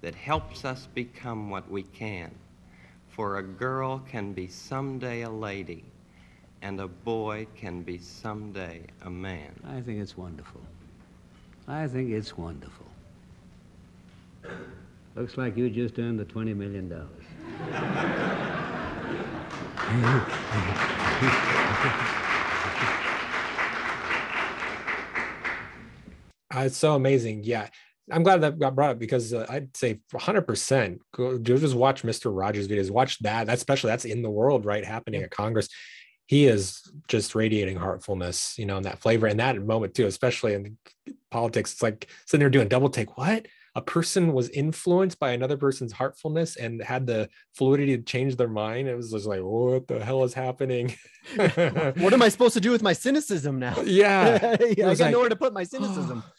that 0.02 0.14
helps 0.14 0.64
us 0.64 0.86
become 0.94 1.50
what 1.50 1.68
we 1.68 1.82
can. 1.82 2.30
For 3.18 3.38
a 3.38 3.42
girl 3.42 3.98
can 3.98 4.32
be 4.32 4.46
someday 4.46 5.22
a 5.22 5.28
lady, 5.28 5.84
and 6.62 6.78
a 6.78 6.86
boy 6.86 7.48
can 7.56 7.82
be 7.82 7.98
someday 7.98 8.84
a 9.02 9.10
man. 9.10 9.58
I 9.66 9.80
think 9.80 10.00
it's 10.00 10.16
wonderful. 10.16 10.60
I 11.66 11.88
think 11.88 12.12
it's 12.12 12.38
wonderful. 12.38 12.86
Looks 15.16 15.36
like 15.36 15.56
you 15.56 15.68
just 15.68 15.98
earned 15.98 16.20
the 16.20 16.26
$20 16.26 16.54
million. 16.54 16.92
Uh, 26.54 26.60
it's 26.60 26.76
so 26.76 26.94
amazing. 26.94 27.42
Yeah. 27.42 27.68
I'm 28.10 28.22
glad 28.22 28.40
that 28.40 28.58
got 28.58 28.74
brought 28.74 28.90
up 28.90 28.98
because 28.98 29.32
uh, 29.32 29.46
I'd 29.48 29.76
say 29.76 30.00
100% 30.12 30.98
go, 31.14 31.38
just 31.38 31.74
watch 31.74 32.02
Mr. 32.02 32.36
Rogers 32.36 32.68
videos. 32.68 32.90
Watch 32.90 33.18
that. 33.20 33.46
That's 33.46 33.60
especially 33.60 33.90
that's 33.90 34.04
in 34.04 34.22
the 34.22 34.30
world, 34.30 34.64
right? 34.64 34.84
Happening 34.84 35.22
at 35.22 35.30
Congress. 35.30 35.68
He 36.26 36.46
is 36.46 36.82
just 37.08 37.34
radiating 37.34 37.76
heartfulness, 37.76 38.58
you 38.58 38.66
know, 38.66 38.76
and 38.76 38.84
that 38.84 38.98
flavor 38.98 39.26
and 39.26 39.40
that 39.40 39.60
moment 39.64 39.94
too, 39.94 40.06
especially 40.06 40.54
in 40.54 40.76
politics. 41.30 41.72
It's 41.72 41.82
like 41.82 42.08
sitting 42.26 42.40
there 42.40 42.50
doing 42.50 42.68
double 42.68 42.90
take. 42.90 43.16
What? 43.16 43.46
A 43.74 43.82
person 43.82 44.32
was 44.32 44.48
influenced 44.50 45.18
by 45.20 45.30
another 45.30 45.56
person's 45.56 45.92
heartfulness 45.92 46.56
and 46.56 46.82
had 46.82 47.06
the 47.06 47.28
fluidity 47.54 47.96
to 47.96 48.02
change 48.02 48.36
their 48.36 48.48
mind. 48.48 48.88
It 48.88 48.96
was 48.96 49.12
just 49.12 49.26
like, 49.26 49.40
what 49.40 49.86
the 49.86 50.04
hell 50.04 50.24
is 50.24 50.34
happening? 50.34 50.94
What 51.36 52.14
am 52.14 52.22
I 52.22 52.30
supposed 52.30 52.54
to 52.54 52.60
do 52.60 52.70
with 52.70 52.82
my 52.82 52.94
cynicism 52.94 53.58
now? 53.58 53.80
yeah. 53.82 54.56
yeah 54.76 54.88
I 54.88 54.94
got 54.94 55.00
like, 55.00 55.12
nowhere 55.12 55.28
to 55.28 55.36
put 55.36 55.52
my 55.52 55.64
cynicism. 55.64 56.24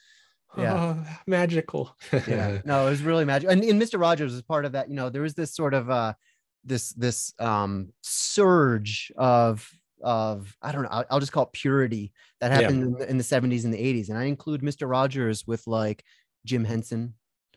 Yeah. 0.58 0.74
Oh, 0.98 1.06
magical. 1.28 1.96
yeah 2.28 2.60
no 2.66 2.88
it 2.88 2.90
was 2.90 3.02
really 3.04 3.24
magic 3.26 3.50
and, 3.52 3.64
and 3.64 3.82
mr 3.82 4.00
rogers 4.00 4.34
was 4.34 4.42
part 4.42 4.66
of 4.66 4.72
that 4.72 4.90
you 4.90 4.96
know 4.96 5.10
there 5.10 5.22
was 5.22 5.36
this 5.36 5.54
sort 5.54 5.74
of 5.74 5.90
uh 5.90 6.14
this 6.66 6.90
this 6.94 7.34
um 7.40 7.90
surge 8.02 9.12
of 9.16 9.70
of 10.02 10.56
i 10.62 10.72
don't 10.72 10.84
know 10.84 10.90
i'll, 10.92 11.06
I'll 11.12 11.20
just 11.20 11.32
call 11.32 11.44
it 11.44 11.52
purity 11.54 12.12
that 12.42 12.50
Yeah. 12.52 12.62
happened 12.62 12.84
in, 12.84 12.94
the, 12.94 13.10
in 13.10 13.18
the 13.18 13.24
70s 13.24 13.64
and 13.66 13.74
the 13.74 13.78
80s 13.78 14.10
and 14.10 14.18
i 14.18 14.24
include 14.24 14.62
mr 14.62 14.90
rogers 14.90 15.46
with 15.46 15.66
like 15.68 16.04
jim 16.46 16.64
henson 16.64 17.14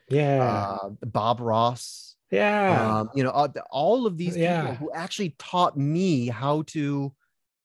yeah. 0.09 0.43
uh 0.83 0.89
bob 1.07 1.41
ross 1.41 2.17
yeah. 2.31 2.99
um 3.01 3.11
you 3.15 3.23
know 3.25 3.31
all, 3.31 3.49
all 3.71 4.07
of 4.07 4.17
these 4.19 4.37
Yeah. 4.37 4.61
people 4.63 4.75
who 4.77 4.93
actually 4.93 5.35
taught 5.39 5.77
me 5.77 6.29
how 6.29 6.63
to 6.69 7.13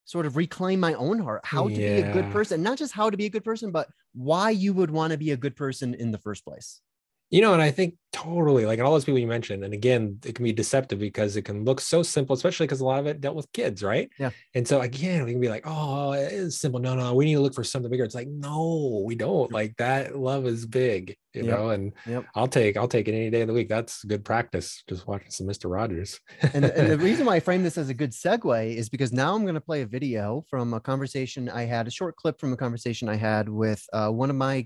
sort 0.07 0.25
of 0.25 0.35
reclaim 0.35 0.79
my 0.79 0.95
own 0.95 1.19
heart. 1.19 1.41
How 1.45 1.67
to 1.67 1.75
be 1.75 1.83
a 1.83 2.11
good 2.13 2.31
person 2.31 2.63
not 2.63 2.79
just 2.79 2.93
how 2.93 3.11
to 3.11 3.17
be 3.17 3.25
a 3.25 3.29
good 3.29 3.43
person 3.43 3.71
but 3.71 3.87
why 4.15 4.49
you 4.49 4.73
would 4.73 4.89
want 4.89 5.11
to 5.11 5.17
be 5.17 5.31
a 5.31 5.37
good 5.37 5.55
person 5.55 5.93
in 5.93 6.11
the 6.11 6.17
first 6.17 6.43
place 6.43 6.81
you 7.29 7.41
know, 7.41 7.53
and 7.53 7.61
I 7.61 7.71
think 7.71 7.95
totally 8.13 8.65
like 8.65 8.79
all 8.79 8.91
those 8.93 9.05
people 9.05 9.19
you 9.19 9.27
mentioned, 9.27 9.63
and 9.63 9.73
again, 9.73 10.17
it 10.25 10.33
can 10.33 10.43
be 10.43 10.53
deceptive 10.53 10.97
because 10.99 11.35
it 11.35 11.43
can 11.43 11.65
look 11.65 11.81
so 11.81 12.01
simple, 12.01 12.33
especially 12.33 12.65
because 12.65 12.79
a 12.79 12.85
lot 12.85 12.99
of 12.99 13.05
it 13.05 13.19
dealt 13.21 13.35
with 13.35 13.51
kids, 13.51 13.83
right? 13.83 14.09
Yeah. 14.17 14.29
And 14.55 14.67
so 14.67 14.81
again, 14.81 15.25
we 15.25 15.31
can 15.31 15.41
be 15.41 15.49
like, 15.49 15.63
oh, 15.65 16.13
it 16.13 16.31
is 16.31 16.59
simple. 16.59 16.79
No, 16.79 16.95
no, 16.95 17.13
we 17.13 17.25
need 17.25 17.35
to 17.35 17.41
look 17.41 17.53
for 17.53 17.63
something 17.65 17.91
bigger. 17.91 18.05
It's 18.05 18.15
like, 18.15 18.29
no, 18.29 19.03
we 19.05 19.15
don't. 19.15 19.51
Like 19.51 19.75
that 19.77 20.17
love 20.17 20.45
is 20.47 20.65
big, 20.65 21.17
you 21.33 21.43
Yep. 21.43 21.57
know. 21.57 21.69
And 21.71 21.93
Yep. 22.07 22.25
I'll 22.33 22.47
take, 22.47 22.77
I'll 22.77 22.87
take 22.87 23.07
it 23.07 23.13
any 23.13 23.29
day 23.29 23.41
of 23.41 23.47
the 23.47 23.53
week. 23.53 23.67
That's 23.69 24.03
good 24.05 24.23
practice. 24.23 24.83
Just 24.87 25.05
watching 25.05 25.29
some 25.29 25.47
Mister 25.47 25.67
Rogers. 25.67 26.19
and, 26.53 26.63
and 26.65 26.89
the 26.89 26.97
reason 26.97 27.25
why 27.25 27.35
I 27.35 27.39
frame 27.47 27.61
this 27.61 27.77
as 27.77 27.89
a 27.89 27.93
good 27.93 28.11
segue 28.11 28.75
is 28.75 28.87
because 28.89 29.11
now 29.11 29.35
I'm 29.35 29.43
going 29.43 29.55
to 29.55 29.61
play 29.61 29.81
a 29.81 29.85
video 29.85 30.45
from 30.49 30.73
a 30.73 30.79
conversation 30.79 31.49
I 31.49 31.65
had, 31.65 31.87
a 31.87 31.91
short 31.91 32.15
clip 32.15 32.39
from 32.39 32.53
a 32.53 32.57
conversation 32.57 33.09
I 33.09 33.15
had 33.15 33.49
with 33.49 33.83
uh, 33.91 34.09
one 34.09 34.29
of 34.29 34.35
my, 34.37 34.65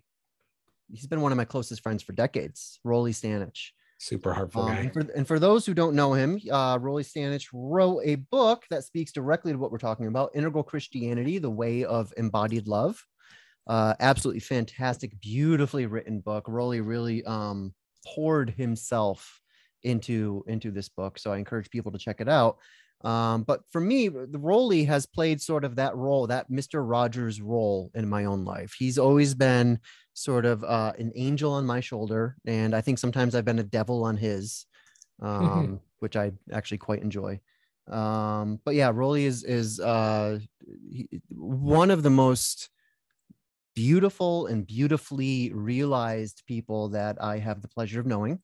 he's 0.94 1.08
been 1.08 1.22
one 1.22 1.32
of 1.32 1.38
my 1.38 1.46
closest 1.46 1.82
friends 1.84 2.04
for 2.04 2.14
decades, 2.14 2.80
Rollie 2.86 3.12
Stanich. 3.14 3.70
Super 4.00 4.34
heartful 4.34 4.64
Um, 4.64 4.68
guy. 4.70 4.80
and, 4.82 4.94
for, 4.94 5.00
and 5.16 5.28
for 5.28 5.40
those 5.40 5.66
who 5.66 5.74
don't 5.76 5.96
know 5.96 6.14
him, 6.14 6.40
uh, 6.52 6.78
Rollie 6.80 7.06
Stanich 7.06 7.48
wrote 7.54 8.02
a 8.04 8.16
book 8.16 8.64
that 8.72 8.84
speaks 8.84 9.12
directly 9.12 9.52
to 9.52 9.58
what 9.60 9.72
we're 9.72 9.78
talking 9.78 10.08
about 10.08 10.32
Integral 10.36 10.64
Christianity, 10.64 11.38
the 11.38 11.52
way 11.52 11.84
of 11.84 12.12
embodied 12.18 12.68
love. 12.68 13.04
Uh, 13.68 13.94
absolutely 14.00 14.40
fantastic, 14.40 15.20
beautifully 15.22 15.86
written 15.86 16.20
book. 16.20 16.46
Rollie 16.48 16.86
really 16.86 17.24
um, 17.26 17.74
poured 18.16 18.50
himself 18.50 19.40
into 19.84 20.44
into 20.48 20.72
this 20.72 20.90
book, 20.90 21.18
so 21.20 21.32
I 21.32 21.38
encourage 21.38 21.70
people 21.70 21.92
to 21.92 22.00
check 22.00 22.22
it 22.22 22.28
out. 22.30 22.58
Um, 23.04 23.44
but 23.44 23.62
for 23.72 23.82
me, 23.82 24.08
the 24.10 24.40
Rollie 24.40 24.86
has 24.88 25.06
played 25.08 25.42
sort 25.42 25.64
of 25.64 25.76
that 25.78 25.96
role, 25.96 26.28
that 26.28 26.52
Mr. 26.52 26.88
Rogers 26.88 27.40
role 27.42 27.92
in 27.96 28.08
my 28.10 28.26
own 28.26 28.46
life. 28.46 28.76
He's 28.78 28.98
always 29.00 29.34
been 29.34 29.80
sort 30.14 30.46
of 30.46 30.64
uh, 30.64 30.94
an 30.98 31.12
angel 31.16 31.54
on 31.54 31.66
my 31.66 31.80
shoulder, 31.80 32.38
and 32.46 32.76
I 32.76 32.82
think 32.82 33.00
sometimes 33.00 33.36
I've 33.36 33.46
been 33.46 33.60
a 33.60 33.64
devil 33.64 34.04
on 34.04 34.18
his, 34.18 34.66
um, 35.22 35.80
which 36.00 36.16
I 36.16 36.32
actually 36.52 36.80
quite 36.80 37.02
enjoy. 37.02 37.40
Um, 37.90 38.60
but 38.64 38.76
yeah, 38.76 38.92
Rollie 38.92 39.26
is 39.26 39.44
is 39.44 39.80
uh, 39.80 40.40
he, 40.90 41.08
one 41.30 41.92
of 41.92 42.04
the 42.04 42.10
most 42.10 42.70
beautiful 43.76 44.48
and 44.48 44.68
beautifully 44.68 45.52
realized 45.54 46.44
people 46.46 46.90
that 46.90 47.22
I 47.22 47.40
have 47.40 47.62
the 47.62 47.68
pleasure 47.68 48.00
of 48.00 48.06
knowing. 48.06 48.40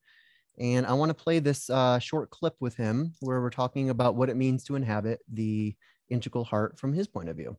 And 0.60 0.88
I 0.88 0.94
want 0.94 1.10
to 1.10 1.24
play 1.24 1.40
this 1.40 1.70
uh, 1.70 2.00
short 2.00 2.32
clip 2.32 2.56
with 2.60 2.76
him 2.76 3.14
where 3.20 3.42
we're 3.42 3.50
talking 3.52 3.90
about 3.90 4.16
what 4.16 4.30
it 4.30 4.36
means 4.36 4.64
to 4.66 4.76
inhabit 4.76 5.20
the 5.32 5.76
integral 6.10 6.44
heart 6.44 6.80
from 6.80 6.94
his 6.94 7.08
point 7.08 7.30
of 7.30 7.38
view. 7.38 7.58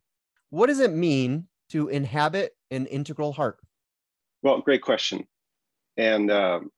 What 0.50 0.66
does 0.66 0.80
it 0.80 0.92
mean 0.92 1.46
to 1.70 1.88
inhabit 1.88 2.56
an 2.70 2.86
integral 2.86 3.32
heart? 3.32 3.58
Well, 4.42 4.60
great 4.60 4.82
question. 4.82 5.26
And, 5.96 6.30
um, 6.30 6.70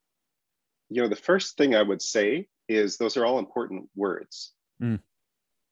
you 0.89 1.03
know, 1.03 1.09
the 1.09 1.17
first 1.17 1.57
thing 1.57 1.75
I 1.75 1.83
would 1.83 2.03
say 2.03 2.49
is 2.69 2.97
those 2.97 3.17
are 3.17 3.27
all 3.27 3.39
important 3.39 3.89
words. 3.95 4.53
Mm. 4.83 5.01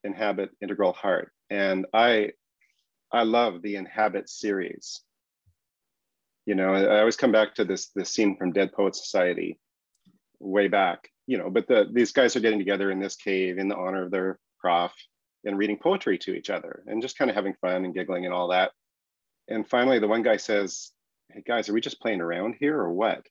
Inhabit, 0.03 0.51
integral 0.61 0.93
heart. 0.93 1.31
And 1.49 1.85
I, 1.93 2.31
I 3.11 3.23
love 3.23 3.61
the 3.61 3.75
Inhabit 3.75 4.29
series. 4.29 5.01
You 6.45 6.55
know, 6.55 6.73
I 6.73 6.99
always 6.99 7.17
come 7.17 7.31
back 7.31 7.55
to 7.55 7.65
this, 7.65 7.89
this 7.95 8.09
scene 8.09 8.37
from 8.37 8.53
Dead 8.53 8.71
Poet 8.71 8.95
Society 8.95 9.59
way 10.39 10.67
back, 10.67 11.09
you 11.27 11.37
know, 11.37 11.49
but 11.49 11.67
the, 11.67 11.87
these 11.91 12.11
guys 12.11 12.35
are 12.35 12.39
getting 12.39 12.59
together 12.59 12.91
in 12.91 12.99
this 12.99 13.15
cave 13.15 13.57
in 13.57 13.67
the 13.67 13.75
honor 13.75 14.05
of 14.05 14.11
their 14.11 14.39
prof 14.59 14.93
and 15.43 15.57
reading 15.57 15.77
poetry 15.77 16.17
to 16.19 16.33
each 16.33 16.49
other 16.49 16.83
and 16.87 17.01
just 17.01 17.17
kind 17.17 17.29
of 17.29 17.35
having 17.35 17.53
fun 17.61 17.85
and 17.85 17.93
giggling 17.93 18.25
and 18.25 18.33
all 18.33 18.47
that. 18.49 18.71
And 19.47 19.67
finally, 19.67 19.99
the 19.99 20.07
one 20.07 20.23
guy 20.23 20.37
says, 20.37 20.91
Hey 21.31 21.43
guys, 21.45 21.69
are 21.69 21.73
we 21.73 21.81
just 21.81 22.01
playing 22.01 22.21
around 22.21 22.55
here 22.59 22.77
or 22.79 22.91
what? 22.91 23.27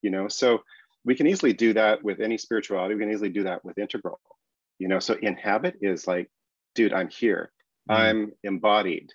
You 0.00 0.10
know, 0.10 0.28
so 0.28 0.62
we 1.04 1.14
can 1.14 1.26
easily 1.26 1.52
do 1.52 1.74
that 1.74 2.02
with 2.02 2.20
any 2.20 2.38
spirituality. 2.38 2.94
We 2.94 3.00
can 3.02 3.12
easily 3.12 3.28
do 3.28 3.42
that 3.44 3.62
with 3.64 3.78
integral, 3.78 4.20
you 4.78 4.88
know. 4.88 4.98
So 4.98 5.14
inhabit 5.20 5.76
is 5.82 6.06
like, 6.06 6.30
dude, 6.74 6.94
I'm 6.94 7.08
here, 7.08 7.52
Mhm. 7.90 7.94
I'm 7.94 8.32
embodied. 8.42 9.12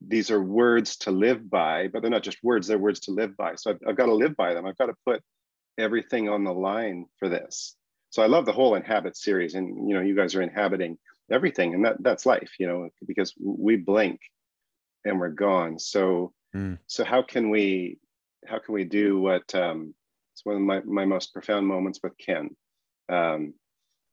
These 0.00 0.30
are 0.30 0.42
words 0.42 0.96
to 0.98 1.10
live 1.10 1.50
by, 1.50 1.88
but 1.88 2.00
they're 2.00 2.10
not 2.10 2.22
just 2.22 2.42
words, 2.42 2.66
they're 2.66 2.78
words 2.78 3.00
to 3.00 3.10
live 3.12 3.36
by. 3.36 3.56
So 3.56 3.72
I've, 3.72 3.80
I've 3.88 3.96
got 3.96 4.06
to 4.06 4.14
live 4.14 4.36
by 4.36 4.54
them. 4.54 4.66
I've 4.66 4.78
got 4.78 4.86
to 4.86 4.96
put 5.04 5.22
everything 5.78 6.28
on 6.30 6.44
the 6.44 6.54
line 6.54 7.06
for 7.18 7.28
this. 7.28 7.76
So 8.10 8.22
I 8.22 8.26
love 8.26 8.46
the 8.46 8.52
whole 8.52 8.74
inhabit 8.74 9.16
series. 9.16 9.54
And 9.54 9.88
you 9.88 9.94
know, 9.94 10.00
you 10.00 10.16
guys 10.16 10.34
are 10.34 10.42
inhabiting 10.42 10.98
everything, 11.30 11.74
and 11.74 11.84
that 11.84 12.02
that's 12.02 12.24
life, 12.26 12.52
you 12.58 12.66
know, 12.66 12.88
because 13.06 13.34
we 13.38 13.76
blink 13.76 14.20
and 15.04 15.20
we're 15.20 15.28
gone. 15.28 15.78
So 15.78 16.32
Mm. 16.54 16.78
so 16.88 17.04
how 17.04 17.22
can 17.22 17.48
we 17.48 17.98
how 18.44 18.58
can 18.58 18.74
we 18.74 18.84
do 18.84 19.20
what 19.20 19.54
um 19.54 19.94
it's 20.40 20.44
one 20.44 20.56
of 20.56 20.62
my, 20.62 20.80
my 20.80 21.04
most 21.04 21.32
profound 21.34 21.66
moments 21.66 22.00
with 22.02 22.16
Ken. 22.16 22.56
Um, 23.10 23.52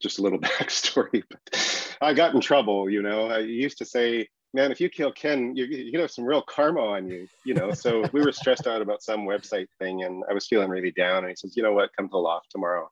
just 0.01 0.19
a 0.19 0.21
little 0.21 0.39
backstory, 0.41 1.23
but 1.29 1.97
I 2.01 2.13
got 2.13 2.35
in 2.35 2.41
trouble, 2.41 2.89
you 2.89 3.01
know. 3.01 3.27
I 3.27 3.39
used 3.39 3.77
to 3.77 3.85
say 3.85 4.27
man, 4.53 4.71
if 4.71 4.81
you 4.81 4.89
kill 4.89 5.11
Ken, 5.11 5.55
you, 5.55 5.65
you 5.65 5.99
have 5.99 6.11
some 6.11 6.25
real 6.25 6.41
karma 6.41 6.81
on 6.81 7.07
you, 7.07 7.27
you 7.45 7.53
know. 7.53 7.71
So 7.71 8.03
we 8.13 8.21
were 8.21 8.31
stressed 8.31 8.67
out 8.67 8.81
about 8.81 9.03
some 9.03 9.21
website 9.21 9.67
thing, 9.79 10.03
and 10.03 10.23
I 10.29 10.33
was 10.33 10.47
feeling 10.47 10.69
really 10.69 10.91
down. 10.91 11.19
And 11.19 11.29
he 11.29 11.35
says, 11.35 11.55
you 11.55 11.63
know 11.63 11.73
what, 11.73 11.95
come 11.95 12.07
to 12.07 12.11
the 12.11 12.17
loft 12.17 12.47
tomorrow, 12.51 12.89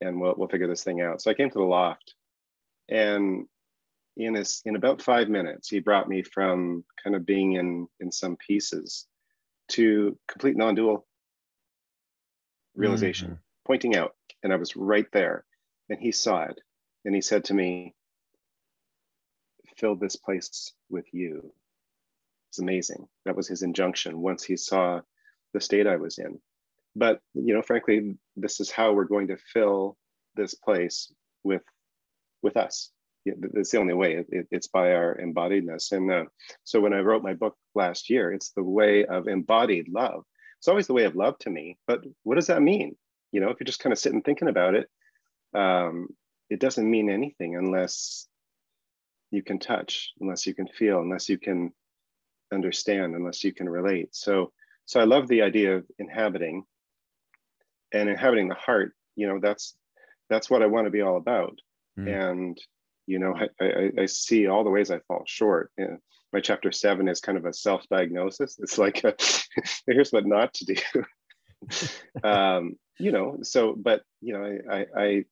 and 0.00 0.20
we'll 0.20 0.34
we'll 0.36 0.48
figure 0.48 0.68
this 0.68 0.84
thing 0.84 1.00
out. 1.00 1.22
So 1.22 1.30
I 1.30 1.34
came 1.34 1.50
to 1.50 1.58
the 1.58 1.64
loft, 1.64 2.14
and 2.90 3.46
in 4.16 4.34
this 4.34 4.62
in 4.64 4.76
about 4.76 5.02
five 5.02 5.28
minutes, 5.28 5.68
he 5.68 5.80
brought 5.80 6.08
me 6.08 6.22
from 6.22 6.84
kind 7.02 7.16
of 7.16 7.26
being 7.26 7.52
in 7.54 7.88
in 8.00 8.12
some 8.12 8.36
pieces 8.36 9.06
to 9.68 10.18
complete 10.28 10.56
non-dual 10.56 11.06
realization, 12.74 13.28
mm-hmm. 13.28 13.36
pointing 13.66 13.96
out, 13.96 14.14
and 14.42 14.52
I 14.52 14.56
was 14.56 14.76
right 14.76 15.06
there, 15.12 15.44
and 15.88 15.98
he 15.98 16.12
saw 16.12 16.44
it, 16.44 16.60
and 17.04 17.14
he 17.14 17.20
said 17.20 17.44
to 17.44 17.54
me, 17.54 17.94
fill 19.76 19.96
this 19.96 20.16
place 20.16 20.72
with 20.90 21.06
you. 21.12 21.52
It's 22.50 22.58
amazing. 22.58 23.08
That 23.24 23.36
was 23.36 23.48
his 23.48 23.62
injunction 23.62 24.20
once 24.20 24.44
he 24.44 24.56
saw 24.56 25.00
the 25.54 25.60
state 25.60 25.86
I 25.86 25.96
was 25.96 26.18
in. 26.18 26.38
But, 26.94 27.20
you 27.34 27.54
know, 27.54 27.62
frankly, 27.62 28.16
this 28.36 28.60
is 28.60 28.70
how 28.70 28.92
we're 28.92 29.04
going 29.04 29.28
to 29.28 29.36
fill 29.36 29.96
this 30.36 30.54
place 30.54 31.12
with 31.42 31.62
with 32.42 32.56
us. 32.56 32.90
It's 33.24 33.70
the 33.70 33.78
only 33.78 33.94
way. 33.94 34.24
It, 34.28 34.48
it's 34.50 34.68
by 34.68 34.92
our 34.94 35.16
embodiedness. 35.16 35.92
And 35.92 36.10
uh, 36.10 36.24
so 36.64 36.80
when 36.80 36.92
I 36.92 37.00
wrote 37.00 37.22
my 37.22 37.34
book 37.34 37.56
last 37.74 38.10
year, 38.10 38.32
it's 38.32 38.50
the 38.50 38.62
way 38.62 39.04
of 39.04 39.28
embodied 39.28 39.88
love. 39.88 40.24
It's 40.58 40.68
always 40.68 40.86
the 40.86 40.94
way 40.94 41.04
of 41.04 41.16
love 41.16 41.38
to 41.40 41.50
me. 41.50 41.78
But 41.86 42.02
what 42.22 42.36
does 42.36 42.46
that 42.48 42.62
mean? 42.62 42.96
You 43.32 43.40
know, 43.40 43.50
if 43.50 43.58
you're 43.58 43.64
just 43.64 43.80
kind 43.80 43.92
of 43.92 43.98
sitting 43.98 44.22
thinking 44.22 44.48
about 44.48 44.74
it, 44.74 44.88
um, 45.54 46.08
it 46.50 46.60
doesn't 46.60 46.90
mean 46.90 47.10
anything 47.10 47.56
unless 47.56 48.28
you 49.30 49.42
can 49.42 49.58
touch, 49.58 50.12
unless 50.20 50.46
you 50.46 50.54
can 50.54 50.68
feel, 50.68 51.00
unless 51.00 51.28
you 51.28 51.38
can 51.38 51.72
understand, 52.52 53.14
unless 53.14 53.42
you 53.42 53.52
can 53.52 53.68
relate. 53.68 54.14
So, 54.14 54.52
so 54.84 55.00
I 55.00 55.04
love 55.04 55.28
the 55.28 55.42
idea 55.42 55.76
of 55.76 55.86
inhabiting 55.98 56.64
and 57.92 58.08
inhabiting 58.08 58.48
the 58.48 58.54
heart. 58.54 58.92
You 59.16 59.28
know, 59.28 59.40
that's 59.40 59.74
that's 60.28 60.50
what 60.50 60.62
I 60.62 60.66
want 60.66 60.86
to 60.86 60.90
be 60.90 61.00
all 61.00 61.16
about. 61.16 61.58
Mm. 61.98 62.30
And 62.30 62.58
you 63.06 63.18
know, 63.18 63.34
I, 63.34 63.64
I, 63.64 63.90
I, 64.02 64.06
see 64.06 64.46
all 64.46 64.64
the 64.64 64.70
ways 64.70 64.90
I 64.90 65.00
fall 65.00 65.24
short. 65.26 65.70
And 65.76 65.98
my 66.32 66.40
chapter 66.40 66.70
seven 66.70 67.08
is 67.08 67.20
kind 67.20 67.36
of 67.36 67.44
a 67.44 67.52
self-diagnosis. 67.52 68.58
It's 68.60 68.78
like, 68.78 69.02
a, 69.04 69.14
here's 69.86 70.10
what 70.10 70.26
not 70.26 70.54
to 70.54 70.74
do. 70.74 72.24
um, 72.28 72.76
you 72.98 73.12
know, 73.12 73.38
so, 73.42 73.74
but 73.76 74.02
you 74.20 74.34
know, 74.34 74.58
I, 74.70 74.86
I, 74.96 75.24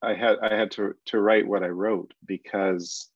I 0.00 0.14
had 0.14 0.36
I 0.40 0.54
had 0.54 0.70
to 0.72 0.94
to 1.06 1.20
write 1.20 1.46
what 1.46 1.64
I 1.64 1.68
wrote 1.68 2.14
because 2.24 3.10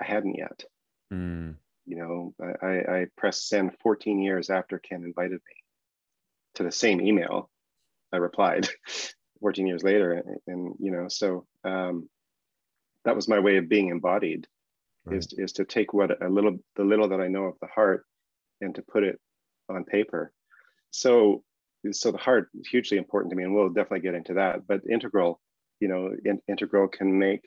I 0.00 0.04
hadn't 0.06 0.34
yet. 0.34 0.64
Mm. 1.12 1.56
You 1.86 1.96
know, 1.96 2.34
I, 2.40 2.66
I 2.66 3.06
pressed 3.16 3.48
send 3.48 3.76
14 3.82 4.20
years 4.20 4.50
after 4.50 4.78
Ken 4.78 5.04
invited 5.04 5.32
me 5.32 5.64
to 6.54 6.62
the 6.62 6.72
same 6.72 7.00
email. 7.00 7.50
I 8.12 8.18
replied 8.18 8.68
14 9.42 9.66
years 9.66 9.82
later, 9.82 10.12
and, 10.12 10.38
and 10.46 10.74
you 10.78 10.90
know, 10.90 11.08
so 11.08 11.46
um, 11.64 12.08
that 13.04 13.16
was 13.16 13.28
my 13.28 13.38
way 13.38 13.58
of 13.58 13.68
being 13.68 13.88
embodied, 13.88 14.46
right. 15.04 15.18
is 15.18 15.34
is 15.36 15.52
to 15.54 15.64
take 15.64 15.92
what 15.92 16.22
a 16.22 16.28
little 16.28 16.58
the 16.76 16.84
little 16.84 17.10
that 17.10 17.20
I 17.20 17.28
know 17.28 17.44
of 17.44 17.56
the 17.60 17.68
heart, 17.68 18.06
and 18.62 18.74
to 18.76 18.82
put 18.82 19.02
it 19.02 19.20
on 19.68 19.84
paper. 19.84 20.32
So 20.90 21.44
so 21.90 22.12
the 22.12 22.18
heart 22.18 22.48
is 22.58 22.68
hugely 22.68 22.96
important 22.96 23.30
to 23.30 23.36
me, 23.36 23.44
and 23.44 23.54
we'll 23.54 23.68
definitely 23.68 24.00
get 24.00 24.14
into 24.14 24.34
that. 24.34 24.66
But 24.66 24.80
integral 24.90 25.40
you 25.82 25.88
know, 25.88 26.14
in, 26.24 26.40
integral 26.48 26.86
can 26.86 27.18
make 27.18 27.40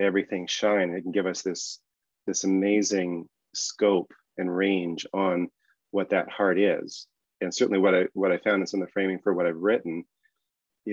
everything 0.00 0.46
shine. 0.46 0.90
It 0.90 1.02
can 1.02 1.12
give 1.12 1.26
us 1.26 1.42
this 1.42 1.78
this 2.26 2.42
amazing 2.42 3.28
scope 3.54 4.12
and 4.38 4.54
range 4.54 5.06
on 5.12 5.48
what 5.90 6.10
that 6.10 6.30
heart 6.30 6.58
is. 6.58 7.06
And 7.42 7.54
certainly 7.54 7.78
what 7.78 7.94
I 7.94 8.06
what 8.14 8.32
I 8.32 8.38
found 8.38 8.62
is 8.62 8.72
in 8.72 8.80
the 8.80 8.86
framing 8.88 9.18
for 9.22 9.34
what 9.34 9.46
I've 9.46 9.60
written 9.60 10.04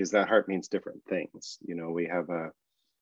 is 0.00 0.10
that 0.10 0.28
heart 0.28 0.48
means 0.48 0.68
different 0.68 1.02
things. 1.08 1.58
You 1.66 1.74
know, 1.74 1.90
we 1.90 2.06
have 2.06 2.30
a 2.30 2.50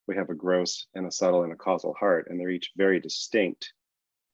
we 0.08 0.16
have 0.16 0.30
a 0.30 0.34
gross 0.34 0.86
and 0.94 1.06
a 1.06 1.12
subtle 1.12 1.44
and 1.44 1.52
a 1.52 1.56
causal 1.56 1.94
heart, 1.94 2.26
and 2.28 2.38
they're 2.38 2.50
each 2.50 2.72
very 2.76 3.00
distinct 3.00 3.72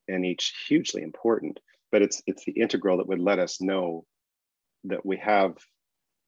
and 0.09 0.25
each 0.25 0.55
hugely 0.67 1.03
important. 1.03 1.61
But 1.93 2.03
it's 2.03 2.23
it's 2.27 2.45
the 2.45 2.53
integral 2.53 2.99
that 2.99 3.09
would 3.09 3.21
let 3.21 3.39
us 3.39 3.61
know 3.61 4.05
that 4.85 5.05
we 5.05 5.17
have 5.19 5.57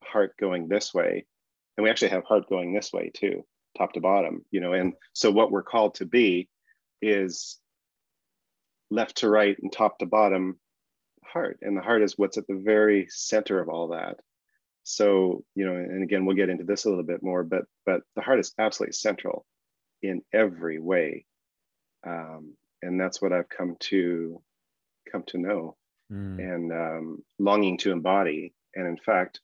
heart 0.03 0.35
going 0.39 0.69
this 0.69 0.93
way 0.93 1.27
and 1.77 1.85
we 1.85 1.91
actually 1.91 2.11
have 2.11 2.25
heart 2.25 2.49
going 2.49 2.73
this 2.73 2.93
way 2.93 3.11
too 3.15 3.45
top 3.77 3.93
to 3.93 4.01
bottom 4.01 4.45
you 4.51 4.61
know 4.61 4.73
and 4.73 4.95
so 5.13 5.31
what 5.31 5.51
we're 5.51 5.63
called 5.63 5.95
to 5.95 6.05
be 6.05 6.49
is 7.01 7.59
left 8.91 9.19
to 9.19 9.29
right 9.29 9.57
and 9.63 9.73
top 9.73 9.99
to 9.99 10.07
bottom 10.07 10.59
heart 11.25 11.59
and 11.63 11.77
the 11.77 11.83
heart 11.83 12.03
is 12.03 12.19
what's 12.19 12.39
at 12.39 12.47
the 12.49 12.61
very 12.65 13.07
center 13.09 13.61
of 13.61 13.69
all 13.69 13.89
that 13.89 14.17
so 14.83 15.45
you 15.55 15.67
know 15.67 15.75
and 15.75 16.03
again 16.03 16.25
we'll 16.25 16.37
get 16.37 16.49
into 16.49 16.65
this 16.65 16.85
a 16.85 16.89
little 16.89 17.05
bit 17.05 17.23
more 17.23 17.43
but 17.43 17.65
but 17.87 18.03
the 18.17 18.23
heart 18.23 18.41
is 18.41 18.53
absolutely 18.59 18.93
central 18.93 19.45
in 20.03 20.23
every 20.33 20.79
way 20.79 21.25
um, 22.07 22.55
and 22.83 22.99
that's 23.01 23.21
what 23.21 23.33
i've 23.33 23.49
come 23.49 23.77
to 23.79 24.41
come 25.11 25.23
to 25.27 25.39
know 25.39 25.77
mm. 26.13 26.39
and 26.39 26.73
um, 26.73 27.23
longing 27.39 27.77
to 27.77 27.93
embody 27.93 28.55
and 28.75 28.87
in 28.87 28.97
fact 28.97 29.41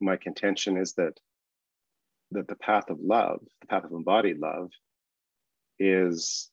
my 0.00 0.16
contention 0.16 0.76
is 0.76 0.94
that 0.94 1.18
that 2.32 2.48
the 2.48 2.56
path 2.56 2.90
of 2.90 3.00
love, 3.00 3.40
the 3.60 3.66
path 3.66 3.84
of 3.84 3.92
embodied 3.92 4.38
love, 4.38 4.70
is 5.78 6.50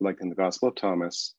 like 0.00 0.18
in 0.20 0.28
the 0.28 0.34
Gospel 0.34 0.68
of 0.68 0.74
Thomas, 0.74 1.34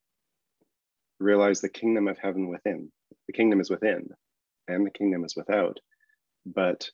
realize 1.20 1.62
the 1.62 1.70
kingdom 1.70 2.08
of 2.08 2.18
heaven 2.18 2.48
within. 2.50 2.92
The 3.28 3.34
kingdom 3.34 3.60
is 3.60 3.70
within, 3.70 4.10
and 4.68 4.86
the 4.86 4.92
kingdom 4.92 5.24
is 5.26 5.36
without. 5.36 5.80
But 6.54 6.90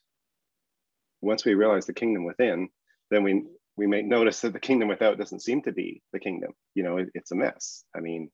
once 1.21 1.45
we 1.45 1.53
realize 1.53 1.85
the 1.85 1.93
kingdom 1.93 2.25
within, 2.25 2.69
then 3.11 3.23
we 3.23 3.43
we 3.75 3.87
may 3.87 4.01
notice 4.01 4.41
that 4.41 4.53
the 4.53 4.59
kingdom 4.59 4.87
without 4.87 5.17
doesn't 5.17 5.41
seem 5.41 5.61
to 5.63 5.71
be 5.71 6.01
the 6.11 6.19
kingdom. 6.19 6.51
You 6.75 6.83
know, 6.83 6.97
it, 6.97 7.09
it's 7.13 7.31
a 7.31 7.35
mess. 7.35 7.83
I 7.95 8.01
mean, 8.01 8.29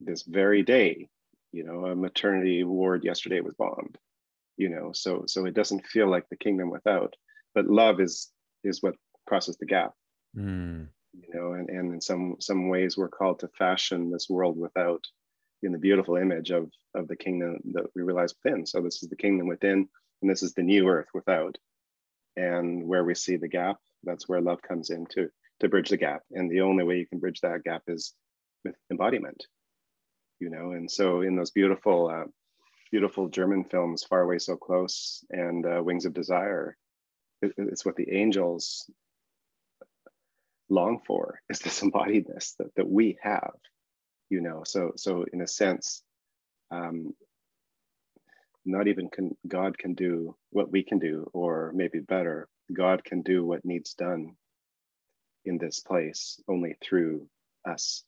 this 0.00 0.22
very 0.22 0.62
day, 0.62 1.08
you 1.52 1.64
know, 1.64 1.86
a 1.86 1.94
maternity 1.94 2.64
ward 2.64 3.04
yesterday 3.04 3.40
was 3.40 3.54
bombed 3.54 3.98
you 4.56 4.68
know 4.68 4.90
so 4.92 5.24
so 5.26 5.44
it 5.46 5.54
doesn't 5.54 5.86
feel 5.86 6.08
like 6.08 6.28
the 6.28 6.36
kingdom 6.36 6.70
without 6.70 7.14
but 7.54 7.66
love 7.66 8.00
is 8.00 8.30
is 8.64 8.82
what 8.82 8.94
crosses 9.26 9.56
the 9.56 9.66
gap 9.66 9.92
mm. 10.36 10.86
you 11.12 11.34
know 11.34 11.52
and, 11.52 11.68
and 11.68 11.92
in 11.94 12.00
some 12.00 12.36
some 12.40 12.68
ways 12.68 12.96
we're 12.96 13.08
called 13.08 13.38
to 13.40 13.48
fashion 13.58 14.10
this 14.10 14.28
world 14.28 14.58
without 14.58 15.04
in 15.62 15.72
the 15.72 15.78
beautiful 15.78 16.16
image 16.16 16.50
of 16.50 16.70
of 16.94 17.08
the 17.08 17.16
kingdom 17.16 17.58
that 17.72 17.86
we 17.94 18.02
realize 18.02 18.34
within. 18.42 18.66
So 18.66 18.80
this 18.80 19.02
is 19.02 19.08
the 19.08 19.16
kingdom 19.16 19.46
within 19.46 19.88
and 20.20 20.30
this 20.30 20.42
is 20.42 20.54
the 20.54 20.62
new 20.62 20.88
earth 20.88 21.08
without. 21.14 21.56
And 22.36 22.86
where 22.86 23.04
we 23.04 23.14
see 23.14 23.36
the 23.36 23.48
gap 23.48 23.76
that's 24.04 24.28
where 24.28 24.40
love 24.40 24.62
comes 24.62 24.90
in 24.90 25.06
to 25.14 25.28
to 25.60 25.68
bridge 25.68 25.90
the 25.90 25.96
gap. 25.96 26.22
And 26.32 26.50
the 26.50 26.62
only 26.62 26.84
way 26.84 26.98
you 26.98 27.06
can 27.06 27.20
bridge 27.20 27.40
that 27.40 27.64
gap 27.64 27.82
is 27.86 28.14
with 28.64 28.74
embodiment 28.90 29.44
you 30.42 30.50
know? 30.50 30.72
And 30.72 30.90
so 30.90 31.22
in 31.22 31.36
those 31.36 31.52
beautiful 31.52 32.08
uh, 32.08 32.28
beautiful 32.90 33.28
German 33.28 33.64
films, 33.64 34.02
Far 34.02 34.22
Away 34.22 34.38
So 34.38 34.56
Close 34.56 35.24
and 35.30 35.64
uh, 35.64 35.82
Wings 35.82 36.04
of 36.04 36.12
Desire. 36.12 36.76
It, 37.40 37.54
it's 37.56 37.86
what 37.86 37.96
the 37.96 38.12
angels 38.12 38.90
long 40.68 41.00
for 41.06 41.40
is 41.48 41.60
this 41.60 41.80
embodiedness 41.82 42.56
that, 42.58 42.74
that 42.76 42.90
we 42.90 43.18
have, 43.22 43.54
you 44.32 44.40
know. 44.40 44.62
So, 44.64 44.92
so 44.96 45.26
in 45.30 45.42
a 45.42 45.46
sense, 45.46 46.02
um, 46.70 47.12
not 48.64 48.88
even 48.88 49.10
can 49.10 49.36
God 49.46 49.76
can 49.76 49.92
do 49.92 50.34
what 50.50 50.72
we 50.72 50.82
can 50.82 50.98
do, 50.98 51.28
or 51.34 51.70
maybe 51.74 52.00
better, 52.00 52.48
God 52.72 53.04
can 53.04 53.20
do 53.20 53.44
what 53.44 53.64
needs 53.64 53.92
done 53.92 54.36
in 55.44 55.58
this 55.58 55.80
place 55.80 56.40
only 56.48 56.76
through 56.82 57.28
us. 57.68 58.04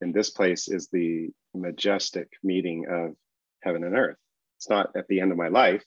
And 0.00 0.14
this 0.14 0.30
place 0.30 0.68
is 0.68 0.88
the 0.88 1.30
majestic 1.52 2.28
meeting 2.44 2.86
of 2.88 3.16
heaven 3.64 3.82
and 3.82 3.96
earth. 3.96 4.18
It's 4.58 4.70
not 4.70 4.90
at 4.94 5.08
the 5.08 5.20
end 5.20 5.32
of 5.32 5.38
my 5.38 5.48
life, 5.48 5.84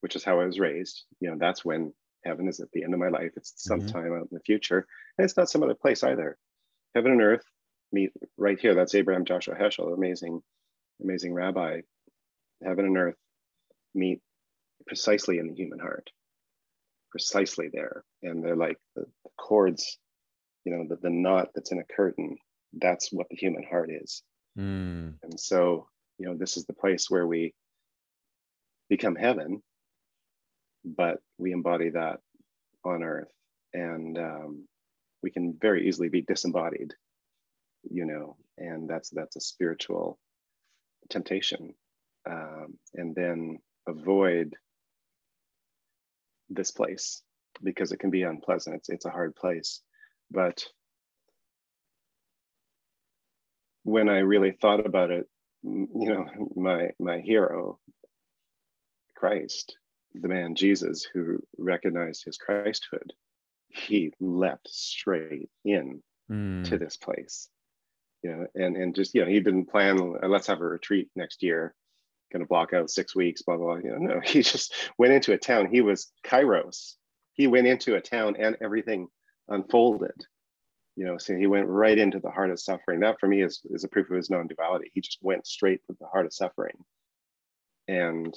which 0.00 0.16
is 0.16 0.24
how 0.24 0.40
I 0.40 0.46
was 0.46 0.58
raised. 0.58 1.04
You 1.20 1.30
know, 1.30 1.36
that's 1.38 1.64
when 1.64 1.92
heaven 2.24 2.48
is 2.48 2.58
at 2.58 2.72
the 2.72 2.82
end 2.82 2.94
of 2.94 2.98
my 2.98 3.10
life. 3.10 3.30
It's 3.36 3.52
mm-hmm. 3.52 3.82
sometime 3.86 4.10
mm-hmm. 4.10 4.14
out 4.14 4.28
in 4.32 4.36
the 4.36 4.40
future. 4.40 4.84
And 5.16 5.24
it's 5.24 5.36
not 5.36 5.48
some 5.48 5.62
other 5.62 5.76
place 5.76 6.02
either. 6.02 6.36
Heaven 6.96 7.12
and 7.12 7.22
earth 7.22 7.44
meet 7.94 8.10
right 8.36 8.58
here. 8.58 8.74
That's 8.74 8.94
Abraham 8.94 9.24
Joshua 9.24 9.54
Heschel, 9.54 9.94
amazing, 9.94 10.42
amazing 11.02 11.32
rabbi. 11.32 11.80
Heaven 12.62 12.84
and 12.86 12.96
earth 12.96 13.16
meet 13.94 14.20
precisely 14.86 15.38
in 15.38 15.48
the 15.48 15.54
human 15.54 15.78
heart, 15.78 16.10
precisely 17.10 17.70
there. 17.72 18.04
And 18.22 18.44
they're 18.44 18.56
like 18.56 18.78
the, 18.96 19.02
the 19.24 19.30
cords, 19.38 19.98
you 20.64 20.72
know, 20.72 20.86
the, 20.88 20.96
the 20.96 21.10
knot 21.10 21.48
that's 21.54 21.72
in 21.72 21.78
a 21.78 21.94
curtain. 21.94 22.36
That's 22.72 23.12
what 23.12 23.28
the 23.30 23.36
human 23.36 23.62
heart 23.62 23.90
is. 23.90 24.22
Mm. 24.58 25.14
And 25.22 25.40
so 25.40 25.88
you 26.18 26.26
know 26.26 26.36
this 26.36 26.56
is 26.56 26.64
the 26.64 26.72
place 26.74 27.10
where 27.10 27.26
we 27.26 27.54
become 28.88 29.16
heaven 29.16 29.62
but 30.84 31.18
we 31.38 31.52
embody 31.52 31.90
that 31.90 32.20
on 32.84 33.02
earth 33.02 33.30
and 33.72 34.18
um, 34.18 34.68
we 35.22 35.30
can 35.30 35.56
very 35.60 35.88
easily 35.88 36.08
be 36.08 36.20
disembodied, 36.20 36.92
you 37.90 38.04
know, 38.04 38.36
and 38.58 38.88
that's 38.88 39.10
that's 39.10 39.36
a 39.36 39.40
spiritual 39.40 40.18
temptation. 41.10 41.74
Um, 42.28 42.78
and 42.94 43.14
then 43.14 43.58
avoid 43.86 44.54
this 46.48 46.70
place 46.70 47.22
because 47.62 47.92
it 47.92 47.98
can 47.98 48.10
be 48.10 48.22
unpleasant. 48.22 48.76
It's, 48.76 48.88
it's 48.88 49.04
a 49.04 49.10
hard 49.10 49.36
place. 49.36 49.82
But 50.30 50.64
when 53.82 54.08
I 54.08 54.18
really 54.18 54.52
thought 54.52 54.84
about 54.84 55.10
it, 55.10 55.26
you 55.62 55.88
know, 55.92 56.26
my 56.56 56.90
my 56.98 57.20
hero, 57.20 57.78
Christ, 59.16 59.76
the 60.14 60.28
man 60.28 60.54
Jesus, 60.54 61.06
who 61.12 61.38
recognized 61.58 62.24
his 62.24 62.38
Christhood, 62.38 63.10
he 63.68 64.12
leapt 64.20 64.68
straight 64.68 65.50
in 65.64 66.02
mm. 66.30 66.68
to 66.68 66.78
this 66.78 66.96
place. 66.96 67.48
You 68.24 68.30
know, 68.30 68.46
and 68.56 68.76
and 68.76 68.94
just 68.94 69.14
you 69.14 69.22
know, 69.22 69.30
he 69.30 69.38
didn't 69.38 69.66
plan. 69.66 70.16
Uh, 70.20 70.26
let's 70.26 70.48
have 70.48 70.60
a 70.60 70.64
retreat 70.64 71.10
next 71.14 71.42
year. 71.42 71.74
Going 72.32 72.42
to 72.42 72.48
block 72.48 72.72
out 72.72 72.90
six 72.90 73.14
weeks. 73.14 73.42
Blah 73.42 73.58
blah. 73.58 73.66
blah. 73.66 73.76
You 73.76 73.90
know, 73.90 74.14
no, 74.14 74.20
he 74.24 74.42
just 74.42 74.74
went 74.98 75.12
into 75.12 75.32
a 75.32 75.38
town. 75.38 75.68
He 75.70 75.82
was 75.82 76.10
Kairos. 76.26 76.94
He 77.34 77.46
went 77.46 77.68
into 77.68 77.94
a 77.94 78.00
town, 78.00 78.34
and 78.38 78.56
everything 78.60 79.06
unfolded 79.48 80.26
you 80.96 81.04
know 81.04 81.18
so 81.18 81.34
he 81.34 81.46
went 81.46 81.68
right 81.68 81.98
into 81.98 82.20
the 82.20 82.30
heart 82.30 82.50
of 82.50 82.60
suffering 82.60 83.00
that 83.00 83.18
for 83.18 83.28
me 83.28 83.42
is, 83.42 83.60
is 83.70 83.84
a 83.84 83.88
proof 83.88 84.10
of 84.10 84.16
his 84.16 84.30
non-duality 84.30 84.90
he 84.94 85.00
just 85.00 85.18
went 85.22 85.46
straight 85.46 85.80
to 85.86 85.96
the 86.00 86.06
heart 86.06 86.26
of 86.26 86.32
suffering 86.32 86.76
and 87.88 88.34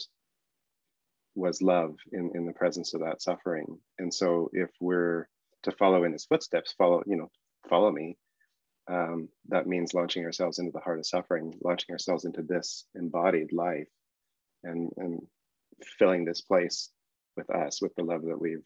was 1.36 1.62
love 1.62 1.96
in, 2.12 2.32
in 2.34 2.46
the 2.46 2.54
presence 2.54 2.94
of 2.94 3.02
that 3.02 3.22
suffering 3.22 3.78
and 4.00 4.14
so 4.14 4.50
if 4.54 4.70
we're 4.80 5.28
to 5.64 5.72
follow 5.72 6.04
in 6.04 6.12
his 6.12 6.26
footsteps 6.26 6.74
follow 6.78 7.04
you 7.06 7.16
know 7.16 7.30
follow 7.70 7.92
me 7.92 8.18
um, 8.90 9.30
that 9.50 9.68
means 9.68 9.94
launching 9.94 10.24
ourselves 10.24 10.60
into 10.60 10.72
the 10.72 10.80
heart 10.80 11.00
of 11.00 11.06
suffering 11.06 11.54
launching 11.62 11.94
ourselves 11.94 12.26
into 12.26 12.42
this 12.42 12.86
embodied 12.96 13.52
life 13.52 13.88
and 14.64 14.92
and 14.98 15.22
filling 15.84 16.26
this 16.26 16.42
place 16.42 16.90
with 17.36 17.50
us 17.50 17.82
with 17.82 17.94
the 17.96 18.04
love 18.04 18.24
that 18.24 18.40
we've 18.40 18.66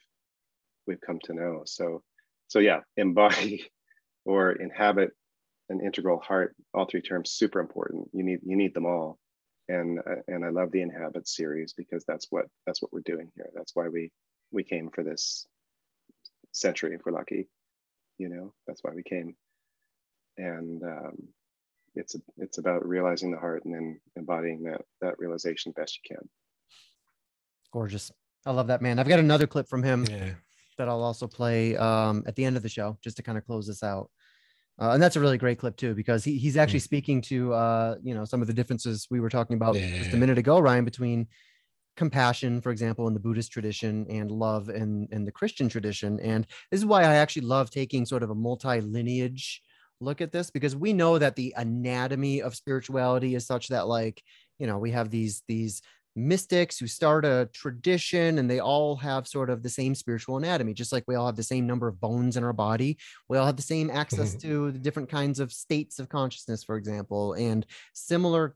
we've 0.88 1.02
come 1.02 1.20
to 1.24 1.34
know. 1.34 1.64
So 1.66 2.04
so 2.48 2.60
yeah 2.60 2.82
embody 2.98 3.66
or 4.26 4.52
inhabit 4.52 5.12
an 5.70 5.82
integral 5.82 6.20
heart 6.20 6.56
all 6.74 6.86
three 6.86 7.02
terms 7.02 7.32
super 7.32 7.60
important. 7.60 8.10
You 8.14 8.24
need 8.24 8.40
you 8.44 8.56
need 8.56 8.74
them 8.74 8.86
all. 8.86 9.18
And 9.70 10.00
uh, 10.00 10.22
and 10.28 10.44
i 10.44 10.50
love 10.50 10.72
the 10.72 10.82
inhabit 10.82 11.28
series 11.28 11.74
because 11.74 12.04
that's 12.08 12.28
what 12.30 12.46
that's 12.66 12.82
what 12.82 12.92
we're 12.94 13.02
doing 13.02 13.32
here. 13.36 13.50
That's 13.56 13.76
why 13.76 13.88
we 13.88 14.12
we 14.52 14.64
came 14.64 14.90
for 14.90 15.04
this 15.04 15.48
century 16.54 16.94
if 16.94 17.02
we're 17.06 17.14
lucky 17.14 17.48
you 18.18 18.30
know 18.30 18.54
that's 18.68 18.84
why 18.84 18.92
we 18.94 19.04
came 19.04 19.36
and 20.38 20.84
um, 20.84 21.18
it's 21.96 22.16
it's 22.38 22.58
about 22.58 22.88
realizing 22.88 23.32
the 23.32 23.40
heart 23.40 23.66
and 23.66 23.74
then 23.74 24.00
embodying 24.16 24.64
that 24.64 24.82
that 25.02 25.20
realization 25.20 25.72
best 25.74 25.98
you 25.98 26.16
can 26.16 26.30
gorgeous 27.74 28.12
i 28.46 28.52
love 28.52 28.68
that 28.68 28.82
man 28.82 29.00
i've 29.00 29.08
got 29.08 29.20
another 29.20 29.48
clip 29.48 29.68
from 29.68 29.84
him 29.84 30.06
yeah 30.10 30.32
that 30.82 30.90
I'll 30.90 31.04
also 31.04 31.28
play 31.28 31.78
um, 31.78 32.24
at 32.26 32.36
the 32.36 32.44
end 32.44 32.58
of 32.58 32.64
the 32.64 32.70
show 32.70 32.98
just 33.04 33.18
to 33.18 33.24
kind 33.24 33.38
of 33.38 33.46
close 33.46 33.68
this 33.68 33.84
out. 33.84 34.10
Uh, 34.80 34.92
and 34.92 35.04
that's 35.04 35.16
a 35.16 35.20
really 35.20 35.38
great 35.38 35.60
clip 35.60 35.78
too 35.78 35.94
because 35.94 36.24
he, 36.24 36.38
he's 36.38 36.58
actually 36.58 36.80
mm. 36.80 36.84
speaking 36.84 37.22
to 37.22 37.54
uh, 37.54 37.96
you 38.02 38.16
know 38.16 38.26
some 38.26 38.42
of 38.42 38.48
the 38.48 38.54
differences 38.54 39.08
we 39.12 39.20
were 39.20 39.30
talking 39.30 39.56
about 39.56 39.76
yeah. 39.76 39.98
just 39.98 40.14
a 40.14 40.18
minute 40.18 40.38
ago, 40.38 40.60
Ryan, 40.60 40.86
between 40.86 41.28
compassion, 41.98 42.62
for 42.62 42.72
example, 42.72 43.08
in 43.08 43.14
the 43.14 43.20
Buddhist 43.20 43.52
tradition 43.52 44.08
and 44.10 44.32
love 44.32 44.70
in, 44.70 45.08
in 45.12 45.24
the 45.24 45.32
Christian 45.32 45.70
tradition. 45.70 46.20
And 46.22 46.48
this 46.72 46.80
is 46.80 46.86
why 46.86 47.02
I 47.04 47.16
actually 47.16 47.46
love 47.46 47.70
taking 47.70 48.06
sort 48.06 48.24
of 48.24 48.32
a 48.32 48.36
multi-lineage 48.36 49.62
look 50.02 50.22
at 50.22 50.32
this 50.32 50.50
because 50.50 50.76
we 50.76 50.94
know 50.94 51.18
that 51.18 51.36
the 51.36 51.54
anatomy 51.58 52.42
of 52.42 52.56
spirituality 52.56 53.36
is 53.36 53.46
such 53.46 53.70
that 53.70 53.88
like 53.88 54.22
you 54.60 54.68
know 54.68 54.78
we 54.78 54.92
have 54.92 55.10
these 55.10 55.44
these 55.48 55.82
mystics 56.16 56.78
who 56.78 56.88
start 56.88 57.24
a 57.24 57.50
tradition 57.54 58.38
and 58.38 58.50
they 58.50 58.60
all 58.60 58.98
have 58.98 59.28
sort 59.28 59.50
of 59.50 59.64
the 59.64 59.70
same 59.70 59.96
spiritual 59.96 60.36
anatomy 60.36 60.74
just 60.74 60.92
like 60.92 61.06
we 61.08 61.16
all 61.16 61.26
have 61.26 61.38
the 61.38 61.44
same 61.44 61.66
number 61.66 61.88
of 61.88 62.02
bones 62.02 62.36
in 62.36 62.44
our 62.44 62.54
body. 62.54 62.98
We 63.30 63.38
all 63.38 63.46
have 63.46 63.56
the 63.56 63.62
same 63.62 63.90
access 63.90 64.36
mm-hmm. 64.36 64.50
to 64.50 64.72
the 64.72 64.80
different 64.80 65.10
kinds 65.10 65.40
of 65.40 65.54
states 65.54 66.00
of 66.00 66.10
consciousness 66.10 66.64
for 66.64 66.76
example 66.76 67.34
and 67.34 67.66
similar 67.94 68.56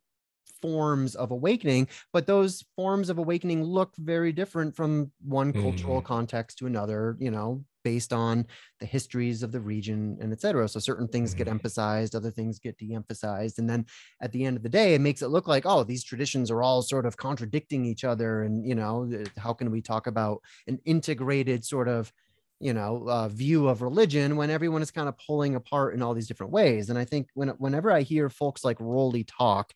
forms 0.62 1.16
of 1.16 1.32
awakening 1.32 1.88
but 2.14 2.28
those 2.28 2.64
forms 2.76 3.10
of 3.10 3.18
awakening 3.18 3.64
look 3.64 3.94
very 3.98 4.32
different 4.32 4.76
from 4.76 5.12
one 5.22 5.52
mm. 5.54 5.62
cultural 5.62 6.02
context 6.02 6.58
to 6.58 6.66
another 6.66 7.18
you 7.20 7.32
know 7.32 7.64
based 7.84 8.12
on 8.12 8.46
the 8.80 8.86
histories 8.86 9.44
of 9.44 9.52
the 9.52 9.60
region 9.60 10.18
and 10.20 10.34
etc 10.34 10.68
so 10.68 10.80
certain 10.80 11.08
things 11.08 11.34
get 11.34 11.46
mm-hmm. 11.46 11.52
emphasized 11.52 12.16
other 12.16 12.32
things 12.32 12.58
get 12.58 12.78
de-emphasized 12.78 13.60
and 13.60 13.70
then 13.70 13.86
at 14.22 14.32
the 14.32 14.44
end 14.44 14.58
of 14.58 14.64
the 14.64 14.70
day 14.70 14.96
it 14.96 15.02
makes 15.02 15.22
it 15.22 15.28
look 15.28 15.48
like 15.48 15.66
oh 15.66 15.84
these 15.84 16.04
traditions 16.04 16.50
are 16.50 16.64
all 16.64 16.82
sort 16.82 17.06
of 17.06 17.16
contradicting 17.16 17.86
each 17.86 18.04
other 18.04 18.44
and 18.44 18.68
you 18.68 18.76
know 18.76 19.10
how 19.38 19.54
can 19.54 19.70
we 19.70 19.82
talk 19.82 20.08
about 20.08 20.42
an 20.68 20.80
integrated 20.86 21.64
sort 21.64 21.88
of 21.88 22.12
you 22.60 22.74
know 22.74 23.06
uh, 23.08 23.28
view 23.28 23.68
of 23.68 23.82
religion 23.82 24.36
when 24.36 24.50
everyone 24.50 24.82
is 24.82 24.92
kind 24.92 25.08
of 25.08 25.18
pulling 25.18 25.56
apart 25.56 25.94
in 25.94 26.02
all 26.02 26.14
these 26.14 26.28
different 26.28 26.52
ways 26.52 26.90
and 26.90 26.98
i 26.98 27.06
think 27.06 27.30
when 27.34 27.50
whenever 27.50 27.92
i 27.92 28.02
hear 28.02 28.30
folks 28.30 28.64
like 28.64 28.80
Rollie 28.80 29.28
talk 29.28 29.74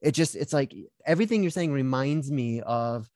it 0.00 0.12
just 0.12 0.36
it's 0.36 0.52
like 0.52 0.74
everything 1.04 1.42
you're 1.42 1.50
saying 1.50 1.72
reminds 1.72 2.30
me 2.30 2.60
of 2.62 3.08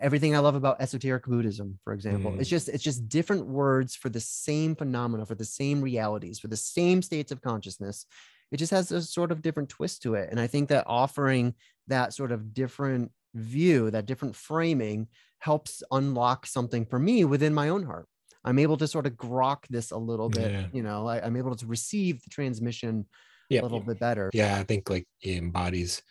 everything 0.00 0.34
I 0.34 0.38
love 0.38 0.54
about 0.54 0.80
esoteric 0.80 1.24
Buddhism, 1.26 1.78
for 1.84 1.92
example. 1.92 2.32
Mm. 2.32 2.40
It's 2.40 2.50
just 2.50 2.68
it's 2.68 2.84
just 2.84 3.08
different 3.08 3.46
words 3.46 3.94
for 3.94 4.08
the 4.08 4.20
same 4.20 4.76
phenomena, 4.76 5.26
for 5.26 5.34
the 5.34 5.44
same 5.44 5.80
realities, 5.82 6.38
for 6.38 6.48
the 6.48 6.56
same 6.56 7.02
states 7.02 7.32
of 7.32 7.42
consciousness. 7.42 8.06
It 8.52 8.58
just 8.58 8.70
has 8.70 8.92
a 8.92 9.02
sort 9.02 9.32
of 9.32 9.42
different 9.42 9.68
twist 9.68 10.02
to 10.02 10.14
it. 10.14 10.28
And 10.30 10.38
I 10.38 10.46
think 10.46 10.68
that 10.68 10.84
offering 10.86 11.54
that 11.88 12.14
sort 12.14 12.30
of 12.30 12.54
different 12.54 13.10
view, 13.34 13.90
that 13.90 14.06
different 14.06 14.36
framing 14.36 15.08
helps 15.38 15.82
unlock 15.90 16.46
something 16.46 16.86
for 16.86 16.98
me 16.98 17.24
within 17.24 17.52
my 17.52 17.68
own 17.68 17.82
heart. 17.82 18.06
I'm 18.44 18.58
able 18.58 18.76
to 18.76 18.86
sort 18.86 19.06
of 19.06 19.14
grok 19.14 19.66
this 19.70 19.90
a 19.90 19.96
little 19.96 20.28
bit, 20.28 20.52
yeah. 20.52 20.66
you 20.72 20.82
know, 20.82 21.06
I, 21.06 21.26
am 21.26 21.36
able 21.36 21.56
to 21.56 21.66
receive 21.66 22.22
the 22.22 22.30
transmission 22.30 23.06
a 23.50 23.60
little 23.60 23.80
bit 23.80 23.98
better. 23.98 24.30
Yeah, 24.32 24.56
I 24.58 24.64
think 24.64 24.90
like 24.90 25.06
he 25.18 25.36
embodies 25.36 26.02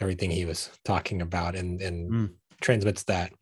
everything 0.00 0.30
he 0.30 0.44
was 0.44 0.70
talking 0.84 1.22
about 1.22 1.56
and 1.56 1.80
and 1.80 2.10
mm. 2.10 2.30
transmits 2.60 3.04
that 3.04 3.32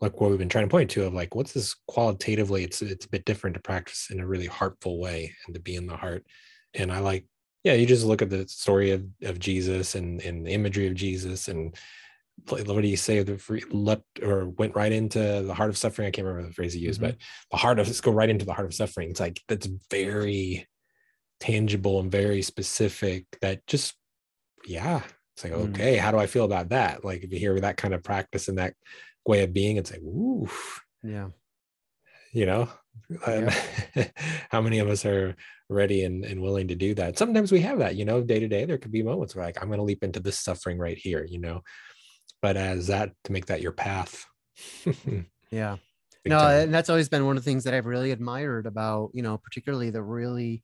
like 0.00 0.20
what 0.20 0.30
we've 0.30 0.38
been 0.38 0.48
trying 0.48 0.66
to 0.66 0.70
point 0.70 0.90
to 0.90 1.04
of 1.04 1.14
like 1.14 1.34
what's 1.34 1.52
this 1.52 1.74
qualitatively 1.88 2.62
it's 2.62 2.82
it's 2.82 3.06
a 3.06 3.10
bit 3.10 3.24
different 3.24 3.54
to 3.54 3.60
practice 3.60 4.10
in 4.10 4.20
a 4.20 4.26
really 4.26 4.46
heartful 4.46 5.00
way 5.00 5.34
and 5.46 5.54
to 5.54 5.60
be 5.60 5.74
in 5.74 5.86
the 5.86 5.96
heart. 5.96 6.24
And 6.74 6.92
i 6.92 6.98
like 6.98 7.24
yeah 7.62 7.74
you 7.74 7.86
just 7.86 8.04
look 8.04 8.20
at 8.22 8.30
the 8.30 8.46
story 8.48 8.90
of, 8.90 9.04
of 9.22 9.38
jesus 9.38 9.94
and 9.94 10.20
and 10.22 10.46
the 10.46 10.50
imagery 10.50 10.88
of 10.88 10.94
jesus 10.94 11.48
and 11.48 11.76
what 12.46 12.66
do 12.66 12.88
you 12.88 12.96
say 12.96 13.22
the 13.22 13.38
free 13.38 13.62
leapt 13.70 14.22
or 14.22 14.48
went 14.50 14.74
right 14.74 14.92
into 14.92 15.42
the 15.42 15.54
heart 15.54 15.70
of 15.70 15.78
suffering? 15.78 16.08
I 16.08 16.10
can't 16.10 16.26
remember 16.26 16.48
the 16.48 16.54
phrase 16.54 16.74
he 16.74 16.80
used 16.80 17.00
mm-hmm. 17.00 17.12
but 17.12 17.18
the 17.50 17.56
heart 17.56 17.78
of 17.78 17.86
let's 17.86 18.00
go 18.00 18.10
right 18.10 18.28
into 18.28 18.44
the 18.44 18.52
heart 18.52 18.66
of 18.66 18.74
suffering. 18.74 19.10
It's 19.10 19.20
like 19.20 19.40
that's 19.48 19.68
very 19.90 20.66
tangible 21.40 22.00
and 22.00 22.10
very 22.10 22.42
specific 22.42 23.26
that 23.40 23.66
just 23.66 23.94
yeah 24.66 25.02
it's 25.34 25.44
like, 25.44 25.52
mm. 25.52 25.70
okay, 25.70 25.96
how 25.96 26.10
do 26.12 26.18
I 26.18 26.26
feel 26.26 26.44
about 26.44 26.68
that? 26.68 27.04
Like 27.04 27.24
if 27.24 27.32
you 27.32 27.38
hear 27.38 27.58
that 27.60 27.76
kind 27.76 27.92
of 27.92 28.04
practice 28.04 28.48
and 28.48 28.58
that 28.58 28.74
way 29.26 29.42
of 29.42 29.52
being, 29.52 29.76
it's 29.76 29.90
like, 29.90 30.00
ooh, 30.00 30.48
yeah. 31.02 31.28
You 32.32 32.46
know, 32.46 32.68
yeah. 33.26 33.54
how 34.50 34.60
many 34.60 34.80
of 34.80 34.88
us 34.88 35.04
are 35.04 35.36
ready 35.68 36.04
and, 36.04 36.24
and 36.24 36.40
willing 36.40 36.68
to 36.68 36.74
do 36.74 36.94
that? 36.94 37.18
Sometimes 37.18 37.50
we 37.50 37.60
have 37.60 37.78
that, 37.78 37.96
you 37.96 38.04
know, 38.04 38.22
day 38.22 38.40
to 38.40 38.48
day, 38.48 38.64
there 38.64 38.78
could 38.78 38.92
be 38.92 39.02
moments 39.02 39.34
where 39.34 39.44
like, 39.44 39.60
I'm 39.60 39.68
going 39.68 39.78
to 39.78 39.84
leap 39.84 40.02
into 40.02 40.20
this 40.20 40.38
suffering 40.38 40.78
right 40.78 40.98
here, 40.98 41.24
you 41.28 41.40
know, 41.40 41.62
but 42.42 42.56
as 42.56 42.88
that 42.88 43.10
to 43.24 43.32
make 43.32 43.46
that 43.46 43.60
your 43.60 43.72
path. 43.72 44.24
yeah. 45.50 45.76
no, 46.24 46.38
time. 46.38 46.60
and 46.62 46.74
that's 46.74 46.90
always 46.90 47.08
been 47.08 47.26
one 47.26 47.36
of 47.36 47.44
the 47.44 47.50
things 47.50 47.64
that 47.64 47.74
I've 47.74 47.86
really 47.86 48.12
admired 48.12 48.66
about, 48.66 49.10
you 49.14 49.22
know, 49.22 49.38
particularly 49.38 49.90
the 49.90 50.02
really 50.02 50.62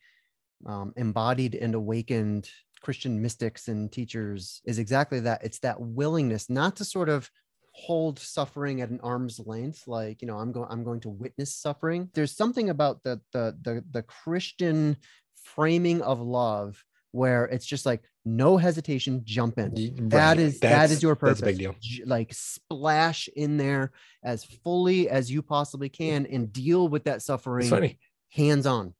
um, 0.67 0.93
embodied 0.97 1.55
and 1.55 1.75
awakened 1.75 2.49
Christian 2.81 3.21
mystics 3.21 3.69
and 3.69 3.93
teachers 3.93 4.63
is 4.65 4.79
exactly 4.79 5.21
that. 5.21 5.45
It's 5.45 5.59
that 5.61 5.81
willingness 5.81 6.49
not 6.49 6.77
to 6.77 6.85
sort 6.85 7.09
of 7.09 7.31
hold 7.73 8.19
suffering 8.19 8.81
at 8.81 8.91
an 8.91 9.01
arm's 9.03 9.41
length 9.47 9.87
like 9.87 10.21
you 10.21 10.29
know 10.29 10.37
i'm 10.37 10.51
going 10.53 10.67
i'm 10.71 10.83
going 10.83 11.01
to 11.01 11.09
witness 11.09 11.55
suffering 11.55 12.11
there's 12.15 12.37
something 12.37 12.69
about 12.69 13.03
the 13.05 13.21
the 13.33 13.57
the, 13.63 13.85
the 13.93 14.03
christian 14.03 14.97
framing 15.45 16.03
of 16.03 16.21
love 16.21 16.83
where 17.13 17.45
it's 17.47 17.67
just 17.67 17.87
like 17.87 18.03
no 18.25 18.57
hesitation 18.57 19.23
jump 19.25 19.59
in 19.59 19.73
right. 19.73 20.11
that 20.11 20.39
is 20.39 20.59
that's, 20.59 20.89
that 20.89 20.91
is 20.91 21.03
your 21.03 21.15
purpose 21.15 21.41
big 21.41 21.59
deal. 21.59 21.75
like 22.07 22.33
splash 22.35 23.29
in 23.37 23.57
there 23.57 23.93
as 24.23 24.45
fully 24.45 25.09
as 25.09 25.31
you 25.31 25.41
possibly 25.41 25.89
can 25.89 26.27
and 26.27 26.53
deal 26.53 26.89
with 26.89 27.05
that 27.05 27.23
suffering 27.23 27.97
hands 28.31 28.67
on 28.67 28.93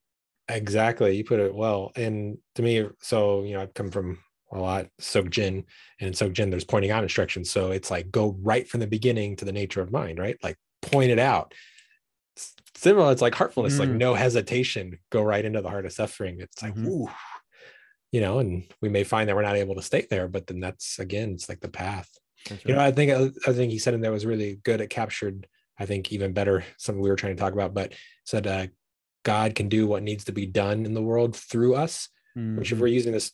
Exactly. 0.55 1.15
You 1.15 1.23
put 1.23 1.39
it 1.39 1.53
well. 1.53 1.91
And 1.95 2.37
to 2.55 2.61
me, 2.61 2.87
so, 3.01 3.43
you 3.43 3.53
know, 3.53 3.61
I've 3.61 3.73
come 3.73 3.89
from 3.91 4.19
a 4.51 4.59
lot 4.59 4.87
Dzogchen 4.99 5.63
and 5.99 6.13
Dzogchen, 6.13 6.51
there's 6.51 6.65
pointing 6.65 6.91
out 6.91 7.03
instructions. 7.03 7.49
So 7.49 7.71
it's 7.71 7.89
like 7.89 8.11
go 8.11 8.37
right 8.41 8.67
from 8.67 8.81
the 8.81 8.87
beginning 8.87 9.35
to 9.37 9.45
the 9.45 9.53
nature 9.53 9.81
of 9.81 9.91
mind, 9.91 10.19
right? 10.19 10.37
Like 10.43 10.57
point 10.81 11.11
it 11.11 11.19
out. 11.19 11.53
similar. 12.75 13.11
It's 13.11 13.21
like 13.21 13.35
heartfulness, 13.35 13.77
like 13.77 13.89
Mm. 13.89 13.97
no 13.97 14.13
hesitation, 14.15 14.97
go 15.11 15.21
right 15.21 15.45
into 15.45 15.61
the 15.61 15.69
heart 15.69 15.85
of 15.85 15.93
suffering. 15.93 16.39
It's 16.39 16.63
like, 16.63 16.73
Mhm. 16.73 16.87
ooh, 16.87 17.09
you 18.11 18.21
know, 18.21 18.39
and 18.39 18.63
we 18.81 18.89
may 18.89 19.03
find 19.03 19.29
that 19.29 19.35
we're 19.35 19.43
not 19.43 19.55
able 19.55 19.75
to 19.75 19.83
stay 19.83 20.07
there, 20.09 20.27
but 20.27 20.47
then 20.47 20.59
that's 20.59 20.97
again, 20.97 21.33
it's 21.33 21.47
like 21.47 21.59
the 21.59 21.69
path. 21.69 22.09
That's 22.49 22.65
You 22.65 22.73
know. 22.73 22.81
I 22.81 22.91
think 22.91 23.11
I 23.47 23.53
think 23.53 23.71
he 23.71 23.77
said 23.77 23.93
in 23.93 24.01
there 24.01 24.11
was 24.11 24.25
really 24.25 24.55
good. 24.63 24.81
It 24.81 24.89
captured, 24.89 25.47
I 25.77 25.85
think, 25.85 26.11
even 26.11 26.33
better 26.33 26.63
something 26.77 27.01
we 27.01 27.09
were 27.09 27.15
trying 27.15 27.35
to 27.35 27.39
talk 27.39 27.53
about, 27.53 27.75
but 27.75 27.93
said 28.25 28.47
uh, 28.47 28.67
God 29.23 29.55
can 29.55 29.69
do 29.69 29.87
what 29.87 30.03
needs 30.03 30.25
to 30.25 30.31
be 30.31 30.45
done 30.45 30.85
in 30.85 30.93
the 30.93 31.01
world 31.01 31.35
through 31.35 31.75
us. 31.75 32.09
Which, 32.35 32.71
if 32.71 32.77
Mhm. 32.77 32.81
we're 32.81 32.87
using 32.87 33.13
this 33.13 33.31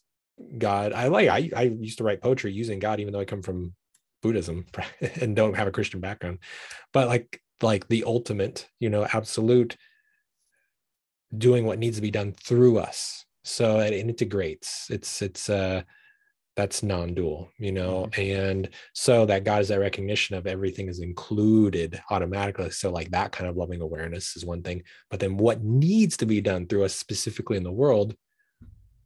God, 0.57 0.93
I 0.93 1.07
like. 1.07 1.29
I 1.29 1.49
I 1.55 1.63
used 1.63 1.97
to 1.97 2.03
write 2.03 2.21
poetry 2.21 2.51
using 2.51 2.79
God, 2.79 2.99
even 2.99 3.11
though 3.11 3.19
I 3.19 3.25
come 3.25 3.41
from 3.41 3.73
Buddhism 4.21 4.65
and 5.21 5.35
don't 5.35 5.55
have 5.55 5.67
a 5.67 5.71
Christian 5.71 5.99
background. 5.99 6.39
But 6.93 7.07
like 7.07 7.41
like 7.61 7.87
the 7.87 8.03
ultimate, 8.03 8.67
you 8.79 8.89
know, 8.89 9.05
absolute 9.11 9.75
doing 11.35 11.65
what 11.65 11.79
needs 11.79 11.97
to 11.97 12.01
be 12.01 12.11
done 12.11 12.33
through 12.33 12.77
us. 12.77 13.25
So 13.43 13.79
it 13.79 13.93
integrates. 13.93 14.89
It's 14.89 15.21
it's 15.21 15.49
uh 15.49 15.83
that's 16.57 16.81
non-dual, 16.81 17.51
you 17.59 17.71
know, 17.71 18.09
and 18.17 18.67
so 18.93 19.27
that 19.27 19.43
God 19.43 19.61
is 19.61 19.67
that 19.67 19.79
recognition 19.79 20.35
of 20.35 20.47
everything 20.47 20.89
is 20.89 20.99
included 20.99 22.01
automatically. 22.09 22.71
So 22.71 22.89
like 22.89 23.11
that 23.11 23.31
kind 23.31 23.47
of 23.47 23.55
loving 23.55 23.79
awareness 23.79 24.35
is 24.35 24.43
one 24.43 24.63
thing, 24.63 24.81
but 25.11 25.19
then 25.19 25.37
what 25.37 25.63
needs 25.63 26.17
to 26.17 26.25
be 26.25 26.41
done 26.41 26.65
through 26.65 26.83
us 26.83 26.95
specifically 26.95 27.57
in 27.57 27.63
the 27.63 27.71
world, 27.71 28.15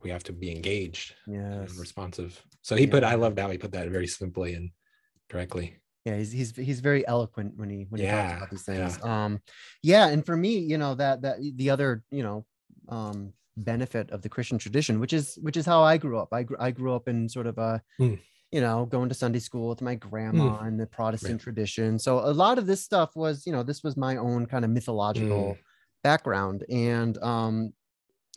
we 0.02 0.10
have 0.10 0.24
to 0.24 0.34
be 0.34 0.50
engaged 0.50 1.14
and 1.28 1.70
responsive. 1.78 2.42
So 2.62 2.78
he 2.78 2.88
put, 2.88 3.04
I 3.04 3.16
loved 3.16 3.38
how 3.38 3.52
he 3.52 3.58
put 3.58 3.74
that 3.74 3.90
very 3.90 4.08
simply 4.08 4.54
and 4.54 4.72
directly. 5.30 5.76
yeah 6.06 6.18
he's 6.18 6.32
he's 6.32 6.56
he's 6.56 6.80
very 6.80 7.06
eloquent 7.08 7.54
when 7.58 7.70
he 7.70 7.86
when 7.90 8.02
he 8.02 8.08
talks 8.08 8.38
about 8.38 8.50
these 8.50 8.66
yeah. 8.68 8.88
things 8.88 9.04
um 9.04 9.40
yeah 9.84 10.08
and 10.08 10.26
for 10.26 10.36
me 10.36 10.58
you 10.58 10.78
know 10.78 10.96
that 10.96 11.22
that 11.22 11.38
the 11.56 11.70
other 11.70 12.04
you 12.12 12.24
know 12.24 12.46
um 12.90 13.34
benefit 13.58 14.10
of 14.12 14.22
the 14.22 14.30
christian 14.30 14.58
tradition 14.58 15.00
which 15.00 15.14
is 15.14 15.38
which 15.42 15.58
is 15.58 15.66
how 15.66 15.84
i 15.84 15.98
grew 15.98 16.18
up. 16.20 16.30
I, 16.32 16.46
I 16.60 16.72
grew 16.72 16.94
up 16.96 17.08
in 17.08 17.28
sort 17.30 17.48
of 17.48 17.58
a 17.58 17.82
Mm. 18.00 18.20
you 18.52 18.62
know 18.62 18.86
going 18.86 19.10
to 19.10 19.16
sunday 19.16 19.40
school 19.40 19.70
with 19.70 19.82
my 19.82 19.96
grandma 19.96 20.60
and 20.66 20.80
the 20.80 20.88
protestant 20.88 21.42
tradition. 21.42 22.00
So 22.00 22.20
a 22.20 22.34
lot 22.34 22.58
of 22.58 22.66
this 22.66 22.82
stuff 22.82 23.16
was 23.16 23.46
you 23.46 23.52
know 23.52 23.64
this 23.64 23.84
was 23.84 23.96
my 23.98 24.18
own 24.18 24.46
kind 24.46 24.66
of 24.66 24.72
mythological 24.72 25.58
background. 26.04 26.64
And 26.70 27.18
um 27.22 27.74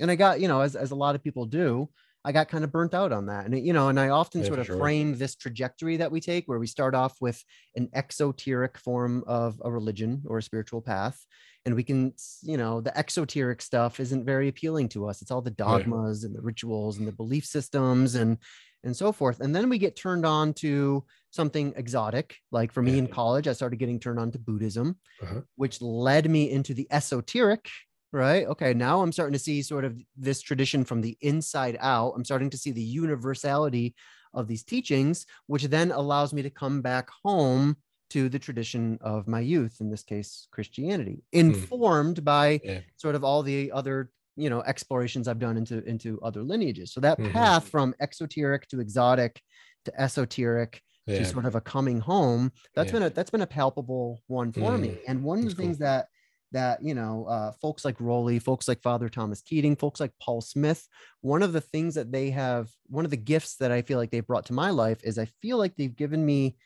and 0.00 0.10
i 0.10 0.16
got 0.16 0.40
you 0.40 0.48
know 0.48 0.60
as, 0.60 0.74
as 0.76 0.90
a 0.90 0.96
lot 0.96 1.14
of 1.14 1.22
people 1.22 1.46
do 1.46 1.88
i 2.24 2.32
got 2.32 2.48
kind 2.48 2.64
of 2.64 2.72
burnt 2.72 2.94
out 2.94 3.12
on 3.12 3.26
that 3.26 3.46
and 3.46 3.66
you 3.66 3.72
know 3.72 3.88
and 3.88 3.98
i 4.00 4.08
often 4.08 4.40
Yeah, 4.42 4.48
sort 4.48 4.58
of 4.60 4.66
sure. 4.66 4.78
frame 4.78 5.16
this 5.18 5.34
trajectory 5.36 5.96
that 5.98 6.10
we 6.12 6.20
take 6.20 6.46
where 6.46 6.58
we 6.58 6.66
start 6.66 6.94
off 6.94 7.20
with 7.20 7.42
an 7.76 7.88
exoteric 7.92 8.78
form 8.78 9.22
of 9.26 9.60
a 9.64 9.70
religion 9.70 10.22
or 10.26 10.38
a 10.38 10.42
spiritual 10.42 10.80
path 10.82 11.24
and 11.66 11.74
we 11.74 11.82
can 11.82 12.14
you 12.42 12.56
know 12.56 12.80
the 12.80 12.96
exoteric 12.96 13.60
stuff 13.62 14.00
isn't 14.00 14.24
very 14.24 14.48
appealing 14.48 14.88
to 14.90 15.06
us 15.08 15.22
it's 15.22 15.30
all 15.30 15.42
the 15.42 15.50
dogmas 15.50 16.24
and 16.24 16.34
the 16.34 16.40
rituals 16.42 16.98
and 16.98 17.06
the 17.08 17.12
belief 17.12 17.44
systems 17.44 18.14
and 18.14 18.38
and 18.84 18.94
so 18.96 19.12
forth 19.12 19.40
and 19.40 19.54
then 19.56 19.68
we 19.70 19.78
get 19.78 19.96
turned 19.96 20.26
on 20.26 20.52
to 20.52 21.04
something 21.30 21.72
exotic 21.76 22.36
like 22.52 22.70
for 22.70 22.82
me 22.82 22.92
Yeah. 22.92 22.98
in 22.98 23.06
college 23.08 23.48
i 23.48 23.52
started 23.54 23.78
getting 23.78 23.98
turned 23.98 24.18
on 24.18 24.30
to 24.32 24.38
buddhism 24.38 24.98
Uh-huh. 25.22 25.40
which 25.56 25.80
led 25.80 26.28
me 26.30 26.50
into 26.50 26.74
the 26.74 26.86
esoteric 26.90 27.68
right 28.14 28.46
okay 28.46 28.72
now 28.74 29.02
i'm 29.02 29.12
starting 29.12 29.32
to 29.32 29.38
see 29.38 29.60
sort 29.62 29.84
of 29.84 30.00
this 30.16 30.40
tradition 30.40 30.84
from 30.84 31.00
the 31.00 31.18
inside 31.20 31.76
out 31.80 32.12
i'm 32.16 32.24
starting 32.24 32.50
to 32.50 32.56
see 32.58 32.70
the 32.72 32.82
universality 32.82 33.94
of 34.34 34.46
these 34.48 34.64
teachings 34.64 35.26
which 35.46 35.64
then 35.64 35.90
allows 35.92 36.32
me 36.32 36.42
to 36.42 36.50
come 36.50 36.80
back 36.82 37.10
home 37.24 37.76
to 38.10 38.28
the 38.28 38.38
tradition 38.38 38.98
of 39.00 39.26
my 39.28 39.40
youth 39.40 39.78
in 39.80 39.90
this 39.90 40.02
case 40.04 40.48
christianity 40.52 41.24
informed 41.32 42.24
by 42.24 42.60
Yeah. 42.62 42.80
sort 42.96 43.16
of 43.16 43.24
all 43.24 43.42
the 43.42 43.72
other 43.72 44.12
you 44.36 44.50
know 44.50 44.62
explorations 44.62 45.28
i've 45.28 45.38
done 45.40 45.56
into 45.56 45.84
into 45.84 46.20
other 46.22 46.42
lineages 46.42 46.92
so 46.92 47.00
that 47.00 47.18
Mhm. 47.18 47.32
path 47.32 47.68
from 47.68 47.94
exoteric 48.00 48.66
to 48.68 48.80
exotic 48.80 49.42
to 49.84 50.00
esoteric 50.00 50.82
Yeah. 51.06 51.16
to 51.18 51.24
sort 51.24 51.44
of 51.46 51.54
a 51.56 51.60
coming 51.60 52.00
home 52.00 52.52
that's 52.76 52.90
Yeah. 52.90 52.98
been 52.98 53.02
a 53.04 53.10
that's 53.10 53.30
been 53.30 53.42
a 53.42 53.46
palpable 53.46 54.22
one 54.28 54.52
for 54.52 54.78
me 54.78 54.88
Mm, 54.88 54.98
and 55.08 55.22
one 55.24 55.38
of 55.38 55.44
the 55.44 55.48
that's 55.48 55.54
things 55.54 55.78
cool. 55.78 55.86
that 55.86 56.08
that 56.54 56.82
you 56.82 56.94
know 56.94 57.26
uh, 57.26 57.52
folks 57.60 57.84
like 57.84 57.98
Rollie, 57.98 58.42
folks 58.42 58.66
like 58.66 58.80
Father 58.82 59.08
Thomas 59.08 59.42
Keating, 59.42 59.76
folks 59.76 60.00
like 60.00 60.12
Paul 60.20 60.40
Smith, 60.40 60.88
one 61.20 61.42
of 61.42 61.52
the 61.52 61.60
things 61.60 61.94
that 61.96 62.10
they 62.10 62.30
have, 62.30 62.70
one 62.86 63.04
of 63.04 63.10
the 63.10 63.16
gifts 63.16 63.56
that 63.56 63.70
I 63.70 63.82
feel 63.82 63.98
like 63.98 64.10
they've 64.10 64.26
brought 64.26 64.46
to 64.46 64.52
my 64.54 64.70
life 64.70 65.00
is 65.04 65.18
I 65.18 65.26
feel 65.42 65.58
like 65.58 65.76
they've 65.76 65.94
given 65.94 66.24
me. 66.24 66.56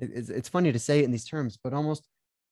It's, 0.00 0.28
it's 0.28 0.48
funny 0.48 0.72
to 0.72 0.78
say 0.78 1.00
it 1.00 1.04
in 1.04 1.10
these 1.10 1.26
terms, 1.26 1.58
but 1.62 1.72
almost 1.72 2.04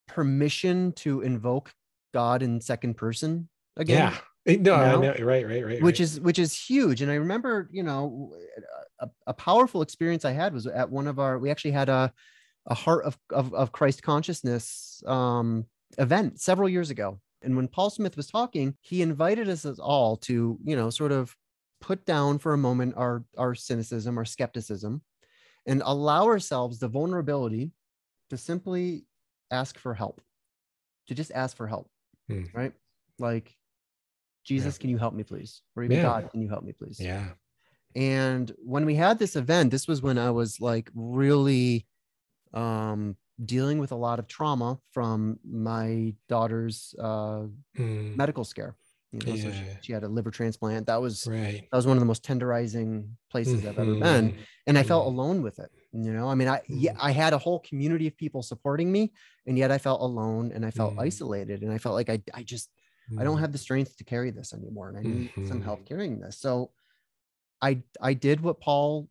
permission 0.06 0.92
to 0.92 1.22
invoke 1.22 1.72
God 2.14 2.42
in 2.42 2.60
second 2.60 2.94
person 2.94 3.48
again 3.76 4.12
yeah. 4.12 4.18
Eh, 4.52 4.56
No, 4.60 4.74
I 4.74 4.92
know? 4.92 5.00
know. 5.00 5.14
Right, 5.20 5.46
right, 5.46 5.64
right. 5.64 5.82
which 5.82 5.98
right. 5.98 6.00
is 6.00 6.20
which 6.20 6.38
is 6.38 6.54
huge 6.54 7.02
and 7.02 7.10
i 7.10 7.16
remember 7.16 7.68
you 7.72 7.82
know 7.82 8.32
a, 9.00 9.08
a 9.26 9.34
powerful 9.34 9.82
experience 9.82 10.24
i 10.24 10.30
had 10.30 10.54
was 10.54 10.66
at 10.66 10.90
one 10.90 11.06
of 11.06 11.18
our 11.18 11.38
we 11.38 11.50
actually 11.50 11.72
had 11.72 11.88
a 11.88 12.12
a 12.66 12.74
heart 12.74 13.04
of 13.04 13.18
of, 13.30 13.52
of 13.54 13.72
christ 13.72 14.02
consciousness 14.02 15.02
um 15.06 15.66
event 15.98 16.40
several 16.40 16.68
years 16.68 16.90
ago 16.90 17.20
and 17.42 17.56
when 17.56 17.68
paul 17.68 17.90
smith 17.90 18.16
was 18.16 18.26
talking 18.26 18.76
he 18.80 19.02
invited 19.02 19.48
us 19.48 19.64
all 19.78 20.16
to 20.16 20.58
you 20.64 20.76
know 20.76 20.90
sort 20.90 21.12
of 21.12 21.36
put 21.80 22.04
down 22.06 22.38
for 22.38 22.52
a 22.54 22.58
moment 22.58 22.94
our 22.96 23.24
our 23.38 23.54
cynicism 23.54 24.18
our 24.18 24.24
skepticism 24.24 25.02
and 25.66 25.82
allow 25.84 26.26
ourselves 26.26 26.78
the 26.78 26.88
vulnerability 26.88 27.72
to 28.30 28.36
simply 28.36 29.04
ask 29.50 29.78
for 29.78 29.94
help 29.94 30.20
to 31.06 31.14
just 31.14 31.30
ask 31.32 31.56
for 31.56 31.66
help 31.66 31.90
Hmm. 32.28 32.44
right 32.54 32.72
like 33.18 33.56
jesus 34.44 34.78
can 34.78 34.90
you 34.90 34.98
help 34.98 35.14
me 35.14 35.22
please 35.22 35.62
or 35.76 35.84
even 35.84 35.96
Yeah. 35.98 36.02
god 36.02 36.30
can 36.30 36.42
you 36.42 36.48
help 36.48 36.64
me 36.64 36.72
please 36.72 36.98
yeah. 37.00 37.34
and 37.94 38.52
when 38.58 38.84
we 38.86 38.94
had 38.94 39.18
this 39.18 39.36
event 39.36 39.70
this 39.70 39.88
was 39.88 40.02
when 40.02 40.18
i 40.18 40.30
was 40.30 40.60
like 40.60 40.90
really 40.94 41.86
um 42.54 43.16
dealing 43.44 43.78
with 43.78 43.92
a 43.92 43.96
lot 43.96 44.18
of 44.18 44.26
trauma 44.26 44.78
from 44.92 45.38
my 45.44 46.14
daughter's 46.28 46.94
uh 46.98 47.46
Mm, 47.78 48.16
medical 48.16 48.44
scare 48.44 48.76
you 49.12 49.22
know 49.22 49.34
so 49.34 49.50
she, 49.50 49.64
Yeah. 49.64 49.78
she 49.80 49.92
had 49.92 50.02
a 50.04 50.08
liver 50.08 50.30
transplant 50.30 50.86
that 50.86 51.00
was 51.00 51.28
right. 51.28 51.68
that 51.70 51.76
was 51.76 51.86
one 51.86 51.96
of 51.96 52.00
the 52.00 52.06
most 52.06 52.22
tenderizing 52.24 53.10
places 53.30 53.64
i've 53.64 53.78
ever 53.78 53.96
been 53.96 54.32
Mhm. 54.32 54.46
and 54.66 54.78
i 54.78 54.82
felt 54.82 55.06
Mhm. 55.06 55.06
alone 55.06 55.42
with 55.42 55.58
it 55.58 55.70
you 55.92 56.12
know 56.12 56.28
i 56.28 56.34
mean 56.34 56.48
i 56.48 56.60
yeah, 56.68 56.90
Mhm. 56.90 57.00
i 57.00 57.10
had 57.10 57.32
a 57.32 57.38
whole 57.38 57.60
community 57.60 58.06
of 58.06 58.16
people 58.16 58.42
supporting 58.42 58.90
me 58.90 59.12
and 59.46 59.58
yet 59.58 59.70
i 59.70 59.78
felt 59.78 60.00
alone 60.00 60.50
and 60.52 60.64
i 60.64 60.70
felt 60.70 60.94
Mhm. 60.94 60.96
isolated 60.98 61.62
and 61.62 61.72
i 61.72 61.78
felt 61.78 61.94
like 61.94 62.08
i, 62.10 62.20
I 62.34 62.42
just 62.42 62.70
I 63.18 63.24
don't 63.24 63.38
Mm, 63.38 63.40
have 63.40 63.52
the 63.52 63.58
strength 63.58 63.96
to 63.96 64.04
carry 64.04 64.30
this 64.30 64.52
anymore, 64.52 64.90
and 64.90 64.98
I 64.98 65.02
need 65.02 65.30
some 65.42 65.62
help 65.62 65.84
Mhm. 65.84 65.86
carrying 65.86 66.20
this. 66.20 66.38
So, 66.38 66.72
I 67.62 67.82
I 68.00 68.14
did 68.14 68.40
what 68.40 68.60
Paul 68.60 69.08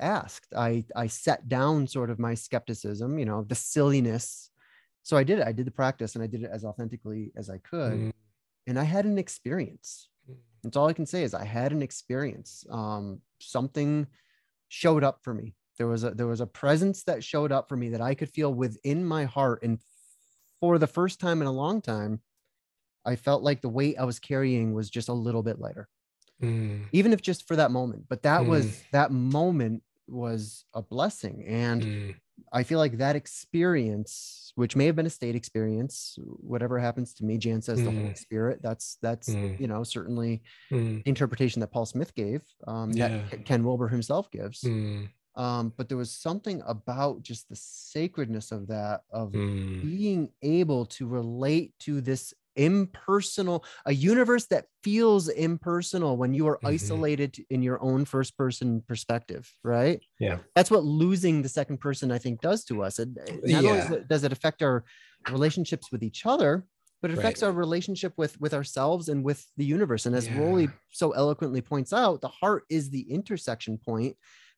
asked. 0.00 0.52
I 0.56 0.84
I 0.96 1.06
set 1.08 1.48
down 1.48 1.86
sort 1.86 2.10
of 2.10 2.18
my 2.18 2.34
skepticism, 2.34 3.18
you 3.18 3.24
know, 3.24 3.42
the 3.44 3.54
silliness. 3.54 4.50
So 5.02 5.16
I 5.16 5.24
did 5.24 5.38
it. 5.40 5.46
I 5.46 5.52
did 5.52 5.66
the 5.66 5.70
practice, 5.72 6.14
and 6.14 6.24
I 6.24 6.26
did 6.26 6.42
it 6.42 6.50
as 6.50 6.64
authentically 6.64 7.32
as 7.36 7.48
I 7.50 7.58
could, 7.58 8.04
Mm, 8.04 8.10
and 8.66 8.78
I 8.78 8.84
had 8.84 9.06
an 9.06 9.18
experience. 9.18 10.08
That's 10.62 10.76
all 10.76 10.88
I 10.88 10.94
can 10.94 11.06
say 11.06 11.22
is 11.24 11.34
I 11.34 11.44
had 11.44 11.72
an 11.72 11.82
experience. 11.82 12.64
Um, 12.70 13.22
something 13.40 14.08
showed 14.68 15.04
up 15.04 15.24
for 15.24 15.34
me. 15.34 15.56
There 15.78 15.88
was 15.88 16.04
a 16.04 16.10
there 16.12 16.26
was 16.28 16.40
a 16.42 16.46
presence 16.46 17.04
that 17.04 17.24
showed 17.24 17.52
up 17.52 17.68
for 17.68 17.76
me 17.76 17.90
that 17.90 18.00
I 18.02 18.14
could 18.14 18.30
feel 18.30 18.54
within 18.54 19.04
my 19.04 19.24
heart, 19.24 19.62
and 19.62 19.80
for 20.60 20.78
the 20.78 20.86
first 20.88 21.20
time 21.20 21.40
in 21.42 21.48
a 21.48 21.52
long 21.52 21.82
time, 21.82 22.22
I 23.04 23.16
felt 23.16 23.42
like 23.42 23.62
the 23.62 23.68
weight 23.70 23.98
I 23.98 24.04
was 24.04 24.18
carrying 24.20 24.74
was 24.74 24.90
just 24.90 25.08
a 25.08 25.14
little 25.14 25.42
bit 25.42 25.60
lighter, 25.60 25.88
mm, 26.40 26.90
even 26.92 27.12
if 27.12 27.22
just 27.22 27.46
for 27.46 27.56
that 27.56 27.70
moment. 27.70 28.06
But 28.08 28.22
that 28.22 28.46
Mm. 28.46 28.46
was 28.46 28.86
that 28.92 29.10
moment 29.12 29.82
was 30.08 30.64
a 30.74 30.82
blessing. 30.82 31.44
And 31.46 31.82
mm, 31.82 32.14
I 32.52 32.62
feel 32.62 32.78
like 32.78 32.98
that 32.98 33.16
experience, 33.16 34.52
which 34.54 34.76
may 34.76 34.86
have 34.86 34.96
been 34.96 35.06
a 35.06 35.10
state 35.10 35.34
experience, 35.34 36.18
whatever 36.40 36.78
happens 36.78 37.14
to 37.14 37.24
me, 37.24 37.38
Jan 37.38 37.62
says 37.62 37.82
the 37.82 37.90
Holy 37.90 38.12
Mm. 38.12 38.18
Spirit. 38.18 38.60
That's 38.62 38.98
that's 39.02 39.30
Mm. 39.30 39.58
you 39.60 39.66
know 39.66 39.82
certainly 39.84 40.42
mm, 40.70 41.02
the 41.04 41.08
interpretation 41.08 41.60
that 41.60 41.72
Paul 41.72 41.86
Smith 41.86 42.14
gave, 42.14 42.42
um, 42.66 42.92
Yeah. 42.92 43.26
that 43.30 43.44
Ken- 43.44 43.64
Wilber 43.64 43.88
himself 43.88 44.30
gives. 44.30 44.62
mm, 44.62 45.08
Um, 45.34 45.72
but 45.76 45.88
there 45.88 45.98
was 45.98 46.10
something 46.10 46.62
about 46.66 47.22
just 47.22 47.48
the 47.50 47.56
sacredness 47.56 48.52
of 48.52 48.68
that, 48.68 49.02
of 49.10 49.32
mm, 49.32 49.82
being 49.82 50.30
able 50.42 50.86
to 50.86 51.06
relate 51.06 51.74
to 51.80 52.00
this 52.00 52.32
impersonal 52.56 53.64
a 53.86 53.92
universe 53.92 54.46
that 54.46 54.66
feels 54.82 55.28
impersonal 55.28 56.16
when 56.16 56.32
you 56.34 56.46
are 56.46 56.58
Mhm. 56.62 56.68
isolated 56.68 57.38
in 57.50 57.62
your 57.62 57.80
own 57.82 58.04
first 58.04 58.36
person 58.36 58.82
perspective 58.88 59.50
right 59.64 60.00
Yeah. 60.18 60.38
that's 60.54 60.70
what 60.70 60.84
losing 60.84 61.42
the 61.42 61.48
second 61.48 61.78
person 61.78 62.10
i 62.10 62.18
think 62.18 62.40
does 62.40 62.64
to 62.66 62.82
us 62.82 62.98
it, 62.98 63.08
not 63.16 63.28
Yeah. 63.44 63.60
does 63.62 63.90
it- 63.90 64.08
does 64.08 64.24
it 64.24 64.32
affect 64.32 64.62
our 64.62 64.84
relationships 65.30 65.90
with 65.92 66.02
each 66.02 66.24
other 66.26 66.66
but 67.02 67.10
it 67.10 67.18
affects 67.18 67.42
Right. 67.42 67.48
our 67.48 67.54
relationship 67.54 68.14
with 68.16 68.40
with 68.40 68.54
ourselves 68.54 69.08
and 69.08 69.22
with 69.24 69.46
the 69.56 69.64
universe 69.64 70.06
and 70.06 70.14
as 70.16 70.26
Yeah. 70.26 70.38
Rollie 70.38 70.72
so 70.90 71.12
eloquently 71.12 71.60
points 71.60 71.92
out 71.92 72.20
the 72.20 72.28
heart 72.28 72.64
is 72.70 72.90
the 72.90 73.02
intersection 73.10 73.78
point 73.78 74.16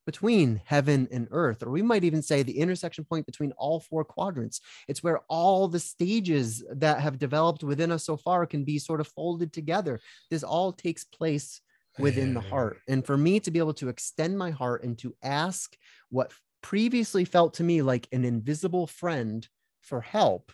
between 0.08 0.58
heaven 0.64 1.06
and 1.12 1.28
earth, 1.32 1.62
or 1.62 1.68
we 1.68 1.82
might 1.82 2.02
even 2.02 2.22
say 2.22 2.42
the 2.42 2.58
intersection 2.58 3.04
point 3.04 3.26
between 3.26 3.52
all 3.58 3.78
four 3.78 4.06
quadrants. 4.06 4.62
It's 4.88 5.02
where 5.02 5.20
all 5.28 5.68
the 5.68 5.78
stages 5.78 6.64
that 6.76 7.00
have 7.00 7.18
developed 7.18 7.62
within 7.62 7.92
us 7.92 8.06
so 8.06 8.16
far 8.16 8.46
can 8.46 8.64
be 8.64 8.78
sort 8.78 9.02
of 9.02 9.08
folded 9.08 9.52
together. 9.52 10.00
This 10.30 10.42
all 10.42 10.72
takes 10.72 11.04
place 11.04 11.60
within 11.98 12.32
the 12.32 12.40
heart. 12.40 12.78
And 12.88 13.04
for 13.04 13.18
me 13.18 13.38
to 13.40 13.50
be 13.50 13.58
able 13.58 13.74
to 13.74 13.90
extend 13.90 14.38
my 14.38 14.50
heart 14.50 14.82
and 14.82 14.96
to 15.00 15.14
ask 15.22 15.76
what 16.08 16.32
previously 16.62 17.26
felt 17.26 17.52
to 17.54 17.62
me 17.62 17.82
like 17.82 18.08
an 18.10 18.24
invisible 18.24 18.86
friend 18.86 19.46
for 19.82 20.00
help 20.00 20.52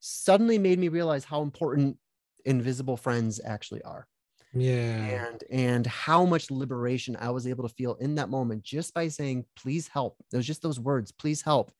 suddenly 0.00 0.58
made 0.58 0.78
me 0.78 0.88
realize 0.88 1.24
how 1.24 1.40
important 1.40 1.96
invisible 2.44 2.98
friends 2.98 3.40
actually 3.42 3.80
are 3.84 4.06
yeah. 4.54 5.26
and 5.28 5.44
and 5.50 5.86
how 5.86 6.24
much 6.24 6.50
liberation 6.50 7.16
i 7.20 7.30
was 7.30 7.46
able 7.46 7.66
to 7.66 7.74
feel 7.74 7.94
in 7.94 8.14
that 8.16 8.28
moment 8.28 8.62
just 8.62 8.92
by 8.94 9.08
saying 9.08 9.44
please 9.56 9.88
help. 9.88 10.16
There's 10.30 10.46
just 10.46 10.62
those 10.62 10.80
words 10.80 11.12
please 11.12 11.42
help. 11.42 11.72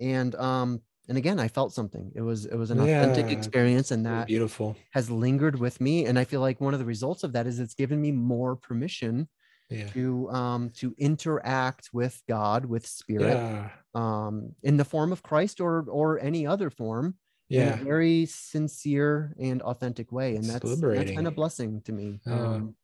And 0.00 0.34
um 0.36 0.80
and 1.08 1.18
again 1.18 1.40
i 1.40 1.48
felt 1.48 1.72
something. 1.72 2.12
It 2.14 2.20
was 2.22 2.46
it 2.46 2.56
was 2.56 2.70
an 2.70 2.80
authentic 2.80 3.26
Yeah. 3.26 3.36
experience 3.36 3.90
and 3.90 4.06
that 4.06 4.26
beautiful. 4.28 4.76
has 4.92 5.10
lingered 5.10 5.58
with 5.58 5.80
me 5.80 6.06
and 6.06 6.18
i 6.18 6.24
feel 6.24 6.40
like 6.40 6.60
one 6.60 6.74
of 6.74 6.80
the 6.80 6.86
results 6.86 7.24
of 7.24 7.32
that 7.32 7.46
is 7.46 7.58
it's 7.58 7.74
given 7.74 8.00
me 8.00 8.12
more 8.12 8.54
permission 8.56 9.28
yeah. 9.68 9.88
to 9.88 10.30
um 10.30 10.70
to 10.76 10.94
interact 10.98 11.90
with 11.92 12.22
god 12.28 12.64
with 12.64 12.86
spirit 12.86 13.34
yeah. 13.34 13.70
um 13.94 14.54
in 14.62 14.76
the 14.76 14.84
form 14.84 15.12
of 15.12 15.22
christ 15.22 15.60
or 15.60 15.84
or 15.88 16.20
any 16.20 16.46
other 16.46 16.70
form 16.70 17.14
yeah 17.52 17.74
in 17.74 17.80
a 17.80 17.84
very 17.84 18.26
sincere 18.26 19.34
and 19.38 19.60
authentic 19.62 20.10
way 20.10 20.36
and 20.36 20.44
that's 20.44 20.80
that's 20.80 21.10
been 21.18 21.26
a 21.26 21.30
blessing 21.30 21.80
to 21.82 21.92
me 21.92 22.20
Oh, 22.26 22.32
um 22.32 22.74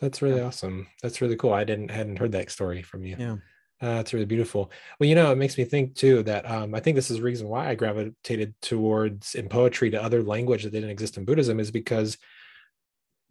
That's 0.00 0.22
really 0.22 0.40
Yeah. 0.40 0.46
awesome. 0.46 0.86
That's 1.02 1.20
really 1.20 1.36
cool. 1.36 1.52
I 1.52 1.64
didn't 1.64 1.90
hadn't 1.90 2.18
heard 2.18 2.32
that 2.32 2.50
story 2.50 2.82
from 2.82 3.04
you. 3.04 3.16
yeah 3.18 3.36
Uh, 3.80 3.94
that's 3.98 4.12
really 4.12 4.26
beautiful. 4.34 4.62
Well, 4.98 5.08
you 5.08 5.14
know, 5.14 5.30
it 5.30 5.38
makes 5.38 5.56
me 5.58 5.64
think 5.64 5.94
too 5.94 6.22
that 6.24 6.44
um, 6.50 6.74
I 6.74 6.80
think 6.80 6.94
this 6.96 7.10
is 7.10 7.18
the 7.18 7.22
reason 7.30 7.46
why 7.48 7.68
I 7.70 7.74
gravitated 7.76 8.50
towards 8.60 9.34
in 9.40 9.48
poetry 9.48 9.88
to 9.90 10.02
other 10.02 10.22
language 10.34 10.62
that 10.64 10.72
didn't 10.76 10.90
exist 10.96 11.16
in 11.16 11.24
Buddhism 11.24 11.60
is 11.60 11.70
because 11.70 12.18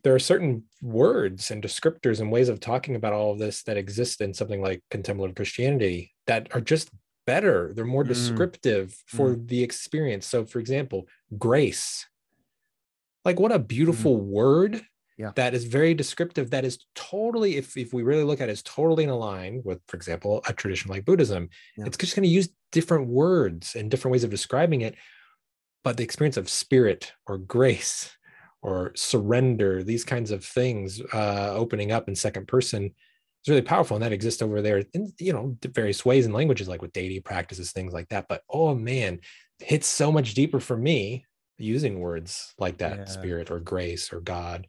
there 0.04 0.16
are 0.16 0.20
certain 0.32 0.64
words 0.82 1.52
and 1.52 1.62
descriptors 1.62 2.22
and 2.22 2.32
ways 2.32 2.50
of 2.50 2.60
talking 2.60 2.96
about 2.96 3.14
all 3.14 3.32
of 3.34 3.40
this 3.40 3.64
that 3.64 3.76
exist 3.78 4.22
in 4.22 4.34
something 4.34 4.62
like 4.62 4.82
contemplative 4.90 5.36
Christianity 5.36 6.14
that 6.28 6.48
are 6.56 6.62
just 6.62 6.92
better. 7.28 7.72
They're 7.76 7.86
more 7.86 8.04
Mm. 8.04 8.08
descriptive 8.16 8.96
for 9.06 9.36
the 9.36 9.62
experience. 9.62 10.26
So, 10.26 10.46
for 10.46 10.60
example, 10.60 11.08
grace. 11.38 12.08
Like, 13.26 13.40
what 13.40 13.52
a 13.52 13.60
beautiful 13.60 14.18
word 14.20 14.74
Mm. 14.74 14.86
Yeah. 15.20 15.32
that 15.36 15.54
is 15.56 15.66
very 15.66 15.94
descriptive. 15.96 16.52
That 16.52 16.64
is 16.66 16.80
totally, 16.96 17.58
if, 17.58 17.76
if 17.76 17.92
we 17.92 18.04
really 18.04 18.24
look 18.24 18.40
at 18.40 18.50
it, 18.50 18.52
is 18.54 18.62
totally 18.64 19.04
in 19.04 19.10
line 19.10 19.62
with, 19.66 19.80
for 19.88 19.98
example, 19.98 20.44
a 20.48 20.54
tradition 20.54 20.92
like 20.92 21.06
Buddhism. 21.06 21.50
Yeah. 21.76 21.86
It's 21.88 21.98
just 21.98 22.16
going 22.16 22.24
to 22.30 22.30
use 22.40 22.50
different 22.72 23.08
words 23.08 23.76
and 23.76 23.90
different 23.92 24.12
ways 24.14 24.24
of 24.24 24.30
describing 24.30 24.82
it. 24.82 24.96
But 25.84 25.98
the 25.98 26.04
experience 26.04 26.38
of 26.38 26.50
spirit 26.50 27.14
or 27.26 27.38
grace 27.40 28.16
or 28.62 28.92
surrender, 28.96 29.84
these 29.84 30.04
kinds 30.04 30.30
of 30.32 30.46
things 30.46 31.02
uh, 31.14 31.52
opening 31.56 31.92
up 31.92 32.08
in 32.08 32.16
second 32.16 32.48
person 32.48 32.94
is 33.48 33.50
really 33.50 33.62
powerful. 33.62 33.96
And 33.96 34.04
that 34.04 34.12
exists 34.12 34.42
over 34.42 34.62
there 34.62 34.84
in, 34.94 35.14
you 35.20 35.34
know, 35.34 35.58
various 35.64 36.06
ways 36.06 36.26
and 36.26 36.34
languages, 36.34 36.68
like 36.68 36.82
with 36.82 36.94
deity 36.94 37.20
practices, 37.20 37.72
things 37.72 37.94
like 37.94 38.10
that. 38.10 38.28
But 38.28 38.44
oh 38.50 38.76
man, 38.76 39.20
it 39.60 39.68
hits 39.68 39.88
so 39.88 40.12
much 40.12 40.34
deeper 40.34 40.60
for 40.60 40.76
me 40.78 41.26
using 41.58 42.00
words 42.00 42.54
like 42.60 42.78
that 42.80 42.98
Yeah. 43.00 43.06
spirit 43.06 43.50
or 43.50 43.60
grace 43.60 44.14
or 44.14 44.20
God. 44.20 44.68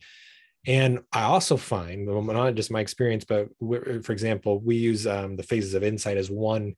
And 0.67 1.01
I 1.13 1.23
also 1.23 1.57
find, 1.57 2.07
well, 2.07 2.23
not 2.23 2.55
just 2.55 2.71
my 2.71 2.81
experience, 2.81 3.25
but 3.25 3.49
for 3.59 4.13
example, 4.13 4.61
we 4.61 4.77
use 4.77 5.07
um, 5.07 5.37
the 5.37 5.43
phases 5.43 5.75
of 5.75 5.83
insight 5.83 6.17
as 6.17 6.31
one 6.31 6.75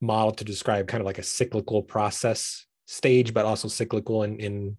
model 0.00 0.32
to 0.32 0.44
describe 0.44 0.88
kind 0.88 1.00
of 1.00 1.06
like 1.06 1.18
a 1.18 1.22
cyclical 1.22 1.82
process 1.82 2.66
stage, 2.86 3.32
but 3.32 3.46
also 3.46 3.68
cyclical 3.68 4.24
in, 4.24 4.38
in 4.38 4.76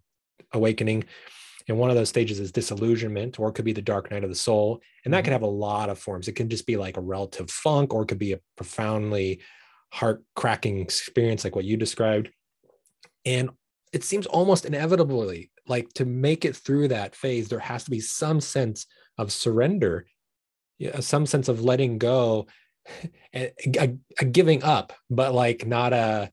awakening. 0.51 1.05
And 1.67 1.77
one 1.77 1.89
of 1.89 1.95
those 1.95 2.09
stages 2.09 2.39
is 2.39 2.51
disillusionment, 2.51 3.39
or 3.39 3.49
it 3.49 3.53
could 3.53 3.65
be 3.65 3.73
the 3.73 3.81
dark 3.81 4.11
night 4.11 4.23
of 4.23 4.29
the 4.29 4.35
soul. 4.35 4.81
And 5.05 5.13
that 5.13 5.19
mm-hmm. 5.19 5.25
can 5.25 5.33
have 5.33 5.41
a 5.43 5.47
lot 5.47 5.89
of 5.89 5.99
forms. 5.99 6.27
It 6.27 6.33
can 6.33 6.49
just 6.49 6.67
be 6.67 6.77
like 6.77 6.97
a 6.97 7.01
relative 7.01 7.49
funk, 7.49 7.93
or 7.93 8.03
it 8.03 8.07
could 8.07 8.19
be 8.19 8.33
a 8.33 8.39
profoundly 8.55 9.41
heart 9.91 10.23
cracking 10.35 10.79
experience, 10.79 11.43
like 11.43 11.55
what 11.55 11.65
you 11.65 11.77
described. 11.77 12.29
And 13.25 13.51
it 13.93 14.03
seems 14.03 14.25
almost 14.25 14.65
inevitably 14.65 15.51
like 15.67 15.93
to 15.93 16.05
make 16.05 16.45
it 16.45 16.55
through 16.55 16.89
that 16.89 17.15
phase, 17.15 17.47
there 17.47 17.59
has 17.59 17.83
to 17.85 17.91
be 17.91 17.99
some 17.99 18.41
sense 18.41 18.85
of 19.17 19.31
surrender, 19.31 20.05
uh, 20.93 20.99
some 20.99 21.25
sense 21.25 21.47
of 21.47 21.63
letting 21.63 21.97
go, 21.97 22.47
and 23.33 23.51
a, 23.77 23.95
a 24.19 24.25
giving 24.25 24.63
up, 24.63 24.93
but 25.09 25.33
like 25.33 25.65
not 25.65 25.93
a 25.93 26.31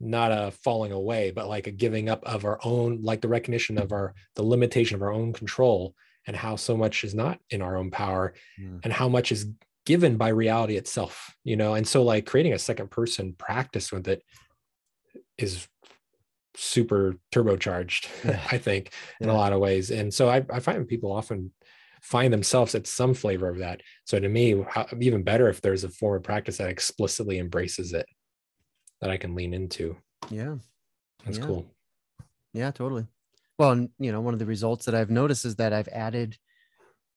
not 0.00 0.30
a 0.32 0.50
falling 0.52 0.92
away, 0.92 1.30
but 1.30 1.48
like 1.48 1.66
a 1.66 1.70
giving 1.72 2.08
up 2.08 2.22
of 2.24 2.44
our 2.44 2.58
own, 2.64 3.02
like 3.02 3.20
the 3.20 3.28
recognition 3.28 3.78
of 3.78 3.92
our 3.92 4.14
the 4.36 4.42
limitation 4.42 4.94
of 4.94 5.02
our 5.02 5.12
own 5.12 5.32
control 5.32 5.94
and 6.26 6.36
how 6.36 6.56
so 6.56 6.76
much 6.76 7.04
is 7.04 7.14
not 7.14 7.38
in 7.50 7.62
our 7.62 7.76
own 7.76 7.90
power 7.90 8.34
Mm. 8.60 8.80
and 8.84 8.92
how 8.92 9.08
much 9.08 9.32
is 9.32 9.46
given 9.86 10.16
by 10.16 10.28
reality 10.28 10.76
itself, 10.76 11.34
you 11.44 11.56
know. 11.56 11.74
And 11.74 11.86
so 11.88 12.02
like 12.02 12.26
creating 12.26 12.52
a 12.52 12.58
second 12.58 12.90
person 12.90 13.32
practice 13.38 13.90
with 13.90 14.06
it 14.06 14.22
is 15.38 15.66
super 16.56 17.16
turbocharged, 17.32 18.08
Yeah. 18.24 18.40
I 18.52 18.58
think, 18.58 18.92
in 19.20 19.28
a 19.28 19.34
lot 19.34 19.52
of 19.52 19.60
ways. 19.60 19.90
And 19.90 20.12
so 20.12 20.28
I, 20.28 20.44
I 20.52 20.60
find 20.60 20.86
people 20.86 21.12
often 21.12 21.52
find 22.02 22.32
themselves 22.32 22.74
at 22.74 22.86
some 22.86 23.14
flavor 23.14 23.48
of 23.48 23.58
that. 23.58 23.80
So 24.04 24.20
to 24.20 24.28
me, 24.28 24.62
how, 24.68 24.86
even 25.00 25.22
better 25.22 25.48
if 25.48 25.60
there's 25.60 25.84
a 25.84 25.88
form 25.88 26.18
of 26.18 26.22
practice 26.22 26.58
that 26.58 26.68
explicitly 26.70 27.38
embraces 27.38 27.92
it 27.92 28.06
that 29.00 29.10
I 29.10 29.16
can 29.16 29.34
lean 29.34 29.54
into. 29.54 29.96
yeah 30.30 30.56
That's 31.24 31.38
Yeah. 31.38 31.46
cool. 31.46 31.66
Yeah, 32.54 32.70
totally. 32.70 33.06
Well, 33.58 33.72
and 33.72 33.90
you 33.98 34.12
know, 34.12 34.20
one 34.20 34.34
of 34.34 34.38
the 34.40 34.46
results 34.46 34.86
that 34.86 34.94
I've 34.94 35.10
noticed 35.10 35.44
is 35.44 35.56
that 35.56 35.72
I've 35.72 35.88
added 35.88 36.36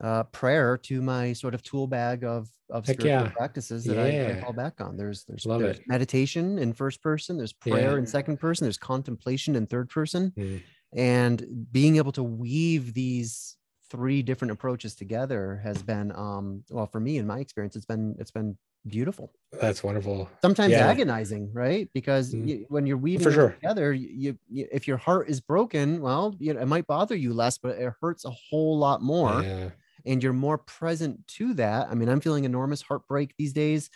uh, 0.04 0.24
prayer 0.24 0.78
to 0.78 1.02
my 1.02 1.32
sort 1.34 1.54
of 1.54 1.62
tool 1.64 1.88
bag 1.88 2.24
of 2.24 2.50
of 2.72 2.86
Heck 2.88 3.00
spiritual 3.02 3.28
yeah. 3.28 3.30
practices 3.30 3.84
that 3.86 4.00
I, 4.00 4.32
I 4.32 4.42
fall 4.42 4.54
back 4.54 4.82
on. 4.82 4.98
There's 4.98 5.24
there's, 5.26 5.44
there's 5.44 5.78
it. 5.80 5.88
meditation 5.88 6.58
in 6.58 6.74
first 6.74 7.02
person. 7.04 7.38
There's 7.38 7.54
prayer 7.54 7.92
Yeah. 7.92 7.98
in 7.98 8.08
second 8.08 8.38
person. 8.38 8.66
There's 8.66 8.78
contemplation 8.78 9.56
in 9.56 9.68
third 9.68 9.90
person, 9.90 10.32
Mm. 10.38 10.62
and 10.94 11.68
being 11.72 11.98
able 11.98 12.12
to 12.14 12.24
weave 12.24 12.94
these 12.94 13.58
three 13.92 14.22
different 14.24 14.52
approaches 14.52 14.96
together 14.96 15.60
has 15.64 15.82
been 15.84 16.12
um 16.14 16.64
well 16.70 16.88
for 16.88 17.00
me 17.02 17.18
in 17.18 17.28
my 17.28 17.40
experience 17.40 17.76
it's 17.76 17.86
been 17.86 18.16
it's 18.20 18.32
been 18.32 18.58
beautiful 18.88 19.34
That's 19.52 19.84
wonderful. 19.84 20.30
sometimes 20.44 20.72
Yeah. 20.72 20.82
agonizing, 20.82 21.52
right? 21.54 21.90
Because 21.94 22.34
Mm. 22.34 22.48
you, 22.48 22.66
when 22.70 22.86
you're 22.88 22.98
weaving 22.98 23.24
For 23.24 23.32
sure. 23.32 23.58
together, 23.62 23.94
you, 23.94 24.38
you, 24.50 24.68
if 24.72 24.88
your 24.88 24.98
heart 24.98 25.30
is 25.30 25.40
broken, 25.40 26.02
well, 26.02 26.36
you 26.40 26.54
know, 26.54 26.60
it 26.62 26.68
might 26.68 26.88
bother 26.88 27.16
you 27.16 27.34
less, 27.34 27.58
but 27.60 27.78
it 27.78 27.94
hurts 28.02 28.26
a 28.26 28.32
whole 28.32 28.78
lot 28.78 29.02
more, 29.04 29.48
Yeah. 29.48 29.72
and 30.06 30.24
you're 30.24 30.34
more 30.34 30.58
present 30.58 31.28
to 31.28 31.54
that. 31.56 31.90
I 31.90 31.96
mean, 31.96 32.10
I'm 32.10 32.22
feeling 32.22 32.46
enormous 32.46 32.82
heartbreak 32.82 33.36
these 33.38 33.54
days, 33.54 33.90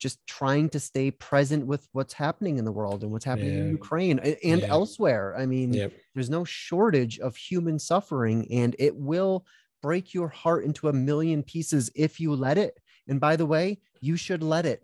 just 0.00 0.26
trying 0.26 0.68
to 0.70 0.80
stay 0.80 1.10
present 1.12 1.66
with 1.66 1.88
what's 1.92 2.14
happening 2.14 2.58
in 2.58 2.64
the 2.64 2.72
world 2.72 3.04
and 3.04 3.12
what's 3.12 3.24
happening 3.24 3.56
in 3.56 3.66
Ukraine 3.68 4.18
and 4.20 4.64
Yeah. 4.64 4.68
elsewhere. 4.70 5.36
I 5.36 5.46
mean, 5.46 5.80
Yep. 5.80 5.92
there's 6.14 6.30
no 6.30 6.44
shortage 6.44 7.20
of 7.20 7.36
human 7.36 7.78
suffering, 7.78 8.50
and 8.52 8.74
it 8.80 8.96
will 8.96 9.46
break 9.82 10.14
your 10.14 10.28
heart 10.28 10.64
into 10.64 10.88
a 10.88 10.92
million 10.92 11.42
pieces 11.44 11.90
if 11.94 12.20
you 12.20 12.34
let 12.34 12.58
it. 12.58 12.80
And 13.08 13.20
by 13.20 13.36
the 13.36 13.46
way, 13.46 13.78
you 14.00 14.16
should 14.16 14.42
let 14.42 14.66
it. 14.66 14.82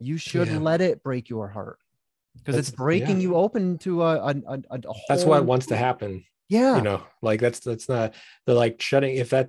You 0.00 0.16
should 0.18 0.48
Yeah. 0.48 0.58
let 0.58 0.80
it 0.80 1.02
break 1.02 1.28
your 1.28 1.48
heart 1.48 1.78
because 2.36 2.56
it's 2.56 2.70
breaking 2.70 3.16
yeah. 3.16 3.22
you 3.28 3.36
open 3.36 3.78
to 3.78 4.02
a, 4.02 4.16
a, 4.16 4.34
a, 4.46 4.58
a 4.70 4.80
That's 5.08 5.24
what 5.24 5.44
wants 5.44 5.66
to 5.66 5.76
happen. 5.76 6.24
Yeah. 6.48 6.76
you 6.76 6.82
know 6.82 7.02
like 7.22 7.40
that's 7.40 7.60
that's 7.60 7.88
not 7.88 8.12
the 8.44 8.52
like 8.52 8.82
shutting 8.82 9.16
if 9.16 9.30
that 9.30 9.48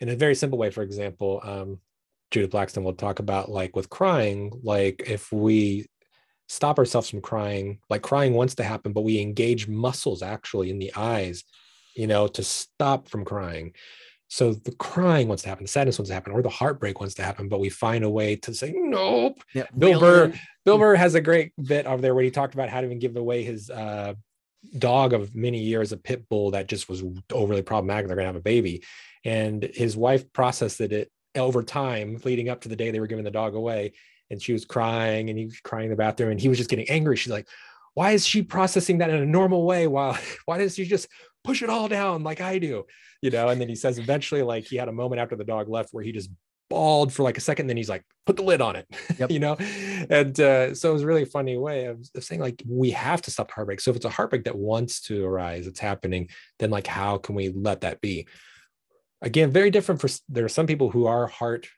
in 0.00 0.10
a 0.10 0.16
very 0.16 0.34
simple 0.34 0.58
way 0.58 0.68
for 0.70 0.82
example 0.82 1.40
um 1.42 1.80
judith 2.30 2.50
blackstone 2.50 2.84
will 2.84 2.92
talk 2.92 3.20
about 3.20 3.50
like 3.50 3.74
with 3.74 3.88
crying 3.88 4.52
like 4.62 5.04
if 5.06 5.32
we 5.32 5.86
stop 6.46 6.78
ourselves 6.78 7.08
from 7.08 7.22
crying 7.22 7.78
like 7.88 8.02
crying 8.02 8.34
wants 8.34 8.56
to 8.56 8.64
happen 8.64 8.92
but 8.92 9.00
we 9.00 9.18
engage 9.18 9.66
muscles 9.66 10.20
actually 10.20 10.68
in 10.68 10.78
the 10.78 10.92
eyes 10.94 11.42
you 11.96 12.06
know 12.06 12.26
to 12.28 12.42
stop 12.42 13.08
from 13.08 13.24
crying 13.24 13.72
so 14.34 14.52
the 14.52 14.72
crying 14.72 15.28
wants 15.28 15.42
to 15.42 15.48
happen 15.48 15.64
the 15.64 15.68
sadness 15.68 15.98
wants 15.98 16.08
to 16.08 16.14
happen 16.14 16.32
or 16.32 16.42
the 16.42 16.48
heartbreak 16.48 17.00
wants 17.00 17.14
to 17.14 17.22
happen 17.22 17.48
but 17.48 17.60
we 17.60 17.68
find 17.68 18.04
a 18.04 18.10
way 18.10 18.36
to 18.36 18.52
say 18.52 18.72
nope 18.74 19.42
yeah. 19.52 19.64
Bill 19.76 20.00
Burr- 20.00 20.32
Bill 20.64 20.78
Burr 20.78 20.94
has 20.94 21.14
a 21.14 21.20
great 21.20 21.52
bit 21.62 21.86
over 21.86 22.00
there 22.00 22.14
where 22.14 22.24
he 22.24 22.30
talked 22.30 22.54
about 22.54 22.68
how 22.68 22.80
to 22.80 22.86
even 22.86 22.98
give 22.98 23.16
away 23.16 23.42
his 23.42 23.70
uh, 23.70 24.14
dog 24.78 25.12
of 25.12 25.34
many 25.34 25.58
years, 25.58 25.92
a 25.92 25.96
pit 25.96 26.28
bull 26.28 26.52
that 26.52 26.68
just 26.68 26.88
was 26.88 27.02
overly 27.32 27.62
problematic. 27.62 28.06
They're 28.06 28.16
going 28.16 28.24
to 28.24 28.32
have 28.32 28.36
a 28.36 28.40
baby. 28.40 28.82
And 29.24 29.62
his 29.62 29.96
wife 29.96 30.32
processed 30.32 30.80
it 30.80 31.10
over 31.34 31.62
time, 31.62 32.20
leading 32.24 32.48
up 32.48 32.62
to 32.62 32.68
the 32.68 32.76
day 32.76 32.90
they 32.90 33.00
were 33.00 33.06
giving 33.06 33.24
the 33.24 33.30
dog 33.30 33.54
away. 33.54 33.92
And 34.30 34.40
she 34.40 34.52
was 34.52 34.64
crying 34.64 35.30
and 35.30 35.38
he 35.38 35.46
was 35.46 35.60
crying 35.60 35.86
in 35.86 35.90
the 35.90 35.96
bathroom 35.96 36.30
and 36.30 36.40
he 36.40 36.48
was 36.48 36.58
just 36.58 36.70
getting 36.70 36.88
angry. 36.88 37.16
She's 37.16 37.32
like, 37.32 37.48
why 37.94 38.12
is 38.12 38.26
she 38.26 38.42
processing 38.42 38.98
that 38.98 39.10
in 39.10 39.22
a 39.22 39.26
normal 39.26 39.64
way? 39.64 39.86
While 39.86 40.18
why 40.44 40.58
does 40.58 40.74
she 40.74 40.84
just 40.84 41.08
push 41.44 41.62
it 41.62 41.70
all 41.70 41.88
down 41.88 42.24
like 42.24 42.40
I 42.40 42.58
do? 42.58 42.86
You 43.22 43.30
know, 43.30 43.48
and 43.48 43.60
then 43.60 43.68
he 43.68 43.76
says 43.76 43.98
eventually, 43.98 44.42
like 44.42 44.64
he 44.64 44.76
had 44.76 44.88
a 44.88 44.92
moment 44.92 45.20
after 45.20 45.36
the 45.36 45.44
dog 45.44 45.68
left 45.68 45.90
where 45.92 46.02
he 46.02 46.12
just 46.12 46.30
bawled 46.70 47.12
for 47.12 47.22
like 47.22 47.36
a 47.36 47.40
second 47.40 47.66
then 47.66 47.76
he's 47.76 47.88
like 47.88 48.02
put 48.26 48.36
the 48.36 48.42
lid 48.42 48.60
on 48.60 48.74
it 48.74 48.86
yep. 49.18 49.30
you 49.30 49.38
know 49.38 49.56
and 50.10 50.40
uh, 50.40 50.74
so 50.74 50.90
it 50.90 50.92
was 50.92 51.02
a 51.02 51.06
really 51.06 51.24
funny 51.24 51.56
way 51.56 51.86
of, 51.86 52.00
of, 52.14 52.24
saying 52.24 52.40
like 52.40 52.62
we 52.66 52.90
have 52.90 53.20
to 53.20 53.30
stop 53.30 53.50
heartbreak 53.50 53.80
so 53.80 53.90
if 53.90 53.96
it's 53.96 54.04
a 54.04 54.10
heartbreak 54.10 54.44
that 54.44 54.56
wants 54.56 55.00
to 55.00 55.24
arise 55.24 55.66
it's 55.66 55.80
happening 55.80 56.28
then 56.58 56.70
like 56.70 56.86
how 56.86 57.18
can 57.18 57.34
we 57.34 57.50
let 57.50 57.82
that 57.82 58.00
be 58.00 58.26
again 59.22 59.50
very 59.50 59.70
different 59.70 60.00
for 60.00 60.08
there 60.28 60.44
are 60.44 60.48
some 60.48 60.66
people 60.66 60.90
who 60.90 61.06
are 61.06 61.26
heart 61.26 61.68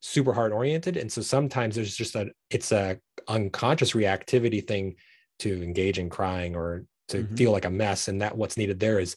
super 0.00 0.32
heart 0.32 0.52
oriented 0.52 0.96
and 0.96 1.10
so 1.10 1.22
sometimes 1.22 1.74
there's 1.74 1.96
just 1.96 2.14
a 2.14 2.30
it's 2.50 2.70
a 2.70 2.98
unconscious 3.28 3.92
reactivity 3.92 4.64
thing 4.64 4.94
to 5.38 5.62
engage 5.62 5.98
in 5.98 6.08
crying 6.08 6.54
or 6.54 6.84
to 7.08 7.18
mm-hmm. 7.18 7.34
feel 7.34 7.52
like 7.52 7.64
a 7.64 7.70
mess 7.70 8.08
and 8.08 8.22
that 8.22 8.36
what's 8.36 8.56
needed 8.56 8.80
there 8.80 8.98
is 8.98 9.16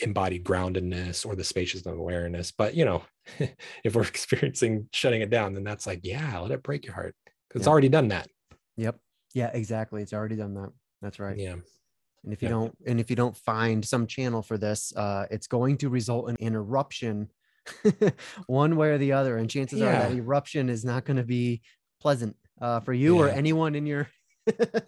embodied 0.00 0.44
groundedness 0.44 1.26
or 1.26 1.36
the 1.36 1.44
spaciousness 1.44 1.92
of 1.92 1.98
awareness. 1.98 2.52
But 2.52 2.74
you 2.74 2.84
know 2.84 3.02
if 3.84 3.94
we're 3.94 4.02
experiencing 4.06 4.88
shutting 4.92 5.22
it 5.22 5.30
down 5.30 5.54
then 5.54 5.64
that's 5.64 5.86
like 5.86 6.00
yeah 6.02 6.38
let 6.38 6.50
it 6.50 6.62
break 6.62 6.84
your 6.84 6.94
heart. 6.94 7.14
Because 7.48 7.62
it's 7.62 7.68
already 7.68 7.88
done 7.88 8.08
that. 8.08 8.28
Yep. 8.76 8.98
Yeah 9.34 9.50
exactly. 9.52 10.02
It's 10.02 10.12
already 10.12 10.36
done 10.36 10.54
that. 10.54 10.70
That's 11.02 11.18
right. 11.18 11.36
Yeah. 11.36 11.56
And 12.24 12.32
if 12.32 12.40
you 12.40 12.48
yeah. 12.48 12.54
don't 12.54 12.78
and 12.86 13.00
if 13.00 13.10
you 13.10 13.16
don't 13.16 13.36
find 13.36 13.84
some 13.84 14.06
channel 14.06 14.42
for 14.42 14.56
this 14.56 14.94
uh 14.96 15.26
it's 15.30 15.46
going 15.46 15.78
to 15.78 15.88
result 15.88 16.30
in 16.30 16.36
an 16.40 16.54
eruption 16.54 17.28
one 18.46 18.76
way 18.76 18.90
or 18.90 18.98
the 18.98 19.12
other 19.12 19.36
and 19.36 19.48
chances 19.48 19.80
yeah. 19.80 19.86
are 19.86 19.92
that 19.92 20.12
eruption 20.12 20.68
is 20.68 20.84
not 20.84 21.04
going 21.04 21.16
to 21.16 21.22
be 21.22 21.62
pleasant 22.00 22.36
uh 22.60 22.80
for 22.80 22.92
you 22.92 23.16
yeah. 23.16 23.22
or 23.22 23.28
anyone 23.28 23.74
in 23.74 23.86
your 23.86 24.08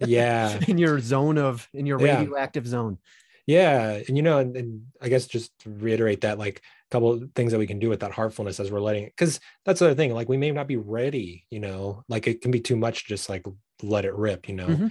yeah. 0.07 0.59
In 0.69 0.79
your 0.79 0.99
zone 1.01 1.39
of 1.39 1.69
in 1.75 1.87
your 1.87 1.99
radioactive 1.99 2.67
zone. 2.67 2.99
Yeah 3.47 4.01
and 4.09 4.17
you 4.17 4.23
know 4.23 4.39
and, 4.39 4.57
and, 4.57 4.87
i 5.03 5.09
guess 5.09 5.27
just 5.27 5.53
to 5.61 5.71
reiterate 5.71 6.23
that 6.23 6.39
like 6.39 6.59
a 6.59 6.91
couple 6.91 7.29
things 7.35 7.53
that 7.53 7.59
we 7.59 7.67
can 7.67 7.79
do 7.79 7.91
with 7.91 8.01
that 8.01 8.13
heartfulness 8.13 8.59
as 8.59 8.71
we're 8.71 8.81
letting 8.81 9.05
it 9.05 9.13
because 9.17 9.39
that's 9.67 9.81
the 9.81 9.87
other 9.87 9.95
thing 9.95 10.15
like 10.15 10.29
we 10.31 10.39
may 10.39 10.51
not 10.51 10.67
be 10.67 10.77
ready 10.77 11.45
you 11.51 11.61
know 11.61 12.03
like 12.09 12.27
it 12.27 12.41
can 12.41 12.51
be 12.51 12.61
too 12.61 12.77
much 12.77 13.07
just 13.07 13.29
like 13.29 13.45
let 13.83 14.05
it 14.05 14.15
rip 14.15 14.49
you 14.49 14.55
know? 14.55 14.69
Mm-hmm. 14.69 14.87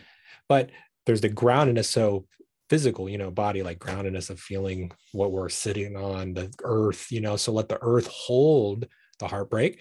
but 0.47 0.69
there's 1.05 1.21
the 1.21 1.29
groundedness 1.29 1.85
so 1.85 2.27
physical 2.69 3.09
you 3.09 3.17
know 3.17 3.31
body 3.31 3.63
like 3.63 3.79
groundedness 3.79 4.29
of 4.29 4.39
feeling 4.39 4.91
what 5.13 5.31
we're 5.31 5.49
sitting 5.49 5.95
on 5.95 6.33
the 6.33 6.53
earth 6.63 7.11
you 7.11 7.21
know? 7.21 7.35
So 7.37 7.51
let 7.53 7.69
the 7.69 7.79
earth 7.81 8.07
hold 8.07 8.87
the 9.19 9.27
heartbreak 9.27 9.79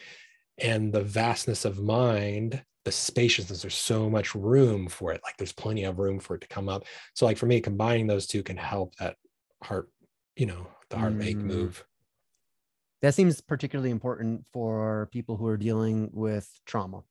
and 0.59 0.93
the 0.93 1.03
vastness 1.03 1.65
of 1.65 1.79
mind 1.79 2.63
the 2.85 2.93
spaciousness 2.93 3.63
there's 3.63 3.75
so 3.75 4.11
much 4.11 4.35
room 4.35 4.89
for 4.89 5.13
it 5.13 5.21
like 5.25 5.37
there's 5.37 5.53
plenty 5.53 5.85
of 5.85 5.99
room 5.99 6.19
for 6.19 6.35
it 6.35 6.41
to 6.41 6.49
come 6.49 6.69
up 6.69 6.85
so 7.15 7.25
like 7.25 7.37
for 7.37 7.47
me 7.47 7.61
combining 7.61 8.07
those 8.07 8.27
two 8.27 8.43
can 8.43 8.57
help 8.57 8.95
that 8.97 9.17
heart 9.63 9.89
you 10.37 10.47
know 10.47 10.67
the 10.91 10.99
heart 10.99 11.13
make 11.13 11.37
mm. 11.37 11.45
move 11.45 11.85
that 13.01 13.15
seems 13.15 13.41
particularly 13.41 13.91
important 13.91 14.45
for 14.53 15.09
people 15.13 15.37
who 15.37 15.47
are 15.47 15.57
dealing 15.57 16.11
with 16.13 16.49
trauma 16.67 17.03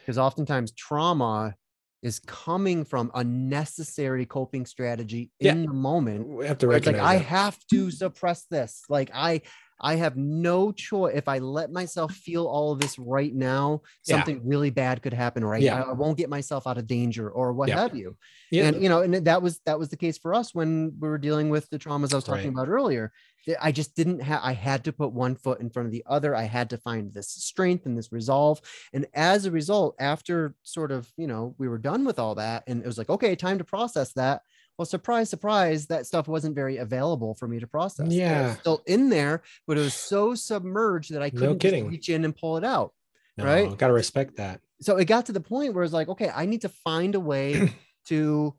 because 0.00 0.18
oftentimes 0.18 0.72
trauma 0.72 1.54
is 2.02 2.20
coming 2.20 2.84
from 2.84 3.10
a 3.14 3.24
necessary 3.24 4.24
coping 4.24 4.64
strategy 4.64 5.30
in 5.40 5.60
yeah. 5.60 5.66
the 5.66 5.72
moment. 5.72 6.28
We 6.28 6.46
have 6.46 6.58
to 6.58 6.68
recognize 6.68 6.94
it's 6.94 7.04
like 7.04 7.18
that. 7.18 7.26
I 7.26 7.40
have 7.40 7.58
to 7.70 7.90
suppress 7.90 8.44
this. 8.50 8.82
Like 8.88 9.10
I 9.12 9.42
I 9.80 9.96
have 9.96 10.16
no 10.16 10.72
choice. 10.72 11.14
If 11.14 11.28
I 11.28 11.38
let 11.38 11.70
myself 11.70 12.12
feel 12.12 12.46
all 12.46 12.72
of 12.72 12.80
this 12.80 12.98
right 12.98 13.32
now, 13.32 13.82
something 14.02 14.36
yeah. 14.36 14.42
really 14.44 14.70
bad 14.70 15.02
could 15.02 15.12
happen, 15.12 15.42
or 15.42 15.54
I. 15.54 15.58
I, 15.68 15.92
won't 15.92 16.18
get 16.18 16.28
myself 16.28 16.66
out 16.66 16.78
of 16.78 16.86
danger, 16.86 17.30
or 17.30 17.52
what 17.52 17.68
yeah. 17.68 17.80
have 17.80 17.94
you. 17.94 18.16
Yeah. 18.50 18.64
And 18.64 18.82
you 18.82 18.88
know, 18.88 19.02
and 19.02 19.14
that 19.14 19.42
was 19.42 19.60
that 19.66 19.78
was 19.78 19.88
the 19.88 19.96
case 19.96 20.18
for 20.18 20.34
us 20.34 20.54
when 20.54 20.94
we 20.98 21.08
were 21.08 21.18
dealing 21.18 21.50
with 21.50 21.68
the 21.70 21.78
traumas 21.78 22.12
I 22.12 22.16
was 22.16 22.24
talking 22.24 22.44
right. 22.44 22.62
about 22.62 22.68
earlier. 22.68 23.12
I 23.60 23.72
just 23.72 23.94
didn't 23.94 24.20
have. 24.20 24.40
I 24.42 24.52
had 24.52 24.84
to 24.84 24.92
put 24.92 25.12
one 25.12 25.36
foot 25.36 25.60
in 25.60 25.70
front 25.70 25.86
of 25.86 25.92
the 25.92 26.04
other. 26.06 26.34
I 26.34 26.42
had 26.42 26.70
to 26.70 26.78
find 26.78 27.12
this 27.12 27.28
strength 27.28 27.86
and 27.86 27.96
this 27.96 28.12
resolve. 28.12 28.60
And 28.92 29.06
as 29.14 29.44
a 29.44 29.50
result, 29.50 29.94
after 29.98 30.54
sort 30.62 30.92
of 30.92 31.10
you 31.16 31.26
know 31.26 31.54
we 31.58 31.68
were 31.68 31.78
done 31.78 32.04
with 32.04 32.18
all 32.18 32.34
that, 32.34 32.64
and 32.66 32.82
it 32.82 32.86
was 32.86 32.98
like 32.98 33.10
okay, 33.10 33.36
time 33.36 33.58
to 33.58 33.64
process 33.64 34.12
that 34.14 34.42
well, 34.78 34.86
surprise, 34.86 35.28
surprise, 35.28 35.86
that 35.88 36.06
stuff 36.06 36.28
wasn't 36.28 36.54
very 36.54 36.76
available 36.76 37.34
for 37.34 37.48
me 37.48 37.58
to 37.58 37.66
process. 37.66 38.12
Yeah. 38.12 38.54
still 38.54 38.82
in 38.86 39.08
there, 39.08 39.42
but 39.66 39.76
it 39.76 39.80
was 39.80 39.94
so 39.94 40.36
submerged 40.36 41.12
that 41.12 41.20
I 41.20 41.30
couldn't 41.30 41.62
no 41.64 41.88
reach 41.88 42.08
in 42.08 42.24
and 42.24 42.34
pull 42.34 42.56
it 42.56 42.64
out. 42.64 42.92
No, 43.36 43.44
right. 43.44 43.76
Got 43.76 43.88
to 43.88 43.92
respect 43.92 44.36
that. 44.36 44.60
So 44.80 44.96
it 44.96 45.06
got 45.06 45.26
to 45.26 45.32
the 45.32 45.40
point 45.40 45.74
where 45.74 45.82
it's 45.82 45.92
like, 45.92 46.08
okay, 46.08 46.30
I 46.32 46.46
need 46.46 46.62
to 46.62 46.68
find 46.68 47.16
a 47.16 47.20
way 47.20 47.74
to 48.06 48.54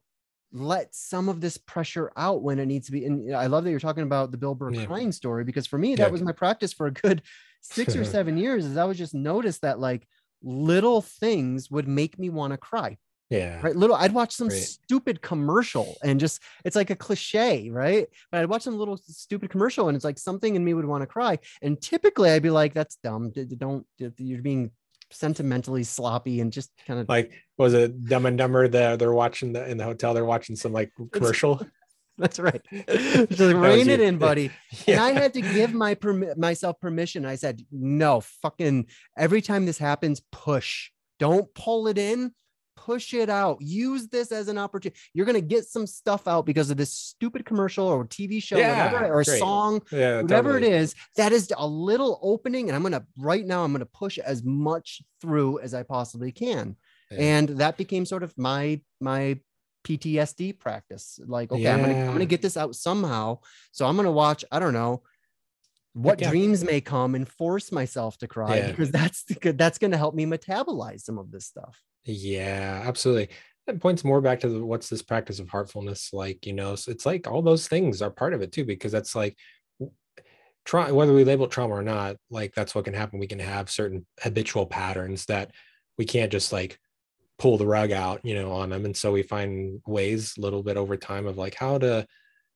let 0.52 0.94
some 0.94 1.30
of 1.30 1.40
this 1.40 1.58
pressure 1.58 2.12
out 2.18 2.41
when 2.41 2.60
it 2.60 2.66
needs 2.66 2.88
to 2.88 2.91
be. 2.91 3.06
And 3.06 3.34
I 3.34 3.46
love 3.46 3.64
that 3.64 3.70
you're 3.70 3.80
talking 3.80 4.04
about 4.04 4.32
the 4.32 4.38
Bill 4.38 4.56
Burr 4.56 4.72
yeah. 4.72 4.86
crying 4.86 5.14
story 5.14 5.46
because 5.46 5.68
for 5.68 5.78
me, 5.78 5.96
that 5.96 6.08
yeah. 6.08 6.12
was 6.12 6.22
my 6.22 6.34
practice 6.34 6.74
for 6.74 6.88
a 6.88 6.91
good 6.91 7.22
six 7.62 7.96
or 7.96 8.04
seven 8.04 8.38
years. 8.38 8.66
Is 8.66 8.76
I 8.76 8.84
was 8.84 8.98
just 8.98 9.14
noticed 9.14 9.62
that 9.62 9.80
like 9.80 10.06
little 10.44 11.02
things 11.02 11.72
would 11.72 11.88
make 11.88 12.20
me 12.20 12.30
want 12.30 12.52
to 12.52 12.58
cry. 12.58 12.98
Yeah. 13.30 13.62
Right. 13.62 13.76
Little, 13.76 13.96
I'd 13.96 14.12
watch 14.12 14.34
some 14.34 14.50
stupid 14.50 15.22
commercial 15.22 15.96
and 16.04 16.20
just, 16.20 16.42
it's 16.66 16.76
like 16.76 16.90
a 16.90 16.96
cliche, 16.96 17.70
right? 17.70 18.08
But 18.32 18.42
I'd 18.42 18.50
watch 18.50 18.64
some 18.64 18.78
little 18.78 18.98
stupid 18.98 19.52
commercial 19.52 19.88
and 19.88 19.96
it's 19.96 20.06
like 20.06 20.18
something 20.18 20.56
in 20.56 20.66
me 20.66 20.74
would 20.74 20.86
want 20.86 21.04
to 21.04 21.08
cry. 21.08 21.38
And 21.62 21.80
typically 21.80 22.32
I'd 22.32 22.42
be 22.42 22.50
like, 22.50 22.74
that's 22.74 22.96
dumb. 23.04 23.32
Don't, 23.58 23.86
you're 23.98 24.42
being 24.42 24.72
sentimentally 25.12 25.84
sloppy 25.84 26.42
and 26.42 26.52
just 26.52 26.72
kind 26.88 27.00
of 27.00 27.08
like, 27.08 27.32
was 27.58 27.74
it 27.74 28.06
Dumb 28.06 28.26
and 28.26 28.38
Dumber? 28.38 28.68
The, 28.68 28.96
they're 28.98 29.14
watching 29.14 29.54
the, 29.54 29.70
in 29.70 29.78
the 29.78 29.84
hotel, 29.84 30.14
they're 30.14 30.26
watching 30.26 30.56
some 30.56 30.74
like 30.74 30.92
commercial. 31.12 31.62
That's 32.18 32.38
right. 32.38 32.62
Just 32.90 33.40
rein 33.40 33.90
it 33.90 34.02
in, 34.02 34.18
buddy. 34.18 34.52
Yeah. 34.86 34.96
And 35.00 35.00
I 35.00 35.12
had 35.22 35.34
to 35.36 35.42
give 35.42 35.74
my 35.74 35.96
perm- 35.96 36.34
myself 36.36 36.78
permission. 36.82 37.26
I 37.26 37.36
said, 37.36 37.66
no, 37.72 38.20
fucking 38.20 38.88
every 39.18 39.42
time 39.42 39.66
this 39.66 39.78
happens, 39.78 40.22
push. 40.32 40.90
Don't 41.18 41.54
pull 41.54 41.88
it 41.88 41.98
in 41.98 42.34
push 42.86 43.14
it 43.14 43.30
out. 43.30 43.58
Use 43.62 44.08
this 44.08 44.32
as 44.32 44.48
an 44.48 44.58
opportunity. 44.58 45.00
You're 45.14 45.26
going 45.26 45.36
to 45.36 45.42
get 45.42 45.66
some 45.66 45.86
stuff 45.86 46.28
out 46.28 46.46
because 46.46 46.70
of 46.72 46.78
this 46.78 46.94
stupid 46.94 47.46
commercial 47.46 47.88
or 47.88 48.06
TV 48.06 48.42
show, 48.42 48.58
yeah, 48.58 48.92
whatever, 48.92 49.14
or 49.14 49.24
great. 49.24 49.40
song, 49.40 49.82
yeah, 49.92 50.22
whatever 50.22 50.54
totally. 50.54 50.72
it 50.72 50.82
is. 50.82 50.96
That 51.18 51.32
is 51.32 51.52
a 51.56 51.68
little 51.68 52.20
opening. 52.22 52.70
And 52.70 52.76
I'm 52.76 52.82
going 52.82 52.94
to, 52.94 53.06
right 53.18 53.46
now, 53.46 53.64
I'm 53.64 53.72
going 53.72 53.80
to 53.80 53.86
push 53.86 54.18
as 54.18 54.44
much 54.44 55.02
through 55.22 55.60
as 55.60 55.74
I 55.74 55.84
possibly 55.84 56.32
can. 56.32 56.76
Yeah. 57.12 57.18
And 57.20 57.50
that 57.60 57.78
became 57.78 58.06
sort 58.06 58.24
of 58.24 58.38
my, 58.38 58.82
my 59.02 59.40
PTSD 59.86 60.60
practice. 60.60 61.20
Like, 61.26 61.52
okay. 61.52 61.68
I'm 61.68 61.82
gonna 61.82 61.96
I'm 61.96 62.12
gonna 62.12 62.26
get 62.26 62.42
this 62.42 62.58
out 62.58 62.76
somehow. 62.76 63.40
So 63.72 63.86
I'm 63.86 63.96
gonna 63.96 64.12
watch, 64.12 64.44
I 64.52 64.60
don't 64.60 64.74
know, 64.74 65.04
what 65.94 66.22
yeah. 66.22 66.30
dreams 66.30 66.64
may 66.64 66.82
come 66.82 67.16
and 67.16 67.28
force 67.28 67.72
myself 67.72 68.18
to 68.20 68.28
cry 68.28 68.57
yeah. 68.57 68.68
because 68.68 68.91
that's 68.91 69.24
that's 69.44 69.78
gonna 69.78 69.98
help 69.98 70.16
me 70.16 70.26
metabolize 70.26 71.02
some 71.02 71.18
of 71.18 71.32
this 71.32 71.45
stuff. 71.45 71.82
Yeah, 72.06 72.84
absolutely. 72.86 73.30
It 73.68 73.80
points 73.80 74.03
more 74.03 74.22
back 74.22 74.40
to 74.41 74.49
the, 74.49 74.66
what's 74.66 74.90
this 74.90 75.03
practice 75.03 75.40
of 75.40 75.49
heartfulness 75.49 76.11
like, 76.11 76.45
you 76.48 76.53
know, 76.53 76.76
so 76.76 76.91
it's 76.91 77.06
like 77.06 77.28
all 77.28 77.41
those 77.41 77.68
things 77.68 78.02
are 78.02 78.10
part 78.10 78.34
of 78.34 78.41
it 78.41 78.52
too, 78.52 78.66
because 78.66 78.91
that's 78.91 79.16
like 79.16 79.38
try 80.66 80.91
whether 80.91 81.14
we 81.14 81.24
label 81.24 81.48
trauma 81.48 81.76
or 81.76 81.84
not, 81.84 82.16
like 82.30 82.53
that's 82.56 82.74
what 82.74 82.86
can 82.86 82.94
happen. 82.94 83.20
We 83.20 83.28
can 83.28 83.40
have 83.40 83.70
certain 83.70 84.06
habitual 84.22 84.66
patterns 84.66 85.26
that 85.26 85.52
we 85.98 86.06
can't 86.06 86.32
just 86.32 86.52
like 86.52 86.80
pull 87.38 87.57
the 87.57 87.68
rug 87.68 87.91
out, 87.91 88.22
you 88.24 88.36
know, 88.36 88.52
on 88.52 88.70
them. 88.70 88.86
And 88.86 88.95
so 88.95 89.11
we 89.11 89.24
find 89.24 89.82
ways 89.86 90.34
a 90.38 90.41
little 90.41 90.64
bit 90.64 90.78
over 90.78 90.98
time 90.98 91.26
of 91.26 91.38
like 91.38 91.56
how 91.56 91.78
to 91.80 92.06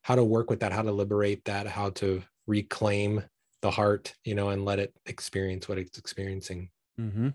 how 0.02 0.16
to 0.16 0.24
work 0.24 0.50
with 0.50 0.60
that, 0.60 0.74
how 0.74 0.82
to 0.82 0.92
liberate 0.92 1.46
that, 1.46 1.66
how 1.68 1.90
to 1.92 2.24
reclaim 2.48 3.24
the 3.62 3.72
heart, 3.72 4.14
you 4.26 4.36
know, 4.36 4.50
and 4.50 4.66
let 4.66 4.80
it 4.80 4.94
experience 5.06 5.68
what 5.68 5.78
it's 5.78 5.98
experiencing. 5.98 6.70
Mm-hmm. 7.00 7.30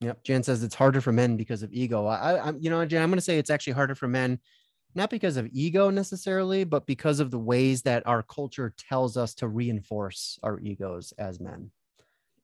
Yep. 0.00 0.22
Jan 0.22 0.42
says 0.42 0.62
it's 0.62 0.74
harder 0.74 1.00
for 1.00 1.12
men 1.12 1.36
because 1.36 1.62
of 1.62 1.72
ego. 1.72 2.06
I, 2.06 2.48
am 2.48 2.58
you 2.60 2.70
know, 2.70 2.84
Jan, 2.84 3.02
I'm 3.02 3.08
going 3.08 3.16
to 3.16 3.24
say 3.24 3.38
it's 3.38 3.50
actually 3.50 3.72
harder 3.72 3.94
for 3.94 4.06
men, 4.06 4.38
not 4.94 5.08
because 5.08 5.36
of 5.36 5.48
ego 5.52 5.88
necessarily, 5.90 6.64
but 6.64 6.86
because 6.86 7.20
of 7.20 7.30
the 7.30 7.38
ways 7.38 7.82
that 7.82 8.06
our 8.06 8.22
culture 8.22 8.74
tells 8.76 9.16
us 9.16 9.34
to 9.36 9.48
reinforce 9.48 10.38
our 10.42 10.60
egos 10.60 11.12
as 11.18 11.40
men. 11.40 11.70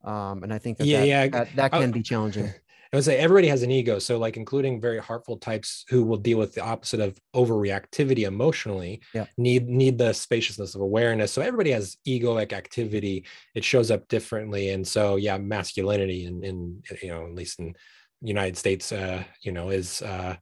Um, 0.02 0.42
and 0.42 0.52
I 0.52 0.58
think 0.58 0.78
that 0.78 0.86
yeah, 0.86 1.00
that, 1.00 1.06
yeah, 1.06 1.28
that, 1.28 1.56
that 1.56 1.72
can 1.72 1.82
I, 1.82 1.92
be 1.92 2.02
challenging. 2.02 2.52
I 2.92 2.96
would 2.96 3.04
say 3.04 3.18
everybody 3.18 3.46
has 3.48 3.62
an 3.62 3.70
ego. 3.70 4.00
So, 4.00 4.18
like, 4.18 4.36
including 4.36 4.80
very 4.80 4.98
heartful 4.98 5.36
types 5.36 5.84
who 5.88 6.02
will 6.02 6.16
deal 6.16 6.38
with 6.38 6.54
the 6.54 6.64
opposite 6.64 6.98
of 6.98 7.16
overreactivity 7.36 8.26
emotionally, 8.26 9.00
yeah. 9.14 9.26
need 9.36 9.68
need 9.68 9.96
the 9.96 10.12
spaciousness 10.12 10.74
of 10.74 10.80
awareness. 10.80 11.32
So 11.32 11.40
everybody 11.40 11.70
has 11.70 11.98
egoic 12.06 12.52
activity. 12.52 13.26
It 13.54 13.62
shows 13.62 13.92
up 13.92 14.08
differently, 14.08 14.70
and 14.70 14.86
so 14.86 15.16
yeah, 15.16 15.38
masculinity 15.38 16.24
in 16.24 16.42
in 16.42 16.82
you 17.00 17.10
know 17.10 17.26
at 17.26 17.34
least 17.34 17.60
in 17.60 17.74
United 18.22 18.56
States, 18.56 18.90
uh, 18.90 19.22
you 19.42 19.52
know, 19.52 19.70
is 19.70 20.02
uh, 20.02 20.34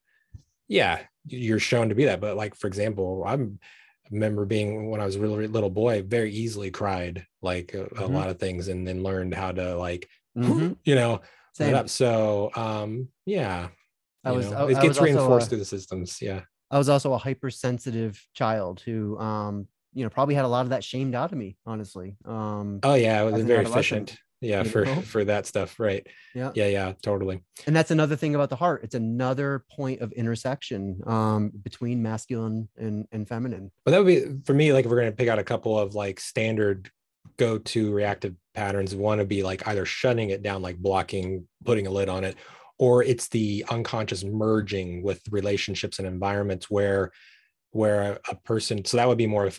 yeah, 0.68 1.00
you're 1.26 1.58
shown 1.58 1.90
to 1.90 1.94
be 1.94 2.06
that. 2.06 2.20
But 2.20 2.36
like 2.36 2.54
for 2.54 2.66
example, 2.66 3.24
I'm 3.26 3.58
I 4.06 4.08
remember 4.10 4.46
being 4.46 4.88
when 4.88 5.02
I 5.02 5.04
was 5.04 5.16
a 5.16 5.20
really 5.20 5.48
little 5.48 5.68
boy, 5.68 6.02
very 6.02 6.32
easily 6.32 6.70
cried 6.70 7.26
like 7.42 7.74
a, 7.74 7.84
mm-hmm. 7.84 8.02
a 8.02 8.06
lot 8.06 8.30
of 8.30 8.38
things, 8.38 8.68
and 8.68 8.88
then 8.88 9.02
learned 9.02 9.34
how 9.34 9.52
to 9.52 9.76
like, 9.76 10.08
mm-hmm. 10.34 10.72
you 10.84 10.94
know 10.94 11.20
same. 11.59 11.74
up. 11.74 11.89
So 11.89 12.51
um, 12.55 13.09
yeah, 13.26 13.68
I 14.24 14.32
was. 14.32 14.52
I, 14.52 14.66
it 14.68 14.80
gets 14.80 15.01
reinforced 15.01 15.47
a, 15.47 15.51
through 15.51 15.59
the 15.59 15.64
systems. 15.64 16.20
Yeah. 16.20 16.43
I 16.70 16.78
was 16.78 16.89
also 16.89 17.14
a 17.14 17.18
hypersensitive 17.18 18.22
child 18.35 18.80
who, 18.80 19.18
um, 19.18 19.66
you 19.94 20.05
know, 20.05 20.10
probably 20.10 20.35
had 20.35 20.44
a 20.44 20.48
lot 20.48 20.62
of 20.66 20.70
that 20.70 20.85
shamed 20.85 21.14
out 21.14 21.32
of 21.32 21.39
me. 21.39 21.56
Honestly. 21.66 22.16
Um, 22.24 22.80
oh 22.82 22.94
yeah, 22.94 23.22
it 23.22 23.32
was 23.32 23.43
very 23.44 23.64
efficient. 23.64 24.16
yeah 24.40 24.62
for 24.62 24.85
know? 24.85 25.01
for 25.01 25.24
that 25.24 25.47
stuff 25.47 25.80
right 25.80 26.06
yeah 26.32 26.52
yeah 26.55 26.68
yeah 26.68 26.93
totally 27.02 27.40
and 27.66 27.74
that's 27.74 27.90
another 27.90 28.14
thing 28.14 28.36
about 28.36 28.51
the 28.51 28.56
heart 28.56 28.85
it's 28.85 28.94
another 28.94 29.64
point 29.68 30.01
of 30.01 30.12
intersection 30.12 31.01
um 31.06 31.51
between 31.62 32.01
masculine 32.01 32.68
and 32.76 33.06
and 33.10 33.28
feminine 33.28 33.68
but 33.85 33.90
that 33.90 33.98
would 33.98 34.06
be 34.06 34.24
for 34.44 34.55
me 34.55 34.72
like 34.72 34.85
if 34.85 34.90
we're 34.90 35.01
going 35.01 35.10
to 35.10 35.16
pick 35.16 35.28
out 35.28 35.40
a 35.40 35.44
couple 35.44 35.76
of 35.76 35.97
like 35.97 36.20
standard 36.20 36.89
go-to 37.36 37.92
reactive 37.92 38.34
patterns 38.54 38.94
one 38.94 39.18
to 39.18 39.24
be 39.24 39.42
like 39.42 39.66
either 39.68 39.86
shutting 39.86 40.30
it 40.30 40.42
down 40.42 40.60
like 40.60 40.76
blocking 40.76 41.46
putting 41.64 41.86
a 41.86 41.90
lid 41.90 42.08
on 42.08 42.24
it 42.24 42.36
or 42.78 43.02
it's 43.02 43.28
the 43.28 43.64
unconscious 43.70 44.24
merging 44.24 45.02
with 45.02 45.20
relationships 45.30 45.98
and 45.98 46.08
environments 46.08 46.70
where 46.70 47.12
where 47.70 48.18
a 48.28 48.34
person 48.34 48.84
so 48.84 48.96
that 48.96 49.06
would 49.06 49.18
be 49.18 49.26
more 49.26 49.50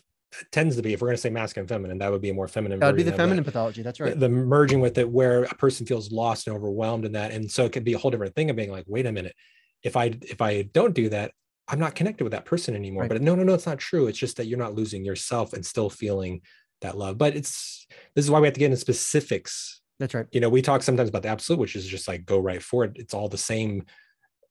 tends 0.52 0.76
to 0.76 0.82
be 0.82 0.94
if 0.94 1.02
we're 1.02 1.08
going 1.08 1.16
to 1.16 1.22
say 1.22 1.30
masculine 1.30 1.64
and 1.64 1.70
feminine 1.70 1.98
that 1.98 2.12
would 2.12 2.22
be 2.22 2.30
a 2.30 2.34
more 2.34 2.48
feminine 2.48 2.80
that 2.80 2.88
would 2.88 2.96
be 2.96 3.04
the 3.04 3.12
feminine 3.12 3.44
pathology 3.44 3.82
that's 3.82 4.00
right. 4.00 4.14
The, 4.14 4.28
the, 4.28 4.30
merging 4.30 4.80
with 4.80 4.98
it 4.98 5.10
where 5.10 5.44
a 5.44 5.56
person 5.56 5.86
feels 5.86 6.12
lost 6.12 6.48
and 6.48 6.56
overwhelmed 6.56 7.06
in 7.06 7.14
that 7.14 7.32
and 7.32 7.50
so 7.50 7.66
it 7.66 7.72
could 7.72 7.84
be 7.84 7.94
a 7.94 7.98
whole 7.98 8.12
different 8.12 8.36
thing 8.36 8.50
of 8.50 8.56
being 8.56 8.72
like 8.72 8.86
wait 8.88 9.06
a 9.06 9.12
minute 9.12 9.36
if 9.84 9.96
i 9.96 10.14
if 10.22 10.42
i 10.42 10.64
don't 10.74 10.94
do 10.94 11.10
that 11.10 11.32
i'm 11.68 11.80
not 11.80 11.96
connected 11.96 12.24
with 12.24 12.32
that 12.32 12.46
person 12.46 12.76
anymore. 12.76 13.04
Right. 13.04 13.10
but 13.10 13.22
no 13.22 13.36
no 13.36 13.44
no 13.44 13.54
it's 13.54 13.66
not 13.66 13.80
true 13.80 14.08
it's 14.08 14.20
just 14.20 14.38
that 14.38 14.46
you're 14.46 14.60
not 14.60 14.76
losing 14.76 15.04
yourself 15.04 15.54
and 15.54 15.66
still 15.66 15.90
feeling 15.90 16.42
that 16.82 16.98
love. 16.98 17.18
But 17.18 17.36
it's 17.36 17.88
this 18.16 18.26
is 18.26 18.32
why 18.32 18.40
we 18.40 18.48
have 18.48 18.54
to 18.54 18.60
get 18.60 18.68
into 18.68 18.78
specifics. 18.78 19.82
That's 20.00 20.14
right. 20.14 20.28
You 20.32 20.42
know 20.42 20.50
we 20.50 20.62
talk 20.62 20.84
sometimes 20.84 21.10
about 21.10 21.24
the 21.24 21.30
absolute 21.30 21.60
which 21.60 21.76
is 21.76 21.88
just 21.88 22.08
like 22.08 22.26
go 22.26 22.40
right 22.40 22.62
for 22.62 22.86
it. 22.86 22.94
It's 22.96 23.14
all 23.14 23.30
the 23.30 23.38
same 23.38 23.86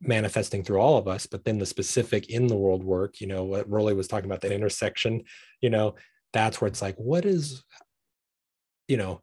manifesting 0.01 0.63
through 0.63 0.79
all 0.79 0.97
of 0.97 1.09
us 1.09 1.27
but 1.27 1.45
then 1.45 1.59
the 1.59 1.67
specific 1.67 2.31
in 2.31 2.47
the 2.47 2.55
world 2.55 2.85
work 2.85 3.21
you 3.21 3.27
know 3.27 3.43
what 3.43 3.69
Rollie 3.69 3.97
was 3.97 4.07
talking 4.07 4.27
about 4.27 4.43
that 4.43 4.53
intersection 4.53 5.25
you 5.61 5.71
know 5.71 5.97
that's 6.33 6.61
where 6.61 6.69
it's 6.69 6.81
like 6.81 6.95
what 6.99 7.25
is 7.25 7.65
you 8.87 8.97
know 8.97 9.21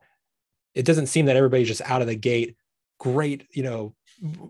it 0.73 0.83
doesn't 0.83 1.07
seem 1.07 1.27
that 1.27 1.37
everybody's 1.37 1.69
just 1.69 1.81
out 1.89 2.01
of 2.01 2.07
the 2.07 2.15
gate 2.15 2.57
great 2.99 3.47
you 3.53 3.63
know 3.63 3.95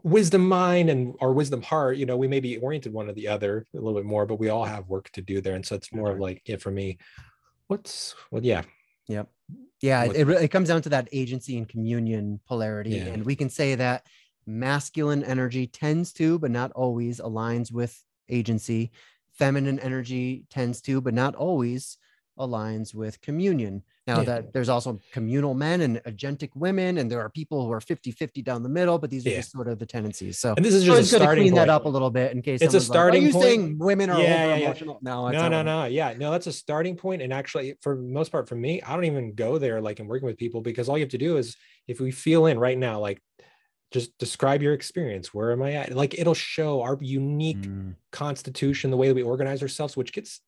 wisdom 0.03 0.48
mind 0.48 0.90
and 0.90 1.15
our 1.22 1.32
wisdom 1.32 1.61
heart 1.61 1.98
you 1.98 2.06
know 2.06 2.18
we 2.18 2.27
may 2.27 2.40
be 2.40 2.57
oriented 2.57 2.94
one 2.94 3.10
or 3.10 3.14
the 3.14 3.27
other 3.27 3.65
a 3.73 3.77
little 3.77 3.94
bit 3.94 4.06
more 4.06 4.26
but 4.26 4.40
we 4.40 4.49
all 4.49 4.65
have 4.65 4.88
work 4.88 5.10
to 5.11 5.22
do 5.22 5.41
there. 5.41 5.56
And 5.56 5.65
so 5.65 5.76
it's 5.76 5.94
more 5.94 6.11
of 6.11 6.19
like 6.19 6.41
yeah 6.45 6.57
for 6.57 6.72
me 6.72 6.98
what's 7.67 8.15
well 8.31 8.43
yeah 8.43 8.61
yep 9.07 9.27
yeah 9.81 10.03
it, 10.03 10.27
it 10.29 10.47
comes 10.49 10.69
down 10.69 10.81
to 10.81 10.89
that 10.89 11.07
agency 11.11 11.57
and 11.57 11.67
communion 11.67 12.39
polarity 12.47 12.91
yeah. 12.91 13.05
and 13.05 13.25
we 13.25 13.35
can 13.35 13.49
say 13.49 13.75
that 13.75 14.05
masculine 14.45 15.23
energy 15.23 15.67
tends 15.67 16.13
to, 16.13 16.39
but 16.39 16.51
not 16.51 16.71
always, 16.73 17.19
aligns 17.19 17.71
with 17.71 18.01
agency. 18.29 18.91
Feminine 19.33 19.79
energy 19.79 20.45
tends 20.49 20.81
to, 20.81 21.01
but 21.01 21.13
not 21.13 21.35
always, 21.35 21.97
aligns 22.37 22.93
with 22.93 23.21
communion. 23.21 23.83
Now, 24.07 24.19
yeah. 24.19 24.23
that 24.25 24.53
there's 24.53 24.69
also 24.69 24.99
communal 25.11 25.55
men 25.55 25.81
and 25.81 25.97
agentic 26.03 26.51
women, 26.53 26.99
and 26.99 27.11
there 27.11 27.21
are 27.21 27.29
people 27.29 27.65
who 27.65 27.71
are 27.71 27.81
50 27.81 28.11
50 28.11 28.41
down 28.43 28.61
the 28.61 28.69
middle, 28.69 28.99
but 28.99 29.09
these 29.09 29.25
are 29.25 29.29
yeah. 29.29 29.37
just 29.37 29.51
sort 29.51 29.67
of 29.67 29.79
the 29.79 29.85
tendencies. 29.85 30.37
So, 30.37 30.53
and 30.55 30.63
this 30.63 30.75
is 30.75 30.83
just 30.83 31.09
so 31.09 31.17
a 31.17 31.19
starting 31.21 31.43
clean 31.45 31.53
point. 31.53 31.67
that 31.67 31.69
up 31.69 31.85
a 31.85 31.89
little 31.89 32.11
bit 32.11 32.31
in 32.31 32.43
case 32.43 32.61
it's 32.61 32.75
a 32.75 32.81
starting 32.81 33.23
like, 33.23 33.23
are 33.23 33.27
you 33.27 33.33
point. 33.33 33.43
saying 33.43 33.77
women 33.79 34.09
are 34.11 34.21
yeah, 34.21 34.45
over 34.45 34.63
emotional? 34.63 34.99
No, 35.01 35.29
no, 35.29 35.49
no, 35.49 35.63
no. 35.63 35.85
Yeah, 35.85 36.13
no, 36.17 36.29
that's 36.29 36.47
a 36.47 36.53
starting 36.53 36.95
point. 36.95 37.23
And 37.23 37.33
actually, 37.33 37.77
for 37.81 37.95
most 37.95 38.31
part, 38.31 38.47
for 38.47 38.55
me, 38.55 38.81
I 38.83 38.93
don't 38.93 39.05
even 39.05 39.33
go 39.33 39.57
there 39.57 39.81
like 39.81 39.99
in 39.99 40.07
working 40.07 40.27
with 40.27 40.37
people 40.37 40.61
because 40.61 40.87
all 40.87 40.97
you 40.97 41.03
have 41.03 41.11
to 41.11 41.17
do 41.17 41.37
is 41.37 41.55
if 41.87 41.99
we 41.99 42.11
feel 42.11 42.45
in 42.45 42.59
right 42.59 42.77
now, 42.77 42.99
like 42.99 43.21
just 43.91 44.17
describe 44.17 44.61
your 44.61 44.73
experience 44.73 45.33
where 45.33 45.51
am 45.51 45.61
i 45.61 45.73
at 45.73 45.95
like 45.95 46.19
it'll 46.19 46.33
show 46.33 46.81
our 46.81 46.97
unique 47.01 47.61
mm. 47.61 47.95
constitution 48.11 48.91
the 48.91 48.97
way 48.97 49.07
that 49.07 49.13
we 49.13 49.21
organize 49.21 49.61
ourselves 49.61 49.95
which 49.95 50.11
gets 50.11 50.41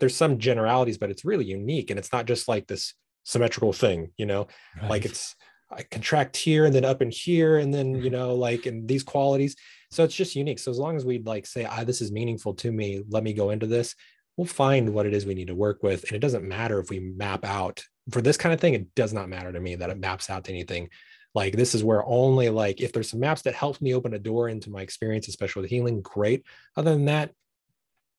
there's 0.00 0.16
some 0.16 0.38
generalities 0.38 0.98
but 0.98 1.10
it's 1.10 1.24
really 1.24 1.44
unique 1.44 1.90
and 1.90 1.98
it's 1.98 2.12
not 2.12 2.26
just 2.26 2.48
like 2.48 2.66
this 2.66 2.94
symmetrical 3.24 3.72
thing 3.72 4.10
you 4.16 4.26
know? 4.26 4.46
Right. 4.80 4.90
like 4.90 5.04
it's 5.04 5.34
i 5.70 5.82
contract 5.82 6.36
here 6.36 6.66
and 6.66 6.74
then 6.74 6.84
up 6.84 7.02
in 7.02 7.10
here 7.10 7.58
and 7.58 7.72
then 7.72 7.94
you 7.94 8.10
know 8.10 8.34
like 8.34 8.66
in 8.66 8.86
these 8.86 9.02
qualities. 9.02 9.56
So 9.90 10.04
it's 10.04 10.14
just 10.14 10.36
unique. 10.36 10.58
So 10.58 10.70
as 10.70 10.78
long 10.78 10.96
as 10.96 11.04
we 11.04 11.18
like 11.18 11.46
say 11.46 11.64
ah, 11.64 11.84
this 11.84 12.00
is 12.00 12.12
meaningful 12.12 12.54
to 12.54 12.72
me 12.72 13.02
let 13.08 13.22
me 13.22 13.32
go 13.32 13.50
into 13.50 13.66
this 13.66 13.94
we'll 14.36 14.46
find 14.46 14.94
what 14.94 15.06
it 15.06 15.14
is 15.14 15.26
we 15.26 15.34
need 15.34 15.48
to 15.48 15.54
work 15.54 15.82
with 15.82 16.04
and 16.04 16.12
it 16.12 16.20
doesn't 16.20 16.48
matter 16.48 16.80
if 16.80 16.90
we 16.90 17.00
map 17.00 17.44
out 17.44 17.82
for 18.10 18.22
this 18.22 18.36
kind 18.36 18.52
of 18.52 18.60
thing 18.60 18.74
it 18.74 18.94
does 18.94 19.12
not 19.12 19.28
matter 19.28 19.52
to 19.52 19.60
me 19.60 19.74
that 19.76 19.90
it 19.90 19.98
maps 19.98 20.30
out 20.30 20.44
to 20.44 20.52
anything. 20.52 20.88
Like 21.34 21.56
this 21.56 21.74
is 21.74 21.84
where 21.84 22.04
only 22.04 22.50
like 22.50 22.80
if 22.80 22.92
there's 22.92 23.10
some 23.10 23.20
maps 23.20 23.42
that 23.42 23.54
helps 23.54 23.80
me 23.80 23.94
open 23.94 24.14
a 24.14 24.18
door 24.18 24.48
into 24.48 24.70
my 24.70 24.82
experience 24.82 25.28
especially 25.28 25.62
with 25.62 25.70
healing 25.70 26.02
great. 26.02 26.44
Other 26.76 26.92
than 26.92 27.06
that 27.06 27.32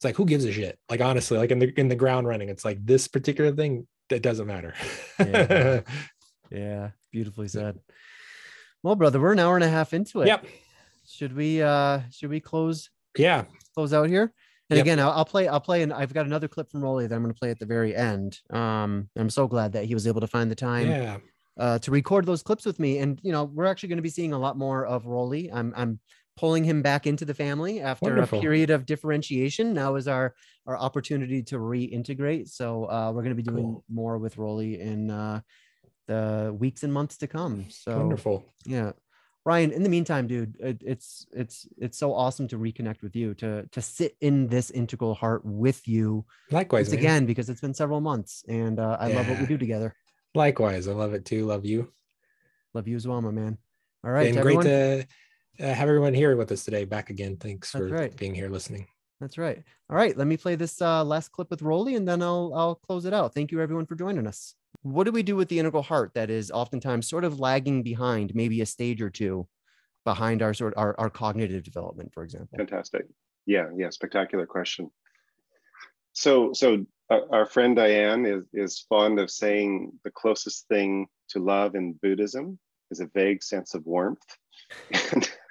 it's 0.04 0.06
like 0.06 0.18
who 0.18 0.26
gives 0.26 0.44
a 0.44 0.52
shit? 0.52 0.78
Like 0.90 1.00
honestly 1.00 1.38
like 1.38 1.52
in 1.52 1.60
the 1.60 1.80
in 1.80 1.88
the 1.88 1.96
ground 1.96 2.28
running 2.28 2.50
it's 2.50 2.66
like 2.66 2.86
this 2.86 3.08
particular 3.08 3.54
thing 3.54 3.88
that 4.10 4.22
doesn't 4.22 4.48
matter. 4.48 4.74
Yeah. 5.18 5.82
yeah 6.52 6.90
beautifully 7.12 7.48
said. 7.48 7.80
Well 8.84 8.96
brother 8.96 9.22
we're 9.22 9.32
an 9.32 9.40
hour 9.40 9.56
and 9.56 9.64
a 9.64 9.70
half 9.70 9.94
into 9.94 10.22
it. 10.22 10.28
Yep. 10.28 10.46
Should 11.08 11.34
we 11.34 11.62
uh 11.62 12.02
should 12.12 12.30
we 12.30 12.42
close 12.42 12.90
yeah. 13.18 13.46
close 13.76 13.94
out 13.94 14.10
here? 14.10 14.34
And 14.70 14.78
yep. 14.78 14.84
again 14.84 15.00
I'll, 15.00 15.12
I'll, 15.12 15.26
play 15.26 15.48
i'll 15.48 15.62
play 15.62 15.84
and 15.84 15.94
i've 15.94 16.14
got 16.14 16.26
another 16.26 16.50
clip 16.50 16.70
from 16.70 16.82
Rollie 16.82 17.08
that 17.08 17.16
i'm 17.16 17.22
going 17.22 17.34
to 17.34 17.40
play 17.40 17.52
at 17.52 17.60
the 17.60 17.66
very 17.66 17.96
end. 17.96 18.40
Um 18.50 19.10
i'm 19.18 19.30
so 19.30 19.48
glad 19.48 19.72
that 19.72 19.86
he 19.86 19.94
was 19.94 20.06
able 20.06 20.20
to 20.20 20.28
find 20.28 20.52
the 20.52 20.56
time 20.56 20.90
yeah. 20.90 21.18
uh, 21.58 21.80
to 21.80 21.92
record 21.92 22.26
those 22.26 22.44
clips 22.44 22.66
with 22.66 22.78
me. 22.78 22.98
And 22.98 23.22
you 23.24 23.32
know, 23.32 23.46
we're 23.46 23.68
actually 23.68 23.90
going 23.90 24.00
to 24.00 24.04
be 24.04 24.10
seeing 24.10 24.34
a 24.34 24.38
lot 24.38 24.58
more 24.58 24.86
of 24.86 25.06
Rollie. 25.06 25.50
I'm 25.54 25.74
I'm 25.78 26.00
pulling 26.36 26.64
him 26.64 26.82
back 26.82 27.06
into 27.06 27.26
the 27.26 27.34
family 27.34 27.80
after 27.80 28.10
Wonderful. 28.10 28.40
a 28.40 28.42
period 28.42 28.70
of 28.70 28.86
differentiation. 28.86 29.74
Now 29.74 29.96
is 29.96 30.08
our 30.08 30.34
our 30.66 30.78
opportunity 30.78 31.44
to 31.44 31.58
reintegrate. 31.58 32.50
So 32.50 32.86
uh, 32.90 33.12
we're 33.14 33.24
going 33.24 33.36
to 33.36 33.42
be 33.42 33.44
doing 33.44 33.64
cool. 33.64 33.84
more 33.90 34.18
with 34.18 34.38
Rollie 34.38 34.80
in 34.80 35.12
uh, 35.12 35.42
the 36.08 36.56
weeks 36.58 36.84
and 36.84 36.94
months 36.94 37.18
to 37.18 37.28
come. 37.28 37.66
So 37.70 37.98
wonderful. 37.98 38.46
Yeah. 38.66 38.94
Ryan, 39.46 39.72
in 39.72 39.84
the 39.84 39.90
meantime, 39.90 40.28
dude, 40.28 40.56
it, 40.62 40.82
it's 40.86 41.28
it's 41.34 41.68
it's 41.78 41.98
so 41.98 42.14
awesome 42.14 42.48
to 42.48 42.58
reconnect 42.58 43.02
with 43.02 43.14
you, 43.14 43.34
to 43.36 43.68
to 43.74 43.82
sit 43.82 44.16
in 44.22 44.48
this 44.48 44.72
integral 44.72 45.14
heart 45.14 45.42
with 45.44 45.86
you. 45.86 46.24
Likewise, 46.50 46.94
again, 46.94 47.26
because 47.26 47.50
it's 47.50 47.60
been 47.60 47.74
several 47.74 48.00
months, 48.00 48.46
and 48.48 48.80
uh, 48.80 48.96
I 49.02 49.10
yeah. 49.10 49.18
love 49.18 49.30
what 49.30 49.40
we 49.42 49.46
do 49.46 49.58
together. 49.58 49.96
Likewise, 50.34 50.88
I 50.88 50.94
love 50.94 51.14
it 51.14 51.26
too. 51.26 51.46
Love 51.46 51.66
you. 51.66 51.92
Love 52.74 52.88
you 52.88 52.96
as 52.96 53.06
well, 53.06 53.22
my 53.22 53.32
man. 53.32 53.58
All 54.06 54.12
right. 54.12 54.34
And 54.34 54.42
great 54.42 54.62
to 54.62 55.06
uh, 55.60 55.74
have 55.74 55.90
everyone 55.90 56.14
here 56.14 56.36
with 56.36 56.52
us 56.52 56.66
today. 56.66 56.86
Back 56.86 57.10
again. 57.10 57.38
Thanks 57.38 57.72
That's 57.72 57.86
for 57.86 57.90
right. 57.90 58.16
being 58.16 58.34
here 58.34 58.50
listening. 58.50 58.88
That's 59.20 59.38
right. 59.38 59.62
All 59.90 59.96
right. 59.96 60.18
Let 60.18 60.28
me 60.28 60.38
play 60.38 60.56
this 60.56 60.82
uh, 60.82 61.04
last 61.04 61.32
clip 61.32 61.50
with 61.50 61.62
Rollie 61.62 61.96
and 61.96 62.08
then 62.08 62.22
I'll, 62.22 62.52
I'll 62.56 62.76
close 62.76 63.06
it 63.06 63.14
out. 63.14 63.34
Thank 63.34 63.52
you, 63.52 63.62
everyone, 63.62 63.86
for 63.86 63.96
joining 63.96 64.28
us. 64.28 64.56
What 64.82 65.06
do 65.06 65.12
we 65.12 65.24
do 65.24 65.36
with 65.36 65.48
the 65.48 65.60
integral 65.60 65.84
heart 65.84 66.12
that 66.16 66.30
is 66.30 66.52
oftentimes 66.52 67.08
sort 67.08 67.24
of 67.24 67.40
lagging 67.40 67.84
behind, 67.84 68.36
maybe 68.36 68.60
a 68.62 68.66
stage 68.66 69.02
or 69.02 69.10
two 69.10 69.48
behind 70.04 70.42
our 70.42 70.54
sort 70.54 70.74
of 70.74 70.80
our, 70.82 71.00
our 71.00 71.10
cognitive 71.10 71.64
development, 71.64 72.12
for 72.14 72.24
example? 72.24 72.58
Fantastic. 72.58 73.06
Yeah. 73.46 73.68
Yeah. 73.76 73.90
Spectacular 73.92 74.46
question. 74.46 74.92
So, 76.12 76.52
so 76.54 76.86
our 77.10 77.46
friend 77.46 77.76
Diane 77.76 78.26
is, 78.26 78.44
is 78.54 78.86
fond 78.90 79.20
of 79.20 79.32
saying 79.32 79.94
the 80.04 80.12
closest 80.12 80.68
thing 80.68 81.08
to 81.30 81.40
love 81.40 81.76
in 81.76 81.94
Buddhism 81.94 82.60
is 82.92 83.00
a 83.00 83.10
vague 83.14 83.42
sense 83.44 83.74
of 83.74 83.86
warmth. 83.86 84.20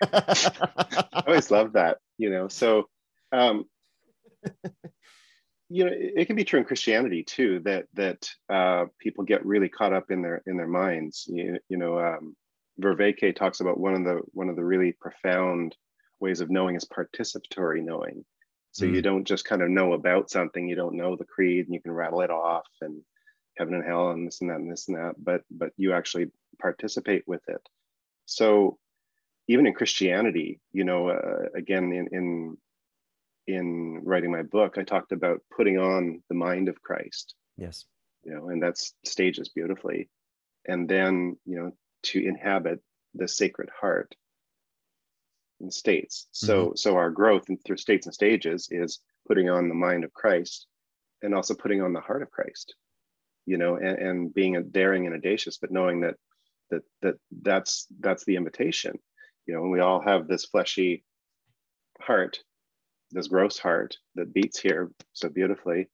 I 0.13 1.23
always 1.27 1.51
love 1.51 1.75
that, 1.75 1.99
you 2.19 2.31
know. 2.31 2.49
So, 2.49 2.89
um, 3.31 3.67
you 5.69 5.85
know, 5.85 5.93
it, 5.93 6.13
it, 6.17 6.25
can 6.27 6.37
be 6.37 6.45
true 6.45 6.59
in 6.59 6.65
Christianity 6.65 7.23
too 7.23 7.61
that 7.65 7.87
that 7.95 8.29
uh, 8.49 8.87
people 8.99 9.25
get 9.25 9.47
really 9.47 9.69
caught 9.69 9.93
up 9.93 10.11
in 10.11 10.23
their 10.23 10.43
in 10.47 10.57
their 10.57 10.69
minds. 10.69 11.27
You, 11.29 11.59
you 11.69 11.77
know, 11.77 11.99
um, 11.99 12.37
Vervaeke 12.81 13.35
talks 13.37 13.61
about 13.61 13.79
one 13.79 13.95
of 13.95 14.05
the 14.05 14.21
one 14.33 14.49
of 14.49 14.57
the 14.57 14.65
really 14.65 14.93
profound 14.93 15.77
ways 16.21 16.41
of 16.41 16.51
knowing 16.51 16.77
is 16.77 16.85
participatory 16.85 17.83
knowing 17.83 18.25
so 18.73 18.87
mm. 18.87 18.95
you 18.95 19.03
don't 19.03 19.27
just 19.27 19.45
kind 19.45 19.63
of 19.63 19.71
know 19.71 19.93
about 19.93 20.31
something, 20.31 20.67
you 20.67 20.75
don't 20.75 20.97
know 20.97 21.15
the 21.15 21.25
creed 21.25 21.67
and 21.67 21.75
you 21.75 21.81
can 21.81 21.93
rattle 21.93 22.23
it 22.23 22.31
off 22.31 22.67
and 22.81 23.03
heaven 23.59 23.75
and 23.75 23.85
hell 23.85 24.11
and 24.11 24.27
this 24.27 24.41
and 24.41 24.51
that 24.51 24.57
and 24.57 24.73
this 24.73 24.89
and 24.89 24.97
that, 24.97 25.15
but 25.23 25.43
but 25.51 25.73
you 25.77 25.93
actually 25.93 26.31
participate 26.61 27.23
with 27.27 27.43
it. 27.49 27.61
So 28.25 28.79
even 29.49 29.67
in 29.67 29.75
Christianity, 29.75 30.61
you 30.73 30.85
know, 30.85 31.09
uh, 31.09 31.47
again 31.55 31.93
in 31.93 32.09
in 32.13 32.57
in 33.47 34.01
writing 34.05 34.31
my 34.31 34.43
book, 34.43 34.79
I 34.79 34.85
talked 34.85 35.13
about 35.13 35.43
putting 35.57 35.79
on 35.79 36.23
the 36.29 36.35
mind 36.35 36.69
of 36.69 36.81
Christ. 36.81 37.35
Yes. 37.57 37.85
You 38.25 38.35
know, 38.35 38.49
and 38.49 38.63
that's 38.63 38.95
stages 39.05 39.49
beautifully. 39.49 40.09
And 40.67 40.89
then, 40.89 41.37
you 41.45 41.57
know, 41.57 41.73
to 42.05 42.25
inhabit 42.25 42.81
the 43.15 43.27
sacred 43.27 43.69
heart 43.79 44.15
and 45.61 45.73
states. 45.73 46.27
So 46.33 46.67
mm-hmm. 46.67 46.77
so 46.77 46.97
our 46.97 47.11
growth 47.11 47.47
through 47.65 47.77
states 47.79 48.07
and 48.07 48.15
stages 48.15 48.69
is 48.71 49.01
putting 49.27 49.49
on 49.49 49.69
the 49.69 49.75
mind 49.75 50.05
of 50.05 50.13
Christ 50.13 50.67
and 51.23 51.35
also 51.35 51.55
putting 51.55 51.83
on 51.83 51.93
the 51.93 52.01
heart 52.01 52.23
of 52.23 52.31
Christ, 52.31 52.75
you 53.47 53.57
know, 53.57 53.77
and, 53.77 53.99
and 53.99 54.35
being 54.35 54.57
a 54.57 54.63
daring 54.63 55.07
and 55.07 55.15
audacious, 55.15 55.59
but 55.59 55.71
knowing 55.71 56.01
that 56.01 56.15
that 56.71 56.83
that 57.03 57.15
that's 57.43 57.87
that's 58.01 58.25
the 58.25 58.37
invitation, 58.37 58.99
you 59.47 59.55
know, 59.55 59.63
and 59.63 59.71
we 59.71 59.81
all 59.81 60.01
have 60.01 60.27
this 60.27 60.47
fleshy 60.47 61.05
heart, 62.01 62.39
this 63.11 63.29
gross 63.29 63.59
heart 63.59 63.97
that 64.15 64.33
beats 64.33 64.59
here 64.59 64.91
so 65.13 65.29
beautifully. 65.29 65.89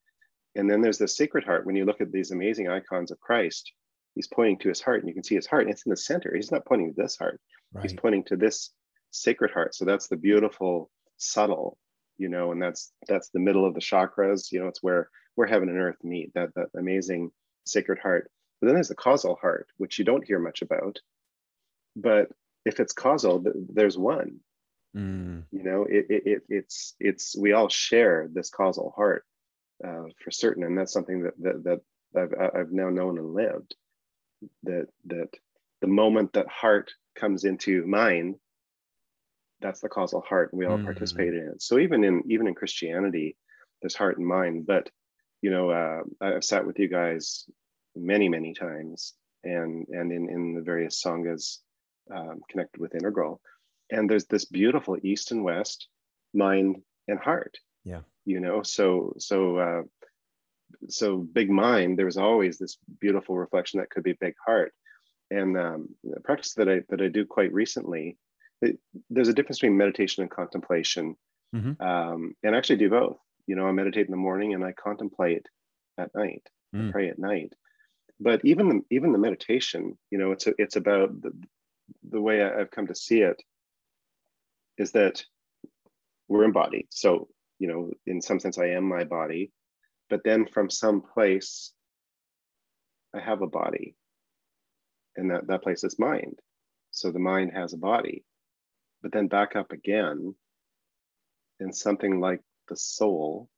And 0.55 0.71
then 0.71 0.81
there's 0.81 0.99
this 0.99 1.17
sacred 1.17 1.45
heart. 1.45 1.67
When 1.67 1.77
you 1.77 1.85
look 1.85 2.01
at 2.01 2.13
these 2.13 2.31
amazing 2.31 2.69
icons 2.69 3.11
of 3.11 3.21
Christ, 3.21 3.73
he's 4.19 4.27
pointing 4.27 4.59
to 4.59 4.69
his 4.69 4.81
heart 4.81 4.99
and 4.99 5.09
you 5.09 5.15
can 5.15 5.23
see 5.23 5.37
his 5.37 5.47
heart 5.47 5.63
and 5.63 5.71
it's 5.71 5.87
in 5.87 5.91
the 5.91 5.97
center 5.97 6.33
he's 6.35 6.51
not 6.51 6.65
pointing 6.67 6.93
to 6.93 7.01
this 7.01 7.17
heart 7.17 7.41
right. 7.73 7.83
he's 7.83 7.95
pointing 7.95 8.25
to 8.25 8.37
this 8.37 8.71
sacred 9.13 9.53
heart 9.53 9.77
so 9.77 9.85
that's 9.85 10.09
the 10.09 10.17
beautiful 10.17 10.91
subtle 11.19 11.79
you 12.17 12.29
know 12.29 12.51
and 12.51 12.61
that's 12.61 12.93
that's 13.07 13.29
the 13.31 13.39
middle 13.39 13.65
of 13.65 13.75
the 13.75 13.81
chakras 13.81 14.51
you 14.51 14.59
know 14.59 14.67
it's 14.67 14.83
where 14.83 15.09
where 15.37 15.47
heaven 15.47 15.69
and 15.69 15.79
earth 15.79 16.03
meet 16.03 16.33
that 16.35 16.53
that 16.57 16.67
amazing 16.77 17.31
sacred 17.65 17.97
heart 18.01 18.29
but 18.61 18.67
then 18.67 18.75
there's 18.75 18.89
the 18.89 18.95
causal 18.97 19.39
heart 19.41 19.69
which 19.77 20.01
you 20.01 20.05
don't 20.05 20.27
hear 20.27 20.41
much 20.41 20.63
about 20.63 20.99
but 21.95 22.29
if 22.69 22.81
it's 22.81 22.93
causal 22.93 23.43
there's 23.73 23.97
one 23.97 24.41
mm. 24.95 25.43
you 25.51 25.63
know 25.63 25.87
it, 25.89 26.07
it, 26.11 26.23
it, 26.27 26.43
it's 26.49 26.95
it's 27.01 27.37
we 27.37 27.53
all 27.53 27.69
share 27.69 28.29
this 28.31 28.51
causal 28.51 28.93
heart 28.95 29.25
uh, 29.85 30.05
for 30.23 30.31
certain 30.31 30.65
and 30.65 30.77
that's 30.77 30.93
something 30.93 31.23
that 31.23 31.35
that, 31.39 31.65
that 31.65 31.81
I've, 32.21 32.61
I've 32.61 32.73
now 32.73 32.91
known 32.91 33.19
and 33.19 33.33
lived 33.33 33.75
that 34.65 34.89
that 35.07 35.31
the 35.81 35.87
moment 35.87 36.35
that 36.35 36.49
heart 36.49 36.93
comes 37.17 37.45
into 37.45 37.87
mind 37.87 38.37
that's 39.61 39.81
the 39.81 39.89
causal 39.89 40.21
heart 40.21 40.53
and 40.53 40.59
we 40.59 40.67
all 40.67 40.79
mm. 40.79 40.85
participate 40.85 41.33
in 41.33 41.51
it 41.55 41.63
so 41.63 41.79
even 41.79 42.05
in 42.05 42.23
even 42.29 42.47
in 42.47 42.55
christianity 42.55 43.37
there's 43.81 43.97
heart 43.97 44.19
and 44.19 44.27
mind 44.27 44.67
but 44.67 44.91
you 45.41 45.51
know 45.51 45.71
uh, 45.71 46.01
i've 46.21 46.45
sat 46.45 46.67
with 46.67 46.79
you 46.79 46.89
guys 46.89 47.45
many 47.97 48.29
many 48.29 48.53
times 48.53 49.15
and 49.43 49.87
and 49.89 50.13
in 50.13 50.29
in 50.29 50.55
the 50.55 50.63
various 50.63 51.03
sanghas 51.03 51.59
um, 52.15 52.41
connected 52.51 52.81
with 52.81 52.95
integral. 52.95 53.41
And 53.91 54.09
there's 54.09 54.27
this 54.27 54.45
beautiful 54.45 54.97
east 55.03 55.33
and 55.33 55.43
west 55.43 55.89
mind 56.35 56.77
and 57.07 57.19
heart. 57.19 57.57
Yeah. 57.85 58.01
You 58.25 58.41
know 58.41 58.63
so 58.63 59.15
so 59.19 59.57
uh, 59.57 59.83
so 60.89 61.19
big 61.19 61.51
mind 61.51 61.99
there's 61.99 62.19
always 62.19 62.59
this 62.59 62.77
beautiful 63.01 63.37
reflection 63.37 63.81
that 63.81 63.91
could 63.91 64.03
be 64.03 64.13
big 64.13 64.35
heart. 64.45 64.73
And 65.31 65.59
um, 65.59 65.89
the 66.05 66.21
practice 66.21 66.55
that 66.55 66.69
i 66.69 66.81
that 66.91 67.01
i 67.01 67.09
do 67.09 67.25
quite 67.25 67.53
recently 67.53 68.19
it, 68.61 68.79
there's 69.09 69.29
a 69.29 69.33
difference 69.33 69.59
between 69.59 69.77
meditation 69.77 70.23
and 70.23 70.31
contemplation. 70.31 71.17
Mm-hmm. 71.55 71.83
um, 71.83 72.35
and 72.43 72.55
I 72.55 72.59
actually 72.59 72.77
do 72.77 72.91
both. 72.91 73.17
You 73.47 73.57
know 73.57 73.67
i 73.67 73.73
meditate 73.73 74.07
in 74.07 74.11
the 74.11 74.19
morning 74.19 74.53
and 74.53 74.65
i 74.65 74.73
contemplate 74.73 75.47
at 75.97 76.15
night. 76.15 76.43
Mm. 76.75 76.89
I 76.89 76.93
pray 76.93 77.09
at 77.09 77.19
night. 77.19 77.55
But 78.21 78.45
even 78.45 78.69
the 78.69 78.81
even 78.91 79.13
the 79.13 79.19
meditation 79.19 79.97
you 80.11 80.19
know 80.19 80.33
it's 80.33 80.47
a, 80.47 80.53
it's 80.59 80.77
about 80.77 81.23
the, 81.23 81.33
the 82.09 82.21
way 82.21 82.43
i've 82.43 82.71
come 82.71 82.87
to 82.87 82.95
see 82.95 83.21
it 83.21 83.43
is 84.77 84.93
that 84.93 85.23
we're 86.29 86.45
embodied 86.45 86.87
so 86.91 87.29
you 87.59 87.69
know 87.69 87.91
in 88.07 88.21
some 88.21 88.39
sense 88.39 88.59
i 88.59 88.67
am 88.67 88.85
my 88.85 89.05
body 89.05 89.51
but 90.11 90.21
then 90.25 90.47
from 90.47 90.71
some 90.71 91.03
place 91.03 91.73
i 93.15 93.21
have 93.21 93.43
a 93.43 93.47
body 93.47 93.95
and 95.17 95.31
that, 95.31 95.47
that 95.47 95.63
place 95.63 95.85
is 95.85 95.99
mind 95.99 96.39
so 96.91 97.11
the 97.11 97.19
mind 97.19 97.53
has 97.53 97.73
a 97.73 97.79
body 97.79 98.25
but 99.03 99.13
then 99.13 99.29
back 99.29 99.57
up 99.57 99.73
again 99.73 100.35
and 101.61 101.75
something 101.75 102.21
like 102.21 102.41
the 102.69 102.77
soul 102.77 103.49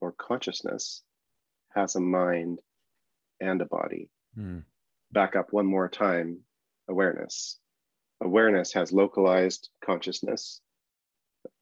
or 0.00 0.12
consciousness 0.12 1.02
has 1.74 1.94
a 1.96 2.00
mind 2.00 2.58
and 3.40 3.60
a 3.60 3.66
body. 3.66 4.10
Mm. 4.38 4.64
Back 5.10 5.36
up 5.36 5.52
one 5.52 5.66
more 5.66 5.88
time 5.88 6.40
awareness. 6.88 7.58
Awareness 8.20 8.72
has 8.74 8.92
localized 8.92 9.68
consciousness, 9.84 10.60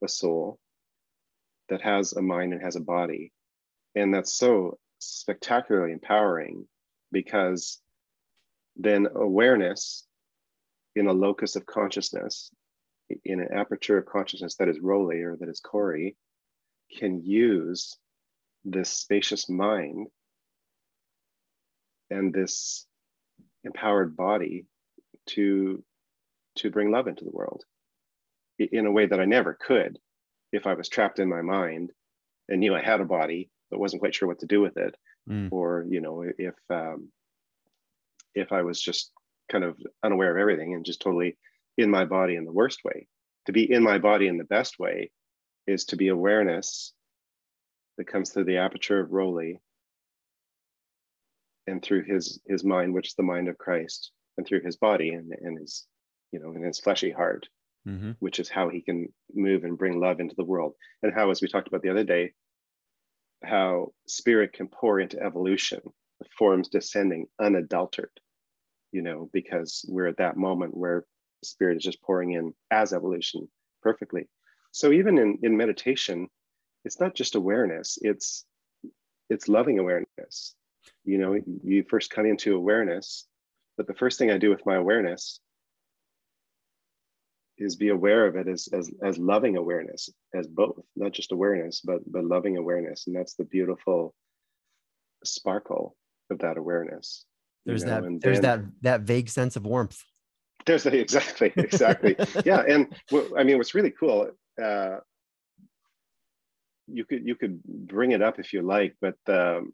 a 0.02 0.08
soul 0.08 0.58
that 1.68 1.80
has 1.82 2.12
a 2.12 2.22
mind 2.22 2.52
and 2.52 2.62
has 2.62 2.76
a 2.76 2.80
body. 2.80 3.32
And 3.94 4.12
that's 4.12 4.32
so 4.32 4.78
spectacularly 4.98 5.92
empowering 5.92 6.66
because 7.12 7.80
then 8.76 9.08
awareness 9.14 10.06
in 10.94 11.06
a 11.06 11.12
locus 11.12 11.56
of 11.56 11.66
consciousness, 11.66 12.50
in 13.24 13.40
an 13.40 13.48
aperture 13.52 13.98
of 13.98 14.06
consciousness 14.06 14.56
that 14.56 14.68
is 14.68 14.78
Rollie 14.78 15.24
or 15.24 15.36
that 15.36 15.48
is 15.48 15.60
Corey, 15.60 16.16
can 16.98 17.22
use 17.24 17.96
this 18.64 18.90
spacious 18.90 19.48
mind 19.48 20.08
and 22.10 22.32
this 22.32 22.86
empowered 23.64 24.16
body 24.16 24.66
to 25.34 25.82
to 26.56 26.70
bring 26.70 26.90
love 26.90 27.06
into 27.06 27.24
the 27.24 27.30
world 27.30 27.64
in 28.58 28.86
a 28.86 28.92
way 28.92 29.06
that 29.06 29.20
I 29.20 29.24
never 29.24 29.54
could 29.54 29.98
if 30.52 30.66
I 30.66 30.74
was 30.74 30.88
trapped 30.88 31.18
in 31.18 31.28
my 31.28 31.42
mind 31.42 31.92
and 32.48 32.60
knew 32.60 32.74
I 32.74 32.82
had 32.82 33.00
a 33.00 33.04
body 33.04 33.50
but 33.70 33.78
wasn't 33.78 34.00
quite 34.00 34.14
sure 34.14 34.28
what 34.28 34.40
to 34.40 34.46
do 34.46 34.60
with 34.60 34.76
it, 34.76 34.94
mm. 35.28 35.48
or 35.52 35.86
you 35.88 36.00
know 36.00 36.24
if 36.38 36.54
um, 36.68 37.10
if 38.34 38.52
I 38.52 38.62
was 38.62 38.80
just 38.80 39.12
kind 39.50 39.64
of 39.64 39.76
unaware 40.02 40.30
of 40.30 40.40
everything 40.40 40.74
and 40.74 40.84
just 40.84 41.00
totally 41.00 41.36
in 41.76 41.90
my 41.90 42.04
body 42.04 42.36
in 42.36 42.44
the 42.44 42.52
worst 42.52 42.84
way. 42.84 43.06
To 43.46 43.52
be 43.52 43.70
in 43.70 43.82
my 43.82 43.98
body 43.98 44.28
in 44.28 44.36
the 44.36 44.44
best 44.44 44.78
way 44.78 45.10
is 45.66 45.84
to 45.86 45.96
be 45.96 46.08
awareness 46.08 46.92
that 47.96 48.06
comes 48.06 48.30
through 48.30 48.44
the 48.44 48.58
aperture 48.58 49.00
of 49.00 49.10
Rollie 49.10 49.58
and 51.66 51.82
through 51.82 52.04
his 52.04 52.40
his 52.46 52.64
mind, 52.64 52.92
which 52.92 53.08
is 53.08 53.14
the 53.14 53.22
mind 53.22 53.48
of 53.48 53.58
Christ, 53.58 54.10
and 54.36 54.46
through 54.46 54.62
his 54.62 54.76
body 54.76 55.10
and, 55.10 55.32
and 55.40 55.58
his, 55.58 55.86
you 56.32 56.40
know, 56.40 56.52
in 56.52 56.62
his 56.62 56.80
fleshy 56.80 57.10
heart, 57.10 57.48
mm-hmm. 57.86 58.12
which 58.20 58.38
is 58.38 58.48
how 58.48 58.68
he 58.68 58.80
can 58.80 59.12
move 59.34 59.64
and 59.64 59.78
bring 59.78 60.00
love 60.00 60.20
into 60.20 60.34
the 60.36 60.44
world. 60.44 60.74
And 61.02 61.12
how, 61.12 61.30
as 61.30 61.40
we 61.40 61.48
talked 61.48 61.68
about 61.68 61.82
the 61.82 61.90
other 61.90 62.04
day, 62.04 62.32
how 63.44 63.92
spirit 64.06 64.52
can 64.52 64.68
pour 64.68 65.00
into 65.00 65.20
evolution, 65.20 65.80
the 66.20 66.26
forms 66.36 66.68
descending 66.68 67.26
unadulterated 67.40 68.20
you 68.92 69.02
know, 69.02 69.30
because 69.32 69.84
we're 69.88 70.06
at 70.06 70.18
that 70.18 70.36
moment 70.36 70.76
where 70.76 71.04
spirit 71.44 71.76
is 71.76 71.84
just 71.84 72.02
pouring 72.02 72.32
in 72.32 72.52
as 72.70 72.92
evolution 72.92 73.48
perfectly. 73.82 74.28
So 74.72 74.92
even 74.92 75.18
in, 75.18 75.38
in 75.42 75.56
meditation, 75.56 76.28
it's 76.84 77.00
not 77.00 77.14
just 77.14 77.34
awareness, 77.34 77.98
it's 78.02 78.44
it's 79.28 79.48
loving 79.48 79.78
awareness. 79.78 80.54
You 81.04 81.18
know, 81.18 81.38
you 81.62 81.84
first 81.88 82.10
come 82.10 82.26
into 82.26 82.56
awareness, 82.56 83.28
but 83.76 83.86
the 83.86 83.94
first 83.94 84.18
thing 84.18 84.30
I 84.30 84.38
do 84.38 84.50
with 84.50 84.66
my 84.66 84.76
awareness 84.76 85.40
is 87.58 87.76
be 87.76 87.88
aware 87.88 88.26
of 88.26 88.36
it 88.36 88.48
as, 88.48 88.68
as, 88.72 88.90
as 89.04 89.18
loving 89.18 89.56
awareness, 89.56 90.08
as 90.34 90.46
both, 90.46 90.76
not 90.96 91.12
just 91.12 91.32
awareness, 91.32 91.82
but, 91.84 92.00
but 92.10 92.24
loving 92.24 92.56
awareness. 92.56 93.06
And 93.06 93.14
that's 93.14 93.34
the 93.34 93.44
beautiful 93.44 94.14
sparkle 95.24 95.94
of 96.30 96.38
that 96.38 96.56
awareness 96.56 97.26
there's 97.66 97.84
know, 97.84 98.00
that 98.00 98.20
there's 98.20 98.40
that 98.40 98.60
that 98.82 99.02
vague 99.02 99.28
sense 99.28 99.56
of 99.56 99.66
warmth. 99.66 100.02
There's 100.66 100.82
the, 100.82 100.98
exactly 100.98 101.52
exactly. 101.56 102.16
Yeah 102.44 102.62
and 102.68 102.94
i 103.36 103.42
mean 103.44 103.56
what's 103.56 103.74
really 103.74 103.90
cool 103.90 104.30
uh, 104.62 104.98
you 106.86 107.04
could 107.06 107.26
you 107.26 107.34
could 107.34 107.62
bring 107.64 108.12
it 108.12 108.20
up 108.20 108.38
if 108.38 108.52
you 108.52 108.60
like 108.60 108.94
but 109.00 109.16
um, 109.28 109.72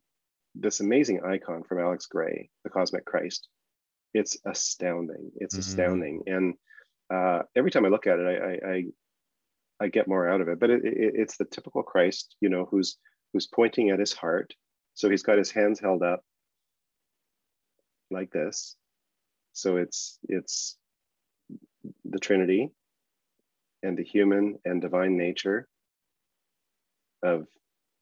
this 0.55 0.79
amazing 0.79 1.25
icon 1.25 1.65
from 1.65 1.81
alex 1.81 2.07
grey 2.07 2.49
the 2.63 2.71
cosmic 2.71 3.05
christ 3.05 3.49
it's 4.17 4.37
astounding 4.45 5.31
it's 5.37 5.55
mm-hmm. 5.55 5.61
astounding 5.61 6.23
and 6.27 6.55
uh, 7.13 7.43
every 7.55 7.71
time 7.71 7.85
i 7.85 7.89
look 7.89 8.07
at 8.07 8.19
it 8.19 8.27
I, 8.27 8.69
I, 8.69 8.75
I 8.75 8.85
I 9.81 9.89
get 9.89 10.09
more 10.09 10.29
out 10.29 10.41
of 10.41 10.49
it. 10.49 10.59
But 10.59 10.71
it, 10.71 10.85
it, 10.85 11.13
it's 11.15 11.37
the 11.37 11.45
typical 11.45 11.83
Christ, 11.83 12.35
you 12.41 12.49
know, 12.49 12.67
who's 12.71 12.97
who's 13.33 13.47
pointing 13.47 13.91
at 13.91 13.99
his 13.99 14.13
heart. 14.13 14.55
So 14.95 15.11
he's 15.11 15.23
got 15.23 15.39
his 15.39 15.51
hands 15.51 15.81
held 15.81 16.03
up, 16.03 16.23
like 18.11 18.31
this. 18.31 18.77
So 19.53 19.77
it's 19.77 20.19
it's 20.29 20.77
the 22.05 22.19
Trinity 22.19 22.71
and 23.83 23.97
the 23.97 24.05
human 24.05 24.59
and 24.65 24.81
divine 24.81 25.17
nature 25.17 25.69
of 27.23 27.47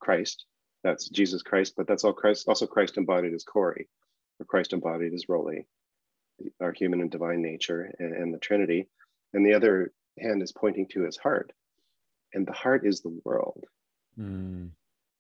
Christ. 0.01 0.47
That's 0.85 1.09
Jesus 1.09 1.43
Christ, 1.43 1.74
but 1.77 1.86
that's 1.86 2.05
all 2.05 2.12
Christ, 2.12 2.47
also 2.47 2.66
Christ 2.66 2.99
embodied 2.99 3.32
as 3.32 3.43
Corey, 3.43 3.89
or 4.39 4.47
Christ 4.47 4.74
embodied 4.74 5.15
as 5.15 5.24
Rollie, 5.27 5.65
our 6.61 6.73
human 6.73 7.01
and 7.01 7.11
divine 7.11 7.43
nature 7.43 7.93
and, 7.98 8.12
and 8.12 8.35
the 8.35 8.39
Trinity. 8.39 8.89
And 9.32 9.44
the 9.44 9.55
other 9.55 9.93
hand 10.19 10.43
is 10.43 10.52
pointing 10.52 10.89
to 10.89 11.05
his 11.05 11.16
heart. 11.16 11.52
And 12.32 12.47
the 12.47 12.52
heart 12.52 12.86
is 12.86 13.01
the 13.01 13.20
world. 13.24 13.65
Mm 14.19 14.70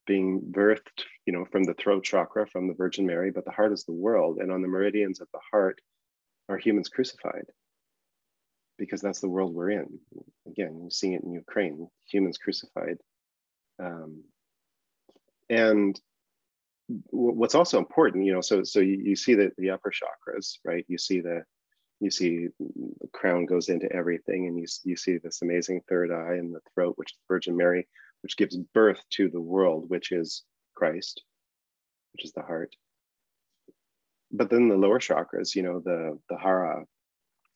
being 0.06 0.40
birthed, 0.40 1.04
you 1.26 1.32
know, 1.32 1.44
from 1.44 1.64
the 1.64 1.74
throat 1.74 2.04
chakra, 2.04 2.46
from 2.46 2.68
the 2.68 2.74
Virgin 2.74 3.06
Mary, 3.06 3.30
but 3.30 3.44
the 3.44 3.50
heart 3.50 3.72
is 3.72 3.84
the 3.84 3.92
world. 3.92 4.38
And 4.38 4.50
on 4.50 4.62
the 4.62 4.68
meridians 4.68 5.20
of 5.20 5.28
the 5.32 5.40
heart 5.50 5.80
are 6.48 6.58
humans 6.58 6.88
crucified 6.88 7.46
because 8.76 9.00
that's 9.00 9.20
the 9.20 9.28
world 9.28 9.54
we're 9.54 9.70
in. 9.70 9.98
Again, 10.46 10.78
you're 10.80 10.90
seeing 10.90 11.14
it 11.14 11.22
in 11.22 11.32
Ukraine, 11.32 11.88
humans 12.06 12.38
crucified. 12.38 12.98
Um, 13.78 14.24
and 15.48 15.98
what's 17.10 17.54
also 17.54 17.78
important, 17.78 18.24
you 18.24 18.32
know, 18.32 18.40
so 18.40 18.62
so 18.64 18.80
you, 18.80 19.00
you 19.04 19.16
see 19.16 19.34
that 19.34 19.52
the 19.56 19.70
upper 19.70 19.90
chakras, 19.90 20.58
right? 20.64 20.84
You 20.88 20.98
see 20.98 21.20
the 21.20 21.44
you 22.00 22.10
see 22.10 22.48
the 22.58 23.08
crown 23.12 23.46
goes 23.46 23.68
into 23.68 23.90
everything, 23.92 24.46
and 24.48 24.58
you 24.58 24.66
you 24.84 24.96
see 24.96 25.18
this 25.18 25.42
amazing 25.42 25.82
third 25.88 26.10
eye 26.12 26.34
and 26.34 26.54
the 26.54 26.60
throat, 26.74 26.94
which 26.96 27.12
is 27.12 27.18
Virgin 27.28 27.56
Mary, 27.56 27.88
which 28.22 28.36
gives 28.36 28.56
birth 28.74 29.02
to 29.10 29.28
the 29.30 29.40
world, 29.40 29.90
which 29.90 30.12
is 30.12 30.44
Christ, 30.74 31.22
which 32.12 32.24
is 32.24 32.32
the 32.32 32.42
heart. 32.42 32.74
but 34.30 34.50
then 34.50 34.68
the 34.68 34.76
lower 34.76 34.98
chakras, 34.98 35.54
you 35.54 35.62
know, 35.62 35.80
the 35.80 36.18
the 36.28 36.36
hara, 36.38 36.84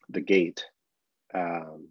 the 0.09 0.20
gate, 0.20 0.64
um, 1.34 1.88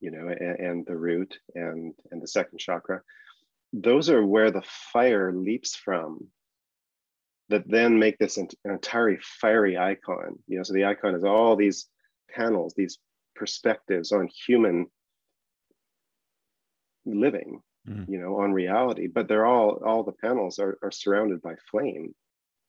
you 0.00 0.10
know, 0.10 0.28
and, 0.28 0.58
and 0.60 0.86
the 0.86 0.96
root 0.96 1.38
and 1.54 1.94
and 2.10 2.22
the 2.22 2.28
second 2.28 2.58
chakra, 2.58 3.02
those 3.72 4.10
are 4.10 4.24
where 4.24 4.50
the 4.50 4.62
fire 4.92 5.32
leaps 5.32 5.76
from 5.76 6.28
that 7.48 7.64
then 7.66 7.98
make 7.98 8.18
this 8.18 8.36
an 8.36 8.48
entirely 8.64 9.18
fiery 9.20 9.78
icon. 9.78 10.38
You 10.48 10.58
know, 10.58 10.62
so 10.62 10.72
the 10.72 10.84
icon 10.84 11.14
is 11.14 11.24
all 11.24 11.56
these 11.56 11.86
panels, 12.34 12.74
these 12.76 12.98
perspectives 13.34 14.12
on 14.12 14.28
human 14.46 14.86
living, 17.04 17.60
mm. 17.88 18.08
you 18.08 18.18
know, 18.18 18.40
on 18.40 18.52
reality. 18.52 19.06
But 19.06 19.28
they're 19.28 19.46
all 19.46 19.80
all 19.84 20.02
the 20.02 20.12
panels 20.12 20.58
are, 20.58 20.78
are 20.82 20.90
surrounded 20.90 21.40
by 21.42 21.54
flame, 21.70 22.14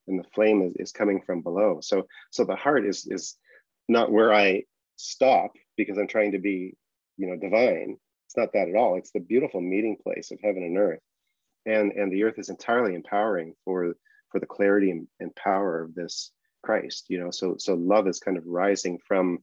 and 0.08 0.20
the 0.20 0.30
flame 0.36 0.62
is, 0.62 0.74
is 0.78 0.92
coming 0.92 1.22
from 1.26 1.42
below. 1.42 1.80
So 1.82 2.08
so 2.32 2.46
the 2.46 2.56
heart 2.56 2.86
is 2.86 3.08
is 3.08 3.36
not 3.88 4.12
where 4.12 4.34
I 4.34 4.64
stop 4.98 5.54
because 5.76 5.98
I'm 5.98 6.08
trying 6.08 6.34
to 6.34 6.40
be, 6.40 6.76
you 7.18 7.28
know, 7.28 7.38
divine. 7.38 7.98
It's 8.26 8.38
not 8.38 8.52
that 8.54 8.68
at 8.68 8.76
all. 8.76 8.98
It's 8.98 9.12
the 9.12 9.22
beautiful 9.22 9.62
meeting 9.62 9.98
place 10.02 10.32
of 10.32 10.40
heaven 10.44 10.64
and 10.64 10.78
earth. 10.78 11.00
And, 11.66 11.94
and 11.94 12.12
the 12.12 12.24
earth 12.24 12.36
is 12.38 12.50
entirely 12.50 12.96
empowering 12.96 13.54
for 13.64 13.96
for 14.38 14.42
the 14.42 14.46
clarity 14.46 14.92
and, 14.92 15.08
and 15.20 15.36
power 15.36 15.82
of 15.82 15.96
this 15.96 16.32
Christ. 16.64 17.06
You 17.10 17.20
know, 17.20 17.32
so 17.32 17.56
so 17.58 17.74
love 17.74 18.08
is 18.08 18.20
kind 18.20 18.38
of 18.38 18.46
rising 18.46 19.00
from 19.08 19.40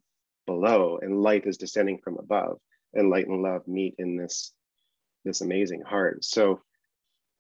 below, 0.47 1.01
and 1.03 1.21
light 1.21 1.47
is 1.47 1.57
descending 1.57 1.99
from 1.99 2.17
above, 2.19 2.59
and 2.93 3.11
light 3.11 3.27
and 3.27 3.43
love 3.43 3.67
meet 3.67 3.97
in 3.99 4.17
this 4.17 4.53
this 5.25 5.41
amazing 5.41 5.83
heart. 5.83 6.25
So, 6.25 6.61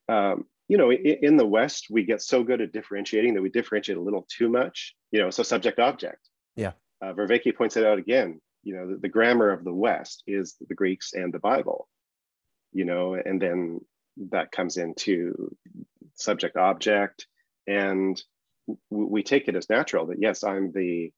um, 0.09 0.47
you 0.69 0.79
know, 0.79 0.91
in, 0.91 1.19
in 1.23 1.37
the 1.37 1.47
West, 1.47 1.87
we 1.91 2.03
get 2.05 2.23
so 2.23 2.43
good 2.43 2.61
at 2.61 2.73
differentiating 2.73 3.35
that 3.35 3.43
we 3.43 3.51
differentiate 3.51 3.99
a 3.99 4.03
little 4.03 4.27
too 4.29 4.49
much. 4.49 4.97
You 5.13 5.21
know, 5.21 5.31
so 5.31 5.45
subject 5.45 5.79
object. 5.79 6.29
Yeah. 6.57 6.73
Uh, 7.01 7.13
Vervaeke 7.13 7.57
points 7.57 7.77
it 7.77 7.87
out 7.87 7.99
again. 7.99 8.41
You 8.65 8.75
know, 8.75 8.91
the, 8.91 8.97
the 8.97 9.09
grammar 9.09 9.51
of 9.51 9.63
the 9.63 9.75
West 9.75 10.25
is 10.27 10.57
the 10.67 10.75
Greeks 10.75 11.13
and 11.13 11.33
the 11.33 11.39
Bible. 11.39 11.89
You 12.73 12.85
know, 12.85 13.15
and 13.15 13.41
then 13.41 13.81
that 14.31 14.51
comes 14.51 14.77
into 14.77 15.55
subject 16.15 16.57
object 16.57 17.27
and 17.67 18.23
we 18.91 19.23
take 19.23 19.49
it 19.49 19.57
as 19.57 19.69
natural 19.69 20.07
that 20.07 20.21
yes 20.21 20.43
i'm 20.43 20.73
the 20.73 21.13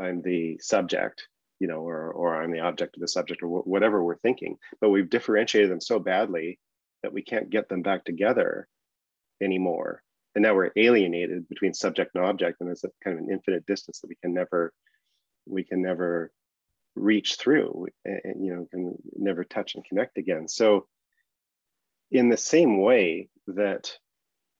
i'm 0.00 0.20
the 0.22 0.58
subject 0.60 1.28
you 1.62 1.68
know 1.68 1.86
or 1.86 2.10
or 2.10 2.42
i'm 2.42 2.50
the 2.50 2.58
object 2.58 2.96
of 2.96 3.00
the 3.00 3.06
subject 3.06 3.40
or 3.40 3.62
whatever 3.62 4.02
we're 4.02 4.16
thinking. 4.16 4.58
But 4.80 4.90
we've 4.90 5.08
differentiated 5.08 5.70
them 5.70 5.80
so 5.80 6.00
badly 6.00 6.58
that 7.04 7.12
we 7.12 7.22
can't 7.22 7.50
get 7.50 7.68
them 7.68 7.82
back 7.82 8.04
together 8.04 8.66
anymore. 9.40 10.02
And 10.34 10.42
now 10.42 10.54
we're 10.54 10.72
alienated 10.74 11.48
between 11.48 11.72
subject 11.72 12.16
and 12.16 12.24
object 12.24 12.60
and 12.60 12.68
there's 12.68 12.82
a 12.82 12.90
kind 13.04 13.16
of 13.16 13.24
an 13.24 13.30
infinite 13.30 13.64
distance 13.64 14.00
that 14.00 14.08
we 14.08 14.16
can 14.16 14.34
never 14.34 14.72
we 15.46 15.62
can 15.62 15.82
never 15.82 16.32
reach 16.96 17.36
through 17.36 17.86
and 18.04 18.44
you 18.44 18.54
know 18.54 18.66
can 18.68 18.96
never 19.16 19.44
touch 19.44 19.76
and 19.76 19.84
connect 19.84 20.18
again. 20.18 20.48
So 20.48 20.88
in 22.10 22.28
the 22.28 22.36
same 22.36 22.80
way 22.82 23.28
that 23.46 23.96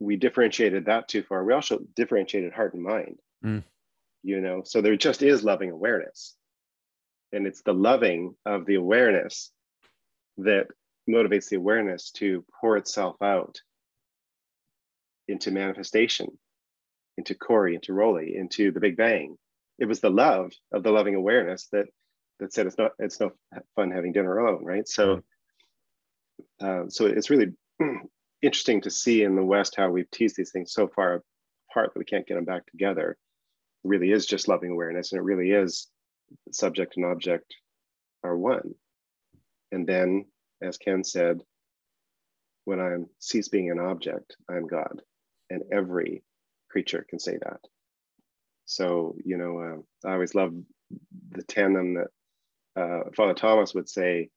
we 0.02 0.16
differentiated 0.16 0.86
that 0.86 1.08
too 1.08 1.22
far. 1.22 1.44
We 1.44 1.52
also 1.52 1.80
differentiated 1.94 2.52
heart 2.52 2.74
and 2.74 2.82
mind. 2.82 3.18
Mm. 3.44 3.64
You 4.22 4.40
know, 4.40 4.62
so 4.64 4.80
there 4.80 4.96
just 4.96 5.22
is 5.22 5.44
loving 5.44 5.70
awareness. 5.70 6.36
And 7.32 7.46
it's 7.46 7.62
the 7.62 7.72
loving 7.72 8.34
of 8.44 8.66
the 8.66 8.74
awareness 8.74 9.50
that 10.38 10.66
motivates 11.08 11.48
the 11.48 11.56
awareness 11.56 12.10
to 12.12 12.44
pour 12.60 12.76
itself 12.76 13.16
out 13.22 13.60
into 15.28 15.50
manifestation, 15.50 16.28
into 17.16 17.34
Corey, 17.34 17.74
into 17.74 17.92
Rollie, 17.92 18.36
into 18.36 18.70
the 18.70 18.80
Big 18.80 18.96
Bang. 18.96 19.36
It 19.78 19.86
was 19.86 20.00
the 20.00 20.10
love 20.10 20.52
of 20.72 20.82
the 20.82 20.90
loving 20.90 21.14
awareness 21.14 21.68
that 21.72 21.86
that 22.38 22.52
said 22.52 22.66
it's 22.66 22.78
not 22.78 22.92
it's 22.98 23.20
no 23.20 23.32
fun 23.76 23.90
having 23.90 24.12
dinner 24.12 24.38
alone, 24.38 24.64
right? 24.64 24.86
So, 24.86 25.22
uh, 26.60 26.84
so 26.88 27.06
it's 27.06 27.30
really 27.30 27.52
interesting 28.42 28.80
to 28.82 28.90
see 28.90 29.22
in 29.22 29.36
the 29.36 29.44
West 29.44 29.74
how 29.76 29.90
we've 29.90 30.10
teased 30.10 30.36
these 30.36 30.50
things 30.50 30.72
so 30.72 30.88
far 30.88 31.22
apart 31.70 31.92
that 31.94 31.98
we 31.98 32.04
can't 32.04 32.26
get 32.26 32.34
them 32.34 32.44
back 32.44 32.66
together. 32.66 33.12
It 33.84 33.88
really 33.88 34.12
is 34.12 34.26
just 34.26 34.48
loving 34.48 34.70
awareness, 34.72 35.12
and 35.12 35.18
it 35.18 35.24
really 35.24 35.50
is 35.50 35.88
subject 36.50 36.96
and 36.96 37.06
object 37.06 37.54
are 38.24 38.36
one. 38.36 38.74
And 39.70 39.86
then, 39.86 40.26
as 40.60 40.76
Ken 40.78 41.04
said, 41.04 41.40
when 42.64 42.80
I'm 42.80 43.06
cease 43.18 43.48
being 43.48 43.70
an 43.70 43.78
object, 43.78 44.36
I'm 44.48 44.66
God, 44.66 45.02
and 45.50 45.62
every 45.72 46.22
creature 46.70 47.04
can 47.08 47.18
say 47.18 47.38
that. 47.42 47.60
So 48.66 49.16
you 49.24 49.36
know, 49.36 49.58
uh, 49.58 50.08
I 50.08 50.12
always 50.12 50.34
love 50.34 50.54
the 51.30 51.42
tandem 51.42 51.94
that 51.94 52.80
uh, 52.80 53.10
Father 53.16 53.34
Thomas 53.34 53.74
would 53.74 53.88
say 53.88 54.30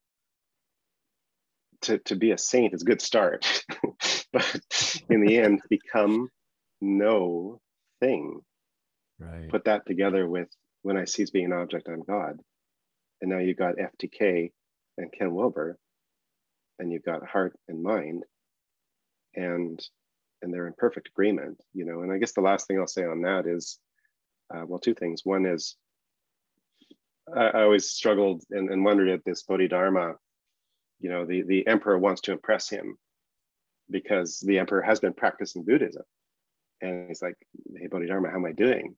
to, 1.82 1.98
to 1.98 2.16
be 2.16 2.32
a 2.32 2.38
saint 2.38 2.74
is 2.74 2.82
a 2.82 2.86
good 2.86 3.00
start, 3.00 3.64
but 4.32 4.60
in 5.08 5.24
the 5.24 5.38
end, 5.38 5.60
become 5.68 6.28
no 6.80 7.60
thing. 8.00 8.40
Right. 9.18 9.48
Put 9.48 9.64
that 9.64 9.86
together 9.86 10.28
with 10.28 10.48
when 10.82 10.96
I 10.96 11.04
cease 11.04 11.30
being 11.30 11.46
an 11.46 11.52
object, 11.52 11.88
I'm 11.88 12.02
God. 12.02 12.38
And 13.20 13.30
now 13.30 13.38
you've 13.38 13.56
got 13.56 13.76
FTK 13.76 14.52
and 14.98 15.12
Ken 15.12 15.34
Wilber, 15.34 15.78
and 16.78 16.92
you've 16.92 17.04
got 17.04 17.26
heart 17.26 17.56
and 17.68 17.82
mind, 17.82 18.24
and 19.34 19.80
and 20.42 20.52
they're 20.52 20.66
in 20.66 20.74
perfect 20.76 21.08
agreement, 21.08 21.58
you 21.72 21.86
know. 21.86 22.02
And 22.02 22.12
I 22.12 22.18
guess 22.18 22.32
the 22.32 22.42
last 22.42 22.66
thing 22.66 22.78
I'll 22.78 22.86
say 22.86 23.04
on 23.04 23.22
that 23.22 23.46
is, 23.46 23.78
uh, 24.54 24.64
well, 24.66 24.78
two 24.78 24.94
things. 24.94 25.22
One 25.24 25.46
is 25.46 25.76
I, 27.34 27.46
I 27.46 27.62
always 27.62 27.90
struggled 27.90 28.42
and, 28.50 28.70
and 28.70 28.84
wondered 28.84 29.08
at 29.08 29.24
this 29.24 29.42
Bodhidharma 29.44 30.16
you 31.00 31.10
know 31.10 31.26
the 31.26 31.42
the 31.42 31.66
emperor 31.66 31.98
wants 31.98 32.22
to 32.22 32.32
impress 32.32 32.68
him 32.68 32.96
because 33.90 34.40
the 34.40 34.58
emperor 34.58 34.82
has 34.82 35.00
been 35.00 35.12
practicing 35.12 35.64
buddhism. 35.64 36.02
And 36.80 37.08
he's 37.08 37.22
like 37.22 37.36
hey 37.76 37.86
bodhidharma 37.86 38.30
how 38.30 38.36
am 38.36 38.44
i 38.44 38.52
doing? 38.52 38.94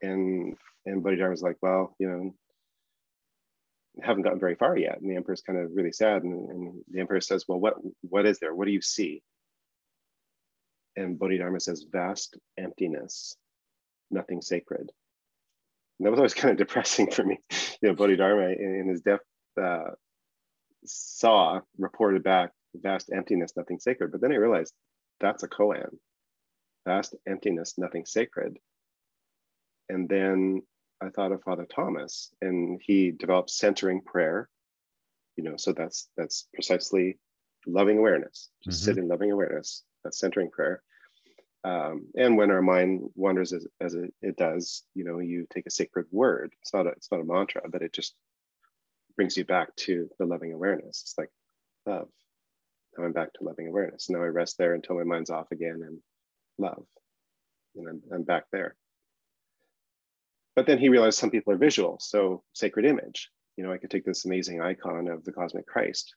And 0.00 0.56
and 0.84 1.02
bodhidharma's 1.02 1.42
like 1.42 1.56
well 1.62 1.94
you 1.98 2.08
know 2.08 2.34
haven't 4.02 4.22
gotten 4.22 4.40
very 4.40 4.54
far 4.54 4.76
yet. 4.76 5.00
And 5.00 5.10
the 5.10 5.16
emperor's 5.16 5.42
kind 5.42 5.58
of 5.58 5.70
really 5.74 5.92
sad. 5.92 6.22
And, 6.22 6.48
and 6.48 6.82
the 6.90 7.00
emperor 7.00 7.20
says 7.20 7.44
well 7.46 7.60
what 7.60 7.74
what 8.02 8.26
is 8.26 8.38
there? 8.38 8.54
What 8.54 8.66
do 8.66 8.72
you 8.72 8.82
see? 8.82 9.22
And 10.96 11.18
bodhidharma 11.18 11.60
says 11.60 11.86
vast 11.90 12.38
emptiness 12.58 13.36
nothing 14.10 14.42
sacred. 14.42 14.90
And 15.98 16.06
that 16.06 16.10
was 16.10 16.18
always 16.18 16.34
kind 16.42 16.52
of 16.52 16.58
depressing 16.58 17.10
for 17.10 17.24
me. 17.24 17.38
You 17.80 17.88
know 17.88 17.94
bodhidharma 17.94 18.48
in, 18.50 18.80
in 18.80 18.88
his 18.88 19.02
death 19.02 19.20
uh, 19.60 19.90
saw 20.84 21.60
reported 21.78 22.22
back 22.22 22.50
vast 22.74 23.10
emptiness, 23.12 23.52
nothing 23.56 23.78
sacred. 23.78 24.12
But 24.12 24.20
then 24.20 24.32
I 24.32 24.36
realized 24.36 24.74
that's 25.20 25.42
a 25.42 25.48
koan, 25.48 25.98
vast 26.86 27.14
emptiness, 27.26 27.74
nothing 27.78 28.04
sacred. 28.06 28.58
And 29.88 30.08
then 30.08 30.62
I 31.00 31.10
thought 31.10 31.32
of 31.32 31.42
Father 31.42 31.66
Thomas, 31.66 32.32
and 32.40 32.80
he 32.82 33.10
developed 33.10 33.50
centering 33.50 34.00
prayer. 34.00 34.48
You 35.36 35.44
know, 35.44 35.56
so 35.56 35.72
that's 35.72 36.08
that's 36.16 36.46
precisely 36.54 37.18
loving 37.66 37.98
awareness. 37.98 38.50
Just 38.64 38.80
mm-hmm. 38.80 38.84
sit 38.92 38.98
in 38.98 39.08
loving 39.08 39.32
awareness. 39.32 39.82
That's 40.04 40.18
centering 40.18 40.50
prayer. 40.50 40.82
Um, 41.64 42.08
and 42.16 42.36
when 42.36 42.50
our 42.50 42.62
mind 42.62 43.08
wanders 43.14 43.52
as, 43.52 43.66
as 43.80 43.94
it, 43.94 44.12
it, 44.20 44.36
does, 44.36 44.82
you 44.94 45.04
know, 45.04 45.20
you 45.20 45.46
take 45.52 45.66
a 45.66 45.70
sacred 45.70 46.06
word. 46.10 46.52
It's 46.60 46.74
not 46.74 46.86
a, 46.86 46.90
it's 46.90 47.10
not 47.12 47.20
a 47.20 47.24
mantra, 47.24 47.62
but 47.70 47.82
it 47.82 47.92
just 47.92 48.14
brings 49.16 49.36
you 49.36 49.44
back 49.44 49.74
to 49.76 50.08
the 50.18 50.26
loving 50.26 50.52
awareness. 50.52 51.02
It's 51.02 51.14
like 51.16 51.30
love. 51.86 52.08
I'm 52.98 53.12
back 53.12 53.32
to 53.34 53.44
loving 53.44 53.68
awareness. 53.68 54.10
Now 54.10 54.22
I 54.22 54.26
rest 54.26 54.58
there 54.58 54.74
until 54.74 54.96
my 54.96 55.04
mind's 55.04 55.30
off 55.30 55.50
again 55.50 55.80
and 55.86 55.98
love. 56.58 56.84
And 57.76 57.88
I'm, 57.88 58.02
I'm 58.12 58.22
back 58.22 58.44
there. 58.52 58.76
But 60.54 60.66
then 60.66 60.78
he 60.78 60.90
realized 60.90 61.18
some 61.18 61.30
people 61.30 61.52
are 61.52 61.58
visual. 61.58 61.98
So 62.00 62.42
sacred 62.52 62.84
image, 62.84 63.30
you 63.56 63.64
know, 63.64 63.72
I 63.72 63.78
could 63.78 63.90
take 63.90 64.04
this 64.04 64.24
amazing 64.24 64.60
icon 64.60 65.08
of 65.08 65.24
the 65.24 65.32
cosmic 65.32 65.66
Christ. 65.66 66.14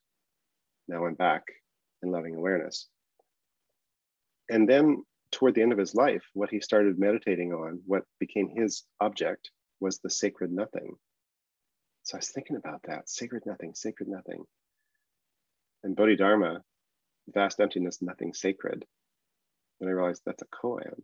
Now 0.88 1.06
I'm 1.06 1.16
back 1.16 1.44
in 2.04 2.12
loving 2.12 2.36
awareness. 2.36 2.88
And 4.50 4.68
then 4.68 5.04
toward 5.32 5.56
the 5.56 5.62
end 5.62 5.72
of 5.72 5.78
his 5.78 5.96
life, 5.96 6.24
what 6.34 6.50
he 6.50 6.60
started 6.60 7.00
meditating 7.00 7.54
on, 7.54 7.82
what 7.86 8.04
became 8.20 8.50
his 8.50 8.84
object, 9.00 9.50
was 9.80 10.00
the 10.00 10.10
sacred 10.10 10.52
nothing. 10.52 10.96
So 12.04 12.18
I 12.18 12.20
was 12.20 12.30
thinking 12.30 12.56
about 12.56 12.82
that 12.84 13.10
sacred 13.10 13.44
nothing, 13.46 13.74
sacred 13.74 14.08
nothing. 14.08 14.46
And 15.86 15.96
Bodhidharma, 15.96 16.64
vast 17.28 17.60
emptiness, 17.60 18.02
nothing 18.02 18.34
sacred. 18.34 18.84
And 19.80 19.88
I 19.88 19.94
realized 19.94 20.24
that's 20.26 20.42
a 20.42 20.48
koan. 20.48 21.00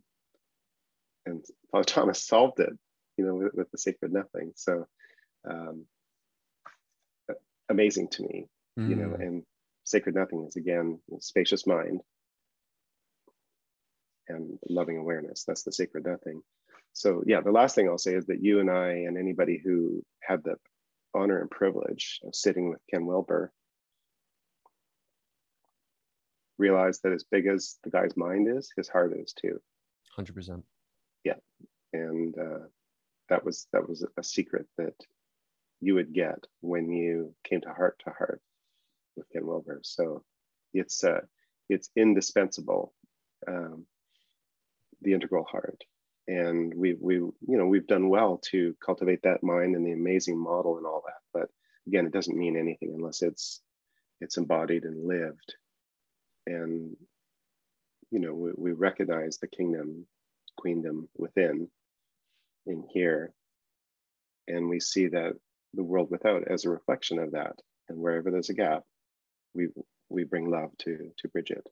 And 1.24 1.44
Father 1.70 1.84
Thomas 1.84 2.26
solved 2.26 2.58
it, 2.58 2.72
you 3.16 3.24
know, 3.24 3.36
with, 3.36 3.54
with 3.54 3.70
the 3.70 3.78
sacred 3.78 4.12
nothing. 4.12 4.52
So 4.56 4.88
um, 5.48 5.86
amazing 7.68 8.08
to 8.08 8.22
me, 8.24 8.46
mm. 8.76 8.88
you 8.88 8.96
know, 8.96 9.10
mm. 9.10 9.20
and 9.20 9.42
sacred 9.84 10.16
nothing 10.16 10.44
is 10.48 10.56
again 10.56 10.98
spacious 11.20 11.64
mind 11.64 12.00
and 14.26 14.58
loving 14.68 14.98
awareness. 14.98 15.44
That's 15.44 15.62
the 15.62 15.72
sacred 15.72 16.06
nothing. 16.06 16.42
so 16.92 17.22
yeah, 17.24 17.40
the 17.40 17.52
last 17.52 17.76
thing 17.76 17.88
I'll 17.88 17.98
say 17.98 18.14
is 18.14 18.26
that 18.26 18.42
you 18.42 18.58
and 18.58 18.68
I 18.68 19.04
and 19.06 19.16
anybody 19.16 19.62
who 19.64 20.02
had 20.20 20.42
the 20.42 20.56
honor 21.14 21.40
and 21.40 21.50
privilege 21.50 22.18
of 22.24 22.34
sitting 22.34 22.68
with 22.68 22.80
Ken 22.90 23.06
Wilber 23.06 23.52
realize 26.62 27.00
that 27.00 27.12
as 27.12 27.24
big 27.24 27.46
as 27.46 27.76
the 27.84 27.90
guy's 27.90 28.16
mind 28.16 28.48
is, 28.48 28.72
his 28.76 28.88
heart 28.88 29.12
is 29.16 29.32
too. 29.32 29.60
Hundred 30.16 30.34
percent. 30.34 30.64
Yeah, 31.24 31.40
and 31.92 32.34
uh, 32.38 32.66
that 33.28 33.44
was 33.44 33.66
that 33.72 33.88
was 33.88 34.04
a 34.16 34.22
secret 34.22 34.66
that 34.78 34.94
you 35.80 35.94
would 35.94 36.12
get 36.12 36.46
when 36.60 36.90
you 36.90 37.34
came 37.44 37.60
to 37.62 37.72
heart 37.72 38.00
to 38.04 38.10
heart 38.10 38.40
with 39.16 39.28
Ken 39.32 39.46
Wilber. 39.46 39.80
So 39.82 40.24
it's 40.72 41.04
uh, 41.04 41.22
it's 41.68 41.90
indispensable. 41.96 42.94
Um, 43.46 43.86
the 45.02 45.14
integral 45.14 45.44
heart 45.44 45.82
and 46.28 46.72
we 46.74 46.94
we 47.00 47.16
you 47.16 47.34
know 47.58 47.66
we've 47.66 47.86
done 47.86 48.08
well 48.08 48.38
to 48.50 48.74
cultivate 48.84 49.22
that 49.22 49.42
mind 49.42 49.74
and 49.74 49.86
the 49.86 49.92
amazing 49.92 50.38
model 50.38 50.76
and 50.76 50.86
all 50.86 51.02
that 51.04 51.20
but 51.32 51.50
again 51.86 52.06
it 52.06 52.12
doesn't 52.12 52.38
mean 52.38 52.56
anything 52.56 52.92
unless 52.94 53.22
it's 53.22 53.60
it's 54.20 54.36
embodied 54.36 54.84
and 54.84 55.06
lived 55.06 55.56
and 56.46 56.96
you 58.10 58.20
know 58.20 58.34
we, 58.34 58.52
we 58.56 58.72
recognize 58.72 59.38
the 59.38 59.48
kingdom 59.48 60.06
queendom 60.56 61.08
within 61.16 61.68
in 62.66 62.84
here. 62.92 63.32
And 64.48 64.68
we 64.68 64.80
see 64.80 65.08
that 65.08 65.34
the 65.74 65.82
world 65.82 66.10
without 66.10 66.48
as 66.48 66.64
a 66.64 66.70
reflection 66.70 67.18
of 67.18 67.32
that. 67.32 67.54
And 67.88 67.98
wherever 67.98 68.30
there's 68.30 68.50
a 68.50 68.54
gap 68.54 68.82
we 69.54 69.68
we 70.08 70.24
bring 70.24 70.50
love 70.50 70.70
to 70.78 71.10
to 71.18 71.28
bridge 71.28 71.50
it 71.50 71.66